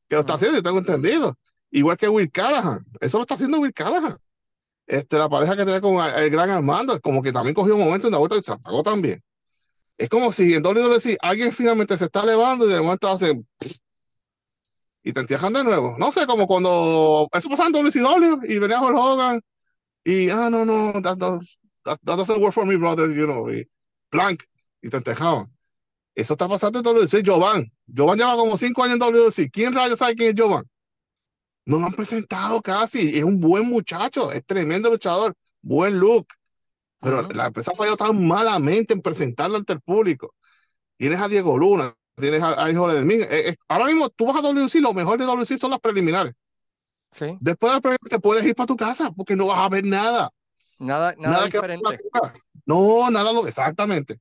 que 0.09 0.17
lo 0.17 0.21
está 0.21 0.35
Ujú. 0.35 0.37
haciendo, 0.37 0.59
yo 0.59 0.63
tengo 0.63 0.79
entendido. 0.79 1.35
Igual 1.71 1.97
que 1.97 2.09
Will 2.09 2.31
Callahan, 2.31 2.85
eso 3.01 3.19
lo 3.19 3.23
está 3.23 3.35
haciendo 3.35 3.61
Will 3.61 3.75
Callahan. 3.75 4.19
Este, 4.87 5.19
la 5.19 5.29
pareja 5.29 5.55
que 5.55 5.65
tenía 5.65 5.83
con 5.83 6.03
el, 6.03 6.31
gran 6.31 6.49
Armando, 6.51 6.99
como 7.01 7.23
que 7.23 7.31
también 7.31 7.55
cogió 7.55 7.75
un 7.75 7.85
momento 7.85 8.07
en 8.07 8.13
la 8.15 8.19
vuelta 8.19 8.37
y 8.37 8.43
se 8.43 8.53
apagó 8.53 8.83
también. 8.83 9.23
Es 9.99 10.09
como 10.09 10.33
si 10.33 10.55
en 10.55 10.63
WC 10.63 11.19
alguien 11.21 11.53
finalmente 11.53 11.99
se 11.99 12.07
está 12.07 12.23
elevando 12.23 12.67
y 12.67 12.73
de 12.73 12.81
momento 12.81 13.09
hace 13.09 13.43
y 15.03 15.13
te 15.13 15.21
entierran 15.21 15.53
de 15.53 15.65
nuevo. 15.65 15.97
No 15.99 16.11
sé, 16.11 16.27
como 16.27 16.47
cuando 16.47 17.29
eso 17.33 17.49
pasaba 17.51 17.69
en 17.69 17.73
WCW 17.75 18.45
y 18.49 18.59
venía 18.59 18.81
Hulk 18.81 18.97
Hogan 18.97 19.43
y, 20.09 20.30
ah, 20.30 20.48
no, 20.48 20.64
no, 20.64 20.93
that, 21.02 21.18
that, 21.18 21.40
that, 21.85 21.98
that 22.02 22.16
doesn't 22.16 22.40
work 22.40 22.55
for 22.55 22.64
me, 22.64 22.76
brother, 22.76 23.10
you 23.10 23.26
know, 23.26 23.51
y 23.51 23.68
blank, 24.10 24.43
y 24.82 24.89
te 24.89 24.97
entejaban. 24.97 25.47
Eso 26.14 26.32
está 26.32 26.48
pasando 26.48 26.78
en 26.78 26.85
WC. 26.85 27.22
Jovan, 27.24 27.70
Jovan 27.94 28.18
lleva 28.18 28.35
como 28.36 28.56
cinco 28.56 28.82
años 28.82 28.94
en 28.94 29.01
WC. 29.01 29.51
¿Quién 29.51 29.74
rayos 29.74 29.98
sabe 29.98 30.14
quién 30.14 30.35
es 30.35 30.40
Jovan? 30.40 30.64
No 31.66 31.78
lo 31.78 31.86
han 31.86 31.93
presentado 31.93 32.62
casi. 32.62 33.18
Es 33.18 33.22
un 33.22 33.39
buen 33.39 33.66
muchacho, 33.68 34.32
es 34.32 34.44
tremendo 34.47 34.90
luchador, 34.90 35.35
buen 35.60 35.98
look. 35.98 36.26
Pero 37.01 37.22
la 37.28 37.48
empresa 37.48 37.72
falló 37.76 37.94
tan 37.94 38.26
malamente 38.26 38.94
en 38.94 39.02
presentarlo 39.02 39.59
ante 39.59 39.74
el 39.74 39.80
público. 39.82 40.35
Tienes 40.97 41.20
a 41.20 41.28
Diego 41.28 41.59
Luna, 41.59 41.94
tienes 42.16 42.43
a, 42.43 42.64
a 42.64 42.70
Hijo 42.70 42.90
de 42.90 43.05
Mí. 43.05 43.16
ahora 43.68 43.85
mismo 43.85 44.09
tú 44.09 44.26
vas 44.26 44.36
a 44.36 44.40
WC, 44.40 44.80
lo 44.80 44.94
mejor 44.94 45.18
de 45.18 45.26
WC 45.26 45.59
son 45.59 45.70
las 45.70 45.80
preliminares. 45.80 46.35
Sí. 47.12 47.36
Después 47.40 47.72
de 47.72 47.80
preliminares 47.80 48.09
te 48.10 48.18
puedes 48.20 48.44
ir 48.44 48.55
para 48.55 48.66
tu 48.66 48.76
casa 48.76 49.10
porque 49.12 49.36
no 49.36 49.47
vas 49.47 49.59
a 49.59 49.68
ver 49.68 49.85
nada. 49.85 50.30
Nada, 50.78 51.14
nada, 51.18 51.35
Nada 51.35 51.48
que 51.48 51.56
diferente. 51.56 52.01
No, 52.66 53.10
nada, 53.10 53.32
lo- 53.32 53.47
exactamente. 53.47 54.18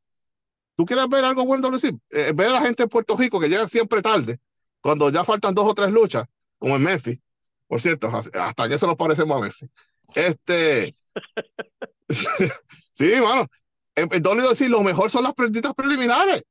¿Tú 0.75 0.85
quieres 0.85 1.07
ver 1.09 1.25
algo 1.25 1.45
bueno, 1.45 1.69
Luis? 1.69 1.83
Eh, 1.85 2.31
ver 2.33 2.49
a 2.49 2.53
la 2.53 2.61
gente 2.61 2.83
de 2.83 2.87
Puerto 2.89 3.17
Rico 3.17 3.39
que 3.39 3.49
llega 3.49 3.67
siempre 3.67 4.01
tarde, 4.01 4.37
cuando 4.79 5.09
ya 5.09 5.23
faltan 5.23 5.53
dos 5.53 5.65
o 5.65 5.73
tres 5.73 5.91
luchas, 5.91 6.25
como 6.57 6.75
en 6.75 6.83
Memphis. 6.83 7.19
Por 7.67 7.81
cierto, 7.81 8.09
hasta 8.09 8.69
que 8.69 8.77
se 8.77 8.87
nos 8.87 8.95
parecemos 8.95 9.37
a 9.37 9.41
Memphis. 9.41 9.69
Este. 10.15 10.93
sí, 12.93 13.11
mano. 13.21 13.47
En, 13.95 14.07
en 14.11 14.23
WWE 14.25 14.69
lo 14.69 14.83
mejor 14.83 15.09
son 15.09 15.23
las 15.23 15.33
prenditas 15.33 15.73
preliminares. 15.73 16.45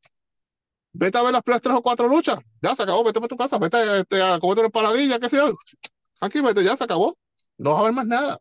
Vete 0.93 1.19
a 1.19 1.23
ver 1.23 1.33
las 1.33 1.43
primeras 1.43 1.63
tres 1.63 1.77
o 1.77 1.83
cuatro 1.83 2.09
luchas. 2.09 2.39
Ya 2.61 2.75
se 2.75 2.83
acabó, 2.83 3.05
vete 3.05 3.21
para 3.21 3.29
tu 3.29 3.37
casa, 3.37 3.59
vete 3.59 4.01
este, 4.01 4.23
a 4.23 4.39
comer 4.41 4.61
una 4.61 4.69
paladilla, 4.71 5.19
qué 5.19 5.29
sé 5.29 5.37
yo. 5.37 5.55
Aquí, 6.21 6.41
ya 6.65 6.77
se 6.77 6.85
acabó. 6.85 7.17
No 7.59 7.73
va 7.73 7.79
a 7.79 7.81
haber 7.83 7.95
más 7.95 8.07
nada. 8.07 8.39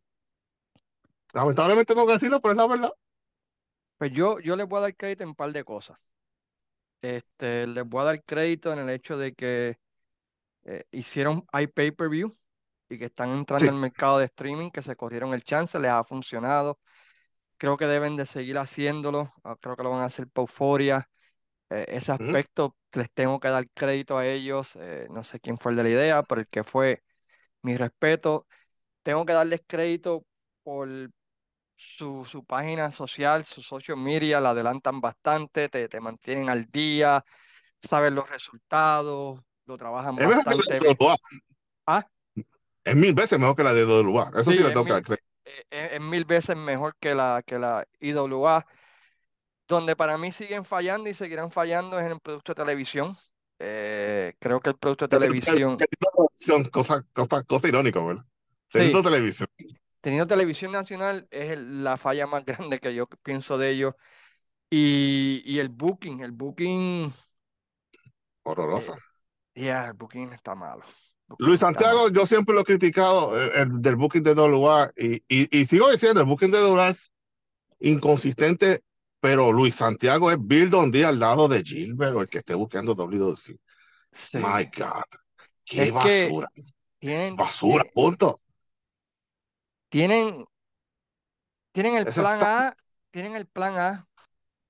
Lamentablemente 1.34 1.94
tengo 1.94 2.08
que 2.08 2.14
decirlo, 2.14 2.40
pero 2.42 2.52
es 2.54 2.58
la 2.58 2.68
verdad. 2.68 2.94
Pues 3.98 4.12
yo, 4.12 4.40
yo 4.40 4.56
les 4.56 4.68
voy 4.68 4.80
a 4.80 4.82
dar 4.84 4.96
crédito 4.96 5.24
en 5.24 5.30
un 5.30 5.36
par 5.36 5.52
de 5.52 5.64
cosas. 5.64 5.98
Este, 7.02 7.68
les 7.68 7.86
voy 7.86 8.02
a 8.02 8.06
dar 8.06 8.24
crédito 8.24 8.74
en 8.74 8.80
el 8.80 8.90
hecho 8.90 9.18
de 9.18 9.34
que 9.34 9.78
eh, 10.66 10.86
hicieron 10.92 11.46
iPay-per-view 11.54 12.36
y 12.90 12.98
que 12.98 13.06
están 13.06 13.32
entrando 13.32 13.66
Sí. 13.66 13.70
al 13.70 13.76
mercado 13.76 14.20
de 14.20 14.26
streaming, 14.26 14.72
que 14.72 14.82
se 14.82 14.96
corrieron 14.96 15.34
el 15.34 15.44
chance, 15.44 15.80
les 15.80 15.92
ha 15.92 16.04
funcionado. 16.04 16.80
Creo 17.58 17.78
que 17.78 17.86
deben 17.88 18.18
de 18.18 18.26
seguir 18.26 18.58
haciéndolo. 18.58 19.34
ah, 19.44 19.56
Creo 19.62 19.78
que 19.78 19.84
lo 19.84 19.92
van 19.92 20.02
a 20.02 20.06
hacer 20.06 20.28
por 20.30 20.44
Euphoria. 20.44 21.10
Eh, 21.70 21.86
ese 21.90 22.12
aspecto 22.14 22.78
les 22.94 23.12
tengo 23.14 23.40
que 23.40 23.50
dar 23.50 23.70
crédito 23.74 24.18
a 24.18 24.28
ellos. 24.28 24.76
eh, 24.78 25.08
no 25.12 25.24
sé 25.24 25.40
quién 25.40 25.58
fue 25.60 25.72
el 25.74 25.78
de 25.78 25.84
la 25.84 25.90
idea, 25.92 26.24
pero 26.24 26.42
el 26.42 26.48
que 26.50 26.64
fue 26.66 27.04
mi 27.66 27.78
respeto. 27.78 28.48
Tengo 29.04 29.26
que 29.26 29.34
darles 29.34 29.62
crédito 29.68 30.26
por 30.64 30.90
su, 31.76 32.26
su 32.26 32.46
página 32.46 32.92
social, 32.92 33.46
su 33.46 33.62
social 33.62 33.98
media, 33.98 34.40
la 34.42 34.52
adelantan 34.52 35.02
bastante, 35.02 35.70
te, 35.70 35.90
te 35.90 36.00
mantienen 36.02 36.50
al 36.50 36.66
día, 36.72 37.24
saben 37.80 38.16
los 38.16 38.30
resultados, 38.30 39.42
lo 39.66 39.78
trabajan 39.78 40.18
Es 40.18 40.28
mejor 40.28 40.44
que 40.44 40.50
la 40.52 40.80
de. 40.80 40.96
Ah, 41.88 42.08
Es 42.84 42.96
mil 42.96 43.14
veces 43.14 43.40
mejor 43.40 43.56
que 43.56 43.64
la 43.64 43.74
de 43.74 43.86
WA. 43.86 44.32
Eso 44.40 44.52
sí, 44.52 44.60
es 44.60 44.74
tengo 44.74 44.86
que 44.86 44.94
dar 44.94 45.02
crédito. 45.04 45.24
eh, 45.46 45.64
es- 45.70 45.92
es 45.94 46.02
mil 46.02 46.26
veces 46.26 46.56
mejor 46.56 46.96
que 47.00 47.16
la, 47.16 47.44
que 47.46 47.60
la 47.60 47.86
IWA. 48.00 48.66
Donde 49.68 49.96
para 49.96 50.18
mí 50.18 50.32
siguen 50.32 50.66
fallando 50.66 51.10
y 51.10 51.14
seguirán 51.14 51.52
fallando 51.52 52.00
es 52.00 52.06
en 52.06 52.14
el 52.14 52.20
producto 52.20 52.54
de 52.54 52.64
televisión. 52.64 53.18
Eh, 53.60 54.36
creo 54.40 54.60
que 54.62 54.70
el 54.72 54.78
producto 54.78 55.06
de 55.06 55.10
televisión, 55.10 55.86
Son 56.36 56.64
cosas 56.66 57.04
cosa, 57.14 57.44
cosa 57.44 57.68
irónica, 57.68 58.04
¿verdad? 58.04 58.26
sí, 58.70 58.96
Teniendo 58.96 59.02
televisión. 59.02 59.48
teniendo 60.02 60.28
televisión 60.28 60.72
nacional 60.72 61.28
es 61.32 61.52
el- 61.52 61.84
la 61.84 61.98
falla 61.98 62.28
más 62.28 62.46
grande 62.70 62.80
que 62.80 62.94
yo 62.96 63.08
pienso 63.24 63.58
de 63.58 63.72
ellos. 63.72 63.94
Y, 64.72 65.44
y 65.46 65.60
el 65.60 65.70
booking, 65.70 66.22
el 66.22 66.32
booking, 66.34 67.14
eh, 68.72 68.92
Horrorosa. 68.92 68.96
ya, 69.56 69.88
el 69.88 69.94
booking 69.94 70.34
está 70.34 70.56
malo. 70.56 70.84
El 70.86 71.28
booking 71.28 71.38
Luis 71.38 71.60
Santiago, 71.60 72.10
malo. 72.10 72.10
yo 72.10 72.26
siempre 72.26 72.56
lo 72.56 72.62
he 72.62 72.64
criticado 72.64 73.38
eh, 73.40 73.52
el, 73.62 73.82
del 73.82 73.96
booking 73.98 74.24
de 74.24 74.34
WA 74.34 74.92
y, 74.96 75.16
y, 75.28 75.60
y 75.62 75.66
sigo 75.66 75.92
diciendo, 75.92 76.22
el 76.22 76.28
booking 76.28 76.52
de 76.52 76.60
WA 76.62 76.90
es 76.90 77.12
inconsistente, 77.80 78.82
pero 79.26 79.52
Luis 79.52 79.74
Santiago 79.74 80.30
es 80.30 80.38
Bill 80.40 80.70
Dundee 80.70 81.04
al 81.04 81.20
lado 81.20 81.48
de 81.48 81.64
Gilbert 81.64 82.16
o 82.16 82.22
el 82.22 82.30
que 82.30 82.38
esté 82.38 82.54
buscando 82.54 82.94
WC. 82.94 83.56
Sí. 84.12 84.38
My 84.38 84.66
God, 84.78 85.02
qué 85.64 85.84
Es 85.86 85.92
basura. 85.92 86.48
Tienen, 87.00 87.36
basura, 87.36 87.84
punto. 87.92 88.40
tienen, 89.90 90.46
tienen 91.72 91.96
el 91.96 92.06
plan 92.06 92.38
está- 92.38 92.68
A, 92.68 92.76
tienen 93.10 93.36
el 93.36 93.48
plan 93.48 93.78
A, 93.80 94.08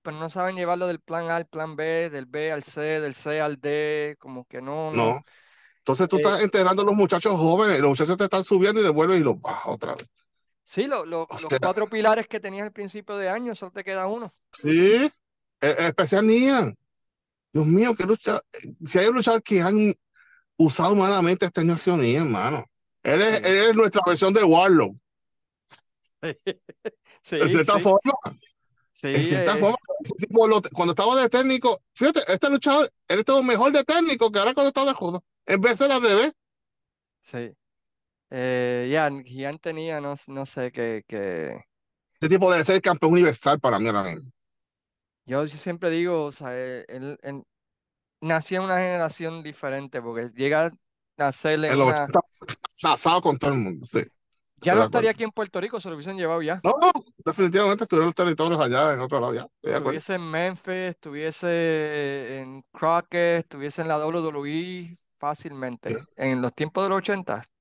pero 0.01 0.17
no 0.17 0.29
saben 0.29 0.55
llevarlo 0.55 0.87
del 0.87 1.01
plan 1.01 1.29
A 1.29 1.35
al 1.35 1.47
plan 1.47 1.75
B, 1.75 2.09
del 2.09 2.25
B 2.25 2.51
al 2.53 2.63
C, 2.63 2.79
del 2.81 3.13
C 3.13 3.41
al 3.41 3.59
D, 3.59 4.15
como 4.19 4.45
que 4.45 4.61
no, 4.61 4.91
no. 4.91 5.13
No. 5.13 5.25
Entonces 5.79 6.07
tú 6.07 6.15
Eh, 6.15 6.21
estás 6.23 6.43
integrando 6.43 6.81
a 6.81 6.85
los 6.85 6.95
muchachos 6.95 7.33
jóvenes, 7.35 7.79
los 7.81 7.89
muchachos 7.89 8.17
te 8.17 8.23
están 8.23 8.43
subiendo 8.45 8.79
y 8.79 8.83
devuelven 8.83 9.19
y 9.19 9.23
los 9.23 9.39
bajas 9.39 9.65
otra 9.67 9.95
vez. 9.95 10.09
Sí, 10.65 10.87
lo- 10.87 11.05
los 11.05 11.27
sea, 11.49 11.59
cuatro 11.61 11.89
pilares 11.89 12.27
que 12.27 12.39
tenías 12.41 12.65
al 12.65 12.73
principio 12.73 13.15
de 13.17 13.29
año, 13.29 13.55
solo 13.55 13.71
te 13.71 13.83
queda 13.85 14.07
uno. 14.07 14.33
sí, 14.51 15.11
e- 15.61 15.75
especial 15.87 16.25
Nian. 16.27 16.75
Dios 17.53 17.67
mío, 17.67 17.95
qué 17.95 18.05
lucha. 18.05 18.39
Si 18.85 18.99
hay 18.99 19.07
un 19.07 19.15
luchador 19.17 19.43
que 19.43 19.61
han 19.61 19.93
usado 20.57 20.95
malamente 20.95 21.45
este 21.47 21.61
año 21.61 21.73
ha 21.75 21.77
sido 21.77 21.97
Nian, 21.97 22.25
hermano. 22.27 22.65
Él 23.03 23.21
es, 23.21 23.39
Sí, 23.39 23.45
él 23.45 23.57
es 23.71 23.75
nuestra 23.77 24.01
versión 24.07 24.33
de 24.33 24.43
Warlock. 24.45 24.97
sí, 27.23 27.37
De 27.39 27.47
cierta 27.49 27.73
sí, 27.73 27.79
forma, 27.79 28.13
de 29.11 29.23
cierta 29.23 29.55
eh, 29.55 29.59
forma, 29.59 29.77
ese 30.03 30.15
tipo 30.27 30.47
lo- 30.47 30.61
cuando 30.73 30.93
estaba 30.93 31.15
de 31.21 31.29
técnico, 31.29 31.81
fíjate, 31.93 32.21
este 32.27 32.49
luchador, 32.49 32.91
él 33.07 33.19
estuvo 33.19 33.43
mejor 33.43 33.71
de 33.71 33.83
técnico 33.83 34.31
que 34.31 34.39
ahora 34.39 34.53
cuando 34.53 34.69
está 34.69 34.85
de 34.85 34.93
judo. 34.93 35.23
en 35.45 35.61
vez 35.61 35.73
de 35.73 35.85
ser 35.85 35.91
al 35.91 36.01
revés. 36.01 36.33
Sí. 37.23 37.55
Eh, 38.29 38.89
ya, 38.91 39.09
Gian 39.23 39.59
tenía, 39.59 40.01
no, 40.01 40.15
no 40.27 40.45
sé, 40.45 40.71
que, 40.71 41.03
que... 41.07 41.63
Este 42.13 42.29
tipo 42.29 42.51
debe 42.51 42.63
ser 42.63 42.75
el 42.75 42.81
campeón 42.81 43.13
universal 43.13 43.59
para 43.59 43.79
mí 43.79 43.87
ahora 43.87 44.03
mismo. 44.03 44.31
Yo 45.25 45.47
siempre 45.47 45.89
digo, 45.89 46.25
o 46.25 46.31
sea, 46.31 46.49
eh, 46.51 46.85
él, 46.87 47.17
él 47.21 47.43
nació 48.21 48.59
en 48.59 48.65
una 48.65 48.77
generación 48.77 49.43
diferente, 49.43 50.01
porque 50.01 50.31
llega 50.35 50.65
a 50.65 50.71
nacer 51.17 51.63
en 51.65 51.81
una... 51.81 51.91
80 51.93 52.19
asado 52.83 53.21
con 53.21 53.37
todo 53.37 53.51
el 53.51 53.59
mundo, 53.59 53.85
sí. 53.85 54.01
Ya 54.61 54.73
no 54.73 54.83
estaría 54.83 55.11
aquí 55.11 55.23
en 55.23 55.31
Puerto 55.31 55.59
Rico, 55.59 55.79
se 55.79 55.89
lo 55.89 55.95
hubiesen 55.95 56.17
llevado 56.17 56.41
ya. 56.41 56.59
No, 56.63 56.73
no, 56.79 56.91
definitivamente 57.23 57.83
estuvieron 57.83 58.07
los 58.07 58.15
territorios 58.15 58.59
allá 58.59 58.93
en 58.93 59.01
otro 59.01 59.19
lado 59.19 59.33
ya. 59.33 59.47
Estuviese 59.61 60.15
en 60.15 60.21
Memphis, 60.21 60.91
estuviese 60.91 62.39
en 62.39 62.63
Crockett, 62.71 63.39
estuviese 63.41 63.81
en 63.81 63.89
la 63.89 63.97
WWE 63.97 64.97
fácilmente. 65.19 65.89
Yeah. 65.89 66.05
En 66.15 66.41
los 66.41 66.53
tiempos 66.53 66.83
de 66.83 66.89
los 66.89 66.97
80, 66.99 67.33
¿sabes? 67.33 67.54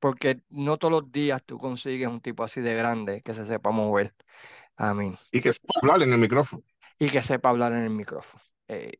Porque 0.00 0.40
no 0.48 0.78
todos 0.78 0.92
los 0.92 1.12
días 1.12 1.42
tú 1.44 1.58
consigues 1.58 2.08
un 2.08 2.20
tipo 2.20 2.42
así 2.42 2.60
de 2.60 2.74
grande 2.74 3.22
que 3.22 3.34
se 3.34 3.44
sepa 3.44 3.70
mover. 3.70 4.14
Y 5.30 5.40
que 5.40 5.52
sepa 5.52 5.74
hablar 5.82 6.02
en 6.02 6.12
el 6.12 6.18
micrófono. 6.18 6.62
Y 6.98 7.10
que 7.10 7.22
sepa 7.22 7.50
hablar 7.50 7.72
en 7.72 7.82
el 7.82 7.90
micrófono. 7.90 8.42
Eh. 8.68 8.92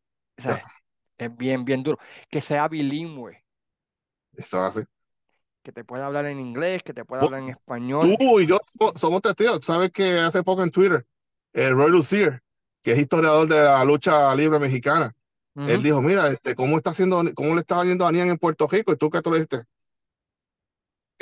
Es 1.19 1.37
bien, 1.37 1.65
bien 1.65 1.83
duro. 1.83 1.99
Que 2.31 2.41
sea 2.41 2.69
bilingüe. 2.69 3.45
Eso 4.35 4.67
es 4.67 4.79
así. 4.79 4.87
Que 5.63 5.73
te 5.73 5.85
pueda 5.85 6.07
hablar 6.07 6.25
en 6.27 6.41
inglés, 6.41 6.83
que 6.83 6.95
te 6.95 7.05
pueda 7.05 7.23
hablar 7.23 7.41
en 7.41 7.49
español. 7.51 8.15
Tú 8.19 8.41
y 8.41 8.47
yo 8.47 8.57
so- 8.67 8.93
somos 8.97 9.21
testigos. 9.21 9.61
Tú 9.61 9.67
sabes 9.67 9.91
que 9.91 10.19
hace 10.19 10.43
poco 10.43 10.63
en 10.63 10.71
Twitter, 10.71 11.07
eh, 11.53 11.71
Roy 11.71 11.91
Lucier, 11.91 12.43
que 12.83 12.93
es 12.93 12.99
historiador 12.99 13.47
de 13.49 13.57
la 13.57 13.85
lucha 13.85 14.35
libre 14.35 14.59
mexicana, 14.59 15.15
él 15.55 15.83
dijo, 15.83 16.01
mira, 16.01 16.29
este, 16.29 16.55
¿cómo 16.55 16.79
está 16.79 16.91
haciendo, 16.91 17.23
cómo 17.35 17.55
le 17.55 17.61
estaba 17.61 17.85
yendo 17.85 18.07
a 18.07 18.13
Nian 18.13 18.29
en 18.29 18.39
Puerto 18.39 18.67
Rico? 18.67 18.93
¿Y 18.93 18.97
tú 18.97 19.11
qué 19.11 19.21
tú 19.21 19.31
le 19.31 19.37
dijiste? 19.37 19.59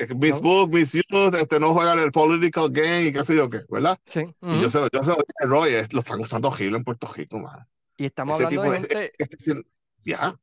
Eh, 0.01 0.15
Miss 0.15 0.37
No. 0.37 0.43
Book, 0.43 0.73
Miss 0.73 0.93
Youth, 0.93 1.35
este, 1.35 1.59
no 1.59 1.75
juegan 1.75 1.99
el 1.99 2.12
political 2.12 2.70
game 2.70 3.07
y 3.07 3.12
qué 3.12 3.25
sé 3.25 3.37
yo 3.37 3.51
qué, 3.51 3.61
¿verdad? 3.69 3.99
Sí. 4.07 4.20
Y 4.43 4.61
yo 4.61 4.70
sé, 4.70 4.79
yo 4.93 5.03
sé, 5.03 5.12
Roy, 5.45 5.75
es- 5.75 5.93
lo 5.93 6.01
están 6.01 6.20
usando 6.20 6.49
horrible 6.49 6.77
en 6.79 6.85
Puerto 6.85 7.07
Rico, 7.12 7.41
man. 7.41 7.66
Y 7.97 8.07
estamos 8.07 8.37
Ese 8.39 8.45
hablando 8.47 8.70
de 8.70 8.79
gente, 8.79 9.12
haciendo- 9.37 9.69
ya, 9.99 10.39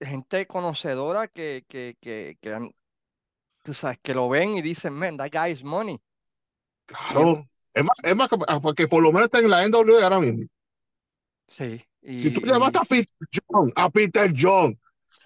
gente 0.00 0.46
conocedora 0.46 1.28
que, 1.28 1.64
que, 1.68 1.96
que, 2.00 2.36
que 2.40 2.52
han- 2.52 2.74
tú 3.62 3.72
sabes, 3.74 3.98
que 4.02 4.12
lo 4.12 4.28
ven 4.28 4.56
y 4.56 4.62
dicen, 4.62 4.92
man, 4.92 5.16
that 5.16 5.30
guy 5.32 5.52
is 5.52 5.62
money. 5.64 6.00
claro. 6.86 7.48
Es 7.74 7.84
más, 7.84 7.98
es 8.02 8.16
más 8.16 8.28
que, 8.30 8.36
ah, 8.48 8.58
porque 8.58 8.88
por 8.88 9.02
lo 9.02 9.12
menos 9.12 9.26
está 9.26 9.38
en 9.38 9.50
la 9.50 9.62
NWA 9.68 10.02
ahora 10.02 10.18
mismo. 10.18 10.44
Sí. 11.46 11.84
Y, 12.00 12.18
Si 12.18 12.30
tú 12.30 12.40
y- 12.42 12.48
llamaste 12.48 12.78
a 12.78 12.82
Peter 12.84 13.14
John, 13.50 13.70
a 13.76 13.90
Peter 13.90 14.32
John, 14.34 14.78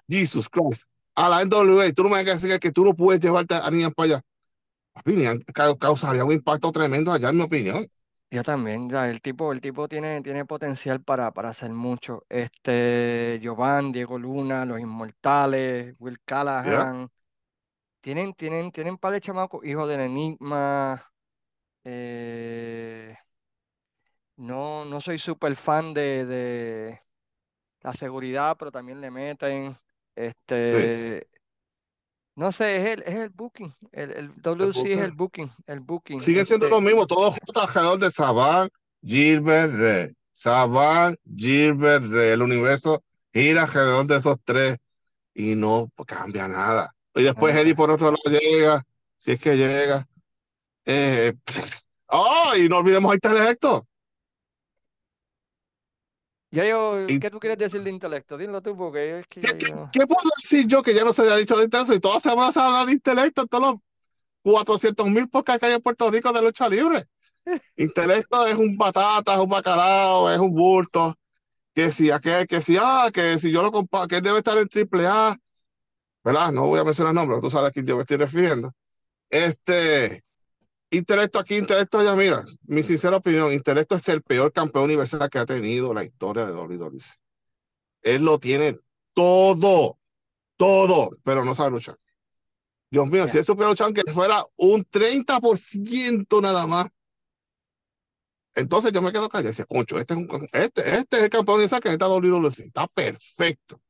Jesus 0.09 0.48
Christ, 0.48 0.82
a 1.15 1.28
la 1.28 1.43
NWA, 1.43 1.93
tú 1.93 2.03
no 2.05 2.09
me 2.11 2.16
vas 2.24 2.28
a 2.28 2.35
decir 2.35 2.61
que 2.61 2.73
tú 2.73 2.85
no 2.85 2.95
puedes 2.95 3.20
llevarte 3.20 3.55
a 3.55 3.70
Nian 3.70 3.93
para 3.93 4.07
allá. 4.16 4.23
Ca- 5.55 5.77
causaría 5.78 6.24
un 6.24 6.32
impacto 6.32 6.73
tremendo 6.73 7.12
allá, 7.12 7.31
en 7.31 7.37
mi 7.39 7.43
opinión. 7.43 7.87
yo 8.31 8.43
también, 8.45 8.89
ya, 8.89 9.09
el 9.09 9.20
tipo, 9.20 9.53
el 9.53 9.61
tipo 9.61 9.89
tiene, 9.89 10.23
tiene 10.23 10.45
potencial 10.45 11.03
para, 11.03 11.32
para 11.32 11.49
hacer 11.51 11.70
mucho. 11.73 12.24
Este, 12.28 13.39
Giovanni, 13.43 13.93
Diego 13.93 14.19
Luna, 14.19 14.65
Los 14.65 14.81
Inmortales, 14.81 15.95
Will 15.99 16.20
Callahan. 16.24 17.11
Tienen, 18.01 18.35
tienen, 18.35 18.73
tienen 18.73 18.99
par 18.99 19.12
de 19.15 19.20
chamacos, 19.23 19.65
hijos 19.66 19.89
del 19.89 20.01
Enigma. 20.01 21.05
eh, 21.85 23.16
no, 24.37 24.85
no 24.85 25.01
soy 25.01 25.19
súper 25.19 25.57
fan 25.57 25.93
de, 25.95 26.24
de 26.27 27.01
la 27.82 27.93
seguridad, 27.95 28.57
pero 28.59 28.73
también 28.73 29.01
le 29.01 29.11
meten. 29.11 29.77
Este, 30.20 31.26
no 32.36 32.52
sé, 32.52 32.76
es 32.76 32.98
el, 32.98 33.02
es 33.06 33.14
el 33.14 33.30
booking. 33.30 33.74
El, 33.92 34.10
el 34.10 34.42
WC 34.42 34.92
es 34.92 34.98
el 34.98 35.12
booking. 35.12 35.51
El 35.66 35.80
booking. 35.80 36.20
Siguen 36.20 36.44
siendo 36.44 36.66
este, 36.66 36.76
lo 36.76 36.82
mismo, 36.82 37.06
todos 37.06 37.38
juntos 37.38 37.64
alrededor 37.68 37.98
de 37.98 38.10
Saban, 38.10 38.68
Gilbert, 39.02 39.72
Rey. 39.72 40.09
Saban, 40.32 41.16
Gilbert, 41.36 42.05
Rey. 42.05 42.32
El 42.32 42.42
universo 42.42 43.02
gira 43.32 43.62
alrededor 43.62 44.06
de 44.06 44.16
esos 44.16 44.36
tres 44.44 44.76
y 45.32 45.55
no 45.55 45.90
cambia 46.06 46.48
nada. 46.48 46.94
Y 47.14 47.22
después. 47.22 47.56
Eddie 47.56 47.74
por 47.74 47.90
otro 47.90 48.10
lado 48.10 48.38
llega, 48.38 48.82
si 49.16 49.32
es 49.32 49.40
que 49.40 49.56
llega. 49.56 50.06
Eh, 50.84 51.32
¡Oh! 52.09 52.52
Y 52.59 52.68
no 52.68 52.78
olvidemos 52.78 53.10
a 53.10 53.14
Intelecto. 53.14 53.86
Ya 56.52 56.64
yo, 56.64 57.06
¿qué 57.06 57.31
tú 57.31 57.39
quieres 57.39 57.59
decir 57.59 57.82
de 57.82 57.90
intelecto? 57.90 58.36
Dilo 58.36 58.60
tú, 58.60 58.77
porque 58.77 59.20
es 59.20 59.27
que 59.28 59.40
¿Qué, 59.40 60.06
puedo 60.06 60.28
decir 60.43 60.66
yo 60.66 60.82
que 60.82 60.94
ya 60.94 61.05
no 61.05 61.12
se 61.12 61.22
haya 61.22 61.36
dicho 61.36 61.56
de 61.56 61.64
intelecto? 61.64 61.94
Y 61.94 62.01
todas 62.01 62.24
las 62.24 62.32
semanas 62.32 62.55
se 62.55 62.60
habla 62.60 62.86
de 62.86 62.93
intelecto 62.93 63.43
en 63.43 63.48
todos 63.48 63.74
los 63.74 63.81
400 64.43 65.06
mil 65.09 65.28
podcasts 65.28 65.60
que 65.60 65.66
hay 65.66 65.74
en 65.74 65.81
Puerto 65.81 66.10
Rico 66.10 66.32
de 66.32 66.43
lucha 66.43 66.68
libre. 66.68 67.05
Intelecto 67.77 68.47
es 68.47 68.55
un 68.55 68.77
batata, 68.77 69.35
es 69.35 69.40
un 69.40 69.48
bacalao, 69.48 70.31
es 70.31 70.39
un 70.39 70.52
bulto. 70.52 71.14
Que 71.72 71.93
si 71.93 72.10
aquel, 72.10 72.48
que 72.48 72.60
si, 72.60 72.77
ah, 72.81 73.10
que 73.12 73.39
si 73.39 73.52
yo 73.52 73.62
lo 73.62 73.70
comparo, 73.70 74.09
que 74.09 74.20
debe 74.20 74.39
estar 74.39 74.59
en 74.59 74.68
triple 74.68 75.06
A, 75.06 75.36
¿verdad? 76.24 76.51
No 76.51 76.66
voy 76.66 76.81
a 76.81 76.85
mencionar 76.85 77.14
nombres, 77.14 77.40
tú 77.40 77.48
sabes 77.48 77.70
a 77.70 77.72
quién 77.72 77.86
yo 77.86 77.94
me 77.94 78.02
estoy 78.02 78.16
refiriendo. 78.16 78.72
Este, 79.31 80.24
intelecto 80.91 81.39
aquí, 81.39 81.57
intelecto 81.57 81.99
allá, 81.99 82.15
mira, 82.17 82.43
mi 82.65 82.83
sincera 82.83 83.17
opinión, 83.17 83.53
intelecto 83.53 83.95
es 83.97 84.09
el 84.09 84.23
peor 84.23 84.53
campeón 84.53 84.85
universal 84.85 85.29
que 85.31 85.39
ha 85.39 85.47
tenido 85.47 85.95
la 85.95 86.05
historia 86.05 86.47
de 86.47 86.53
WWE. 86.53 86.99
Él 88.03 88.25
lo 88.25 88.39
tiene 88.39 88.79
todo, 89.15 89.99
todo, 90.57 91.11
pero 91.23 91.45
no 91.45 91.55
sabe 91.55 91.71
luchar. 91.71 91.97
Dios 92.91 93.07
mío, 93.07 93.27
Ya. 93.27 93.33
si 93.33 93.39
él 93.39 93.45
supiera 93.45 93.71
luchar, 93.71 93.85
aunque 93.87 94.03
fuera 94.12 94.43
un 94.57 94.85
30% 94.85 96.41
nada 96.41 96.67
más. 96.67 96.89
Entonces 98.55 98.93
yo 98.93 99.01
me 99.01 99.12
quedo 99.12 99.29
callado 99.29 99.49
y 99.49 99.53
decía, 99.53 99.65
concho, 99.67 99.99
este 99.99 100.15
es, 100.15 100.19
un, 100.21 100.49
este, 100.53 100.97
este 100.99 101.17
es 101.19 101.23
el 101.25 101.31
campeón 101.31 101.57
universal 101.57 101.81
que 101.81 101.89
necesita 101.89 102.09
WWE. 102.09 102.49
Está 102.49 102.89
perfecto. 102.89 103.81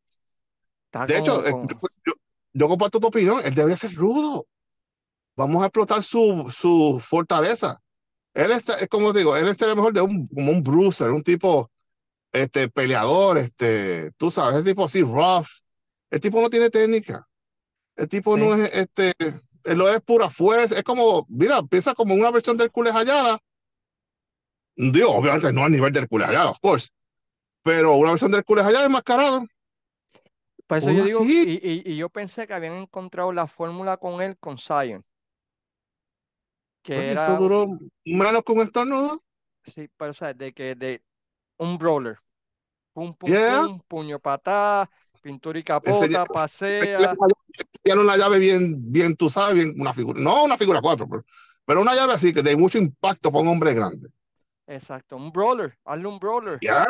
está 0.87 1.07
De 1.07 1.19
hecho, 1.19 1.43
como 1.43 1.47
eh, 1.65 1.67
yo, 1.71 1.79
yo- 2.05 2.13
yo 2.53 2.69
comparto 2.69 3.01
tu 3.01 3.07
opinión, 3.07 3.41
él 3.45 3.55
debe 3.55 3.77
ser 3.77 3.95
rudo. 3.95 4.45
Vamos 5.41 5.63
a 5.63 5.67
explotar 5.67 6.03
su, 6.03 6.55
su 6.55 7.01
fortaleza. 7.03 7.81
Él 8.35 8.53
es, 8.53 8.67
como 8.91 9.13
digo, 9.15 9.35
él 9.37 9.49
es 9.49 9.61
el 9.63 9.75
mejor 9.75 9.93
de 9.95 10.03
un, 10.03 10.29
como 10.29 10.53
un 10.53 10.63
bruiser, 10.63 11.11
un 11.11 11.23
tipo 11.23 11.71
este, 12.31 12.69
peleador, 12.69 13.39
este, 13.39 14.13
tú 14.19 14.31
sabes, 14.31 14.57
ese 14.61 14.71
tipo 14.71 14.85
así 14.85 15.01
rough. 15.03 15.47
El 16.11 16.21
tipo 16.21 16.41
no 16.43 16.51
tiene 16.51 16.69
técnica. 16.69 17.27
El 17.97 18.07
tipo 18.09 18.37
no 18.37 18.55
Sí. 18.55 18.63
es, 18.63 18.75
este, 18.75 19.15
él 19.65 19.79
lo 19.79 19.89
es 19.89 20.01
pura 20.03 20.29
fuerza. 20.29 20.77
Es 20.77 20.83
como, 20.83 21.25
mira, 21.31 21.63
piensa 21.63 21.95
como 21.95 22.15
una 22.15 22.31
versión 22.31 22.57
del 22.59 22.67
Hercules 22.67 22.95
Ayala. 22.95 23.39
Digo, 24.77 25.11
obviamente 25.11 25.53
no 25.53 25.65
al 25.65 25.73
nivel 25.73 25.93
del 25.93 26.03
Hercules 26.05 26.29
Ayala, 26.29 26.51
of 26.51 26.59
course. 26.61 26.89
Pero 27.63 27.95
una 27.97 28.11
versión 28.11 28.31
del 28.31 28.41
Hercules 28.41 28.65
Ayala 28.67 28.85
enmascarado. 28.87 29.47
Por 30.67 30.79
eso 30.79 30.87
¿Cómo 30.87 30.99
yo 30.99 31.05
digo, 31.05 31.25
y, 31.25 31.61
y- 31.63 31.83
y 31.93 31.97
yo 31.97 32.09
pensé 32.11 32.47
que 32.47 32.55
habían 32.55 32.75
encontrado 32.75 33.33
la 33.33 33.47
fórmula 33.49 33.97
con 33.97 34.23
él, 34.23 34.37
con 34.39 34.57
Zion, 34.57 35.05
que 36.97 37.11
era, 37.13 37.25
eso 37.25 37.37
duró 37.37 37.67
un 37.67 38.61
estornudo. 38.63 39.21
sí, 39.65 39.89
pero 39.97 40.11
o 40.11 40.15
sea, 40.15 40.35
de 40.35 40.53
que 40.53 40.75
de 40.75 41.03
un 41.59 41.79
brawler, 41.79 42.19
pum, 42.93 43.15
pum, 43.15 43.31
Yeah. 43.31 43.67
pum, 43.67 43.81
puño 43.89 44.19
patá, 44.19 44.91
pintura 45.23 45.59
y 45.59 45.63
Enseña- 45.63 46.25
capota, 46.25 46.25
pasea, 46.27 47.15
Tiene 47.83 48.01
una 48.03 48.17
llave 48.17 48.39
bien, 48.39 48.91
bien, 48.93 49.17
tú 49.17 49.29
sabes, 49.31 49.55
bien, 49.55 49.75
una 49.79 49.93
figura, 49.93 50.21
no 50.21 50.45
una 50.45 50.57
figura 50.57 50.81
cuatro, 50.81 51.07
pero, 51.09 51.25
pero 51.65 51.83
una 51.83 51.95
llave 51.95 52.13
así 52.15 52.33
que 52.33 52.43
de 52.43 52.57
mucho 52.57 52.79
impacto 52.79 53.31
para 53.31 53.43
un 53.43 53.49
hombre 53.49 53.75
grande. 53.75 54.09
exacto, 54.67 55.17
un 55.17 55.31
brawler, 55.33 55.77
hazle 55.85 56.07
un 56.09 56.19
brawler. 56.19 56.59
Ya, 56.61 56.87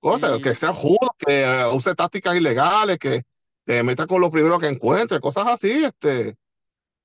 cosas, 0.00 0.38
Y- 0.38 0.42
que 0.42 0.54
sea 0.54 0.72
justo, 0.72 1.08
que 1.18 1.42
eh, 1.42 1.66
use 1.74 1.94
tácticas 1.94 2.36
ilegales, 2.36 2.98
que 2.98 3.22
te 3.64 3.82
meta 3.82 4.06
con 4.06 4.20
lo 4.20 4.30
primero 4.30 4.58
que 4.58 4.68
encuentre, 4.68 5.20
cosas 5.20 5.46
así, 5.48 5.84
este, 5.84 6.36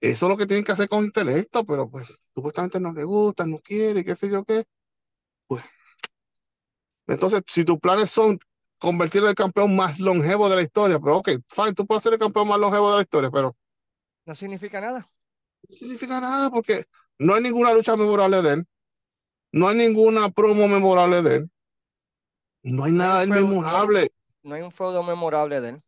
eso 0.02 0.26
es 0.26 0.30
lo 0.30 0.38
que 0.38 0.46
tienen 0.48 0.64
que 0.64 0.72
hacer 0.74 0.88
con 0.90 1.04
intelecto, 1.06 1.66
pero 1.66 1.90
pues 1.90 2.08
supuestamente 2.34 2.80
no 2.80 2.94
le 2.94 3.04
gusta, 3.04 3.46
no 3.46 3.60
quiere, 3.60 4.04
qué 4.06 4.16
sé 4.16 4.30
yo 4.30 4.44
qué, 4.46 4.64
pues. 5.48 5.64
Entonces, 7.08 7.42
si 7.48 7.66
tus 7.66 7.80
planes 7.80 8.10
son 8.10 8.40
convertirlo 8.80 9.28
en 9.28 9.32
el 9.32 9.36
campeón 9.36 9.76
más 9.76 10.00
longevo 10.00 10.50
de 10.50 10.56
la 10.56 10.62
historia, 10.64 11.00
pero 11.00 11.18
ok, 11.18 11.30
fine, 11.48 11.74
tú 11.74 11.86
puedes 11.86 12.04
ser 12.04 12.14
el 12.14 12.20
campeón 12.20 12.48
más 12.48 12.60
longevo 12.60 12.90
de 12.92 12.96
la 12.98 13.02
historia, 13.04 13.30
pero 13.32 13.56
No 14.26 14.34
significa 14.36 14.82
nada. 14.82 15.10
no 15.70 15.76
significa 15.76 16.20
nada 16.22 16.50
porque 16.50 16.84
no 17.20 17.36
hay 17.36 17.44
ninguna 17.44 17.74
lucha 17.74 17.96
memorable 17.96 18.42
de 18.42 18.54
él, 18.54 18.68
no 19.54 19.68
hay 19.68 19.78
ninguna 19.78 20.30
promo 20.30 20.68
memorable 20.68 21.22
de 21.22 21.36
él, 21.38 21.52
no 22.64 22.84
hay 22.84 22.92
nada 22.92 23.20
de 23.20 23.26
él 23.26 23.30
feudo, 23.34 23.42
no 23.42 23.48
hay- 23.48 23.56
memorable. 23.56 24.10
No 24.44 24.56
hay 24.56 24.62
un 24.62 24.72
feudo 24.72 25.04
memorable 25.04 25.62
de 25.62 25.70
él. 25.70 25.84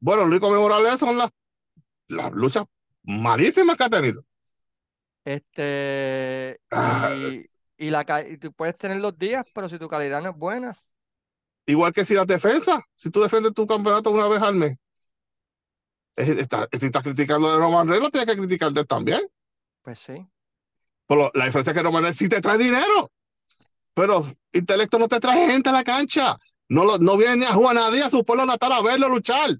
Bueno, 0.00 0.22
lo 0.22 0.28
único 0.28 0.50
memorable 0.50 0.96
son 0.98 1.18
las, 1.18 1.30
las 2.08 2.32
luchas 2.32 2.64
malísimas 3.04 3.76
que 3.76 3.84
ha 3.84 3.90
tenido. 3.90 4.22
Este, 5.26 6.60
Ah. 6.70 7.12
y, 7.16 7.44
y 7.76 7.90
la, 7.90 8.06
y 8.30 8.38
tú 8.38 8.52
puedes 8.52 8.78
tener 8.78 8.98
los 8.98 9.18
días, 9.18 9.44
pero 9.52 9.68
si 9.68 9.76
tu 9.76 9.88
calidad 9.88 10.22
no 10.22 10.30
es 10.30 10.36
buena, 10.36 10.78
Igual 11.66 11.92
que 11.92 12.04
si 12.04 12.14
las 12.14 12.28
defensas, 12.28 12.80
si 12.94 13.10
tú 13.10 13.20
defiendes 13.20 13.52
tu 13.52 13.66
campeonato 13.66 14.12
una 14.12 14.28
vez 14.28 14.40
al 14.40 14.54
mes, 14.54 14.76
está, 16.14 16.68
si 16.72 16.86
estás 16.86 17.02
criticando 17.02 17.50
de 17.50 17.58
Roman 17.58 17.88
Reigns, 17.88 18.04
lo 18.04 18.10
tienes 18.10 18.32
que 18.32 18.40
criticar 18.40 18.70
de 18.72 18.82
él 18.82 18.86
también. 18.86 19.20
Pues 19.82 19.98
sí. 19.98 20.24
Pero 21.08 21.28
la 21.34 21.46
diferencia 21.46 21.72
es 21.72 21.76
que 21.76 21.82
Roman 21.82 22.02
Reigns 22.04 22.18
sí 22.18 22.28
te 22.28 22.40
trae 22.40 22.56
dinero. 22.56 23.10
Pero 23.94 24.24
intelecto 24.52 24.96
no 25.00 25.08
te 25.08 25.18
trae 25.18 25.50
gente 25.50 25.70
a 25.70 25.72
la 25.72 25.82
cancha. 25.82 26.36
No, 26.68 26.84
lo, 26.84 26.98
no 26.98 27.16
viene 27.16 27.38
ni 27.38 27.44
a 27.46 27.52
Juan 27.52 27.74
nadie 27.74 28.04
a 28.04 28.10
su 28.10 28.24
pueblo 28.24 28.46
natal 28.46 28.70
a 28.70 28.82
verlo 28.82 29.08
luchar. 29.08 29.50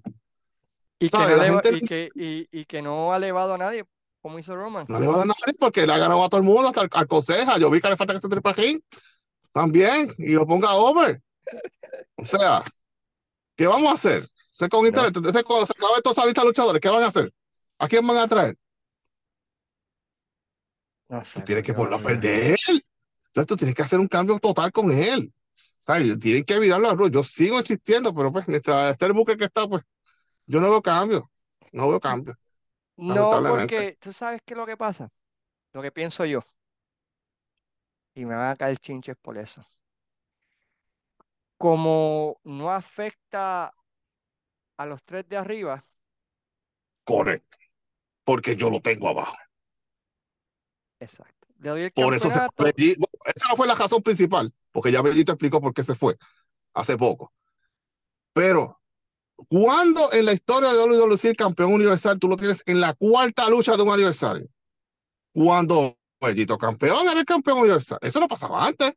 Y 0.99 1.09
que, 1.09 1.17
no 1.17 1.43
gente... 1.43 1.75
y, 1.75 1.81
que, 1.81 2.09
y, 2.15 2.47
y 2.51 2.65
que, 2.65 2.81
no 2.81 3.11
ha 3.11 3.17
elevado 3.17 3.53
a 3.53 3.57
nadie, 3.57 3.83
como 4.27 4.39
hizo 4.39 4.53
Roman. 4.57 4.85
No 4.89 4.95
ha 4.95 4.99
elevado 4.99 5.21
a 5.21 5.25
nadie 5.25 5.53
porque 5.57 5.87
le 5.87 5.93
ha 5.93 5.97
ganado 5.97 6.21
a 6.21 6.27
todo 6.27 6.41
el 6.41 6.45
mundo, 6.45 6.67
hasta 6.67 6.81
al, 6.81 6.89
al 6.91 7.07
conseja. 7.07 7.57
Yo 7.57 7.69
vi 7.69 7.79
que 7.79 7.89
le 7.89 7.95
falta 7.95 8.13
que 8.13 8.19
se 8.19 8.27
triple 8.27 8.51
aquí 8.51 8.83
también 9.53 10.13
y 10.17 10.33
lo 10.33 10.45
ponga 10.45 10.73
over. 10.73 11.21
O 12.17 12.25
sea, 12.25 12.61
¿qué 13.55 13.65
vamos 13.67 13.89
a 13.89 13.93
hacer? 13.93 14.27
con 14.69 14.85
intelecto, 14.85 15.21
no. 15.21 15.31
cuando 15.43 15.65
se 15.65 15.73
acabe 15.77 16.01
toda 16.01 16.11
esa 16.11 16.25
lista 16.25 16.41
de 16.41 16.47
luchadores, 16.47 16.81
¿qué 16.81 16.89
van 16.89 17.03
a 17.03 17.07
hacer? 17.07 17.31
¿A 17.77 17.87
quién 17.87 18.05
van 18.05 18.17
a 18.17 18.27
traer? 18.27 18.57
No 21.07 21.23
sé, 21.23 21.39
tú 21.39 21.45
tienes 21.45 21.63
que 21.63 21.71
volver 21.71 21.93
a 21.93 22.03
perder. 22.03 22.57
Entonces 22.67 23.47
tú 23.47 23.55
tienes 23.55 23.75
que 23.75 23.81
hacer 23.83 23.99
un 23.99 24.07
cambio 24.09 24.37
total 24.39 24.73
con 24.73 24.91
él. 24.91 25.31
¿Sabes? 25.79 26.19
Tienen 26.19 26.43
que 26.43 26.59
virarlo 26.59 26.89
a 26.89 26.95
Ruth. 26.95 27.11
Yo 27.11 27.23
sigo 27.23 27.57
insistiendo, 27.57 28.13
pero 28.13 28.33
pues 28.33 28.47
mientras 28.47 28.91
esté 28.91 29.05
el 29.05 29.13
buque 29.13 29.37
que 29.37 29.45
está, 29.45 29.67
pues 29.67 29.83
yo 30.47 30.59
no 30.59 30.69
veo 30.69 30.81
cambio. 30.81 31.31
No 31.71 31.87
veo 31.87 31.99
cambio. 31.99 32.35
No, 32.97 33.29
porque 33.29 33.97
tú 33.99 34.11
sabes 34.11 34.41
qué 34.45 34.53
es 34.53 34.57
lo 34.57 34.65
que 34.65 34.77
pasa. 34.77 35.11
Lo 35.73 35.81
que 35.81 35.91
pienso 35.91 36.25
yo. 36.25 36.41
Y 38.15 38.25
me 38.25 38.35
van 38.35 38.49
a 38.49 38.55
caer 38.55 38.79
chinches 38.79 39.15
por 39.17 39.37
eso. 39.37 39.65
Como 41.57 42.39
no 42.43 42.71
afecta 42.71 43.73
a 44.77 44.85
los 44.85 45.03
tres 45.03 45.27
de 45.29 45.37
arriba. 45.37 45.85
Correcto. 47.03 47.57
Porque 48.23 48.55
yo 48.55 48.69
lo 48.69 48.81
tengo 48.81 49.07
abajo. 49.07 49.37
Exacto. 50.99 51.47
Le 51.59 51.69
doy 51.69 51.81
el 51.83 51.91
por 51.91 52.13
eso 52.13 52.29
se 52.29 52.39
fue. 52.55 52.73
esa 52.77 53.49
no 53.49 53.55
fue 53.55 53.67
la 53.67 53.75
razón 53.75 54.01
principal, 54.01 54.53
porque 54.71 54.91
ya 54.91 55.01
Bellito 55.01 55.31
explicó 55.31 55.61
por 55.61 55.73
qué 55.73 55.83
se 55.83 55.95
fue 55.95 56.17
hace 56.73 56.97
poco. 56.97 57.33
Pero, 58.33 58.79
cuando 59.47 60.11
en 60.11 60.25
la 60.25 60.33
historia 60.33 60.73
de 60.73 60.79
WWE 60.79 61.29
el 61.29 61.37
campeón 61.37 61.73
universal 61.73 62.19
tú 62.19 62.27
lo 62.27 62.37
tienes 62.37 62.63
en 62.65 62.79
la 62.79 62.93
cuarta 62.93 63.49
lucha 63.49 63.75
de 63.75 63.83
un 63.83 63.89
aniversario? 63.89 64.47
Cuando 65.31 65.97
Bellito 66.19 66.57
campeón 66.57 67.07
era 67.07 67.19
el 67.19 67.25
campeón 67.25 67.59
universal. 67.59 67.99
Eso 68.01 68.19
no 68.19 68.27
pasaba 68.27 68.65
antes. 68.65 68.93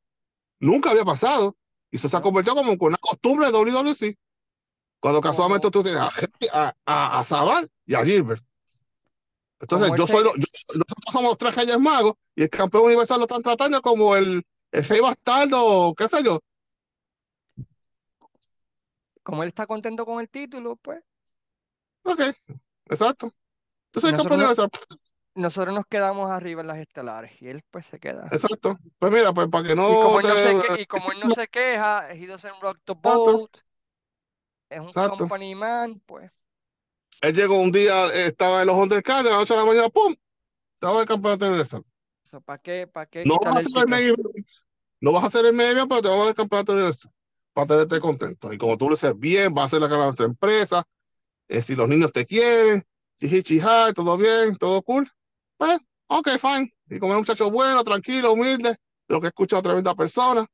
Nunca 0.59 0.91
había 0.91 1.05
pasado. 1.05 1.55
Y 1.91 1.97
eso 1.97 2.09
se 2.09 2.17
ha 2.17 2.21
convertido 2.21 2.57
como 2.57 2.75
una 2.79 2.97
costumbre 2.99 3.47
de 3.47 3.53
WWE. 3.53 4.17
Cuando 5.01 5.21
casualmente 5.21 5.71
tú 5.71 5.83
tienes 5.83 6.03
a, 6.53 6.75
a, 6.85 7.19
a, 7.19 7.25
Saban 7.25 7.69
y 7.87 7.95
a 7.95 8.05
Gilbert. 8.05 8.45
Entonces, 9.61 9.93
yo 9.97 10.07
soy, 10.07 10.25
lo, 10.25 10.35
yo, 10.35 10.47
nosotros 10.75 11.05
somos 11.13 11.31
los 11.31 11.39
tres 11.39 11.55
reyes 11.55 11.79
magos 11.79 12.15
y 12.35 12.45
el 12.45 12.51
campeón 12.51 12.85
universal 12.85 13.19
lo 13.19 13.25
están 13.25 13.43
tratando 13.43 13.81
como 13.83 14.17
el, 14.17 14.43
el 14.73 14.85
rey 14.85 15.01
bastardo, 15.01 15.95
qué 15.95 16.09
sé 16.09 16.23
yo. 16.23 16.41
Como 19.31 19.45
él 19.45 19.51
está 19.51 19.65
contento 19.65 20.05
con 20.05 20.21
el 20.21 20.29
título, 20.29 20.75
pues. 20.75 21.01
Ok, 22.03 22.21
exacto. 22.87 23.33
Entonces, 23.87 24.11
el 24.11 24.17
campeón. 24.17 24.71
Nosotros 25.37 25.73
nos 25.73 25.87
quedamos 25.87 26.29
arriba 26.33 26.63
en 26.63 26.67
las 26.67 26.79
estelares 26.79 27.41
y 27.41 27.47
él, 27.47 27.63
pues, 27.71 27.87
se 27.87 28.01
queda. 28.01 28.27
Exacto. 28.33 28.77
Pues 28.99 29.13
mira, 29.13 29.33
pues 29.33 29.47
para 29.47 29.69
que 29.69 29.77
no. 29.77 29.89
Y 29.89 30.03
como, 30.03 30.19
él, 30.19 30.27
no 30.27 30.35
se, 30.35 30.75
que, 30.75 30.83
y 30.83 30.87
como 30.87 31.13
él 31.13 31.21
no 31.21 31.31
se 31.31 31.47
queja, 31.47 32.13
he 32.13 32.27
doesn't 32.27 32.61
rock 32.61 32.79
the 32.85 32.93
boat. 32.93 33.57
Es 34.69 34.81
un 34.81 34.87
Exacto. 34.87 35.19
company 35.19 35.55
man, 35.55 36.03
pues. 36.07 36.29
Él 37.21 37.33
llegó 37.33 37.61
un 37.61 37.71
día, 37.71 38.07
estaba 38.13 38.63
en 38.63 38.67
los 38.67 38.77
undercards, 38.77 39.23
de 39.23 39.31
la 39.31 39.37
noche 39.37 39.55
a 39.55 39.59
la 39.59 39.65
mañana, 39.65 39.89
¡pum! 39.91 40.13
Estaba 40.73 40.95
en 40.95 41.01
el 41.03 41.07
campeonato 41.07 41.47
universal. 41.47 41.85
¿Para 42.45 42.59
qué? 42.59 42.89
¿Para 42.89 43.07
qué? 43.07 43.23
No 43.25 43.37
vas 43.39 43.55
a 43.55 43.59
hacer 43.61 43.83
el 43.85 43.89
medio 43.89 44.15
No 45.01 45.13
vas 45.13 45.23
a 45.23 45.27
hacer 45.29 45.47
el 45.47 45.55
medio, 45.55 45.87
pero 45.87 46.03
te 46.03 46.09
vamos 46.09 46.23
a 46.23 46.25
dar 46.25 46.31
el 46.31 46.35
campeonato 46.35 46.73
universal. 46.73 47.13
Para 47.53 47.67
tenerte 47.67 48.01
contento. 48.01 48.53
Y 48.53 48.59
como 48.59 48.77
tú 48.77 48.87
lo 48.87 48.95
dices 48.95 49.19
bien, 49.19 49.53
vas 49.55 49.63
a 49.63 49.67
hacer 49.67 49.81
la 49.81 49.89
cara 49.89 50.01
de 50.01 50.07
nuestra 50.07 50.27
empresa. 50.27 50.85
Eh, 51.49 51.63
si 51.63 51.75
los 51.75 51.89
niños 51.89 52.13
te 52.13 52.25
quieren, 52.27 52.85
chiji, 53.19 53.43
chija, 53.43 53.93
todo 53.93 54.17
bien, 54.17 54.57
todo 54.57 54.83
cool. 54.83 55.09
Pues, 55.57 55.79
ok, 56.07 56.29
fine. 56.39 56.73
Y 56.89 56.99
como 56.99 57.13
es 57.13 57.17
un 57.17 57.23
muchacho 57.23 57.51
bueno, 57.51 57.83
tranquilo, 57.85 58.33
humilde, 58.33 58.77
lo 59.09 59.21
que 59.21 59.27
he 59.27 59.29
escuchado 59.29 59.61
a 59.61 59.63
tremenda 59.63 59.95
persona, 59.95 60.47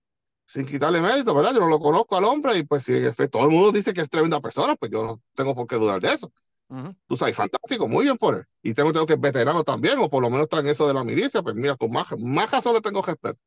sin 0.47 0.65
quitarle 0.65 1.01
mérito, 1.01 1.35
¿verdad? 1.35 1.53
Yo 1.55 1.61
no 1.61 1.69
lo 1.69 1.79
conozco 1.79 2.17
al 2.17 2.25
hombre 2.25 2.57
y 2.57 2.63
pues 2.63 2.85
si 2.85 3.03
todo 3.29 3.45
el 3.45 3.51
mundo 3.51 3.73
dice 3.73 3.93
que 3.93 4.01
es 4.01 4.09
tremenda 4.09 4.41
persona, 4.41 4.77
pues 4.77 4.91
yo 4.91 5.05
no 5.05 5.21
tengo 5.35 5.55
por 5.55 5.67
qué 5.67 5.77
dudar 5.77 6.01
de 6.01 6.13
eso. 6.13 6.33
Uh 6.69 6.77
-huh. 6.77 6.97
Tú 7.07 7.17
sabes, 7.17 7.37
fantástico, 7.37 7.87
muy 7.89 8.05
bien 8.05 8.17
por 8.17 8.37
él. 8.37 8.45
Y 8.63 8.75
tengo, 8.75 8.93
tengo 8.93 9.07
que 9.07 9.15
es 9.15 9.21
veterano 9.21 9.63
también, 9.65 9.99
o 9.99 10.09
por 10.09 10.23
lo 10.23 10.31
menos 10.31 10.45
está 10.45 10.61
en 10.61 10.69
eso 10.69 10.87
de 10.89 10.95
la 10.95 11.05
milicia, 11.05 11.43
pues 11.43 11.55
mira, 11.55 11.77
con 11.77 11.91
más, 11.93 12.09
más 12.19 12.51
razón 12.51 12.75
le 12.75 12.81
tengo 12.81 13.03
respeto. 13.03 13.41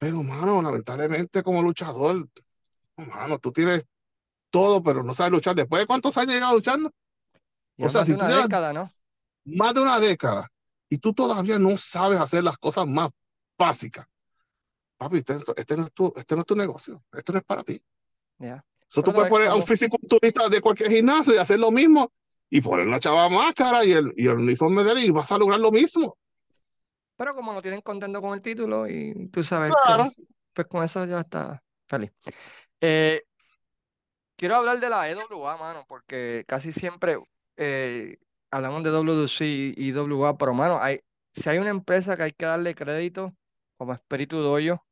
Pero, 0.00 0.22
mano, 0.22 0.62
lamentablemente 0.62 1.42
como 1.42 1.62
luchador, 1.62 2.26
mano, 2.96 3.38
tú 3.38 3.52
tienes 3.52 3.86
todo, 4.48 4.82
pero 4.82 5.04
no 5.04 5.12
sabes 5.12 5.30
luchar. 5.30 5.54
¿Después 5.54 5.82
de 5.82 5.86
cuántos 5.86 6.16
años 6.16 6.36
llevas 6.36 6.54
luchando? 6.54 6.90
Ya 7.76 7.86
o 7.86 7.88
sea, 7.90 8.06
si 8.06 8.12
una 8.12 8.26
tú 8.26 8.42
década, 8.42 8.72
¿no? 8.72 8.90
Más 9.44 9.74
de 9.74 9.82
una 9.82 9.98
década. 9.98 10.48
Y 10.88 10.96
tú 10.96 11.12
todavía 11.12 11.58
no 11.58 11.76
sabes 11.76 12.18
hacer 12.18 12.42
las 12.42 12.56
cosas 12.56 12.86
más 12.86 13.10
básicas. 13.58 14.06
Papi, 14.96 15.18
este, 15.18 15.38
este, 15.56 15.76
no, 15.76 15.84
es 15.84 15.92
tu, 15.92 16.10
este 16.16 16.34
no 16.34 16.40
es 16.40 16.46
tu 16.46 16.56
negocio. 16.56 17.04
Esto 17.12 17.34
no 17.34 17.38
es 17.40 17.44
para 17.44 17.62
ti. 17.62 17.78
Yeah. 18.38 18.64
So, 18.86 19.02
tú 19.02 19.12
puedes 19.12 19.30
poner 19.30 19.48
a 19.48 19.54
un 19.54 19.64
fisiculturista 19.64 20.48
de 20.48 20.62
cualquier 20.62 20.90
gimnasio 20.90 21.34
y 21.34 21.36
hacer 21.36 21.60
lo 21.60 21.70
mismo 21.70 22.10
y 22.48 22.62
poner 22.62 22.86
una 22.86 22.98
chava 22.98 23.28
máscara 23.28 23.84
y 23.84 23.92
el, 23.92 24.14
y 24.16 24.28
el 24.28 24.38
uniforme 24.38 24.82
de 24.82 24.92
él 24.92 24.98
y 25.04 25.10
vas 25.10 25.30
a 25.30 25.36
lograr 25.36 25.60
lo 25.60 25.70
mismo. 25.70 26.16
Pero 27.20 27.34
como 27.34 27.52
no 27.52 27.60
tienen 27.60 27.82
contento 27.82 28.22
con 28.22 28.32
el 28.32 28.40
título 28.40 28.88
y 28.88 29.28
tú 29.28 29.44
sabes 29.44 29.74
claro. 29.84 30.10
que, 30.16 30.22
pues 30.54 30.66
con 30.68 30.82
eso 30.82 31.04
ya 31.04 31.20
está 31.20 31.62
feliz. 31.86 32.10
Eh, 32.80 33.24
quiero 34.36 34.56
hablar 34.56 34.80
de 34.80 34.88
la 34.88 35.06
EWA, 35.06 35.58
mano, 35.58 35.84
porque 35.86 36.46
casi 36.48 36.72
siempre 36.72 37.18
eh, 37.58 38.16
hablamos 38.50 38.82
de 38.82 38.88
WC 38.88 39.74
y 39.76 39.92
WA, 39.92 40.38
pero 40.38 40.54
mano, 40.54 40.78
hay, 40.80 41.00
si 41.34 41.46
hay 41.50 41.58
una 41.58 41.68
empresa 41.68 42.16
que 42.16 42.22
hay 42.22 42.32
que 42.32 42.46
darle 42.46 42.74
crédito 42.74 43.34
como 43.76 43.92
Espíritu 43.92 44.38
Doyo, 44.38 44.82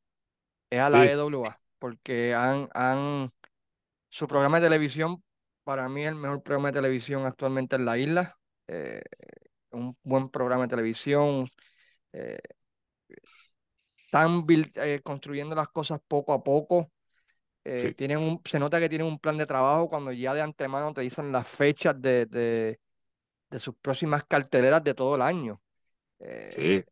es 0.69 0.81
a 0.81 0.91
la 0.91 1.03
sí. 1.03 1.09
EWA, 1.09 1.59
porque 1.79 2.35
han, 2.35 2.69
han 2.75 3.33
su 4.09 4.27
programa 4.27 4.59
de 4.59 4.67
televisión, 4.67 5.23
para 5.63 5.89
mí, 5.89 6.03
es 6.03 6.09
el 6.09 6.15
mejor 6.15 6.43
programa 6.43 6.67
de 6.67 6.73
televisión 6.73 7.25
actualmente 7.25 7.75
en 7.75 7.85
la 7.85 7.97
isla. 7.97 8.37
Eh, 8.67 9.01
un 9.71 9.97
buen 10.03 10.29
programa 10.29 10.63
de 10.63 10.69
televisión. 10.69 11.49
Eh, 12.13 12.39
están 13.97 14.45
eh, 14.47 15.01
construyendo 15.03 15.55
las 15.55 15.69
cosas 15.69 15.99
poco 16.07 16.33
a 16.33 16.43
poco. 16.43 16.91
Sí. 17.63 17.93
Tienen 17.93 18.17
un, 18.17 18.41
se 18.45 18.57
nota 18.57 18.79
que 18.79 18.89
tienen 18.89 19.05
un 19.05 19.19
plan 19.19 19.37
de 19.37 19.45
trabajo 19.45 19.89
cuando 19.89 20.11
ya 20.11 20.33
de 20.33 20.41
antemano 20.41 20.91
te 20.93 21.01
dicen 21.01 21.31
las 21.31 21.47
fechas 21.47 22.01
de, 22.01 22.25
de, 22.25 22.79
de 23.49 23.59
sus 23.59 23.75
próximas 23.75 24.25
carteleras 24.25 24.83
de 24.83 24.95
todo 24.95 25.15
el 25.15 25.21
año. 25.21 25.61
sí. 26.49 26.83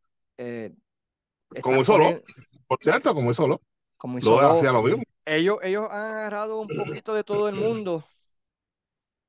como 1.62 1.84
solo, 1.84 2.22
por 2.68 2.78
cierto, 2.80 3.16
como 3.16 3.34
solo. 3.34 3.62
Como 3.98 4.20
lo 4.20 4.40
hacía 4.40 4.72
lo 4.72 4.84
mismo 4.84 5.04
ellos, 5.28 5.58
ellos 5.62 5.88
han 5.92 6.16
agarrado 6.16 6.62
un 6.62 6.68
poquito 6.68 7.14
de 7.14 7.24
todo 7.24 7.50
el 7.50 7.56
mundo 7.56 8.06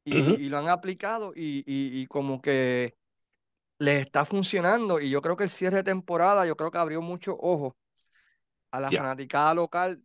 y, 0.04 0.16
uh 0.16 0.24
-huh. 0.24 0.38
y 0.38 0.48
lo 0.48 0.58
han 0.58 0.68
aplicado 0.68 1.32
y, 1.34 1.64
y, 1.66 2.00
y, 2.00 2.06
como 2.06 2.40
que 2.40 2.96
les 3.78 4.06
está 4.06 4.24
funcionando 4.24 5.00
y 5.00 5.10
yo 5.10 5.22
creo 5.22 5.36
que 5.36 5.44
el 5.44 5.50
cierre 5.50 5.78
de 5.78 5.84
temporada 5.84 6.46
yo 6.46 6.56
creo 6.56 6.70
que 6.70 6.78
abrió 6.78 7.00
mucho 7.00 7.36
ojo 7.38 7.76
a 8.70 8.80
la 8.80 8.88
yeah. 8.88 9.02
fanaticada 9.02 9.54
local 9.54 10.02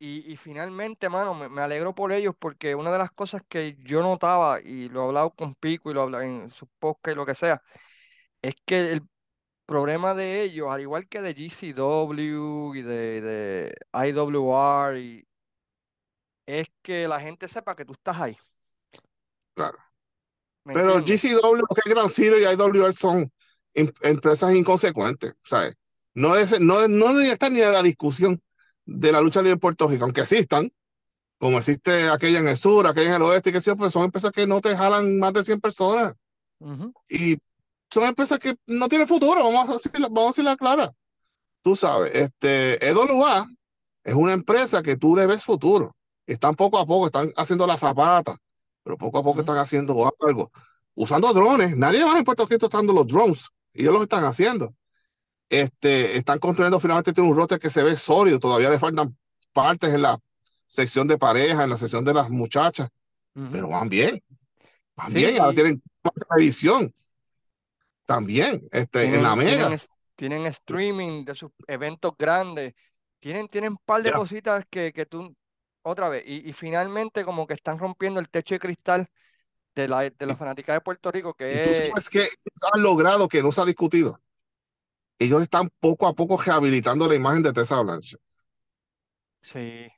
y, 0.00 0.36
finalmente, 0.36 1.08
mano, 1.08 1.34
me, 1.34 1.48
me, 1.48 1.60
alegro 1.60 1.92
por 1.92 2.12
ellos 2.12 2.32
porque 2.38 2.76
una 2.76 2.92
de 2.92 2.98
las 2.98 3.10
cosas 3.10 3.42
que 3.48 3.76
yo 3.80 4.00
notaba 4.00 4.60
y 4.60 4.88
lo 4.88 5.00
he 5.00 5.04
hablado 5.06 5.30
con 5.32 5.56
Pico 5.56 5.90
y 5.90 5.94
lo 5.94 6.00
he 6.00 6.02
hablado 6.04 6.22
en 6.22 6.50
su 6.50 6.68
podcast 6.78 7.14
y 7.14 7.16
lo 7.16 7.26
que 7.26 7.34
sea, 7.34 7.60
es 8.40 8.54
que 8.64 8.92
el 8.92 9.02
problema 9.66 10.14
de 10.14 10.42
ellos, 10.42 10.68
al 10.70 10.82
igual 10.82 11.08
que 11.08 11.20
de 11.20 11.34
GCW 11.34 12.74
y 12.76 12.82
de, 12.82 13.20
de 13.20 13.76
IWR, 13.92 14.98
y, 15.00 15.28
es 16.46 16.68
que 16.82 17.06
la 17.08 17.20
gente 17.20 17.48
sepa 17.48 17.76
que 17.76 17.84
tú 17.84 17.92
estás 17.92 18.20
ahí. 18.20 18.38
Claro. 19.54 19.78
Pero? 20.74 21.04
GCW, 21.04 21.64
que 21.74 21.80
es 21.84 21.94
Gran 21.94 22.08
Ciro 22.08 22.38
y 22.38 22.44
IWR 22.44 22.92
son 22.92 23.30
em 23.74 23.92
empresas 24.02 24.54
inconsecuentes, 24.54 25.34
¿sabes? 25.42 25.76
No, 26.14 26.36
es, 26.36 26.60
no, 26.60 26.88
no 26.88 27.20
está 27.20 27.48
ni 27.48 27.60
de 27.60 27.70
la 27.70 27.82
discusión 27.82 28.40
de 28.84 29.12
la 29.12 29.20
lucha 29.20 29.40
libre 29.40 29.54
de 29.54 29.60
Puerto 29.60 29.86
Rico, 29.86 30.04
aunque 30.04 30.22
existan, 30.22 30.72
como 31.38 31.58
existe 31.58 32.08
aquella 32.08 32.40
en 32.40 32.48
el 32.48 32.56
sur, 32.56 32.86
aquella 32.86 33.10
en 33.10 33.14
el 33.14 33.22
oeste, 33.22 33.52
que 33.52 33.60
sí, 33.60 33.70
pues 33.76 33.92
son 33.92 34.04
empresas 34.04 34.32
que 34.32 34.46
no 34.46 34.60
te 34.60 34.76
jalan 34.76 35.18
más 35.18 35.32
de 35.32 35.44
100 35.44 35.60
personas. 35.60 36.14
Uh 36.58 36.70
-huh. 36.70 36.92
Y 37.08 37.38
son 37.90 38.04
empresas 38.04 38.38
que 38.38 38.56
no 38.66 38.88
tienen 38.88 39.06
futuro, 39.06 39.44
vamos 39.44 39.68
a 39.68 39.72
decirla, 39.74 40.08
vamos 40.08 40.24
a 40.24 40.28
decirla 40.28 40.56
clara. 40.56 40.92
Tú 41.62 41.76
sabes, 41.76 42.14
este, 42.14 42.84
EWA 42.88 43.46
es 44.02 44.14
una 44.14 44.32
empresa 44.32 44.82
que 44.82 44.96
tú 44.96 45.14
le 45.14 45.26
ves 45.26 45.44
futuro. 45.44 45.94
Están 46.26 46.56
poco 46.56 46.78
a 46.78 46.86
poco, 46.86 47.06
están 47.06 47.32
haciendo 47.36 47.66
las 47.66 47.80
zapatas, 47.80 48.38
pero 48.88 48.96
poco 48.96 49.18
a 49.18 49.22
poco 49.22 49.40
están 49.40 49.58
haciendo 49.58 50.10
algo. 50.26 50.50
Usando 50.94 51.30
drones, 51.34 51.76
nadie 51.76 52.02
más 52.06 52.16
en 52.16 52.24
Puerto 52.24 52.44
Rico 52.44 52.54
está 52.54 52.78
usando 52.78 52.94
los 52.94 53.06
drones, 53.06 53.50
y 53.74 53.82
ellos 53.82 53.92
lo 53.92 54.02
están 54.02 54.24
haciendo. 54.24 54.74
Este, 55.50 56.16
están 56.16 56.38
construyendo 56.38 56.80
finalmente 56.80 57.12
tiene 57.12 57.28
un 57.28 57.36
rote 57.36 57.58
que 57.58 57.68
se 57.68 57.82
ve 57.82 57.98
sólido, 57.98 58.40
todavía 58.40 58.70
le 58.70 58.78
faltan 58.78 59.14
partes 59.52 59.92
en 59.92 60.00
la 60.00 60.18
sección 60.66 61.06
de 61.06 61.18
pareja, 61.18 61.64
en 61.64 61.70
la 61.70 61.76
sección 61.76 62.02
de 62.02 62.14
las 62.14 62.30
muchachas, 62.30 62.88
pero 63.52 63.68
van 63.68 63.90
bien, 63.90 64.22
van 64.96 65.12
bien, 65.12 65.38
ahora 65.38 65.52
tienen 65.52 65.82
televisión 66.30 66.90
también, 68.06 68.66
este, 68.72 69.04
en 69.04 69.22
la 69.22 69.36
mega. 69.36 69.70
Tienen, 70.16 70.46
streaming 70.46 71.26
de 71.26 71.34
sus 71.34 71.50
eventos 71.66 72.14
grandes, 72.18 72.74
tienen, 73.20 73.48
tienen 73.48 73.72
un 73.72 73.78
par 73.84 74.02
de 74.02 74.12
cositas 74.12 74.64
que, 74.70 74.94
que 74.94 75.04
tú, 75.04 75.36
otra 75.88 76.08
vez, 76.08 76.24
y, 76.26 76.48
y, 76.48 76.52
finalmente 76.52 77.24
como 77.24 77.46
que 77.46 77.54
están 77.54 77.78
rompiendo 77.78 78.20
el 78.20 78.28
techo 78.28 78.54
de 78.54 78.60
cristal 78.60 79.10
de 79.74 79.88
la, 79.88 80.10
de 80.10 80.26
la 80.26 80.36
fanática 80.36 80.72
de 80.72 80.80
Puerto 80.80 81.10
Rico, 81.10 81.34
que 81.34 81.52
¿Y 81.52 81.68
tú 81.68 81.74
sabes 81.74 82.10
que 82.10 82.28
han 82.72 82.82
logrado 82.82 83.28
que 83.28 83.42
no 83.42 83.52
se 83.52 83.60
ha 83.60 83.64
discutido? 83.64 84.20
Ellos 85.18 85.42
están 85.42 85.68
poco 85.80 86.06
a 86.06 86.14
poco 86.14 86.36
rehabilitando 86.36 87.08
la 87.08 87.14
imagen 87.14 87.42
de 87.42 87.52
Tessa 87.52 87.80
Blanchard. 87.80 88.20
Sí. 89.42 89.88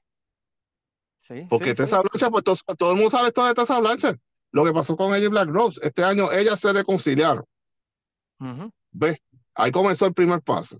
Sí, 1.20 1.46
Porque 1.48 1.74
Tessa 1.74 2.00
Blanchard, 2.00 2.30
pues 2.30 2.64
todo, 2.76 2.90
el 2.90 2.96
mundo 2.96 3.10
sabe 3.10 3.28
esto 3.28 3.46
de 3.46 3.54
Tessa 3.54 3.78
Blanchard. 3.80 4.18
Lo 4.52 4.64
que 4.64 4.72
pasó 4.72 4.96
con 4.96 5.14
ella 5.14 5.26
y 5.26 5.28
Black 5.28 5.48
Rose. 5.48 5.80
Este 5.82 6.02
año 6.02 6.32
ellas 6.32 6.58
se 6.58 6.72
reconciliaron. 6.72 7.44
¿Ves? 8.90 9.22
Ahí 9.54 9.70
comenzó 9.70 10.06
el 10.06 10.14
primer 10.14 10.40
paso. 10.42 10.78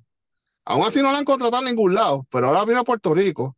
Aún 0.65 0.85
así 0.85 1.03
no 1.03 1.13
la 1.13 1.19
han 1.19 1.25
contratado 1.25 1.63
en 1.63 1.69
ningún 1.69 1.95
lado, 1.95 2.27
pero 2.31 2.49
ahora 2.49 2.65
viene 2.65 2.81
a 2.81 2.85
Puerto 2.85 3.15
Rico. 3.15 3.57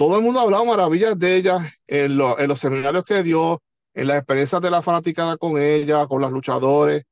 Todo 0.00 0.16
el 0.16 0.22
mundo 0.22 0.40
ha 0.40 0.44
hablado 0.44 0.64
maravillas 0.64 1.18
de 1.18 1.36
ella 1.36 1.58
en, 1.86 2.12
en 2.12 2.48
los 2.48 2.58
seminarios 2.58 3.04
que 3.04 3.22
dio, 3.22 3.62
en 3.92 4.06
las 4.06 4.16
experiencias 4.16 4.62
de 4.62 4.70
la 4.70 4.80
fanaticada 4.80 5.36
con 5.36 5.60
ella, 5.60 6.06
con 6.06 6.22
los 6.22 6.32
luchadores. 6.32 7.04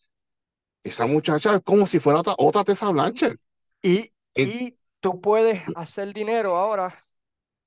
Esa 0.83 1.07
muchacha 1.07 1.57
es 1.57 1.63
como 1.63 1.87
si 1.87 2.01
fuera 2.01 2.21
otra, 2.21 2.35
otra 2.39 2.65
Tessa 2.65 2.91
Blanchard. 2.91 3.37
Y, 3.83 4.11
y 4.35 4.79
tú 5.01 5.21
puedes 5.21 5.65
hacer 5.77 6.15
dinero 6.15 6.57
ahora 6.57 7.07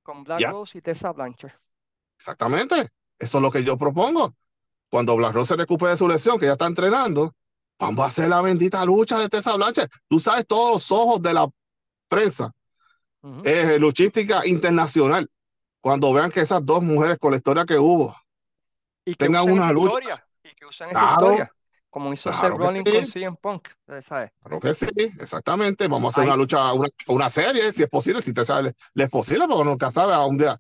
con 0.02 0.24
Black 0.24 0.42
Rose 0.52 0.80
y 0.80 0.82
Tessa 0.82 1.12
Blanchard. 1.12 1.54
Exactamente. 2.18 2.88
Eso 3.20 3.38
es 3.38 3.42
lo 3.44 3.52
que 3.52 3.64
yo 3.64 3.78
propongo. 3.78 4.34
Cuando 4.90 5.16
Black 5.16 5.36
Rose 5.36 5.50
se 5.50 5.56
recupere 5.56 5.92
de 5.92 5.98
su 5.98 6.08
lesión, 6.08 6.40
que 6.40 6.48
ya 6.48 6.54
está 6.54 6.66
entrenando, 6.66 7.32
vamos 7.78 8.00
a 8.00 8.08
hacer 8.08 8.28
la 8.28 8.42
bendita 8.42 8.84
lucha 8.86 9.20
de 9.20 9.30
Tessa 9.30 9.56
Blanchard. 9.56 9.88
Tú 10.08 10.18
sabes 10.18 10.48
todos 10.48 10.74
los 10.74 10.92
ojos 10.92 11.22
de 11.22 11.36
la 11.36 11.48
prensa. 12.08 12.52
Es 13.44 13.80
luchística 13.80 14.46
internacional. 14.46 15.28
Cuando 15.80 16.14
vean 16.14 16.32
que 16.32 16.42
esas 16.42 16.66
dos 16.66 16.84
mujeres 16.84 17.18
con 17.18 17.32
la 17.32 17.38
historia 17.38 17.66
que 17.66 17.78
hubo 17.78 18.16
y 19.06 19.16
que 19.16 19.26
tengan 19.26 19.50
una 19.50 19.72
lucha. 19.72 20.24
y 20.44 20.54
que 20.56 20.66
usan 20.66 20.92
esa 20.92 21.14
historia. 21.14 21.52
Como 21.90 22.14
hizo 22.14 22.32
Seth 22.32 22.52
Rollins 22.52 22.90
con 22.90 23.06
CM 23.06 23.38
Punk, 23.42 23.68
¿sabes? 24.02 24.32
Claro 24.40 24.60
que 24.62 24.74
sí, 24.74 24.88
exactamente. 25.20 25.90
Vamos 25.90 26.18
a 26.18 26.22
hacer 26.22 26.30
una 26.30 26.38
lucha, 26.38 26.72
una, 26.72 26.88
una, 27.08 27.28
serie, 27.28 27.74
si 27.74 27.84
es 27.84 27.90
posible, 27.90 28.22
si 28.22 28.34
te 28.34 28.46
sale, 28.46 28.74
le 28.94 29.04
es 29.04 29.10
posible, 29.10 29.46
porque 29.46 29.66
nunca 29.66 29.92
sabe 29.92 30.14
a 30.14 30.26
un 30.26 30.38
día. 30.38 30.58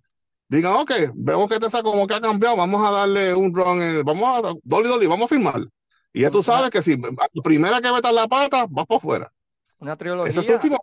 Digan, 0.49 0.73
ok, 0.73 0.91
vemos 1.15 1.47
que 1.47 1.57
te 1.57 1.69
saca 1.69 1.83
como 1.83 2.05
que 2.05 2.15
ha 2.15 2.19
cambiado, 2.19 2.57
vamos 2.57 2.85
a 2.85 2.91
darle 2.91 3.33
un 3.33 3.55
run, 3.55 4.03
vamos 4.03 4.43
a, 4.43 4.53
Dolly 4.61 4.89
Dolly, 4.89 5.07
vamos 5.07 5.25
a 5.25 5.29
firmar. 5.29 5.61
Y 6.11 6.21
ya 6.21 6.31
tú 6.31 6.43
sabes 6.43 6.69
que 6.69 6.81
si 6.81 6.97
la 6.97 7.41
primera 7.41 7.79
que 7.79 7.89
metas 7.89 8.13
la 8.13 8.27
pata, 8.27 8.65
vas 8.69 8.85
por 8.85 8.99
fuera. 8.99 9.31
Una 9.79 9.95
trilogía. 9.95 10.29
Ese 10.29 10.41
es 10.41 10.49
el 10.49 10.55
último. 10.55 10.77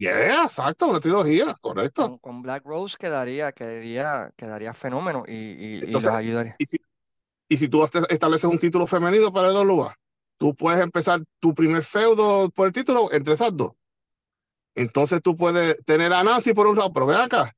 Yeah, 0.00 0.44
exacto, 0.44 0.86
una 0.86 0.98
trilogía, 0.98 1.54
correcto. 1.60 2.18
Con, 2.22 2.40
Black 2.40 2.64
Rose 2.64 2.96
quedaría, 2.98 3.52
quedaría, 3.52 4.32
quedaría 4.34 4.72
fenómeno 4.72 5.24
y, 5.28 5.34
y, 5.34 5.80
Entonces, 5.84 6.10
y 6.10 6.16
ayudaría. 6.16 6.56
Y 6.58 6.64
si, 6.64 6.78
y 7.50 7.56
si 7.58 7.68
tú 7.68 7.84
estableces 7.84 8.44
un 8.44 8.58
título 8.58 8.86
femenino 8.86 9.30
para 9.30 9.48
el 9.48 9.68
WA, 9.68 9.94
tú 10.38 10.54
puedes 10.54 10.80
empezar 10.80 11.20
tu 11.38 11.54
primer 11.54 11.82
feudo 11.82 12.48
por 12.48 12.68
el 12.68 12.72
título 12.72 13.12
entre 13.12 13.34
esas 13.34 13.54
dos. 13.54 13.72
Entonces 14.74 15.20
tú 15.20 15.36
puedes 15.36 15.76
tener 15.84 16.14
a 16.14 16.24
Nancy 16.24 16.54
por 16.54 16.66
un 16.66 16.78
lado, 16.78 16.94
pero 16.94 17.04
ven 17.04 17.20
acá, 17.20 17.52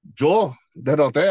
yo 0.00 0.56
derroté 0.74 1.30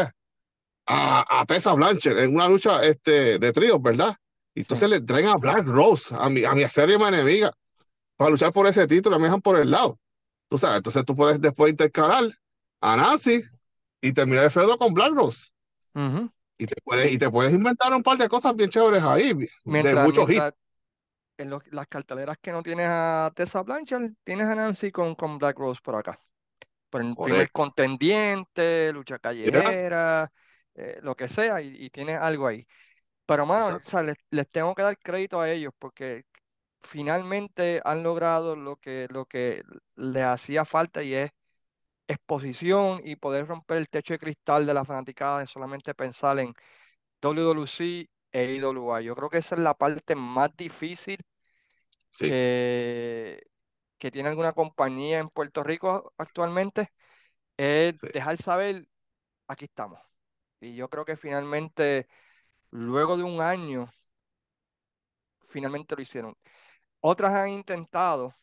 a, 0.84 1.40
a 1.40 1.46
Tessa 1.46 1.72
Blanchard 1.72 2.18
en 2.18 2.34
una 2.34 2.46
lucha 2.46 2.84
este, 2.84 3.38
de 3.38 3.52
tríos, 3.52 3.80
¿verdad? 3.80 4.14
Y 4.54 4.60
entonces 4.60 4.90
le 4.90 5.00
traen 5.00 5.28
a 5.28 5.36
Black 5.36 5.64
Rose, 5.64 6.14
a 6.14 6.28
mi, 6.28 6.44
a 6.44 6.52
mi 6.52 6.62
enemiga, 6.62 7.52
para 8.18 8.32
luchar 8.32 8.52
por 8.52 8.66
ese 8.66 8.86
título, 8.86 9.18
me 9.18 9.28
dejan 9.28 9.40
por 9.40 9.58
el 9.58 9.70
lado. 9.70 9.98
Tú 10.48 10.56
sabes, 10.56 10.78
entonces 10.78 11.04
tú 11.04 11.14
puedes 11.14 11.40
después 11.40 11.70
intercalar 11.70 12.24
a 12.80 12.96
Nancy 12.96 13.42
y 14.00 14.12
terminar 14.12 14.44
el 14.44 14.50
feudo 14.50 14.78
con 14.78 14.94
Black 14.94 15.12
Rose. 15.12 15.52
Y 16.56 16.66
te, 16.66 16.74
puedes, 16.82 17.12
y 17.12 17.18
te 17.18 17.30
puedes 17.30 17.52
inventar 17.52 17.92
un 17.92 18.02
par 18.02 18.18
de 18.18 18.28
cosas 18.28 18.54
bien 18.56 18.70
chéveres 18.70 19.02
ahí, 19.02 19.32
de 19.34 19.94
muchos 19.94 20.30
hits. 20.30 20.52
En 21.36 21.50
las 21.50 21.86
carteleras 21.86 22.36
que 22.40 22.50
no 22.50 22.64
tienes 22.64 22.88
a 22.88 23.30
Tessa 23.34 23.62
Blanchard, 23.62 24.10
tienes 24.24 24.46
a 24.46 24.56
Nancy 24.56 24.90
con, 24.90 25.14
con 25.14 25.38
Black 25.38 25.56
Rose 25.56 25.80
por 25.82 25.94
acá. 25.94 26.18
Por 26.90 27.02
el 27.02 27.14
primer 27.14 27.50
contendiente, 27.52 28.92
lucha 28.92 29.18
callejera, 29.18 30.32
eh, 30.74 30.98
lo 31.02 31.14
que 31.14 31.28
sea, 31.28 31.60
y, 31.60 31.90
tienes 31.90 32.18
algo 32.20 32.46
ahí. 32.46 32.66
Pero, 33.26 33.44
más 33.44 33.70
o 33.70 33.80
sea, 33.84 34.02
les, 34.02 34.16
les, 34.30 34.48
tengo 34.50 34.74
que 34.74 34.82
dar 34.82 34.98
crédito 34.98 35.40
a 35.40 35.50
ellos 35.50 35.72
porque 35.78 36.24
finalmente 36.82 37.80
han 37.84 38.02
logrado 38.02 38.56
lo 38.56 38.76
que, 38.76 39.06
lo 39.10 39.26
que 39.26 39.62
les 39.96 40.24
hacía 40.24 40.64
falta 40.64 41.02
y 41.02 41.14
es 41.14 41.30
exposición 42.08 43.02
y 43.04 43.16
poder 43.16 43.46
romper 43.46 43.78
el 43.78 43.88
techo 43.88 44.14
de 44.14 44.18
cristal 44.18 44.66
de 44.66 44.74
la 44.74 44.84
fanaticada 44.84 45.40
de 45.40 45.46
solamente 45.46 45.94
pensar 45.94 46.38
en 46.38 46.54
WWC 47.22 48.08
e 48.32 48.54
IWA. 48.56 49.00
Yo 49.02 49.14
creo 49.16 49.30
que 49.30 49.38
esa 49.38 49.54
es 49.56 49.60
la 49.60 49.74
parte 49.74 50.14
más 50.14 50.56
difícil 50.56 51.18
que, 52.18 53.42
que, 53.98 54.10
tiene 54.10 54.28
alguna 54.30 54.52
compañía 54.52 55.18
en 55.18 55.30
Puerto 55.30 55.62
Rico 55.62 56.12
actualmente, 56.18 56.92
es 57.56 58.00
dejar 58.00 58.38
saber, 58.38 58.88
aquí 59.48 59.66
estamos. 59.66 60.00
Y 60.60 60.74
yo 60.76 60.88
creo 60.90 61.04
que 61.04 61.16
finalmente, 61.16 62.08
luego 62.70 63.16
de 63.16 63.24
un 63.24 63.40
año, 63.42 63.90
finalmente 65.48 65.96
lo 65.96 66.02
hicieron. 66.02 66.36
Otras 67.00 67.32
han 67.32 67.50
intentado 67.50 68.34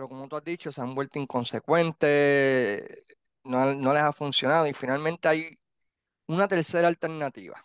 pero 0.00 0.08
como 0.08 0.28
tú 0.28 0.36
has 0.36 0.44
dicho, 0.44 0.72
se 0.72 0.80
han 0.80 0.94
vuelto 0.94 1.18
inconsecuentes, 1.18 3.04
no, 3.44 3.74
no 3.74 3.92
les 3.92 4.02
ha 4.02 4.14
funcionado 4.14 4.66
y 4.66 4.72
finalmente 4.72 5.28
hay 5.28 5.58
una 6.26 6.48
tercera 6.48 6.88
alternativa. 6.88 7.62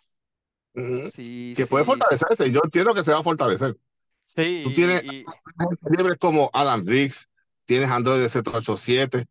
que 0.74 1.66
puede 1.66 1.86
fortalecerse, 1.86 2.50
yo 2.50 2.60
entiendo 2.62 2.92
que 2.92 3.02
se 3.02 3.12
va 3.12 3.20
a 3.20 3.22
fortalecer. 3.22 3.74
Sí, 4.26 4.60
Tú 4.64 4.72
tienes 4.74 5.02
y, 5.04 5.24
como 6.18 6.50
Adam 6.52 6.84
Riggs, 6.84 7.30
tienes 7.64 7.88
Android 7.88 8.20
de 8.20 8.28
787, 8.28 9.24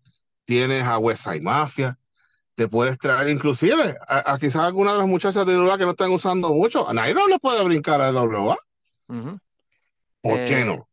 tienes 0.44 0.84
a 0.84 0.98
Westside 0.98 1.42
Mafia, 1.42 2.00
te 2.56 2.68
puedes 2.68 2.98
traer 2.98 3.30
inclusive 3.30 3.96
a, 4.08 4.36
quizás 4.40 4.64
alguna 4.64 4.94
de 4.94 4.98
las 4.98 5.08
muchachas 5.08 5.46
de 5.46 5.56
WA 5.56 5.78
que 5.78 5.84
no 5.84 5.92
están 5.92 6.12
usando 6.12 6.50
mucho, 6.56 6.90
a 6.90 6.94
Nairo 6.94 7.28
le 7.28 7.38
puede 7.38 7.64
brincar 7.64 8.02
a 8.02 8.10
WA. 8.12 8.58
¿Por 10.26 10.44
qué 10.44 10.62
eh, 10.62 10.66
no? 10.66 10.90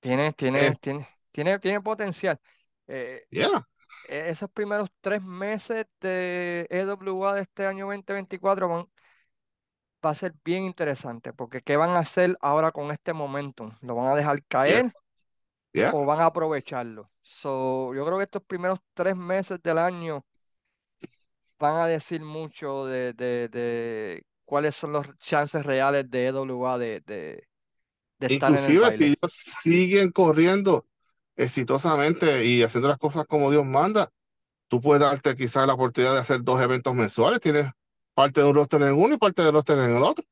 Tienes, 0.00 0.34
tienes, 0.34 0.80
tienes, 0.80 1.06
tiene, 1.30 1.58
tiene 1.60 1.80
potencial. 1.80 2.40
Eh, 2.88 3.24
e, 3.30 4.28
esos 4.28 4.50
primeros 4.50 4.90
tres 5.00 5.22
meses 5.22 5.86
de 6.00 6.66
EWA 6.68 7.34
de 7.34 7.42
este 7.42 7.66
año 7.66 7.86
2024 7.86 8.68
van, 8.68 8.86
va 10.04 10.10
a 10.10 10.14
ser 10.14 10.34
bien 10.44 10.64
interesante, 10.64 11.32
porque 11.32 11.62
¿qué 11.62 11.76
van 11.76 11.90
a 11.90 12.00
hacer 12.00 12.36
ahora 12.40 12.72
con 12.72 12.90
este 12.90 13.12
momentum? 13.12 13.70
¿Lo 13.80 13.94
van 13.94 14.08
a 14.08 14.16
dejar 14.16 14.42
caer 14.46 14.92
o 15.92 16.04
van 16.04 16.20
a 16.20 16.26
aprovecharlo? 16.26 17.12
So, 17.22 17.94
yo 17.94 18.04
creo 18.04 18.18
que 18.18 18.24
estos 18.24 18.42
primeros 18.42 18.80
tres 18.92 19.16
meses 19.16 19.62
del 19.62 19.78
año 19.78 20.26
van 21.60 21.76
a 21.76 21.86
decir 21.86 22.22
mucho 22.22 22.86
de, 22.86 23.12
de, 23.12 23.48
de 23.48 24.26
cuáles 24.44 24.74
son 24.74 24.92
los 24.92 25.06
chances 25.18 25.64
reales 25.64 26.10
de 26.10 26.26
EWA 26.26 26.76
de, 26.76 27.00
de, 27.06 27.48
de 28.18 28.34
estar 28.34 28.50
Inclusive 28.50 28.92
si 28.92 29.04
ellos 29.04 29.32
siguen 29.32 30.10
corriendo 30.10 30.86
exitosamente 31.36 32.44
y 32.44 32.62
haciendo 32.62 32.88
las 32.88 32.98
cosas 32.98 33.26
como 33.26 33.50
Dios 33.50 33.64
manda, 33.64 34.08
tú 34.68 34.80
puedes 34.80 35.00
darte 35.00 35.34
quizás 35.34 35.66
la 35.66 35.74
oportunidad 35.74 36.14
de 36.14 36.20
hacer 36.20 36.42
dos 36.42 36.60
eventos 36.60 36.94
mensuales. 36.94 37.40
Tienes 37.40 37.66
parte 38.14 38.40
de 38.40 38.48
un 38.48 38.54
roster 38.54 38.82
en 38.82 38.94
uno 38.94 39.14
y 39.14 39.18
parte 39.18 39.42
del 39.42 39.52
roster 39.52 39.78
en 39.78 39.96
el 39.96 40.02
otro. 40.02 40.24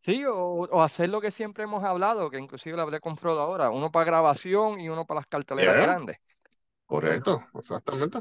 Sí, 0.00 0.24
o, 0.26 0.82
hacer 0.82 1.08
lo 1.08 1.20
que 1.20 1.30
siempre 1.30 1.62
hemos 1.62 1.84
hablado, 1.84 2.28
que 2.28 2.38
inclusive 2.38 2.76
lo 2.76 2.82
hablé 2.82 2.98
con 3.00 3.16
Frodo 3.16 3.40
ahora, 3.40 3.70
uno 3.70 3.92
para 3.92 4.04
grabación 4.04 4.80
y 4.80 4.88
uno 4.88 5.06
para 5.06 5.20
las 5.20 5.28
carteleras 5.28 5.76
grandes. 5.76 6.18
Correcto, 6.86 7.40
exactamente. 7.54 8.18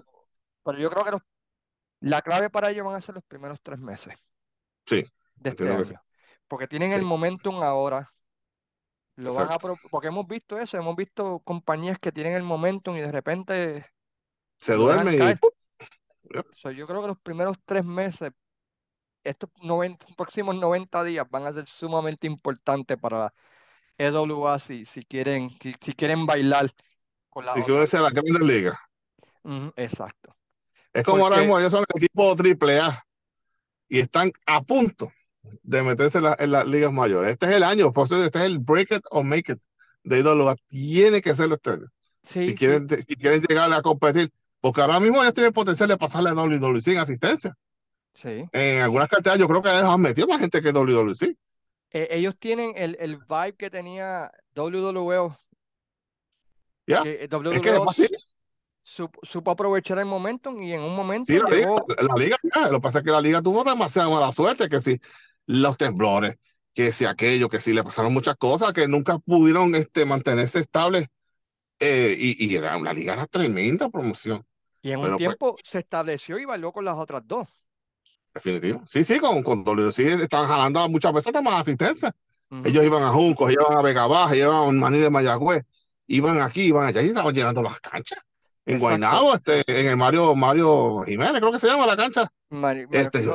Pero 0.64 0.78
yo 0.78 0.92
creo 0.92 1.04
que 1.06 1.26
la 2.02 2.22
clave 2.22 2.52
para 2.52 2.70
ello 2.70 2.86
van 2.86 2.96
a 2.96 3.02
ser 3.02 3.16
los 3.16 3.24
primeros 3.24 3.60
tres 3.64 3.80
meses. 3.80 4.14
Sí. 4.86 5.04
De 5.36 5.50
este 5.50 5.68
año. 5.70 5.84
Porque 6.48 6.68
tienen 6.68 6.94
el 6.94 7.02
momentum 7.02 7.64
ahora, 7.64 8.14
lo 9.22 9.34
van 9.34 9.52
a 9.52 9.58
porque 9.58 10.08
hemos 10.08 10.28
visto 10.28 10.58
eso, 10.60 10.78
hemos 10.78 10.96
visto 10.96 11.40
compañías 11.40 12.00
que 12.00 12.12
tienen 12.12 12.34
el 12.34 12.44
momentum 12.44 12.96
y 12.98 13.02
de 13.02 13.12
repente 13.12 13.86
se 14.58 14.74
duermen 14.74 15.16
y 15.16 16.38
yo 16.76 16.88
creo 16.88 17.02
que 17.02 17.08
los 17.08 17.20
primeros 17.20 17.58
tres 17.66 17.84
meses 17.84 18.32
estos 19.24 19.50
próximos 20.18 20.56
90 20.56 21.04
días 21.04 21.28
van 21.30 21.46
a 21.46 21.54
ser 21.54 21.68
sumamente 21.68 22.28
importantes 22.28 22.98
para 23.00 23.34
EWA 23.98 24.60
si, 24.60 24.86
si, 24.86 25.04
quieren, 25.04 25.52
si, 25.60 25.94
quieren 25.94 26.26
bailar 26.26 26.74
con 27.30 27.46
la 27.46 27.54
Si 27.54 27.62
quieren 27.62 27.86
ser 27.88 28.02
la 28.02 28.10
grandes 28.10 28.42
ligas. 28.42 28.78
exacto. 29.76 30.36
Es 30.94 31.06
como 31.06 31.24
ahora 31.24 31.38
mismo 31.38 31.58
ellos 31.60 31.72
son 31.72 31.86
el 31.88 32.04
equipo 32.04 32.36
AAA 32.36 33.04
y 33.88 34.00
están 34.00 34.32
a 34.46 34.62
punto 34.62 35.12
de 35.44 35.84
meterse 35.84 36.20
en, 36.20 36.52
las 36.52 36.68
ligas 36.68 36.92
mayores. 36.92 37.32
Este 37.32 37.50
es 37.50 37.56
el 37.56 37.64
año, 37.64 37.92
este 37.96 38.40
es 38.40 38.46
el 38.46 38.60
break 38.60 38.92
it 38.92 39.04
or 39.10 39.24
make 39.24 39.52
it 39.52 39.60
de 40.04 40.20
IWA. 40.20 40.56
Tiene 40.68 41.22
que 41.22 41.36
ser 41.36 41.50
los 41.50 41.58
estrella. 41.58 41.88
si, 42.24 42.56
quieren, 42.56 42.88
si 42.90 43.16
quieren 43.16 43.42
llegar 43.42 43.72
a 43.72 43.82
competir. 43.82 44.30
Porque 44.60 44.82
ahora 44.82 45.00
mismo 45.00 45.22
ellos 45.22 45.34
tienen 45.34 45.54
potencial 45.54 45.90
de 45.90 45.98
pasarle 45.98 46.30
a 46.30 46.34
WWE 46.34 46.82
sin 46.82 46.98
asistencia. 46.98 47.56
Sí. 48.14 48.46
En 48.52 48.82
algunas 48.82 49.10
carteras 49.10 49.40
yo 49.40 49.48
creo 49.48 49.64
que 49.64 49.70
ellos 49.70 49.84
han 49.84 50.02
metido 50.02 50.28
más 50.28 50.40
gente 50.40 50.62
que 50.62 50.70
WWE. 50.70 51.14
Eh, 51.94 52.08
ellos 52.12 52.38
tienen 52.40 52.74
el, 52.76 52.96
el, 53.00 53.18
vibe 53.18 53.56
que 53.58 53.70
tenía 53.72 54.32
WWE. 54.56 55.36
Ya. 56.86 57.04
Yeah. 57.04 57.28
WWE 57.38 57.56
es 57.56 57.62
que 57.62 57.70
es 57.70 57.80
así 57.88 58.08
supo, 58.84 59.52
aprovechar 59.52 60.00
el 60.00 60.06
momento 60.06 60.52
y 60.60 60.74
en 60.74 60.82
un 60.82 60.96
momento. 60.96 61.26
Sí, 61.28 61.38
la, 61.38 62.16
liga, 62.18 62.38
lo 62.70 62.78
que 62.78 62.82
pasa 62.82 63.00
es 63.00 63.06
que 63.06 63.12
la 63.12 63.22
liga 63.22 63.42
tuvo 63.42 63.64
demasiada 63.64 64.10
mala 64.10 64.32
suerte, 64.32 64.70
que 64.70 64.80
si 64.80 65.00
los 65.46 65.78
temblores, 65.78 66.38
que 66.74 66.92
si 66.92 67.06
aquello, 67.06 67.50
que 67.50 67.60
si 67.60 67.74
le 67.74 67.84
pasaron 67.84 68.14
muchas 68.14 68.36
cosas 68.38 68.74
que 68.74 68.88
nunca 68.88 69.20
pudieron 69.20 69.76
este, 69.76 70.06
mantenerse 70.06 70.60
estables. 70.60 71.08
Eh, 71.80 72.16
y, 72.20 72.56
era, 72.56 72.78
la 72.80 72.94
liga 72.94 73.14
era 73.14 73.26
tremenda 73.26 73.90
promoción. 73.90 74.46
Y 74.84 74.92
en 74.92 75.00
un 75.00 75.08
pues 75.08 75.18
tiempo 75.18 75.56
se 75.64 75.80
estableció 75.80 76.38
y 76.38 76.46
bailó 76.46 76.72
con 76.72 76.86
las 76.86 76.96
otras 76.96 77.24
dos. 77.26 77.48
Definitivo. 78.34 78.84
Sí, 78.86 79.04
sí, 79.04 79.20
con, 79.20 79.42
con 79.42 79.66
sí, 79.92 80.06
estaban 80.06 80.48
jalando 80.48 80.88
muchas 80.90 81.12
veces 81.12 81.34
más 81.42 81.62
asistencia. 81.62 82.16
Ellos 82.66 82.84
iban 82.84 83.02
a 83.04 83.12
Juncos, 83.12 83.52
iban 83.52 83.78
a 83.78 83.82
Vega 83.82 84.08
Baja, 84.08 84.36
iban 84.36 84.56
a 84.56 84.72
Maní 84.72 85.00
de 85.00 85.10
Mayagüez, 85.10 85.64
iban 86.08 86.42
aquí, 86.42 86.64
iban 86.64 86.86
allá 86.86 87.02
y 87.02 87.08
estaban 87.08 87.34
llenando 87.34 87.64
las 87.64 87.80
canchas 87.80 88.20
en 88.66 88.80
Guaynabo, 88.80 89.34
este, 89.34 89.64
en 89.68 89.88
el 89.88 89.98
Mario, 89.98 90.36
Mario 90.36 91.04
Jiménez, 91.04 91.40
creo 91.40 91.52
que 91.52 91.60
se 91.60 91.68
llama 91.68 91.88
la 91.88 91.98
cancha. 91.98 92.28
Mario, 92.50 92.88
este, 92.92 93.26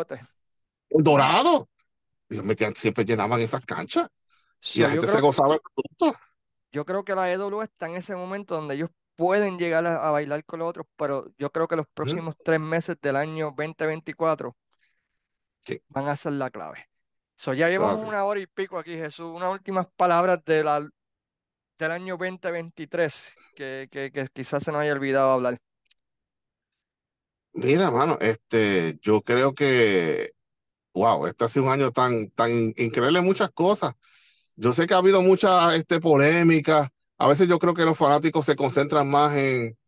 Dorado. 0.90 1.68
Y 2.28 2.40
metían, 2.42 2.74
siempre 2.74 3.04
llenaban 3.04 3.40
esas 3.40 3.64
canchas. 3.64 4.08
y 4.74 4.80
la 4.80 4.90
gente 4.90 5.06
se 5.06 5.20
gozaba 5.20 5.54
el 5.54 5.60
producto. 5.60 6.18
Yo 6.72 6.84
creo 6.84 7.04
que 7.04 7.14
la 7.14 7.32
EW 7.32 7.62
está 7.62 7.86
en 7.86 7.96
ese 7.96 8.14
momento 8.14 8.54
donde 8.54 8.74
ellos 8.74 8.90
pueden 9.14 9.58
llegar 9.58 9.86
a, 9.86 10.10
bailar 10.10 10.44
con 10.44 10.58
los 10.58 10.68
otros, 10.68 10.86
pero 10.96 11.32
yo 11.38 11.50
creo 11.50 11.68
que 11.68 11.76
los 11.76 11.86
próximos 11.94 12.34
tres 12.44 12.60
meses 12.60 12.96
del 13.00 13.16
año 13.16 13.54
2024 13.56 14.54
van 15.88 16.08
a 16.08 16.16
ser 16.16 16.32
la 16.32 16.50
clave. 16.50 16.88
So, 17.36 17.54
ya 17.54 17.68
llevamos 17.68 18.02
una 18.02 18.24
hora 18.24 18.40
y 18.40 18.46
pico 18.46 18.78
aquí, 18.78 18.94
Jesús. 18.96 19.26
Unas 19.34 19.52
últimas 19.52 19.86
palabras 19.96 20.42
de 20.44 20.64
la 20.64 20.88
del 21.78 21.90
año 21.90 22.16
2023 22.16 23.34
que, 23.54 23.88
que, 23.90 24.10
que 24.10 24.26
quizás 24.32 24.62
se 24.62 24.72
nos 24.72 24.80
haya 24.80 24.92
olvidado 24.92 25.32
hablar? 25.32 25.58
Mira, 27.52 27.90
mano, 27.90 28.18
este, 28.20 28.98
yo 29.00 29.20
creo 29.22 29.54
que, 29.54 30.30
wow, 30.96 31.26
este 31.26 31.44
ha 31.44 31.48
sido 31.48 31.66
un 31.66 31.72
año 31.72 31.92
tan, 31.92 32.30
tan 32.30 32.50
increíble 32.76 33.18
en 33.18 33.24
muchas 33.24 33.50
cosas. 33.52 33.94
Yo 34.56 34.72
sé 34.72 34.86
que 34.86 34.94
ha 34.94 34.98
habido 34.98 35.22
mucha 35.22 35.76
este, 35.76 36.00
polémica. 36.00 36.90
A 37.18 37.28
veces 37.28 37.48
yo 37.48 37.58
creo 37.58 37.74
que 37.74 37.84
los 37.84 37.98
fanáticos 37.98 38.46
se 38.46 38.56
concentran 38.56 39.08
más 39.10 39.36
en, 39.36 39.78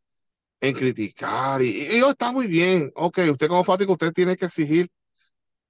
en 0.60 0.74
criticar 0.74 1.62
y, 1.62 1.70
y, 1.82 1.98
está 2.04 2.32
muy 2.32 2.46
bien. 2.46 2.92
Ok, 2.94 3.20
usted 3.32 3.48
como 3.48 3.64
fanático, 3.64 3.92
usted 3.92 4.12
tiene 4.12 4.36
que 4.36 4.46
exigir 4.46 4.88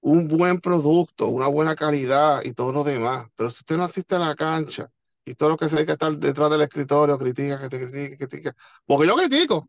un 0.01 0.29
buen 0.29 0.61
producto, 0.61 1.29
una 1.29 1.49
buena 1.49 1.75
calidad 1.77 2.43
y 2.45 2.53
todo 2.55 2.73
lo 2.73 2.85
demás. 2.85 3.27
Pero 3.37 3.51
si 3.51 3.59
usted 3.61 3.77
no 3.77 3.85
asiste 3.85 4.17
a 4.17 4.19
la 4.21 4.35
cancha, 4.35 4.91
y 5.25 5.35
todo 5.35 5.51
lo 5.51 5.57
que 5.59 5.69
se 5.69 5.79
hay 5.79 5.87
que 5.87 5.93
estar 5.93 6.13
detrás 6.17 6.51
del 6.51 6.63
escritorio, 6.63 7.19
critica, 7.19 7.61
que 7.61 7.69
te 7.69 7.79
critica, 7.81 8.17
critica. 8.17 8.57
Porque 8.87 9.07
yo 9.07 9.15
critico. 9.17 9.69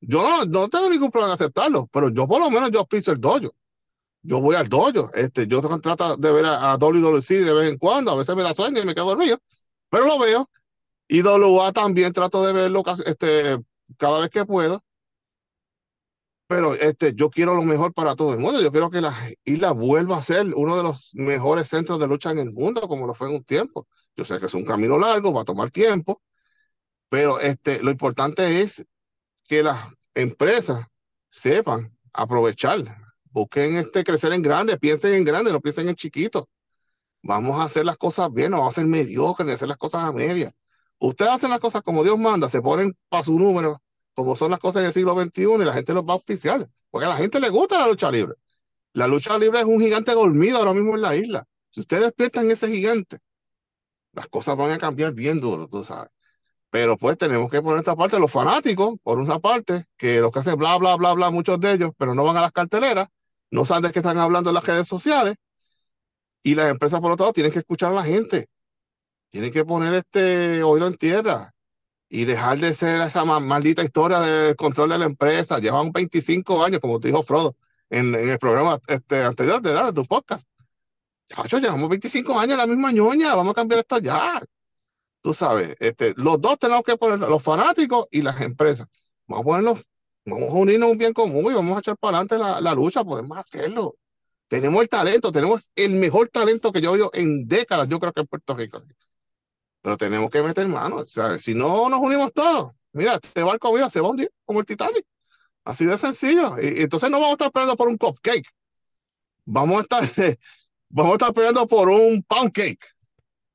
Yo 0.00 0.22
no, 0.22 0.44
no 0.46 0.68
tengo 0.68 0.88
ningún 0.88 1.10
problema 1.10 1.32
en 1.32 1.34
aceptarlo, 1.34 1.88
pero 1.92 2.08
yo 2.10 2.26
por 2.28 2.40
lo 2.40 2.50
menos 2.50 2.70
yo 2.70 2.86
piso 2.86 3.12
el 3.12 3.20
dojo. 3.20 3.54
Yo 4.22 4.40
voy 4.40 4.56
al 4.56 4.68
dojo. 4.68 5.10
Este, 5.14 5.46
yo 5.46 5.60
trato 5.80 6.16
de 6.16 6.32
ver 6.32 6.44
a, 6.44 6.72
a 6.72 6.76
WWC 6.76 7.28
de 7.28 7.52
vez 7.54 7.68
en 7.68 7.78
cuando, 7.78 8.12
a 8.12 8.16
veces 8.16 8.36
me 8.36 8.42
da 8.42 8.54
sueño 8.54 8.80
y 8.80 8.84
me 8.86 8.94
quedo 8.94 9.06
dormido, 9.06 9.38
pero 9.88 10.06
lo 10.06 10.18
veo. 10.18 10.48
Y 11.08 11.22
WA 11.22 11.72
también 11.72 12.12
trato 12.12 12.46
de 12.46 12.52
verlo 12.52 12.84
este, 13.04 13.58
cada 13.98 14.20
vez 14.20 14.30
que 14.30 14.44
puedo. 14.44 14.80
Pero 16.46 16.74
este, 16.74 17.14
yo 17.14 17.30
quiero 17.30 17.54
lo 17.54 17.62
mejor 17.62 17.92
para 17.94 18.14
todo 18.16 18.32
el 18.34 18.40
mundo. 18.40 18.60
Yo 18.60 18.72
quiero 18.72 18.90
que 18.90 19.00
la 19.00 19.14
isla 19.44 19.72
vuelva 19.72 20.18
a 20.18 20.22
ser 20.22 20.46
uno 20.54 20.76
de 20.76 20.82
los 20.82 21.10
mejores 21.14 21.68
centros 21.68 21.98
de 22.00 22.08
lucha 22.08 22.30
en 22.30 22.38
el 22.40 22.52
mundo, 22.52 22.82
como 22.82 23.06
lo 23.06 23.14
fue 23.14 23.28
en 23.28 23.36
un 23.36 23.44
tiempo. 23.44 23.86
Yo 24.16 24.24
sé 24.24 24.38
que 24.38 24.46
es 24.46 24.54
un 24.54 24.64
camino 24.64 24.98
largo, 24.98 25.32
va 25.32 25.42
a 25.42 25.44
tomar 25.44 25.70
tiempo, 25.70 26.20
pero 27.08 27.40
este, 27.40 27.82
lo 27.82 27.90
importante 27.90 28.60
es 28.60 28.86
que 29.48 29.62
las 29.62 29.80
empresas 30.14 30.86
sepan 31.28 31.96
aprovechar, 32.12 32.84
busquen 33.30 33.76
este, 33.76 34.04
crecer 34.04 34.32
en 34.32 34.42
grande, 34.42 34.78
piensen 34.78 35.14
en 35.14 35.24
grande, 35.24 35.52
no 35.52 35.60
piensen 35.60 35.88
en 35.88 35.94
chiquito. 35.94 36.48
Vamos 37.22 37.60
a 37.60 37.64
hacer 37.64 37.84
las 37.84 37.96
cosas 37.98 38.32
bien, 38.32 38.52
no 38.52 38.58
vamos 38.58 38.74
a 38.74 38.80
ser 38.80 38.86
mediocres, 38.86 39.54
hacer 39.54 39.68
las 39.68 39.76
cosas 39.78 40.04
a 40.04 40.12
medias. 40.12 40.52
Ustedes 40.98 41.30
hacen 41.32 41.50
las 41.50 41.60
cosas 41.60 41.82
como 41.82 42.04
Dios 42.04 42.18
manda, 42.18 42.48
se 42.48 42.62
ponen 42.62 42.96
para 43.08 43.22
su 43.22 43.38
número, 43.38 43.82
como 44.14 44.36
son 44.36 44.50
las 44.50 44.60
cosas 44.60 44.80
en 44.80 44.86
el 44.86 44.92
siglo 44.92 45.20
XXI 45.20 45.42
y 45.42 45.64
la 45.64 45.72
gente 45.74 45.94
los 45.94 46.04
va 46.04 46.14
a 46.14 46.16
oficiar, 46.16 46.68
porque 46.90 47.06
a 47.06 47.10
la 47.10 47.16
gente 47.16 47.40
le 47.40 47.48
gusta 47.48 47.78
la 47.78 47.88
lucha 47.88 48.10
libre. 48.10 48.34
La 48.92 49.06
lucha 49.06 49.38
libre 49.38 49.60
es 49.60 49.66
un 49.66 49.80
gigante 49.80 50.12
dormido 50.12 50.58
ahora 50.58 50.74
mismo 50.74 50.94
en 50.96 51.02
la 51.02 51.16
isla. 51.16 51.44
Si 51.70 51.80
ustedes 51.80 52.04
despiertan 52.04 52.50
ese 52.50 52.68
gigante, 52.68 53.18
las 54.12 54.28
cosas 54.28 54.56
van 54.56 54.72
a 54.72 54.78
cambiar 54.78 55.12
bien 55.14 55.40
duro, 55.40 55.68
tú 55.68 55.84
sabes. 55.84 56.10
Pero 56.70 56.96
pues 56.96 57.18
tenemos 57.18 57.50
que 57.50 57.62
poner 57.62 57.80
esta 57.80 57.96
parte, 57.96 58.18
los 58.18 58.30
fanáticos, 58.30 58.96
por 59.02 59.18
una 59.18 59.40
parte, 59.40 59.84
que 59.96 60.20
los 60.20 60.32
que 60.32 60.40
hacen 60.40 60.56
bla, 60.56 60.76
bla, 60.78 60.96
bla, 60.96 61.12
bla, 61.14 61.30
muchos 61.30 61.58
de 61.60 61.72
ellos, 61.72 61.92
pero 61.98 62.14
no 62.14 62.24
van 62.24 62.36
a 62.36 62.42
las 62.42 62.52
carteleras, 62.52 63.08
no 63.50 63.64
saben 63.64 63.82
de 63.84 63.92
qué 63.92 64.00
están 64.00 64.18
hablando 64.18 64.50
en 64.50 64.54
las 64.54 64.66
redes 64.66 64.88
sociales, 64.88 65.36
y 66.42 66.54
las 66.54 66.70
empresas, 66.70 67.00
por 67.00 67.12
otro 67.12 67.24
lado, 67.24 67.32
tienen 67.32 67.52
que 67.52 67.58
escuchar 67.60 67.92
a 67.92 67.96
la 67.96 68.04
gente, 68.04 68.48
tienen 69.28 69.52
que 69.52 69.64
poner 69.64 69.94
este 69.94 70.62
oído 70.62 70.86
en 70.86 70.96
tierra, 70.96 71.52
y 72.10 72.24
dejar 72.24 72.58
de 72.58 72.74
ser 72.74 73.02
esa 73.02 73.24
maldita 73.24 73.84
historia 73.84 74.18
del 74.20 74.56
control 74.56 74.90
de 74.90 74.98
la 74.98 75.04
empresa. 75.06 75.58
Llevan 75.60 75.92
25 75.92 76.64
años, 76.64 76.80
como 76.80 76.98
te 76.98 77.08
dijo 77.08 77.22
Frodo, 77.22 77.56
en, 77.88 78.14
el 78.14 78.38
programa 78.38 78.80
este, 78.88 79.22
anterior 79.22 79.62
de, 79.62 79.92
tu 79.92 80.04
podcast. 80.04 80.46
Chacho, 81.26 81.58
llevamos 81.58 81.88
25 81.88 82.38
años 82.38 82.58
la 82.58 82.66
misma 82.66 82.90
ñoña, 82.90 83.36
vamos 83.36 83.52
a 83.52 83.54
cambiar 83.54 83.80
esto 83.80 83.98
ya. 83.98 84.42
Tú 85.22 85.32
sabes, 85.32 85.76
este, 85.78 86.14
los 86.16 86.40
dos 86.40 86.58
tenemos 86.58 86.82
que 86.82 86.96
poner, 86.96 87.20
los 87.20 87.42
fanáticos 87.42 88.08
y 88.10 88.22
las 88.22 88.40
empresas. 88.40 88.88
Vamos 89.28 89.42
a 89.42 89.44
ponernos, 89.44 89.78
vamos 90.24 90.50
a 90.50 90.54
unirnos 90.54 90.90
un 90.90 90.98
bien 90.98 91.12
común 91.12 91.50
y 91.50 91.54
vamos 91.54 91.76
a 91.76 91.80
echar 91.80 91.96
para 91.96 92.18
adelante 92.18 92.38
la, 92.38 92.60
la 92.60 92.74
lucha, 92.74 93.04
podemos 93.04 93.36
hacerlo. 93.36 93.94
Tenemos 94.48 94.82
el 94.82 94.88
talento, 94.88 95.30
tenemos 95.30 95.70
el 95.76 95.94
mejor 95.94 96.28
talento 96.28 96.72
que 96.72 96.80
yo 96.80 96.90
he 96.90 96.92
oído 96.94 97.10
en 97.14 97.46
décadas, 97.46 97.88
yo 97.88 98.00
creo 98.00 98.12
que 98.12 98.22
en 98.22 98.26
Puerto 98.26 98.56
Rico. 98.56 98.82
Pero 99.82 99.96
tenemos 99.96 100.28
que 100.30 100.42
meter 100.42 100.66
manos, 100.66 101.12
¿sabes? 101.12 101.42
Si 101.42 101.54
no 101.54 101.88
nos 101.88 102.00
unimos 102.00 102.32
todos, 102.32 102.72
mira, 102.92 103.18
este 103.22 103.42
barco 103.42 103.72
mira, 103.72 103.88
se 103.88 104.00
va 104.00 104.08
a 104.08 104.10
hundir 104.10 104.30
como 104.44 104.60
el 104.60 104.66
Titanic. 104.66 105.06
Así 105.64 105.86
de 105.86 105.96
sencillo. 105.96 106.60
Y, 106.60 106.82
entonces 106.82 107.10
no 107.10 107.18
vamos 107.18 107.30
a 107.30 107.32
estar 107.34 107.52
peleando 107.52 107.76
por 107.76 107.88
un 107.88 107.96
cupcake. 107.96 108.48
Vamos 109.44 109.78
a 109.78 109.82
estar, 109.82 110.02
vamos 110.88 111.12
a 111.12 111.14
estar 111.14 111.32
peleando 111.32 111.66
por 111.66 111.88
un 111.88 112.22
pound 112.24 112.52
cake. 112.52 112.84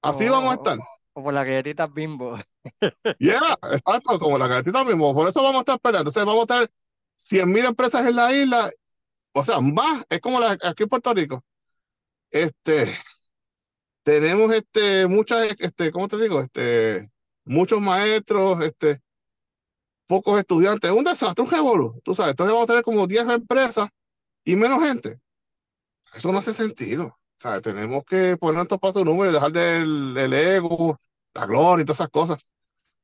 Así 0.01 0.29
vamos 0.29 0.51
a 0.51 0.55
estar. 0.55 0.77
Como 1.13 1.31
la 1.31 1.43
galletita 1.43 1.87
bimbo. 1.87 2.39
Yeah, 3.19 3.39
exacto, 3.71 4.19
como 4.19 4.37
la 4.37 4.47
galletita 4.47 4.83
bimbo. 4.83 5.13
Por 5.13 5.27
eso 5.29 5.41
vamos 5.41 5.57
a 5.57 5.59
estar 5.61 5.79
peleando. 5.79 6.09
Entonces 6.09 6.25
vamos 6.25 6.41
a 6.49 6.53
estar 6.61 6.71
100 7.15 7.51
mil 7.51 7.65
empresas 7.65 8.05
en 8.07 8.15
la 8.15 8.33
isla. 8.33 8.71
O 9.33 9.43
sea, 9.43 9.61
más, 9.61 10.03
es 10.09 10.19
como 10.19 10.39
la, 10.39 10.51
aquí 10.51 10.83
en 10.83 10.89
Puerto 10.89 11.13
Rico. 11.13 11.43
Este, 12.31 12.87
tenemos 14.03 14.51
este, 14.53 15.07
muchas, 15.07 15.55
este, 15.59 15.91
¿cómo 15.91 16.07
te 16.07 16.17
digo? 16.17 16.41
Este, 16.41 17.09
muchos 17.45 17.81
maestros, 17.81 18.63
este, 18.63 19.01
pocos 20.07 20.39
estudiantes. 20.39 20.91
Es 20.91 20.97
un 20.97 21.03
desastre, 21.03 21.43
un 21.43 21.51
revolú, 21.51 22.01
tú 22.03 22.13
sabes. 22.13 22.31
Entonces 22.31 22.53
vamos 22.53 22.65
a 22.65 22.67
tener 22.67 22.83
como 22.83 23.07
10 23.07 23.29
empresas 23.29 23.89
y 24.43 24.55
menos 24.55 24.83
gente. 24.83 25.19
Eso 26.13 26.31
no 26.31 26.39
hace 26.39 26.53
sentido. 26.53 27.07
O 27.07 27.17
sea, 27.39 27.61
tenemos 27.61 28.03
que 28.05 28.37
poner 28.37 28.55
nuestros 28.55 28.79
pasos 28.79 29.03
números, 29.05 29.33
dejar 29.33 29.51
del 29.51 30.17
el 30.17 30.33
ego, 30.33 30.97
la 31.33 31.45
gloria 31.45 31.83
y 31.83 31.85
todas 31.85 31.99
esas 31.99 32.09
cosas. 32.09 32.45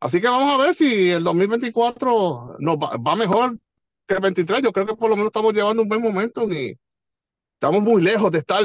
Así 0.02 0.20
que 0.20 0.28
vamos 0.28 0.52
a 0.52 0.58
ver 0.58 0.74
si 0.74 1.12
el 1.12 1.24
2024 1.24 2.58
nos 2.60 2.78
va, 2.78 2.98
va, 2.98 3.16
mejor 3.16 3.58
que 4.08 4.16
el 4.16 4.20
23. 4.20 4.62
Yo 4.64 4.74
creo 4.74 4.88
que 4.88 4.96
por 4.96 5.10
lo 5.10 5.16
menos 5.16 5.28
estamos 5.28 5.54
llevando 5.54 5.84
un 5.84 5.88
buen 5.88 6.02
momento 6.02 6.52
y 6.52 6.78
estamos 7.54 7.84
muy 7.84 8.02
lejos 8.02 8.32
de 8.32 8.40
estar 8.40 8.64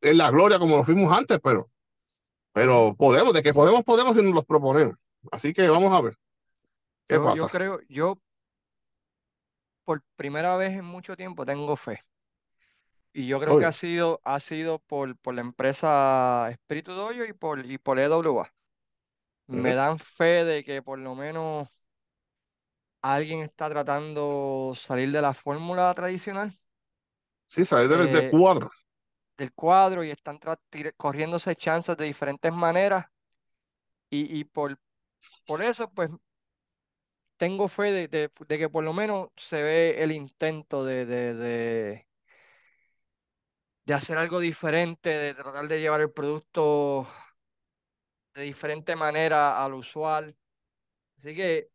en 0.00 0.16
la 0.16 0.30
gloria 0.30 0.60
como 0.60 0.76
lo 0.76 0.84
fuimos 0.84 1.12
antes, 1.12 1.40
pero 1.42 1.68
pero 2.52 2.94
podemos, 2.96 3.34
de 3.34 3.42
que 3.42 3.52
podemos, 3.52 3.82
podemos 3.82 4.16
y 4.16 4.22
nos 4.22 4.32
los 4.32 4.46
proponemos. 4.46 4.94
Así 5.30 5.52
que 5.52 5.68
vamos 5.68 5.92
a 5.92 6.00
ver. 6.00 6.16
¿Qué 7.06 7.16
yo, 7.16 7.24
pasa? 7.24 7.36
Yo 7.36 7.48
creo, 7.48 7.80
yo 7.88 8.18
por 9.84 10.02
primera 10.14 10.56
vez 10.56 10.72
en 10.72 10.84
mucho 10.84 11.16
tiempo 11.16 11.44
tengo 11.44 11.76
fe. 11.76 12.02
y 13.12 13.26
yo 13.26 13.40
creo 13.40 13.58
que 13.58 13.66
ha 13.66 13.72
sido, 13.72 14.20
ha 14.24 14.40
sido 14.40 14.78
por, 14.78 15.16
por 15.16 15.34
la 15.34 15.40
empresa 15.40 16.48
Espíritu 16.50 16.92
Doyo 16.92 17.24
y 17.24 17.32
por, 17.32 17.66
y 17.66 17.76
por 17.76 17.98
EWA. 17.98 18.50
Me 19.48 19.74
dan 19.74 19.98
fe 19.98 20.44
de 20.44 20.64
que 20.64 20.82
por 20.82 20.98
lo 20.98 21.14
menos 21.14 21.68
alguien 23.02 23.42
está 23.42 23.68
tratando 23.70 24.72
salir 24.74 25.12
de 25.12 25.22
la 25.22 25.34
fórmula 25.34 25.92
tradicional. 25.94 26.58
Sí, 27.46 27.64
salir 27.64 27.88
del, 27.88 28.10
del, 28.10 28.24
eh, 28.24 28.30
cuadro. 28.30 28.70
Del 29.36 29.52
cuadro 29.52 30.02
y 30.02 30.10
están 30.10 30.40
corriéndose 30.96 31.54
chances 31.56 31.96
de 31.96 32.04
diferentes 32.04 32.52
maneras. 32.52 33.06
Y, 34.10 34.38
y 34.38 34.44
por, 34.44 34.78
por 35.46 35.62
eso, 35.62 35.90
pues, 35.90 36.10
tengo 37.36 37.68
fe 37.68 37.92
de, 37.92 38.08
de, 38.08 38.30
de, 38.48 38.58
que 38.58 38.68
por 38.68 38.84
lo 38.84 38.92
menos 38.92 39.28
se 39.36 39.62
ve 39.62 40.02
el 40.02 40.12
intento 40.12 40.84
de, 40.84 41.04
de, 41.06 42.06
de 43.84 43.94
hacer 43.94 44.18
algo 44.18 44.40
diferente, 44.40 45.10
de 45.10 45.34
tratar 45.34 45.68
de 45.68 45.80
llevar 45.80 46.00
el 46.00 46.10
producto 46.12 47.06
de 48.36 48.42
diferente 48.42 48.94
manera 48.94 49.64
al 49.64 49.74
usual. 49.74 50.36
Así 51.18 51.34
que 51.34 51.70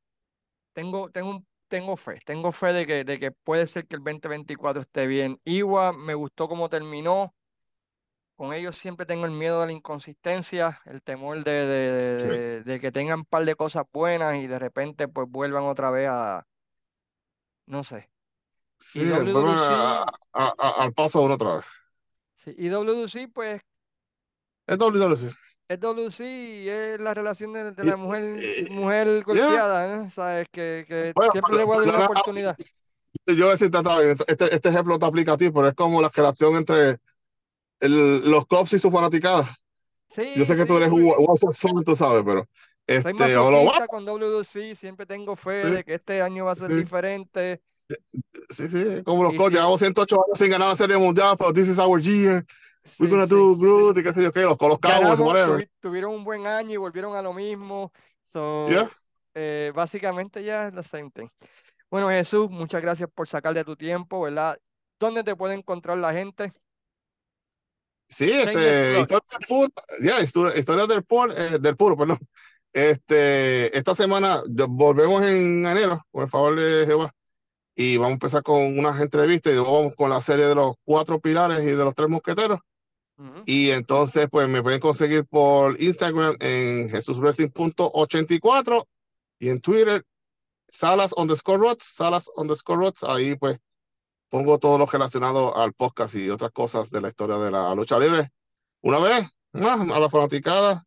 tengo, 0.73 1.09
tengo, 1.09 1.43
tengo 1.67 1.97
fe, 1.97 2.19
tengo 2.23 2.51
fe 2.51 2.71
de 2.71 2.85
que, 2.85 3.03
de 3.03 3.19
que 3.19 3.31
puede 3.31 3.65
ser 3.65 3.87
que 3.87 3.95
el 3.95 4.03
2024 4.03 4.83
esté 4.83 5.07
bien. 5.07 5.41
Iwa 5.43 5.91
me 5.91 6.13
gustó 6.13 6.47
cómo 6.47 6.69
terminó. 6.69 7.33
Con 8.35 8.53
ellos 8.53 8.77
siempre 8.77 9.05
tengo 9.05 9.25
el 9.25 9.31
miedo 9.31 9.61
de 9.61 9.67
la 9.67 9.71
inconsistencia, 9.71 10.81
el 10.85 11.01
temor 11.01 11.43
de, 11.43 12.63
de, 12.63 12.79
que 12.79 12.91
tengan 12.91 13.19
un 13.19 13.25
par 13.25 13.45
de 13.45 13.55
cosas 13.55 13.83
buenas 13.91 14.37
y 14.37 14.47
de 14.47 14.57
repente 14.57 15.07
pues 15.07 15.27
vuelvan 15.29 15.63
otra 15.65 15.91
vez 15.91 16.07
a, 16.09 16.47
no 17.67 17.83
sé. 17.83 18.09
Sí, 18.77 19.01
al 19.11 20.93
paso 20.93 21.21
una 21.21 21.35
otra 21.35 21.57
vez. 21.57 21.65
Sí, 22.35 22.55
y 22.57 22.69
WC 22.69 23.27
pues... 23.27 23.61
Es 24.65 24.77
WC 24.77 25.31
es 25.71 25.79
WC 25.79 26.93
es 26.93 26.99
la 26.99 27.13
relación 27.13 27.53
de, 27.53 27.83
la 27.83 27.95
mujer, 27.95 28.69
mujer 28.71 29.23
golpeada, 29.23 30.09
¿sabes? 30.09 30.47
Que, 30.51 30.85
que 30.87 31.13
siempre 31.31 31.57
le 31.57 31.63
voy 31.63 31.77
a 31.77 31.85
dar 31.85 31.95
una 31.95 32.05
oportunidad. 32.05 32.57
Yo 33.25 33.45
voy 33.45 33.47
a 33.47 33.51
decir, 33.51 33.71
este, 34.27 34.55
este 34.55 34.69
ejemplo 34.69 34.99
te 34.99 35.05
aplica 35.05 35.33
a 35.33 35.37
ti, 35.37 35.49
pero 35.49 35.69
es 35.69 35.73
como 35.73 36.01
la 36.01 36.09
relación 36.09 36.55
entre 36.55 36.97
el, 37.79 38.29
los 38.29 38.45
cops 38.47 38.73
y 38.73 38.79
su 38.79 38.91
fanaticada. 38.91 39.47
Sí, 40.09 40.33
yo 40.35 40.43
sé 40.43 40.57
que 40.57 40.65
tú 40.65 40.75
eres 40.75 40.89
un 40.89 41.07
homosexual, 41.17 41.83
tú 41.85 41.95
sabes, 41.95 42.23
pero. 42.25 42.47
Este, 42.87 43.15
Soy 43.15 43.65
más 43.65 43.87
con 43.87 44.03
WC, 44.03 44.75
siempre 44.75 45.05
tengo 45.05 45.35
fe 45.37 45.69
de 45.69 45.83
que 45.85 45.93
este 45.93 46.21
año 46.21 46.45
va 46.45 46.51
a 46.51 46.55
ser 46.55 46.75
diferente. 46.75 47.61
Sí, 48.49 48.67
sí, 48.67 49.03
como 49.05 49.23
los 49.23 49.33
cops, 49.35 49.53
llevamos 49.53 49.79
108 49.79 50.15
años 50.15 50.39
sin 50.39 50.49
ganar 50.49 50.69
la 50.69 50.75
Serie 50.75 50.97
Mundial, 50.97 51.35
pero 51.37 51.53
this 51.53 51.69
is 51.69 51.79
our 51.79 52.01
year. 52.01 52.45
We're 52.99 53.09
gonna 53.09 53.27
do 53.27 53.55
good, 53.55 53.97
y 53.97 54.03
qué 54.03 54.11
sé 54.11 54.23
yo 54.23 54.31
qué, 54.31 54.41
los, 54.41 54.57
los 54.59 54.79
Cowboys, 54.79 55.19
whatever. 55.19 55.69
tuvieron 55.79 56.15
un 56.15 56.23
buen 56.23 56.47
año 56.47 56.71
y 56.71 56.77
volvieron 56.77 57.15
a 57.15 57.21
lo 57.21 57.33
mismo. 57.33 57.91
So, 58.23 58.67
eh, 59.33 59.71
básicamente 59.75 60.43
ya 60.43 60.67
es 60.67 60.73
the 60.73 60.83
same 60.83 61.11
thing. 61.11 61.27
Bueno, 61.89 62.09
Jesús, 62.09 62.49
muchas 62.49 62.81
gracias 62.81 63.09
por 63.13 63.27
sacar 63.27 63.53
de 63.53 63.63
tu 63.63 63.75
tiempo, 63.75 64.21
¿verdad? 64.21 64.57
¿Dónde 64.99 65.23
te 65.23 65.35
puede 65.35 65.55
encontrar 65.55 65.97
la 65.97 66.13
gente? 66.13 66.53
Sí, 68.07 68.29
este, 68.29 68.99
historia 68.99 69.21
del 69.39 69.47
puro, 69.47 69.69
ya, 70.01 70.19
historia 70.19 70.87
del 70.87 71.03
puro, 71.03 71.33
eh, 71.33 71.59
del 71.59 71.77
puro, 71.77 71.97
perdón. 71.97 72.19
Este, 72.73 73.77
esta 73.77 73.95
semana 73.95 74.41
volvemos 74.69 75.21
en 75.23 75.65
enero, 75.65 76.01
por 76.11 76.29
favor 76.29 76.55
de 76.55 76.85
Jehová, 76.85 77.11
y 77.75 77.97
vamos 77.97 78.11
a 78.11 78.13
empezar 78.13 78.43
con 78.43 78.77
unas 78.77 78.99
entrevistas 78.99 79.53
y 79.53 79.57
vamos 79.57 79.93
con 79.95 80.09
la 80.09 80.21
serie 80.21 80.45
de 80.45 80.55
los 80.55 80.75
cuatro 80.83 81.19
pilares 81.19 81.59
y 81.59 81.67
de 81.67 81.83
los 81.83 81.93
tres 81.93 82.09
mosqueteros. 82.09 82.59
Y 83.45 83.69
entonces, 83.71 84.27
pues 84.31 84.47
me 84.47 84.63
pueden 84.63 84.79
conseguir 84.79 85.25
por 85.25 85.81
Instagram 85.81 86.35
en 86.39 86.89
jesuswrestling.84 86.89 88.85
y 89.39 89.49
en 89.49 89.61
Twitter, 89.61 90.05
Salas 90.67 91.13
underscore 91.17 91.59
rods, 91.59 91.83
Salas 91.83 92.29
underscore 92.35 92.85
rods. 92.85 93.03
Ahí, 93.03 93.35
pues, 93.35 93.59
pongo 94.29 94.57
todo 94.59 94.77
lo 94.77 94.85
relacionado 94.85 95.55
al 95.57 95.73
podcast 95.73 96.15
y 96.15 96.29
otras 96.29 96.51
cosas 96.51 96.89
de 96.89 97.01
la 97.01 97.09
historia 97.09 97.37
de 97.37 97.51
la 97.51 97.75
lucha 97.75 97.99
libre. 97.99 98.29
Una 98.81 98.99
vez 98.99 99.27
más, 99.51 99.81
a 99.81 99.99
la 99.99 100.09
fanaticada, 100.09 100.83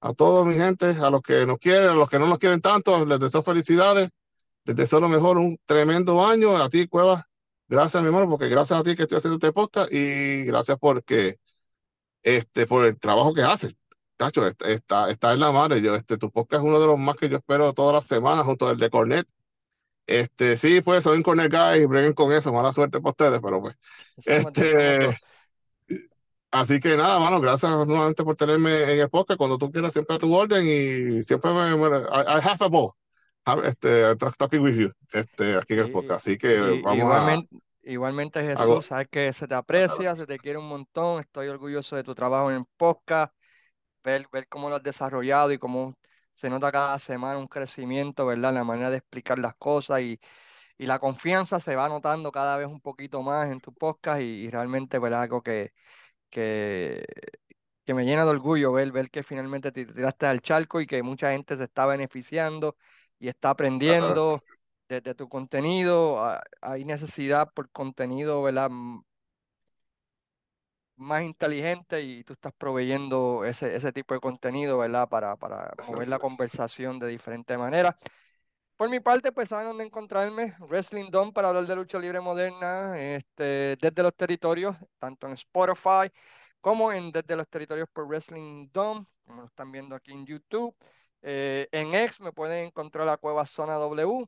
a 0.00 0.12
toda 0.12 0.44
mi 0.44 0.54
gente, 0.54 0.86
a 0.86 1.10
los 1.10 1.20
que 1.20 1.44
nos 1.46 1.58
quieren, 1.58 1.90
a 1.90 1.94
los 1.94 2.08
que 2.08 2.18
no 2.18 2.26
nos 2.26 2.38
quieren 2.38 2.60
tanto, 2.60 3.04
les 3.04 3.18
deseo 3.18 3.42
felicidades, 3.42 4.10
les 4.64 4.76
deseo 4.76 5.00
lo 5.00 5.08
mejor, 5.08 5.38
un 5.38 5.58
tremendo 5.66 6.24
año. 6.24 6.56
A 6.56 6.68
ti, 6.68 6.86
Cueva, 6.86 7.26
gracias, 7.66 8.02
mi 8.02 8.08
hermano, 8.08 8.30
porque 8.30 8.48
gracias 8.48 8.78
a 8.78 8.82
ti 8.82 8.94
que 8.94 9.02
estoy 9.02 9.18
haciendo 9.18 9.36
este 9.36 9.52
podcast 9.52 9.92
y 9.92 10.44
gracias 10.44 10.78
porque 10.78 11.38
este, 12.24 12.66
por 12.66 12.84
el 12.84 12.98
trabajo 12.98 13.32
que 13.32 13.42
haces. 13.42 13.76
Cacho, 14.16 14.46
está, 14.46 15.10
está 15.10 15.32
en 15.32 15.40
la 15.40 15.52
madre. 15.52 15.80
Yo, 15.82 15.94
este, 15.94 16.18
tu 16.18 16.30
podcast 16.30 16.62
es 16.64 16.68
uno 16.68 16.80
de 16.80 16.86
los 16.86 16.98
más 16.98 17.16
que 17.16 17.28
yo 17.28 17.36
espero 17.36 17.72
todas 17.72 17.94
las 17.94 18.06
semanas, 18.06 18.44
junto 18.44 18.68
al 18.68 18.78
de 18.78 18.90
Cornet. 18.90 19.26
Este, 20.06 20.56
sí, 20.56 20.80
pues 20.80 21.04
soy 21.04 21.18
un 21.18 21.22
Cornet 21.22 21.52
Guy 21.52 21.82
y 21.82 21.86
breguen 21.86 22.14
con 22.14 22.32
eso. 22.32 22.52
Mala 22.52 22.72
suerte 22.72 23.00
para 23.00 23.10
ustedes, 23.10 23.40
pero 23.42 23.60
pues. 23.60 23.76
Este, 24.24 25.16
así 26.50 26.80
que 26.80 26.96
nada, 26.96 27.18
mano, 27.18 27.40
gracias 27.40 27.70
nuevamente 27.86 28.24
por 28.24 28.36
tenerme 28.36 28.92
en 28.92 29.00
el 29.00 29.10
podcast. 29.10 29.38
Cuando 29.38 29.58
tú 29.58 29.70
quieras, 29.70 29.92
siempre 29.92 30.16
a 30.16 30.18
tu 30.18 30.34
orden 30.34 30.66
y 30.66 31.22
siempre 31.24 31.52
me. 31.52 31.70
I, 31.70 32.40
have 32.40 32.58
a 32.60 32.68
ball. 32.68 32.92
Este, 33.64 34.16
talking 34.16 34.60
with 34.60 34.76
you, 34.76 34.90
este, 35.12 35.56
aquí 35.56 35.74
en 35.74 35.80
el 35.80 35.92
podcast. 35.92 36.26
Así 36.26 36.38
que 36.38 36.80
vamos 36.82 37.12
a 37.12 37.42
Igualmente 37.86 38.42
Jesús, 38.42 38.86
sabes 38.86 39.08
que 39.08 39.32
se 39.32 39.46
te 39.46 39.54
aprecia, 39.54 40.16
se 40.16 40.26
te 40.26 40.38
quiere 40.38 40.58
un 40.58 40.68
montón, 40.68 41.20
estoy 41.20 41.48
orgulloso 41.48 41.96
de 41.96 42.02
tu 42.02 42.14
trabajo 42.14 42.50
en 42.50 42.58
el 42.58 42.64
podcast, 42.76 43.34
ver, 44.02 44.26
ver 44.32 44.48
cómo 44.48 44.70
lo 44.70 44.76
has 44.76 44.82
desarrollado 44.82 45.52
y 45.52 45.58
cómo 45.58 45.94
se 46.34 46.48
nota 46.48 46.72
cada 46.72 46.98
semana 46.98 47.38
un 47.38 47.46
crecimiento, 47.46 48.26
¿verdad? 48.26 48.54
La 48.54 48.64
manera 48.64 48.90
de 48.90 48.98
explicar 48.98 49.38
las 49.38 49.54
cosas 49.56 50.00
y, 50.00 50.18
y 50.78 50.86
la 50.86 50.98
confianza 50.98 51.60
se 51.60 51.76
va 51.76 51.88
notando 51.88 52.32
cada 52.32 52.56
vez 52.56 52.68
un 52.68 52.80
poquito 52.80 53.22
más 53.22 53.50
en 53.50 53.60
tu 53.60 53.72
podcast 53.74 54.22
y, 54.22 54.48
realmente, 54.50 54.98
¿verdad? 54.98 55.22
Algo 55.22 55.42
que, 55.42 55.74
que, 56.30 57.04
que 57.84 57.94
me 57.94 58.04
llena 58.04 58.24
de 58.24 58.30
orgullo 58.30 58.72
ver, 58.72 58.92
ver 58.92 59.10
que 59.10 59.22
finalmente 59.22 59.72
te 59.72 59.84
tiraste 59.86 60.26
al 60.26 60.40
charco 60.40 60.80
y 60.80 60.86
que 60.86 61.02
mucha 61.02 61.32
gente 61.32 61.56
se 61.56 61.64
está 61.64 61.86
beneficiando 61.86 62.76
y 63.18 63.28
está 63.28 63.50
aprendiendo 63.50 64.42
de, 65.00 65.14
tu 65.14 65.28
contenido, 65.28 66.24
hay 66.60 66.84
necesidad 66.84 67.52
por 67.52 67.70
contenido, 67.70 68.42
¿verdad? 68.42 68.70
más 70.96 71.22
inteligente 71.22 72.02
y 72.02 72.24
tú 72.24 72.34
estás 72.34 72.52
proveyendo 72.56 73.44
ese, 73.44 73.74
ese 73.74 73.92
tipo 73.92 74.14
de 74.14 74.20
contenido, 74.20 74.78
¿verdad? 74.78 75.08
Para, 75.08 75.36
para 75.36 75.72
mover 75.90 76.08
la 76.08 76.18
conversación 76.18 76.98
de 76.98 77.08
diferentes 77.08 77.58
maneras. 77.58 77.96
Por 78.76 78.88
mi 78.88 79.00
parte, 79.00 79.30
pues 79.32 79.48
saben 79.48 79.68
dónde 79.68 79.84
encontrarme, 79.84 80.56
Wrestling 80.60 81.10
Dome 81.10 81.32
para 81.32 81.48
hablar 81.48 81.66
de 81.66 81.76
lucha 81.76 81.98
libre 81.98 82.20
moderna, 82.20 82.98
este, 83.00 83.76
desde 83.80 84.02
los 84.02 84.14
territorios, 84.14 84.76
tanto 84.98 85.26
en 85.28 85.34
Spotify 85.34 86.10
como 86.60 86.90
en 86.92 87.12
desde 87.12 87.36
los 87.36 87.48
territorios 87.48 87.88
por 87.92 88.06
Wrestling 88.08 88.70
Dome, 88.72 89.06
como 89.26 89.42
lo 89.42 89.46
están 89.48 89.70
viendo 89.70 89.94
aquí 89.94 90.12
en 90.12 90.26
YouTube. 90.26 90.74
Eh, 91.22 91.68
en 91.72 91.94
X 91.94 92.20
me 92.20 92.32
pueden 92.32 92.66
encontrar 92.66 93.06
la 93.06 93.16
Cueva 93.18 93.46
Zona 93.46 93.74
W. 93.74 94.26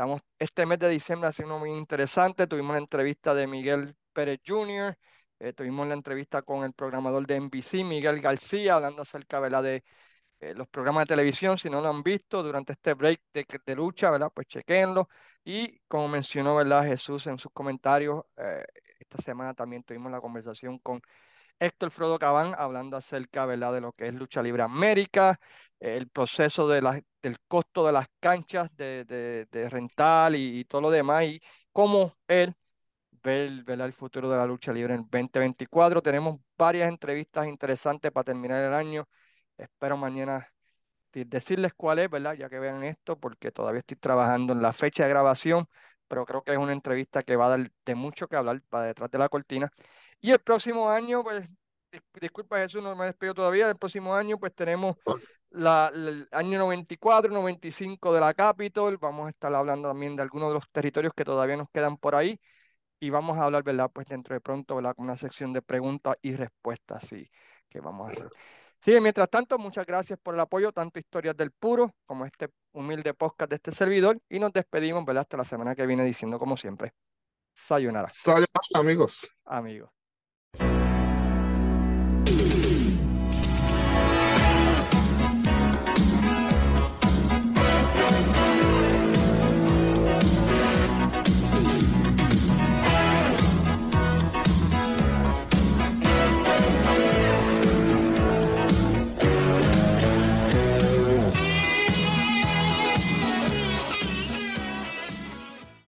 Estamos, 0.00 0.22
este 0.38 0.64
mes 0.64 0.78
de 0.78 0.88
diciembre 0.88 1.28
ha 1.28 1.32
sido 1.32 1.58
muy 1.58 1.72
interesante. 1.72 2.46
Tuvimos 2.46 2.72
la 2.72 2.78
entrevista 2.78 3.34
de 3.34 3.46
Miguel 3.46 3.94
Pérez 4.14 4.40
Jr., 4.46 4.96
eh, 5.38 5.52
tuvimos 5.52 5.86
la 5.86 5.92
entrevista 5.92 6.40
con 6.40 6.64
el 6.64 6.72
programador 6.72 7.26
de 7.26 7.38
NBC, 7.38 7.84
Miguel 7.84 8.18
García, 8.22 8.76
hablando 8.76 9.02
acerca 9.02 9.42
de 9.60 9.84
eh, 10.40 10.54
los 10.54 10.68
programas 10.68 11.02
de 11.02 11.08
televisión. 11.14 11.58
Si 11.58 11.68
no 11.68 11.82
lo 11.82 11.90
han 11.90 12.02
visto 12.02 12.42
durante 12.42 12.72
este 12.72 12.94
break 12.94 13.20
de, 13.34 13.46
de 13.66 13.76
lucha, 13.76 14.10
¿verdad? 14.10 14.30
pues 14.34 14.46
chequenlo. 14.46 15.10
Y 15.44 15.80
como 15.80 16.08
mencionó 16.08 16.56
¿verdad? 16.56 16.86
Jesús 16.86 17.26
en 17.26 17.36
sus 17.36 17.52
comentarios, 17.52 18.24
eh, 18.38 18.64
esta 19.00 19.20
semana 19.20 19.52
también 19.52 19.82
tuvimos 19.82 20.10
la 20.10 20.22
conversación 20.22 20.78
con 20.78 21.02
Héctor 21.58 21.90
Frodo 21.90 22.18
Cabán 22.18 22.54
hablando 22.56 22.96
acerca 22.96 23.44
¿verdad? 23.44 23.74
de 23.74 23.82
lo 23.82 23.92
que 23.92 24.08
es 24.08 24.14
Lucha 24.14 24.42
Libre 24.42 24.62
América, 24.62 25.38
el 25.80 26.08
proceso 26.08 26.68
de 26.68 26.82
la, 26.82 27.00
del 27.22 27.38
costo 27.48 27.86
de 27.86 27.92
las 27.92 28.06
canchas 28.20 28.70
de, 28.76 29.04
de, 29.04 29.46
de 29.50 29.68
rental 29.70 30.36
y, 30.36 30.64
todo 30.64 30.82
lo 30.82 30.90
demás, 30.90 31.24
y 31.24 31.40
cómo 31.72 32.16
él 32.28 32.54
ve, 33.22 33.62
el 33.66 33.92
futuro 33.92 34.28
de 34.30 34.36
la 34.36 34.46
lucha 34.46 34.72
libre 34.72 34.94
en 34.94 35.02
2024. 35.02 36.02
Tenemos 36.02 36.40
varias 36.58 36.88
entrevistas 36.88 37.46
interesantes 37.46 38.12
para 38.12 38.24
terminar 38.24 38.62
el 38.64 38.74
año. 38.74 39.08
Espero 39.56 39.96
mañana 39.96 40.48
decirles 41.12 41.72
cuál 41.74 41.98
es, 41.98 42.10
¿verdad? 42.10 42.34
Ya 42.34 42.48
que 42.48 42.58
vean 42.58 42.84
esto, 42.84 43.18
porque 43.18 43.50
todavía 43.52 43.80
estoy 43.80 43.96
trabajando 43.96 44.52
en 44.52 44.62
la 44.62 44.72
fecha 44.72 45.04
de 45.04 45.10
grabación, 45.10 45.66
pero 46.08 46.24
creo 46.24 46.42
que 46.42 46.52
es 46.52 46.58
una 46.58 46.72
entrevista 46.72 47.22
que 47.22 47.36
va 47.36 47.46
a 47.46 47.50
dar 47.50 47.70
de 47.84 47.94
mucho 47.94 48.28
que 48.28 48.36
hablar 48.36 48.62
para 48.68 48.86
detrás 48.86 49.10
de 49.10 49.18
la 49.18 49.28
cortina. 49.28 49.72
Y 50.20 50.30
el 50.32 50.38
próximo 50.40 50.90
año, 50.90 51.22
pues, 51.24 51.48
disculpa 52.20 52.58
Jesús, 52.58 52.82
no 52.82 52.94
me 52.94 53.06
despido 53.06 53.34
todavía, 53.34 53.68
el 53.68 53.76
próximo 53.76 54.14
año 54.14 54.38
pues 54.38 54.54
tenemos 54.54 54.96
la, 55.50 55.90
el 55.94 56.28
año 56.30 56.58
94, 56.58 57.32
95 57.32 58.12
de 58.12 58.20
la 58.20 58.34
Capitol, 58.34 58.98
vamos 58.98 59.26
a 59.26 59.30
estar 59.30 59.54
hablando 59.54 59.88
también 59.88 60.16
de 60.16 60.22
algunos 60.22 60.50
de 60.50 60.54
los 60.54 60.70
territorios 60.70 61.12
que 61.14 61.24
todavía 61.24 61.56
nos 61.56 61.68
quedan 61.70 61.96
por 61.96 62.14
ahí. 62.14 62.40
y 63.00 63.10
vamos 63.10 63.38
a 63.38 63.44
hablar, 63.44 63.62
¿verdad? 63.62 63.90
Pues 63.92 64.06
dentro 64.08 64.34
de 64.34 64.40
pronto, 64.40 64.76
¿verdad? 64.76 64.94
Con 64.94 65.06
una 65.06 65.16
sección 65.16 65.52
de 65.52 65.62
preguntas 65.62 66.16
y 66.22 66.34
respuestas, 66.36 67.02
sí, 67.08 67.30
que 67.68 67.80
vamos 67.80 68.08
a 68.08 68.12
hacer. 68.12 68.30
Sí, 68.82 68.98
mientras 68.98 69.28
tanto, 69.28 69.58
muchas 69.58 69.86
gracias 69.86 70.18
por 70.18 70.34
el 70.34 70.40
apoyo, 70.40 70.72
tanto 70.72 70.98
Historias 70.98 71.36
del 71.36 71.50
Puro 71.50 71.94
como 72.06 72.24
este 72.24 72.48
humilde 72.72 73.12
podcast 73.12 73.50
de 73.50 73.56
este 73.56 73.72
servidor. 73.72 74.18
Y 74.28 74.38
nos 74.38 74.52
despedimos, 74.52 75.04
¿verdad? 75.04 75.22
Hasta 75.22 75.36
la 75.36 75.44
semana 75.44 75.74
que 75.74 75.84
viene 75.86 76.04
diciendo 76.04 76.38
como 76.38 76.56
siempre. 76.56 76.94
Sayonara. 77.54 78.08
Sayonara, 78.10 78.46
amigos. 78.74 79.28
Amigos. 79.44 79.99